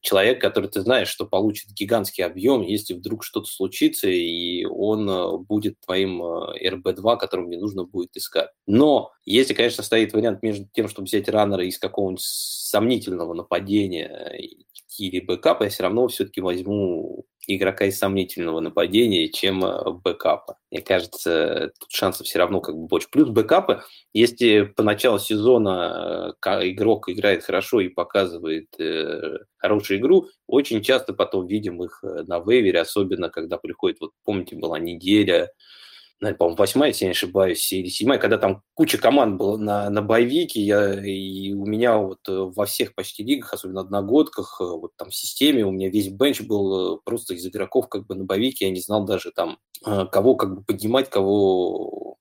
человек, 0.00 0.40
который 0.40 0.68
ты 0.68 0.80
знаешь, 0.80 1.08
что 1.08 1.26
получит 1.26 1.72
гигантский 1.72 2.24
объем, 2.24 2.62
если 2.62 2.94
вдруг 2.94 3.24
что-то 3.24 3.46
случится, 3.46 4.08
и 4.08 4.64
он 4.64 5.08
э, 5.08 5.38
будет 5.38 5.80
твоим 5.80 6.22
РБ-2, 6.22 7.18
которым 7.18 7.46
мне 7.46 7.58
нужно 7.58 7.84
будет 7.84 8.16
искать. 8.16 8.50
Но 8.66 9.12
если, 9.24 9.54
конечно, 9.54 9.82
стоит 9.82 10.12
вариант 10.12 10.42
между 10.42 10.66
тем, 10.72 10.88
чтобы 10.88 11.06
взять 11.06 11.28
раннера 11.28 11.64
из 11.64 11.78
какого-нибудь 11.78 12.22
сомнительного 12.22 13.34
нападения 13.34 14.34
или 14.98 15.20
бэкапа, 15.20 15.64
я 15.64 15.70
все 15.70 15.82
равно 15.82 16.08
все-таки 16.08 16.40
возьму 16.40 17.26
игрока 17.56 17.86
из 17.86 17.98
сомнительного 17.98 18.60
нападения, 18.60 19.28
чем 19.28 19.64
э, 19.64 19.90
бэкапа. 19.90 20.56
Мне 20.70 20.82
кажется, 20.82 21.72
тут 21.78 21.90
шансов 21.90 22.26
все 22.26 22.38
равно 22.38 22.60
как 22.60 22.76
бы 22.76 22.86
больше. 22.86 23.08
Плюс 23.10 23.28
бэкапы, 23.28 23.82
если 24.12 24.62
по 24.62 24.82
началу 24.82 25.18
сезона 25.18 26.34
э, 26.44 26.70
игрок 26.70 27.08
играет 27.08 27.44
хорошо 27.44 27.80
и 27.80 27.88
показывает 27.88 28.68
э, 28.78 29.38
хорошую 29.56 30.00
игру, 30.00 30.28
очень 30.46 30.82
часто 30.82 31.12
потом 31.12 31.46
видим 31.46 31.82
их 31.82 32.02
на 32.02 32.38
вейвере, 32.40 32.80
особенно 32.80 33.30
когда 33.30 33.58
приходит, 33.58 33.98
вот 34.00 34.12
помните, 34.24 34.56
была 34.56 34.78
неделя, 34.78 35.50
по-моему, 36.20 36.56
восьмая, 36.56 36.90
если 36.90 37.04
я 37.06 37.08
не 37.08 37.12
ошибаюсь, 37.12 37.72
или 37.72 37.88
седьмая, 37.88 38.18
когда 38.18 38.36
там 38.36 38.62
куча 38.74 38.98
команд 38.98 39.38
была 39.38 39.56
на, 39.56 39.88
на 39.88 40.02
боевике, 40.02 40.60
я, 40.60 41.02
и 41.02 41.54
у 41.54 41.64
меня 41.64 41.96
вот 41.96 42.18
э, 42.28 42.32
во 42.32 42.66
всех 42.66 42.94
почти 42.94 43.24
лигах, 43.24 43.54
особенно 43.54 43.80
одногодках, 43.80 44.58
э, 44.60 44.64
вот 44.64 44.94
там 44.96 45.08
в 45.08 45.14
системе 45.14 45.64
у 45.64 45.70
меня 45.70 45.88
весь 45.88 46.08
бенч 46.08 46.42
был 46.42 46.96
э, 46.96 47.00
просто 47.04 47.34
из 47.34 47.46
игроков 47.46 47.88
как 47.88 48.06
бы 48.06 48.14
на 48.14 48.24
боевике, 48.24 48.66
я 48.66 48.70
не 48.70 48.80
знал 48.80 49.04
даже 49.04 49.32
там, 49.32 49.58
кого 49.82 50.34
как 50.34 50.56
бы 50.56 50.62
поднимать, 50.62 51.08
кого 51.08 52.18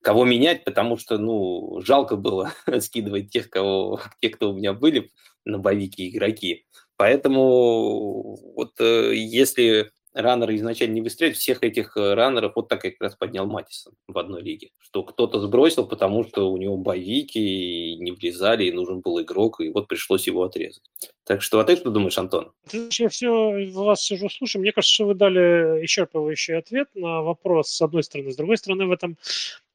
кого 0.00 0.26
менять, 0.26 0.64
потому 0.64 0.98
что, 0.98 1.16
ну, 1.16 1.80
жалко 1.80 2.16
было 2.16 2.52
скидывать 2.80 3.30
тех, 3.30 3.48
кого, 3.48 4.00
тех, 4.20 4.32
кто 4.32 4.50
у 4.50 4.54
меня 4.54 4.74
были 4.74 5.10
на 5.46 5.58
боевике 5.58 6.08
игроки. 6.08 6.66
Поэтому 6.96 8.36
вот 8.54 8.78
если 8.80 9.90
раннеры 10.14 10.56
изначально 10.56 10.94
не 10.94 11.00
выстреливают, 11.00 11.38
всех 11.38 11.62
этих 11.62 11.96
э, 11.96 12.14
раннеров 12.14 12.52
вот 12.54 12.68
так 12.68 12.80
как 12.80 12.94
раз 13.00 13.16
поднял 13.16 13.46
Матисон 13.46 13.94
в 14.06 14.16
одной 14.16 14.42
лиге. 14.42 14.70
Что 14.78 15.02
кто-то 15.02 15.40
сбросил, 15.40 15.86
потому 15.86 16.24
что 16.24 16.50
у 16.50 16.56
него 16.56 16.76
боевики 16.76 17.96
не 17.96 18.12
влезали, 18.12 18.64
и 18.64 18.72
нужен 18.72 19.00
был 19.00 19.20
игрок, 19.20 19.60
и 19.60 19.70
вот 19.70 19.88
пришлось 19.88 20.26
его 20.26 20.44
отрезать. 20.44 20.82
Так 21.24 21.42
что, 21.42 21.58
а 21.58 21.64
ты 21.64 21.76
что 21.76 21.90
думаешь, 21.90 22.18
Антон? 22.18 22.52
Я 22.72 23.08
все 23.08 23.72
вас 23.72 24.02
сижу, 24.02 24.28
слушаю. 24.28 24.62
Мне 24.62 24.72
кажется, 24.72 24.94
что 24.94 25.06
вы 25.06 25.14
дали 25.14 25.84
исчерпывающий 25.84 26.56
ответ 26.56 26.88
на 26.94 27.22
вопрос 27.22 27.70
с 27.70 27.80
одной 27.80 28.02
стороны. 28.02 28.30
С 28.30 28.36
другой 28.36 28.58
стороны, 28.58 28.86
в 28.86 28.92
этом 28.92 29.16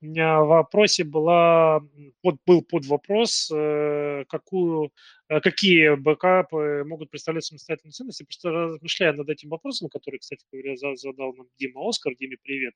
вопросе 0.02 1.04
была, 1.04 1.82
под, 2.22 2.36
был 2.46 2.62
под 2.62 2.86
вопрос, 2.86 3.52
э, 3.54 4.24
какую 4.30 4.86
э, 4.86 4.90
какие 5.30 5.96
бэкапы 5.96 6.84
могут 6.86 7.12
представлять 7.12 7.46
самостоятельную 7.46 7.94
ценность. 7.94 8.20
Я 8.20 8.26
просто 8.26 8.52
размышляя 8.52 9.14
над 9.14 9.30
этим 9.30 9.50
вопросом, 9.50 9.90
который, 9.90 10.20
кстати 10.20 10.44
говоря, 10.52 10.76
задал 10.76 11.34
нам 11.34 11.48
Дима 11.58 11.88
Оскар. 11.88 12.16
Диме, 12.20 12.38
привет. 12.42 12.74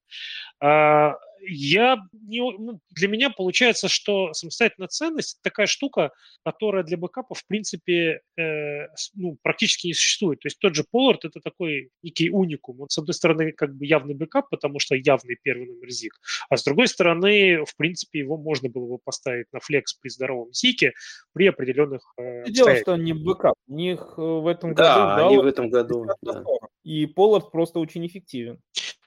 А, 0.59 1.15
я 1.41 1.97
ну, 2.13 2.79
для 2.91 3.07
меня 3.07 3.29
получается, 3.29 3.87
что 3.87 4.33
самостоятельная 4.33 4.87
ценность– 4.87 5.39
такая 5.43 5.65
штука, 5.65 6.11
которая 6.45 6.83
для 6.83 6.97
бэкапа, 6.97 7.35
в 7.35 7.45
принципе, 7.47 8.21
э, 8.37 8.87
ну, 9.15 9.37
практически 9.41 9.87
не 9.87 9.93
существует. 9.93 10.39
То 10.39 10.47
есть 10.47 10.59
тот 10.59 10.75
же 10.75 10.83
Поллард– 10.93 11.19
это 11.23 11.39
такой 11.39 11.89
некий 12.01 12.29
уникум. 12.29 12.81
Он, 12.81 12.89
с 12.89 12.97
одной 12.97 13.13
стороны, 13.13 13.51
как 13.51 13.75
бы 13.75 13.85
явный 13.85 14.13
бэкап, 14.13 14.49
потому 14.49 14.79
что 14.79 14.95
явный 14.95 15.37
первый 15.41 15.67
номер 15.67 15.89
Зик, 15.89 16.19
а 16.49 16.57
с 16.57 16.63
другой 16.63 16.87
стороны, 16.87 17.63
в 17.65 17.75
принципе, 17.75 18.19
его 18.19 18.37
можно 18.37 18.69
было 18.69 18.87
бы 18.87 18.97
поставить 18.99 19.47
на 19.51 19.59
флекс 19.59 19.93
при 19.93 20.09
здоровом 20.09 20.53
Зике 20.53 20.93
при 21.33 21.47
определенных 21.47 22.13
э, 22.17 22.42
Дело, 22.49 22.75
что 22.75 22.93
он 22.93 23.03
не 23.03 23.13
бэкап. 23.13 23.55
У 23.67 23.73
них 23.73 24.13
э, 24.17 24.21
в 24.21 24.47
этом 24.47 24.73
да, 24.73 24.83
году... 24.83 25.17
Да, 25.17 25.27
они 25.27 25.37
в 25.37 25.45
этом 25.45 25.69
году. 25.69 26.05
Да. 26.21 26.43
И 26.83 27.05
Поллард 27.05 27.51
просто 27.51 27.79
очень 27.79 28.05
эффективен. 28.05 28.59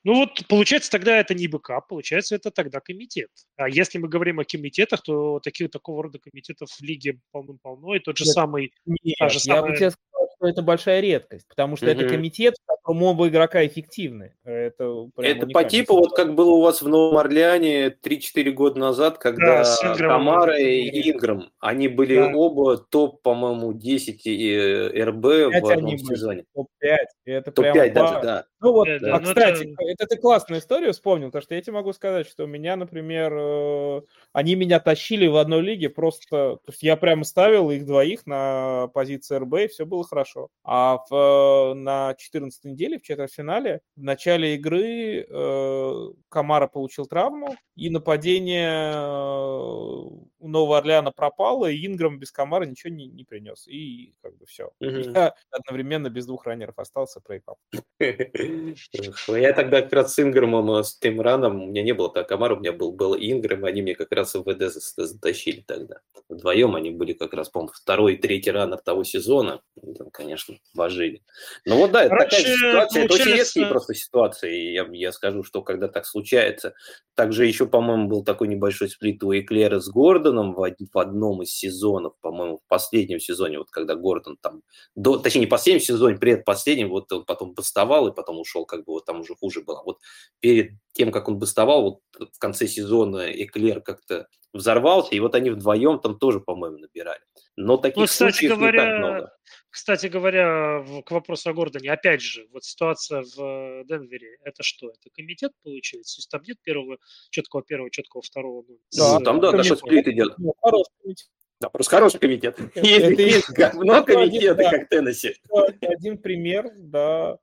Ну 0.06 0.14
вот, 0.14 0.46
получается, 0.46 0.88
тогда 0.90 1.18
это 1.18 1.34
не 1.34 1.48
бэкап, 1.48 1.88
получается, 1.88 2.36
это 2.36 2.52
тогда 2.52 2.78
комитет. 2.78 3.28
А 3.56 3.68
если 3.68 3.98
мы 3.98 4.06
говорим 4.06 4.38
о 4.38 4.44
комитетах, 4.44 5.02
то 5.02 5.40
таких, 5.40 5.68
такого 5.70 6.04
рода 6.04 6.20
комитетов 6.20 6.70
в 6.70 6.80
лиге 6.80 7.18
полным-полно, 7.32 7.96
и 7.96 7.98
тот 7.98 8.16
же 8.16 8.24
нет, 8.24 8.32
самый... 8.32 8.72
Нет, 8.84 9.16
та 9.18 9.28
же 9.28 9.38
я 9.38 9.56
самая... 9.56 9.72
бы 9.72 9.76
тебе 9.76 9.90
сказал, 9.90 10.15
что 10.36 10.48
это 10.48 10.62
большая 10.62 11.00
редкость, 11.00 11.46
потому 11.48 11.76
что 11.76 11.86
угу. 11.86 11.92
это 11.92 12.08
комитет, 12.08 12.54
в 12.62 12.66
котором 12.66 13.02
оба 13.02 13.28
игрока 13.28 13.66
эффективны. 13.66 14.34
Это, 14.44 15.08
это 15.18 15.46
по 15.46 15.64
типу, 15.64 15.94
вот 15.94 16.14
как 16.14 16.34
было 16.34 16.50
у 16.50 16.62
вас 16.62 16.82
в 16.82 16.88
Новом 16.88 17.18
Орлеане 17.18 17.88
3-4 17.88 18.50
года 18.50 18.78
назад, 18.78 19.18
когда 19.18 19.64
да, 19.64 19.94
Тамара 19.96 20.58
и 20.58 21.10
Инграм, 21.10 21.50
они 21.60 21.88
были 21.88 22.16
да. 22.16 22.32
оба 22.34 22.76
топ, 22.76 23.22
по-моему, 23.22 23.72
10 23.72 24.26
и 24.26 24.90
РБ 24.94 25.24
в 25.24 25.70
одном 25.70 25.98
сезоне. 25.98 26.44
Топ-5. 26.54 26.96
Это 27.24 27.52
топ-5 27.52 27.92
даже, 27.92 28.22
да. 28.22 28.44
Ну 28.66 28.72
вот, 28.72 28.88
да, 29.00 29.16
а, 29.16 29.20
ну 29.20 29.28
кстати, 29.28 29.72
это... 29.72 29.84
это 29.84 30.06
ты 30.06 30.16
классную 30.16 30.60
историю 30.60 30.92
вспомнил, 30.92 31.28
потому 31.28 31.42
что 31.42 31.54
я 31.54 31.62
тебе 31.62 31.74
могу 31.74 31.92
сказать, 31.92 32.26
что 32.26 32.46
меня, 32.46 32.74
например, 32.74 33.32
э, 33.32 34.02
они 34.32 34.56
меня 34.56 34.80
тащили 34.80 35.28
в 35.28 35.36
одной 35.36 35.62
лиге 35.62 35.88
просто, 35.88 36.56
то 36.56 36.60
есть 36.66 36.82
я 36.82 36.96
прямо 36.96 37.22
ставил 37.22 37.70
их 37.70 37.86
двоих 37.86 38.26
на 38.26 38.88
позиции 38.88 39.36
РБ, 39.36 39.54
и 39.54 39.68
все 39.68 39.86
было 39.86 40.02
хорошо. 40.02 40.48
А 40.64 40.98
в, 41.08 41.74
на 41.74 42.14
14 42.18 42.64
неделе, 42.64 42.98
в 42.98 43.02
четвертьфинале, 43.02 43.82
в 43.94 44.02
начале 44.02 44.56
игры 44.56 45.24
э, 45.28 46.08
Камара 46.28 46.66
получил 46.66 47.06
травму, 47.06 47.54
и 47.76 47.88
нападение 47.88 48.92
э, 48.94 50.02
у 50.38 50.48
Нового 50.48 50.78
Орлеана 50.78 51.12
пропало, 51.12 51.66
и 51.66 51.86
Инграм 51.86 52.18
без 52.18 52.30
Камара 52.30 52.64
ничего 52.64 52.92
не, 52.92 53.06
не 53.06 53.24
принес. 53.24 53.66
И 53.66 54.14
как 54.22 54.36
бы 54.36 54.46
все. 54.46 54.70
Угу. 54.80 54.88
Я 55.14 55.34
одновременно 55.50 56.10
без 56.10 56.26
двух 56.26 56.46
раннеров 56.46 56.78
остался, 56.78 57.20
проиграл. 57.20 57.58
Я 57.98 59.52
тогда 59.54 59.82
как 59.82 59.92
раз 59.92 60.14
с 60.14 60.18
Инграмом, 60.18 60.70
э, 60.72 60.84
с 60.84 60.98
тем 60.98 61.20
раном, 61.20 61.62
у 61.62 61.66
меня 61.66 61.82
не 61.82 61.92
было 61.92 62.12
так 62.12 62.28
Камара, 62.28 62.56
у 62.56 62.60
меня 62.60 62.72
был, 62.72 62.92
был 62.92 63.16
Инграм, 63.16 63.64
они 63.64 63.82
мне 63.82 63.94
как 63.94 64.12
раз 64.12 64.34
в 64.34 64.42
ВД 64.42 64.72
затащили 64.96 65.62
тогда. 65.66 66.00
Вдвоем 66.28 66.74
они 66.74 66.90
были 66.90 67.12
как 67.12 67.32
раз, 67.34 67.48
по-моему, 67.48 67.72
второй 67.74 68.14
и 68.14 68.16
третий 68.16 68.50
раннер 68.50 68.78
того 68.78 69.04
сезона. 69.04 69.62
Там, 69.98 70.10
конечно, 70.10 70.56
вожили. 70.74 71.22
Но 71.64 71.76
вот 71.76 71.92
да, 71.92 72.04
это 72.04 72.16
такая 72.16 72.40
ситуация, 72.40 73.04
это 73.04 73.14
очень 73.14 73.32
редкие 73.32 73.66
просто 73.66 73.94
ситуации. 73.94 74.72
Я, 74.72 74.86
я 74.92 75.12
скажу, 75.12 75.42
что 75.44 75.62
когда 75.62 75.88
так 75.88 76.04
случается. 76.04 76.74
Также 77.14 77.46
еще, 77.46 77.66
по-моему, 77.66 78.08
был 78.08 78.24
такой 78.24 78.48
небольшой 78.48 78.90
сплит 78.90 79.22
у 79.22 79.32
Эклера 79.32 79.80
с 79.80 79.88
Гордоном 79.88 80.25
в, 80.32 80.56
в 80.92 80.98
одном 80.98 81.42
из 81.42 81.50
сезонов, 81.52 82.14
по-моему, 82.20 82.58
в 82.58 82.68
последнем 82.68 83.20
сезоне, 83.20 83.58
вот 83.58 83.70
когда 83.70 83.94
Гордон 83.94 84.36
там, 84.40 84.62
до, 84.94 85.18
точнее, 85.18 85.42
не 85.42 85.46
последнем 85.46 85.82
сезоне, 85.82 86.16
предпоследнем, 86.16 86.88
вот 86.88 87.12
он 87.12 87.24
потом 87.24 87.54
бастовал 87.54 88.08
и 88.08 88.14
потом 88.14 88.40
ушел, 88.40 88.66
как 88.66 88.84
бы 88.84 88.92
вот 88.94 89.04
там 89.04 89.20
уже 89.20 89.34
хуже 89.34 89.62
было. 89.62 89.82
Вот 89.84 89.98
перед 90.40 90.72
тем, 90.96 91.12
как 91.12 91.28
он 91.28 91.38
бастовал, 91.38 91.82
вот 91.82 92.00
в 92.32 92.38
конце 92.38 92.66
сезона 92.66 93.30
Эклер 93.30 93.80
как-то 93.80 94.26
взорвался, 94.52 95.14
и 95.14 95.20
вот 95.20 95.34
они 95.34 95.50
вдвоем 95.50 96.00
там 96.00 96.18
тоже, 96.18 96.40
по-моему, 96.40 96.78
набирали. 96.78 97.20
Но 97.56 97.76
таких 97.76 97.96
ну, 97.96 98.04
кстати 98.06 98.32
случаев 98.32 98.58
говоря, 98.58 98.84
не 98.84 98.90
так 98.90 98.98
много. 98.98 99.32
Кстати 99.70 100.06
говоря, 100.06 100.84
к 101.04 101.10
вопросу 101.10 101.50
о 101.50 101.52
Гордоне, 101.52 101.92
опять 101.92 102.22
же, 102.22 102.46
вот 102.52 102.64
ситуация 102.64 103.22
в 103.22 103.84
Денвере, 103.84 104.38
это 104.42 104.62
что? 104.62 104.88
Это 104.88 105.10
комитет 105.14 105.52
получается? 105.62 106.16
То 106.16 106.20
есть 106.20 106.30
там 106.30 106.42
нет 106.46 106.56
первого, 106.62 106.96
четкого 107.30 107.62
первого, 107.62 107.90
четкого 107.90 108.22
второго? 108.22 108.64
Ну, 108.66 108.78
да, 108.96 109.18
с, 109.18 109.22
там, 109.22 109.40
да, 109.40 109.52
даже 109.52 109.76
сплит 109.76 110.08
идет. 110.08 110.32
Ну, 110.38 110.54
хороший 110.60 110.92
комитет. 111.02 111.28
Да, 111.60 111.70
просто 111.70 111.96
хороший 111.96 112.20
комитет. 112.20 112.58
Это 112.74 112.86
есть 113.22 113.50
говно 113.54 114.04
комитеты, 114.04 114.64
как 114.70 114.88
Теннесси. 114.88 115.36
Один 115.80 116.18
пример, 116.18 116.70
да. 116.76 117.38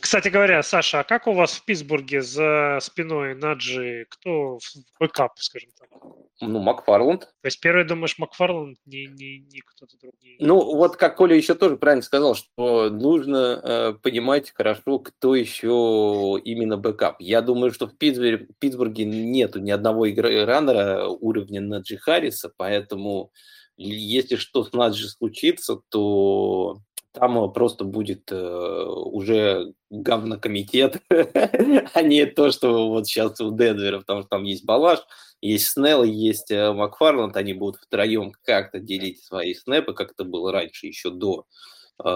Кстати 0.00 0.28
говоря, 0.28 0.62
Саша, 0.62 1.00
а 1.00 1.04
как 1.04 1.28
у 1.28 1.32
вас 1.32 1.52
в 1.52 1.64
Питтсбурге 1.64 2.22
за 2.22 2.78
спиной 2.80 3.36
Наджи, 3.36 4.06
кто 4.08 4.58
в 4.58 4.98
бэкап, 4.98 5.38
скажем 5.38 5.70
так? 5.78 5.88
Ну, 6.40 6.58
Макфарланд. 6.58 7.20
То 7.20 7.46
есть 7.46 7.60
первый 7.60 7.84
думаешь 7.84 8.18
Макфарланд, 8.18 8.78
не, 8.84 9.06
не, 9.06 9.38
не 9.38 9.60
кто-то 9.60 9.96
другой? 10.00 10.36
Ну, 10.40 10.74
вот 10.74 10.96
как 10.96 11.14
Коля 11.14 11.36
еще 11.36 11.54
тоже 11.54 11.76
правильно 11.76 12.02
сказал, 12.02 12.34
что 12.34 12.90
нужно 12.90 13.60
э, 13.62 13.92
понимать 14.02 14.50
хорошо, 14.50 14.98
кто 14.98 15.36
еще 15.36 16.40
именно 16.44 16.76
бэкап. 16.76 17.20
Я 17.20 17.40
думаю, 17.40 17.70
что 17.70 17.86
в 17.86 17.96
Питтсбурге, 17.96 18.48
Питтсбурге 18.58 19.04
нету 19.04 19.60
ни 19.60 19.70
одного 19.70 20.06
раннера 20.06 21.06
уровня 21.06 21.60
Наджи 21.60 21.96
Харриса, 21.96 22.52
поэтому 22.56 23.30
если 23.76 24.36
что 24.36 24.64
с 24.64 24.72
Наджи 24.72 25.08
случится, 25.08 25.80
то 25.88 26.78
там 27.12 27.52
просто 27.52 27.84
будет 27.84 28.32
э, 28.32 28.84
уже 28.86 29.74
говнокомитет, 29.90 31.02
а 31.10 32.02
не 32.02 32.26
то, 32.26 32.50
что 32.50 32.88
вот 32.88 33.06
сейчас 33.06 33.40
у 33.40 33.56
Денвера, 33.56 33.98
потому 33.98 34.22
что 34.22 34.30
там 34.30 34.44
есть 34.44 34.64
Балаш, 34.64 35.00
есть 35.42 35.68
Снелл, 35.68 36.04
есть 36.04 36.50
э, 36.50 36.72
Макфарланд, 36.72 37.36
они 37.36 37.52
будут 37.52 37.80
втроем 37.80 38.32
как-то 38.44 38.80
делить 38.80 39.22
свои 39.22 39.54
снэпы, 39.54 39.92
как 39.92 40.12
это 40.12 40.24
было 40.24 40.52
раньше, 40.52 40.86
еще 40.86 41.10
до, 41.10 41.44
э, 42.02 42.06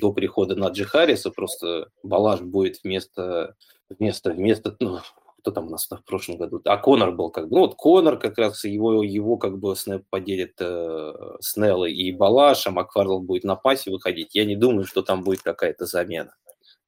до 0.00 0.12
прихода 0.12 0.54
Наджи 0.54 0.84
Харриса, 0.84 1.30
просто 1.30 1.88
Балаш 2.04 2.40
будет 2.42 2.78
вместо, 2.84 3.56
вместо, 3.88 4.30
вместо, 4.30 4.76
ну, 4.78 5.00
кто 5.42 5.50
там 5.50 5.66
у 5.66 5.70
нас 5.70 5.88
в 5.90 6.04
прошлом 6.04 6.38
году? 6.38 6.60
А 6.64 6.76
Конор 6.78 7.12
был 7.12 7.30
как 7.30 7.48
бы, 7.48 7.56
ну 7.56 7.60
вот 7.62 7.74
Конор 7.74 8.16
как 8.18 8.38
раз 8.38 8.64
его, 8.64 9.02
его 9.02 9.36
как 9.36 9.58
бы 9.58 9.74
Снэп 9.74 10.04
поделит 10.08 10.54
э, 10.60 11.36
Снеллы 11.40 11.90
и 11.92 12.12
Балаш, 12.12 12.66
а 12.66 12.70
Макфарл 12.70 13.20
будет 13.20 13.44
на 13.44 13.56
пасе 13.56 13.90
выходить. 13.90 14.34
Я 14.34 14.44
не 14.44 14.54
думаю, 14.54 14.84
что 14.84 15.02
там 15.02 15.24
будет 15.24 15.42
какая-то 15.42 15.84
замена. 15.84 16.34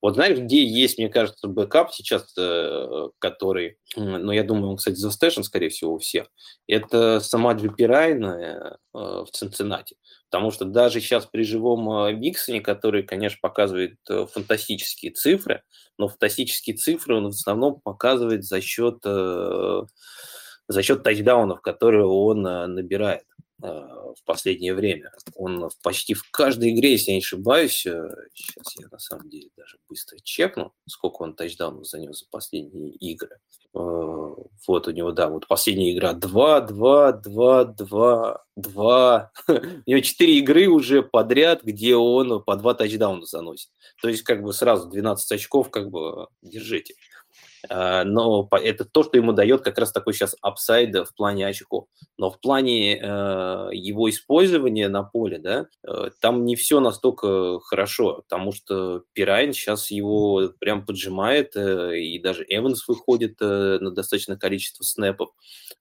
Вот 0.04 0.16
знаешь, 0.16 0.38
где 0.38 0.62
есть, 0.62 0.98
мне 0.98 1.08
кажется, 1.08 1.48
backup 1.48 1.90
сейчас, 1.90 2.34
э, 2.36 3.08
который, 3.18 3.78
ну, 3.96 4.32
я 4.32 4.44
думаю, 4.44 4.72
он, 4.72 4.76
кстати, 4.76 4.96
застэшен, 4.96 5.44
скорее 5.44 5.70
всего, 5.70 5.94
у 5.94 5.98
всех, 5.98 6.26
это 6.68 7.20
Самаджи 7.20 7.84
Перайна 7.84 8.76
э, 8.76 8.98
в 8.98 9.26
Цинциннати. 9.32 9.96
Потому 10.28 10.50
что 10.50 10.66
даже 10.66 11.00
сейчас 11.00 11.24
при 11.24 11.42
живом 11.42 11.90
э, 11.90 12.12
Миксоне, 12.12 12.60
который, 12.60 13.02
конечно, 13.02 13.38
показывает 13.40 13.96
фантастические 14.06 15.12
цифры, 15.12 15.62
но 15.96 16.08
фантастические 16.08 16.76
цифры 16.76 17.16
он 17.16 17.24
в 17.24 17.28
основном 17.28 17.80
показывает 17.80 18.44
за 18.44 18.60
счет, 18.60 18.98
за 19.02 20.82
счет 20.82 21.02
тачдаунов, 21.02 21.62
которые 21.62 22.04
он 22.04 22.42
набирает. 22.42 23.22
Э, 23.62 23.68
в 23.68 24.24
последнее 24.24 24.74
время. 24.74 25.12
Он 25.36 25.70
почти 25.82 26.14
в 26.14 26.28
каждой 26.30 26.74
игре, 26.74 26.92
если 26.92 27.10
я 27.12 27.16
не 27.16 27.20
ошибаюсь, 27.20 27.86
э, 27.86 28.08
сейчас 28.34 28.76
я 28.78 28.88
на 28.90 28.98
самом 28.98 29.28
деле 29.30 29.48
даже 29.56 29.78
быстро 29.88 30.18
чекну, 30.24 30.72
сколько 30.88 31.22
он 31.22 31.34
тачдаунов 31.34 31.86
занес 31.86 32.18
за 32.18 32.26
последние 32.30 32.90
игры. 32.90 33.38
Э, 33.74 33.78
вот 33.78 34.88
у 34.88 34.90
него, 34.90 35.12
да, 35.12 35.28
вот 35.28 35.46
последняя 35.46 35.92
игра 35.94 36.14
2, 36.14 36.62
2, 36.62 37.12
2, 37.12 37.64
2, 37.64 38.44
2. 38.56 39.32
У 39.86 39.90
него 39.90 40.00
4 40.00 40.38
игры 40.38 40.66
уже 40.66 41.02
подряд, 41.02 41.62
где 41.62 41.94
он 41.94 42.42
по 42.42 42.56
2 42.56 42.74
тачдауна 42.74 43.24
заносит. 43.24 43.70
То 44.02 44.08
есть 44.08 44.22
как 44.22 44.42
бы 44.42 44.52
сразу 44.52 44.88
12 44.88 45.30
очков 45.30 45.70
как 45.70 45.90
бы 45.90 46.26
держите. 46.42 46.94
Э, 47.68 48.04
но 48.04 48.48
это 48.50 48.84
то, 48.84 49.02
что 49.02 49.16
ему 49.16 49.32
дает 49.32 49.62
как 49.62 49.78
раз 49.78 49.92
такой 49.92 50.14
сейчас 50.14 50.36
апсайд 50.40 50.94
в 50.94 51.14
плане 51.14 51.46
очков. 51.46 51.86
Но 52.16 52.30
в 52.30 52.40
плане 52.40 52.96
э, 52.96 53.68
его 53.72 54.08
использования 54.10 54.88
на 54.88 55.02
поле, 55.02 55.38
да, 55.38 55.66
э, 55.86 56.10
там 56.20 56.44
не 56.44 56.56
все 56.56 56.80
настолько 56.80 57.60
хорошо, 57.60 58.22
потому 58.28 58.52
что 58.52 59.04
Пирайн 59.12 59.52
сейчас 59.52 59.90
его 59.90 60.50
прям 60.58 60.84
поджимает, 60.84 61.56
и 61.56 62.18
даже 62.18 62.44
Эванс 62.48 62.86
выходит 62.88 63.40
на 63.40 63.90
достаточное 63.90 64.36
количество 64.36 64.84
снэпов, 64.84 65.30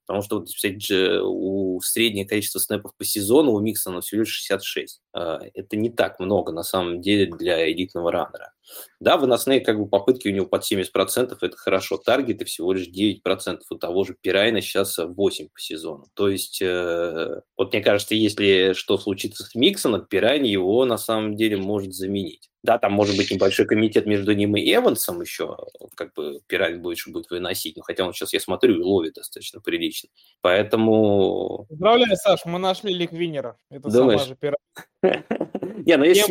потому 0.05 0.21
что, 0.23 0.39
вот, 0.39 0.47
кстати, 0.47 1.19
у 1.21 1.79
среднее 1.81 2.25
количество 2.25 2.59
снэпов 2.59 2.95
по 2.95 3.03
сезону 3.03 3.51
у 3.51 3.59
Миксона 3.59 4.01
всего 4.01 4.21
лишь 4.21 4.29
66. 4.29 5.01
Это 5.13 5.75
не 5.75 5.89
так 5.89 6.19
много, 6.19 6.51
на 6.51 6.63
самом 6.63 7.01
деле, 7.01 7.31
для 7.31 7.71
элитного 7.71 8.11
раннера. 8.11 8.53
Да, 8.99 9.17
выносные 9.17 9.59
как 9.59 9.77
бы 9.79 9.87
попытки 9.87 10.27
у 10.27 10.31
него 10.31 10.45
под 10.45 10.63
70%, 10.63 11.37
это 11.41 11.57
хорошо. 11.57 11.97
Таргеты 11.97 12.45
всего 12.45 12.73
лишь 12.73 12.87
9%, 12.87 13.65
у 13.69 13.75
того 13.77 14.03
же 14.03 14.15
Пирайна 14.21 14.61
сейчас 14.61 14.97
8% 14.99 15.49
по 15.53 15.59
сезону. 15.59 16.05
То 16.13 16.29
есть, 16.29 16.61
э, 16.61 17.41
вот 17.57 17.73
мне 17.73 17.81
кажется, 17.83 18.15
если 18.15 18.73
что 18.73 18.97
случится 18.97 19.43
с 19.43 19.55
Миксоном, 19.55 20.05
Пирайн 20.05 20.43
его 20.43 20.85
на 20.85 20.97
самом 20.97 21.35
деле 21.35 21.57
может 21.57 21.93
заменить. 21.93 22.49
Да, 22.63 22.77
там 22.77 22.93
может 22.93 23.17
быть 23.17 23.29
небольшой 23.29 23.65
комитет 23.65 24.05
между 24.05 24.33
ним 24.33 24.55
и 24.55 24.73
Эвансом 24.73 25.21
еще, 25.21 25.57
как 25.95 26.13
бы 26.13 26.39
Пирайн 26.47 26.81
больше 26.81 27.11
будет 27.11 27.29
выносить, 27.29 27.75
но 27.75 27.83
хотя 27.83 28.05
он 28.05 28.13
сейчас, 28.13 28.31
я 28.31 28.39
смотрю, 28.39 28.79
и 28.79 28.81
ловит 28.81 29.15
достаточно 29.15 29.59
прилично. 29.59 30.09
Поэтому... 30.41 31.65
Поздравляю, 31.67 32.15
Саш, 32.15 32.45
мы 32.45 32.59
нашли 32.59 32.93
ликвинера. 32.93 33.57
Это 33.69 33.89
Думаешь? 33.89 34.21
сама 34.21 34.29
же 34.29 34.37
Пирайн. 34.39 34.57
Не, 35.85 35.97
ну 35.97 36.05
если 36.05 36.21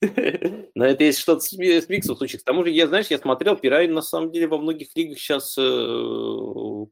что-то 1.12 1.40
с 1.40 1.52
Ми- 1.52 1.80
с 1.80 1.88
Миксом 1.88 2.16
случится. 2.16 2.44
К 2.44 2.46
тому 2.46 2.64
же, 2.64 2.70
я, 2.70 2.88
знаешь, 2.88 3.06
я 3.08 3.18
смотрел, 3.18 3.56
Пирайн 3.56 3.92
на 3.92 4.02
самом 4.02 4.32
деле 4.32 4.48
во 4.48 4.58
многих 4.58 4.88
лигах 4.96 5.18
сейчас 5.18 5.54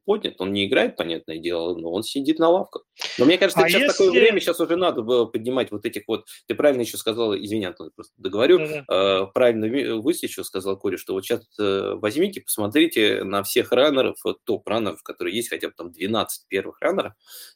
поднят. 0.05 0.35
Он 0.39 0.53
не 0.53 0.67
играет, 0.67 0.97
понятное 0.97 1.39
дело, 1.39 1.75
но 1.75 1.91
он 1.91 2.05
сидит 2.05 2.39
на 2.39 2.49
лавках. 2.51 2.85
Но 3.19 3.25
мне 3.25 3.39
кажется, 3.39 3.65
А 3.65 3.69
сейчас 3.69 3.97
такое 3.97 4.13
время, 4.13 4.41
сейчас 4.41 4.61
уже 4.61 4.77
надо 4.77 5.03
было 5.03 5.25
поднимать 5.27 5.73
вот 5.73 5.85
этих 5.85 6.03
вот... 6.07 6.27
Ты 6.47 6.55
правильно 6.55 6.83
еще 6.83 6.97
сказал, 6.97 7.35
извини, 7.37 7.65
Антон, 7.65 7.91
просто 7.95 8.13
договорю. 8.37 8.59
Да-да. 8.59 9.23
Э, 9.23 9.27
правильно 9.33 9.65
ви- 9.67 9.89
вы 9.91 10.13
еще 10.13 10.45
сказал, 10.45 10.79
Коля, 10.79 10.99
что 10.99 11.15
вот 11.15 11.25
сейчас 11.25 11.43
э, 11.59 11.95
возьмите, 11.95 12.41
посмотрите 12.43 13.25
на 13.25 13.43
всех 13.43 13.73
раннеров, 13.73 14.17
вот 14.25 14.39
топ-раннеров, 14.45 15.03
которые 15.03 15.37
есть, 15.37 15.49
хотя 15.49 15.69
бы 15.69 15.75
там 15.77 15.91
12 15.93 16.47
первых 16.49 16.81
раннеров, 16.81 17.13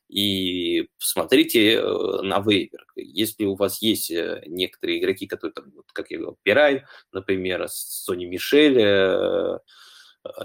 и 0.09 0.89
посмотрите 0.99 1.75
э, 1.75 1.83
на 2.23 2.41
вейвер. 2.41 2.85
Если 2.97 3.45
у 3.45 3.55
вас 3.55 3.83
есть 3.83 4.11
некоторые 4.47 4.99
игроки, 5.01 5.27
которые 5.27 5.55
там, 5.55 5.73
вот, 5.75 5.87
как 5.93 6.11
я 6.11 6.19
говорил, 6.19 6.39
Пирай, 6.43 6.85
например, 7.13 7.67
Сони 7.69 8.25
Мишель, 8.27 9.61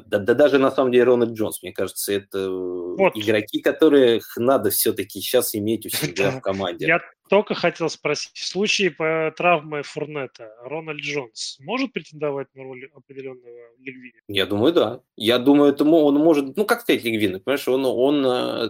да, 0.05 0.19
да 0.19 0.33
даже 0.33 0.57
на 0.57 0.71
самом 0.71 0.91
деле 0.91 1.03
Рональд 1.03 1.31
Джонс, 1.31 1.61
мне 1.61 1.73
кажется, 1.73 2.13
это 2.13 2.37
э, 2.39 2.95
Вот. 2.97 3.17
игроки, 3.17 3.61
которых 3.61 4.37
надо 4.37 4.69
все-таки 4.69 5.19
сейчас 5.19 5.53
иметь 5.55 5.85
у 5.85 5.89
себя 5.89 6.31
в 6.31 6.41
команде. 6.41 6.87
Я 6.87 7.01
только 7.29 7.55
хотел 7.55 7.89
спросить, 7.89 8.37
в 8.37 8.47
случае 8.47 8.91
по 8.91 9.33
травмы 9.35 9.83
Фурнета 9.83 10.55
Рональд 10.63 11.01
Джонс 11.01 11.57
может 11.59 11.91
претендовать 11.91 12.47
на 12.53 12.63
роль 12.63 12.89
определенного 12.95 13.69
лигвиня? 13.79 14.21
Я 14.27 14.45
думаю, 14.45 14.73
да. 14.73 15.01
Я 15.17 15.39
думаю, 15.39 15.73
это 15.73 15.83
он 15.83 16.15
может, 16.15 16.55
ну, 16.55 16.65
как 16.65 16.81
сказать, 16.81 17.03
Лигвин, 17.03 17.41
понимаешь, 17.41 17.67
он, 17.67 17.85
он 17.85 18.25
э, 18.25 18.69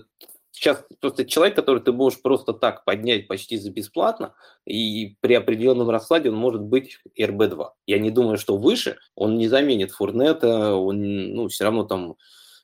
сейчас 0.56 0.84
просто 1.02 1.26
человек, 1.26 1.56
который 1.56 1.82
ты 1.82 1.91
можешь 1.91 2.22
просто 2.22 2.53
так 2.53 2.86
поднять 2.86 3.27
почти 3.27 3.57
за 3.57 3.72
бесплатно, 3.72 4.34
и 4.65 5.18
при 5.19 5.34
определенном 5.34 5.90
раскладе 5.90 6.30
он 6.30 6.38
может 6.38 6.61
быть 6.61 6.99
РБ-2. 7.19 7.69
Я 7.88 7.99
не 7.99 8.10
думаю, 8.10 8.38
что 8.38 8.57
выше 8.57 8.98
он 9.15 9.38
не 9.38 9.48
заменит 9.48 9.91
Фурнета, 9.91 10.76
он, 10.76 11.34
ну, 11.34 11.48
все 11.49 11.65
равно 11.65 11.84
там 11.84 12.15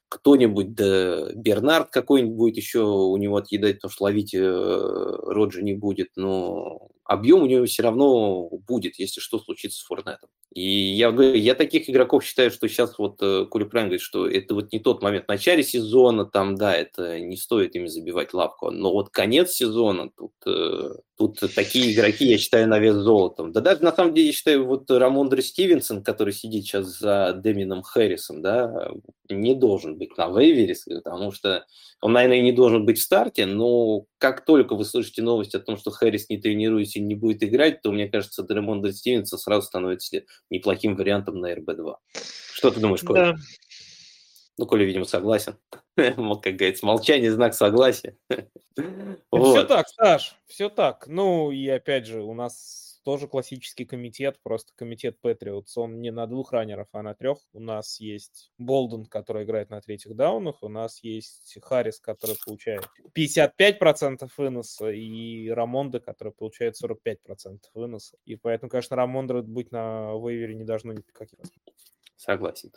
кто-нибудь, 0.08 0.74
да 0.74 1.32
Бернард 1.34 1.90
какой-нибудь 1.90 2.36
будет 2.36 2.58
еще 2.58 2.80
у 2.80 3.16
него 3.18 3.38
отъедать, 3.38 3.78
потому 3.78 3.92
что 3.92 4.04
ловить 4.06 4.34
э, 4.34 4.40
Роджи 4.40 5.62
не 5.62 5.74
будет, 5.74 6.10
но 6.16 6.90
объем 7.04 7.44
у 7.44 7.46
него 7.46 7.66
все 7.66 7.84
равно 7.84 8.50
будет, 8.68 9.00
если 9.00 9.20
что 9.20 9.40
случится 9.40 9.80
с 9.80 9.84
Форнетом. 9.84 10.30
И 10.54 10.70
я 10.70 11.12
говорю, 11.12 11.36
я 11.36 11.56
таких 11.56 11.90
игроков 11.90 12.26
считаю, 12.26 12.52
что 12.52 12.68
сейчас 12.68 12.98
вот 12.98 13.22
э, 13.22 13.46
Коля 13.46 13.66
правильно 13.66 13.90
говорит, 13.92 14.02
что 14.02 14.28
это 14.28 14.54
вот 14.54 14.74
не 14.74 14.80
тот 14.80 15.02
момент. 15.02 15.26
В 15.26 15.30
начале 15.30 15.64
сезона, 15.64 16.26
там, 16.26 16.56
да, 16.56 16.76
это 16.76 17.22
не 17.22 17.38
стоит 17.38 17.76
ими 17.76 17.88
забивать 17.88 18.34
лапку, 18.34 18.70
но 18.70 18.92
вот 18.92 19.12
конец 19.12 19.52
сезона, 19.52 20.10
тут, 20.10 20.34
э, 20.46 20.90
тут 21.18 21.40
такие 21.56 21.94
игроки, 21.94 22.26
я 22.26 22.38
считаю, 22.38 22.68
на 22.68 22.80
вес 22.80 22.96
золотом. 22.96 23.54
Да 23.54 23.62
даже 23.62 23.82
на 23.82 23.94
самом 23.94 24.14
деле, 24.14 24.28
я 24.28 24.34
считаю, 24.34 24.66
вот 24.66 24.92
Рамондре 24.92 25.42
Стивенсон, 25.42 26.04
который 26.04 26.34
сидит 26.34 26.66
сейчас 26.66 27.00
за 27.00 27.40
Демином 27.42 27.82
Хэррисом, 27.82 28.42
да, 28.42 28.92
не 29.30 29.56
должен 29.56 29.98
быть 29.98 30.18
на 30.18 30.28
вейвере, 30.28 30.76
потому 31.04 31.32
что 31.32 31.66
он, 32.02 32.14
наверное, 32.14 32.42
не 32.42 32.52
должен 32.52 32.86
быть 32.86 32.98
в 32.98 33.04
старте, 33.04 33.46
но 33.46 34.06
как 34.18 34.44
только 34.44 34.76
вы 34.76 34.86
слышите 34.86 35.22
новость 35.22 35.56
о 35.56 35.60
том, 35.60 35.78
что 35.78 35.92
Хэррис 35.92 36.30
не 36.30 36.38
тренируется 36.38 37.00
и 37.02 37.04
не 37.04 37.16
будет 37.16 37.44
играть, 37.44 37.82
то, 37.82 37.92
мне 37.92 38.08
кажется, 38.08 38.44
Дремонда 38.44 38.94
Стивенсон 38.94 39.40
сразу 39.40 39.68
становится 39.68 40.22
неплохим 40.50 40.96
вариантом 40.96 41.40
на 41.40 41.54
РБ-2. 41.54 41.96
Что 42.54 42.72
ты 42.72 42.80
думаешь, 42.80 43.02
Коля? 43.02 43.34
Да. 43.34 43.36
Ну, 44.58 44.66
Коля, 44.68 44.86
видимо, 44.86 45.06
согласен. 45.06 45.58
Как 45.96 46.56
говорится, 46.56 46.86
молчание– 46.86 47.32
знак 47.34 47.54
согласия. 47.54 48.18
Все 48.30 49.64
так, 49.64 49.88
Саш, 49.90 50.36
все 50.48 50.70
так. 50.70 51.08
Ну 51.08 51.52
и 51.52 51.68
опять 51.68 52.06
же, 52.06 52.22
у 52.22 52.34
нас 52.34 52.91
тоже 53.04 53.28
классический 53.28 53.86
комитет, 53.86 54.40
просто 54.44 54.74
комитет 54.76 55.20
Патриотс. 55.22 55.78
Он 55.78 56.02
не 56.02 56.12
на 56.12 56.28
двух 56.28 56.52
раннеров, 56.52 56.88
а 56.92 57.02
на 57.02 57.14
трех. 57.14 57.40
У 57.54 57.60
нас 57.60 58.00
есть 58.00 58.52
Болден, 58.58 59.06
который 59.06 59.44
играет 59.44 59.70
на 59.70 59.82
третьих 59.82 60.16
даунах, 60.16 60.62
у 60.62 60.70
нас 60.70 61.04
есть 61.04 61.58
Харрис, 61.62 62.00
который 62.00 62.36
получает 62.46 62.88
55% 63.18 64.30
выноса, 64.38 64.90
и 64.92 65.50
Рамонда, 65.50 66.00
который 66.00 66.34
получает 66.34 66.76
45% 66.82 67.60
выноса. 67.74 68.18
И 68.26 68.36
поэтому, 68.36 68.70
конечно, 68.70 68.96
Рамонда 68.96 69.42
быть 69.42 69.72
на 69.72 70.12
вейвере 70.14 70.56
не 70.56 70.64
должно 70.64 70.94
ни 70.94 71.02
по 71.02 71.12
каким 71.14 71.40
Согласен. 72.18 72.72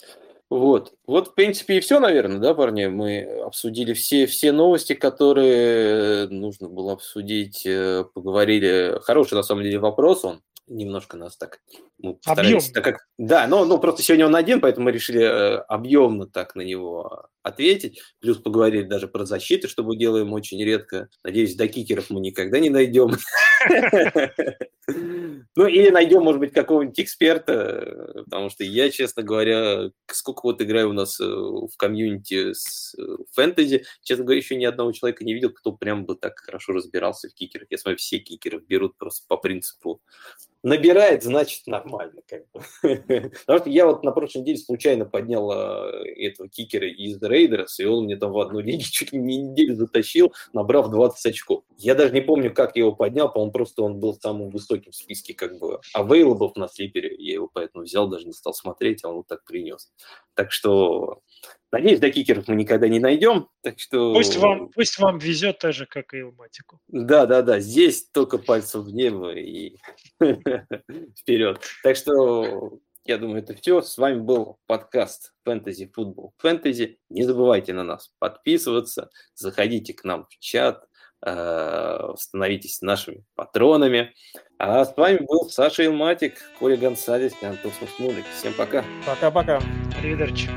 Вот. 0.54 0.92
Вот, 1.08 1.30
в 1.30 1.34
принципе, 1.34 1.78
и 1.78 1.80
все, 1.80 1.98
наверное, 1.98 2.38
да, 2.38 2.54
парни? 2.54 2.86
Мы 2.86 3.22
обсудили 3.44 3.92
все, 3.92 4.26
все 4.26 4.52
новости, 4.52 4.94
которые 4.94 6.28
нужно 6.28 6.68
было 6.68 6.92
обсудить, 6.92 7.66
э, 7.66 8.04
поговорили. 8.14 9.00
Хороший, 9.02 9.34
на 9.34 9.42
самом 9.42 9.64
деле, 9.64 9.80
вопрос 9.80 10.24
он. 10.24 10.42
Немножко 10.68 11.16
нас 11.16 11.36
так... 11.36 11.58
Мы 11.98 12.16
так 12.22 12.84
как, 12.84 13.08
да, 13.18 13.48
но 13.48 13.64
ну, 13.64 13.78
просто 13.78 14.04
сегодня 14.04 14.26
он 14.26 14.36
один, 14.36 14.60
поэтому 14.60 14.84
мы 14.84 14.92
решили 14.92 15.22
э, 15.22 15.56
объемно 15.56 16.28
так 16.28 16.54
на 16.54 16.62
него 16.62 17.26
ответить. 17.44 18.00
Плюс 18.20 18.38
поговорили 18.38 18.82
даже 18.82 19.06
про 19.06 19.24
защиты, 19.24 19.68
что 19.68 19.84
мы 19.84 19.96
делаем 19.96 20.32
очень 20.32 20.62
редко. 20.64 21.08
Надеюсь, 21.22 21.54
до 21.54 21.68
кикеров 21.68 22.10
мы 22.10 22.20
никогда 22.20 22.58
не 22.58 22.70
найдем. 22.70 23.12
Ну, 25.56 25.66
или 25.66 25.88
найдем, 25.88 26.22
может 26.22 26.40
быть, 26.40 26.52
какого-нибудь 26.52 27.00
эксперта, 27.00 28.22
потому 28.26 28.50
что 28.50 28.64
я, 28.64 28.90
честно 28.90 29.22
говоря, 29.22 29.90
сколько 30.12 30.40
вот 30.42 30.60
играю 30.60 30.90
у 30.90 30.92
нас 30.92 31.18
э, 31.18 31.24
в 31.24 31.74
комьюнити 31.78 32.52
с 32.52 32.94
э, 32.98 33.16
фэнтези, 33.32 33.84
честно 34.02 34.24
говоря, 34.24 34.40
еще 34.40 34.56
ни 34.56 34.66
одного 34.66 34.92
человека 34.92 35.24
не 35.24 35.32
видел, 35.32 35.50
кто 35.50 35.72
прям 35.72 36.04
бы 36.04 36.16
так 36.16 36.38
хорошо 36.38 36.74
разбирался 36.74 37.30
в 37.30 37.34
кикерах. 37.34 37.68
Я 37.70 37.78
смотрю, 37.78 37.96
все 37.96 38.18
кикеров 38.18 38.66
берут 38.66 38.98
просто 38.98 39.24
по 39.26 39.38
принципу 39.38 40.02
набирает, 40.64 41.22
значит, 41.22 41.66
нормально. 41.66 42.22
Как 42.26 42.42
бы. 42.52 42.62
Потому 43.46 43.58
что 43.60 43.70
я 43.70 43.86
вот 43.86 44.02
на 44.02 44.10
прошлой 44.10 44.40
неделе 44.40 44.58
случайно 44.58 45.04
поднял 45.04 45.52
э, 45.52 46.08
этого 46.16 46.48
кикера 46.48 46.88
из 46.88 47.18
Raiders, 47.34 47.80
и 47.80 47.84
он 47.84 48.04
мне 48.04 48.16
там 48.16 48.32
в 48.32 48.38
одну 48.38 48.60
лигу 48.60 48.82
чуть 48.82 49.12
ли 49.12 49.18
не 49.18 49.38
неделю 49.38 49.76
затащил, 49.76 50.32
набрав 50.52 50.90
20 50.90 51.26
очков. 51.26 51.64
Я 51.76 51.94
даже 51.94 52.12
не 52.12 52.20
помню, 52.20 52.54
как 52.54 52.76
я 52.76 52.82
его 52.82 52.94
поднял, 52.94 53.30
по-моему, 53.30 53.52
просто 53.52 53.82
он 53.82 54.00
был 54.00 54.14
самым 54.14 54.50
высоким 54.50 54.92
в 54.92 54.96
списке 54.96 55.34
как 55.34 55.58
бы 55.58 55.80
available 55.96 56.52
на 56.56 56.68
Sleeper 56.68 57.04
е. 57.04 57.14
Я 57.18 57.34
его 57.34 57.50
поэтому 57.52 57.84
взял, 57.84 58.08
даже 58.08 58.26
не 58.26 58.32
стал 58.32 58.54
смотреть, 58.54 59.04
а 59.04 59.08
он 59.08 59.16
вот 59.16 59.26
так 59.26 59.44
принес. 59.44 59.90
Так 60.34 60.52
что, 60.52 61.20
надеюсь, 61.72 62.00
до 62.00 62.10
кикеров 62.10 62.48
мы 62.48 62.56
никогда 62.56 62.88
не 62.88 63.00
найдем. 63.00 63.48
Так 63.62 63.78
что... 63.78 64.14
Пусть 64.14 64.36
вам, 64.36 64.68
пусть 64.70 64.98
вам 64.98 65.18
везет 65.18 65.58
так 65.58 65.72
же, 65.72 65.86
как 65.86 66.14
и 66.14 66.20
Илматику. 66.20 66.80
Да, 66.88 67.26
да, 67.26 67.42
да. 67.42 67.60
Здесь 67.60 68.08
только 68.10 68.38
пальцем 68.38 68.82
в 68.82 68.90
небо 68.90 69.32
и 69.32 69.76
вперед. 70.20 71.60
Так 71.82 71.96
что 71.96 72.78
я 73.04 73.18
думаю, 73.18 73.42
это 73.42 73.54
все. 73.54 73.82
С 73.82 73.98
вами 73.98 74.20
был 74.20 74.58
подкаст 74.66 75.34
Fantasy 75.46 75.90
Football 75.94 76.30
Fantasy. 76.42 76.96
Не 77.10 77.24
забывайте 77.24 77.72
на 77.72 77.84
нас 77.84 78.10
подписываться, 78.18 79.10
заходите 79.34 79.92
к 79.92 80.04
нам 80.04 80.26
в 80.26 80.38
чат, 80.38 80.84
э, 81.24 81.98
становитесь 82.16 82.80
нашими 82.80 83.24
патронами. 83.34 84.14
А 84.58 84.84
с 84.84 84.96
вами 84.96 85.18
был 85.18 85.50
Саша 85.50 85.84
Илматик, 85.84 86.34
Коля 86.58 86.76
Гонсалес 86.76 87.34
и 87.42 87.46
Антон 87.46 87.72
Смушнулик. 87.72 88.24
Всем 88.36 88.54
пока. 88.54 88.84
Пока-пока. 89.06 89.60
Аривидерчи. 89.98 90.48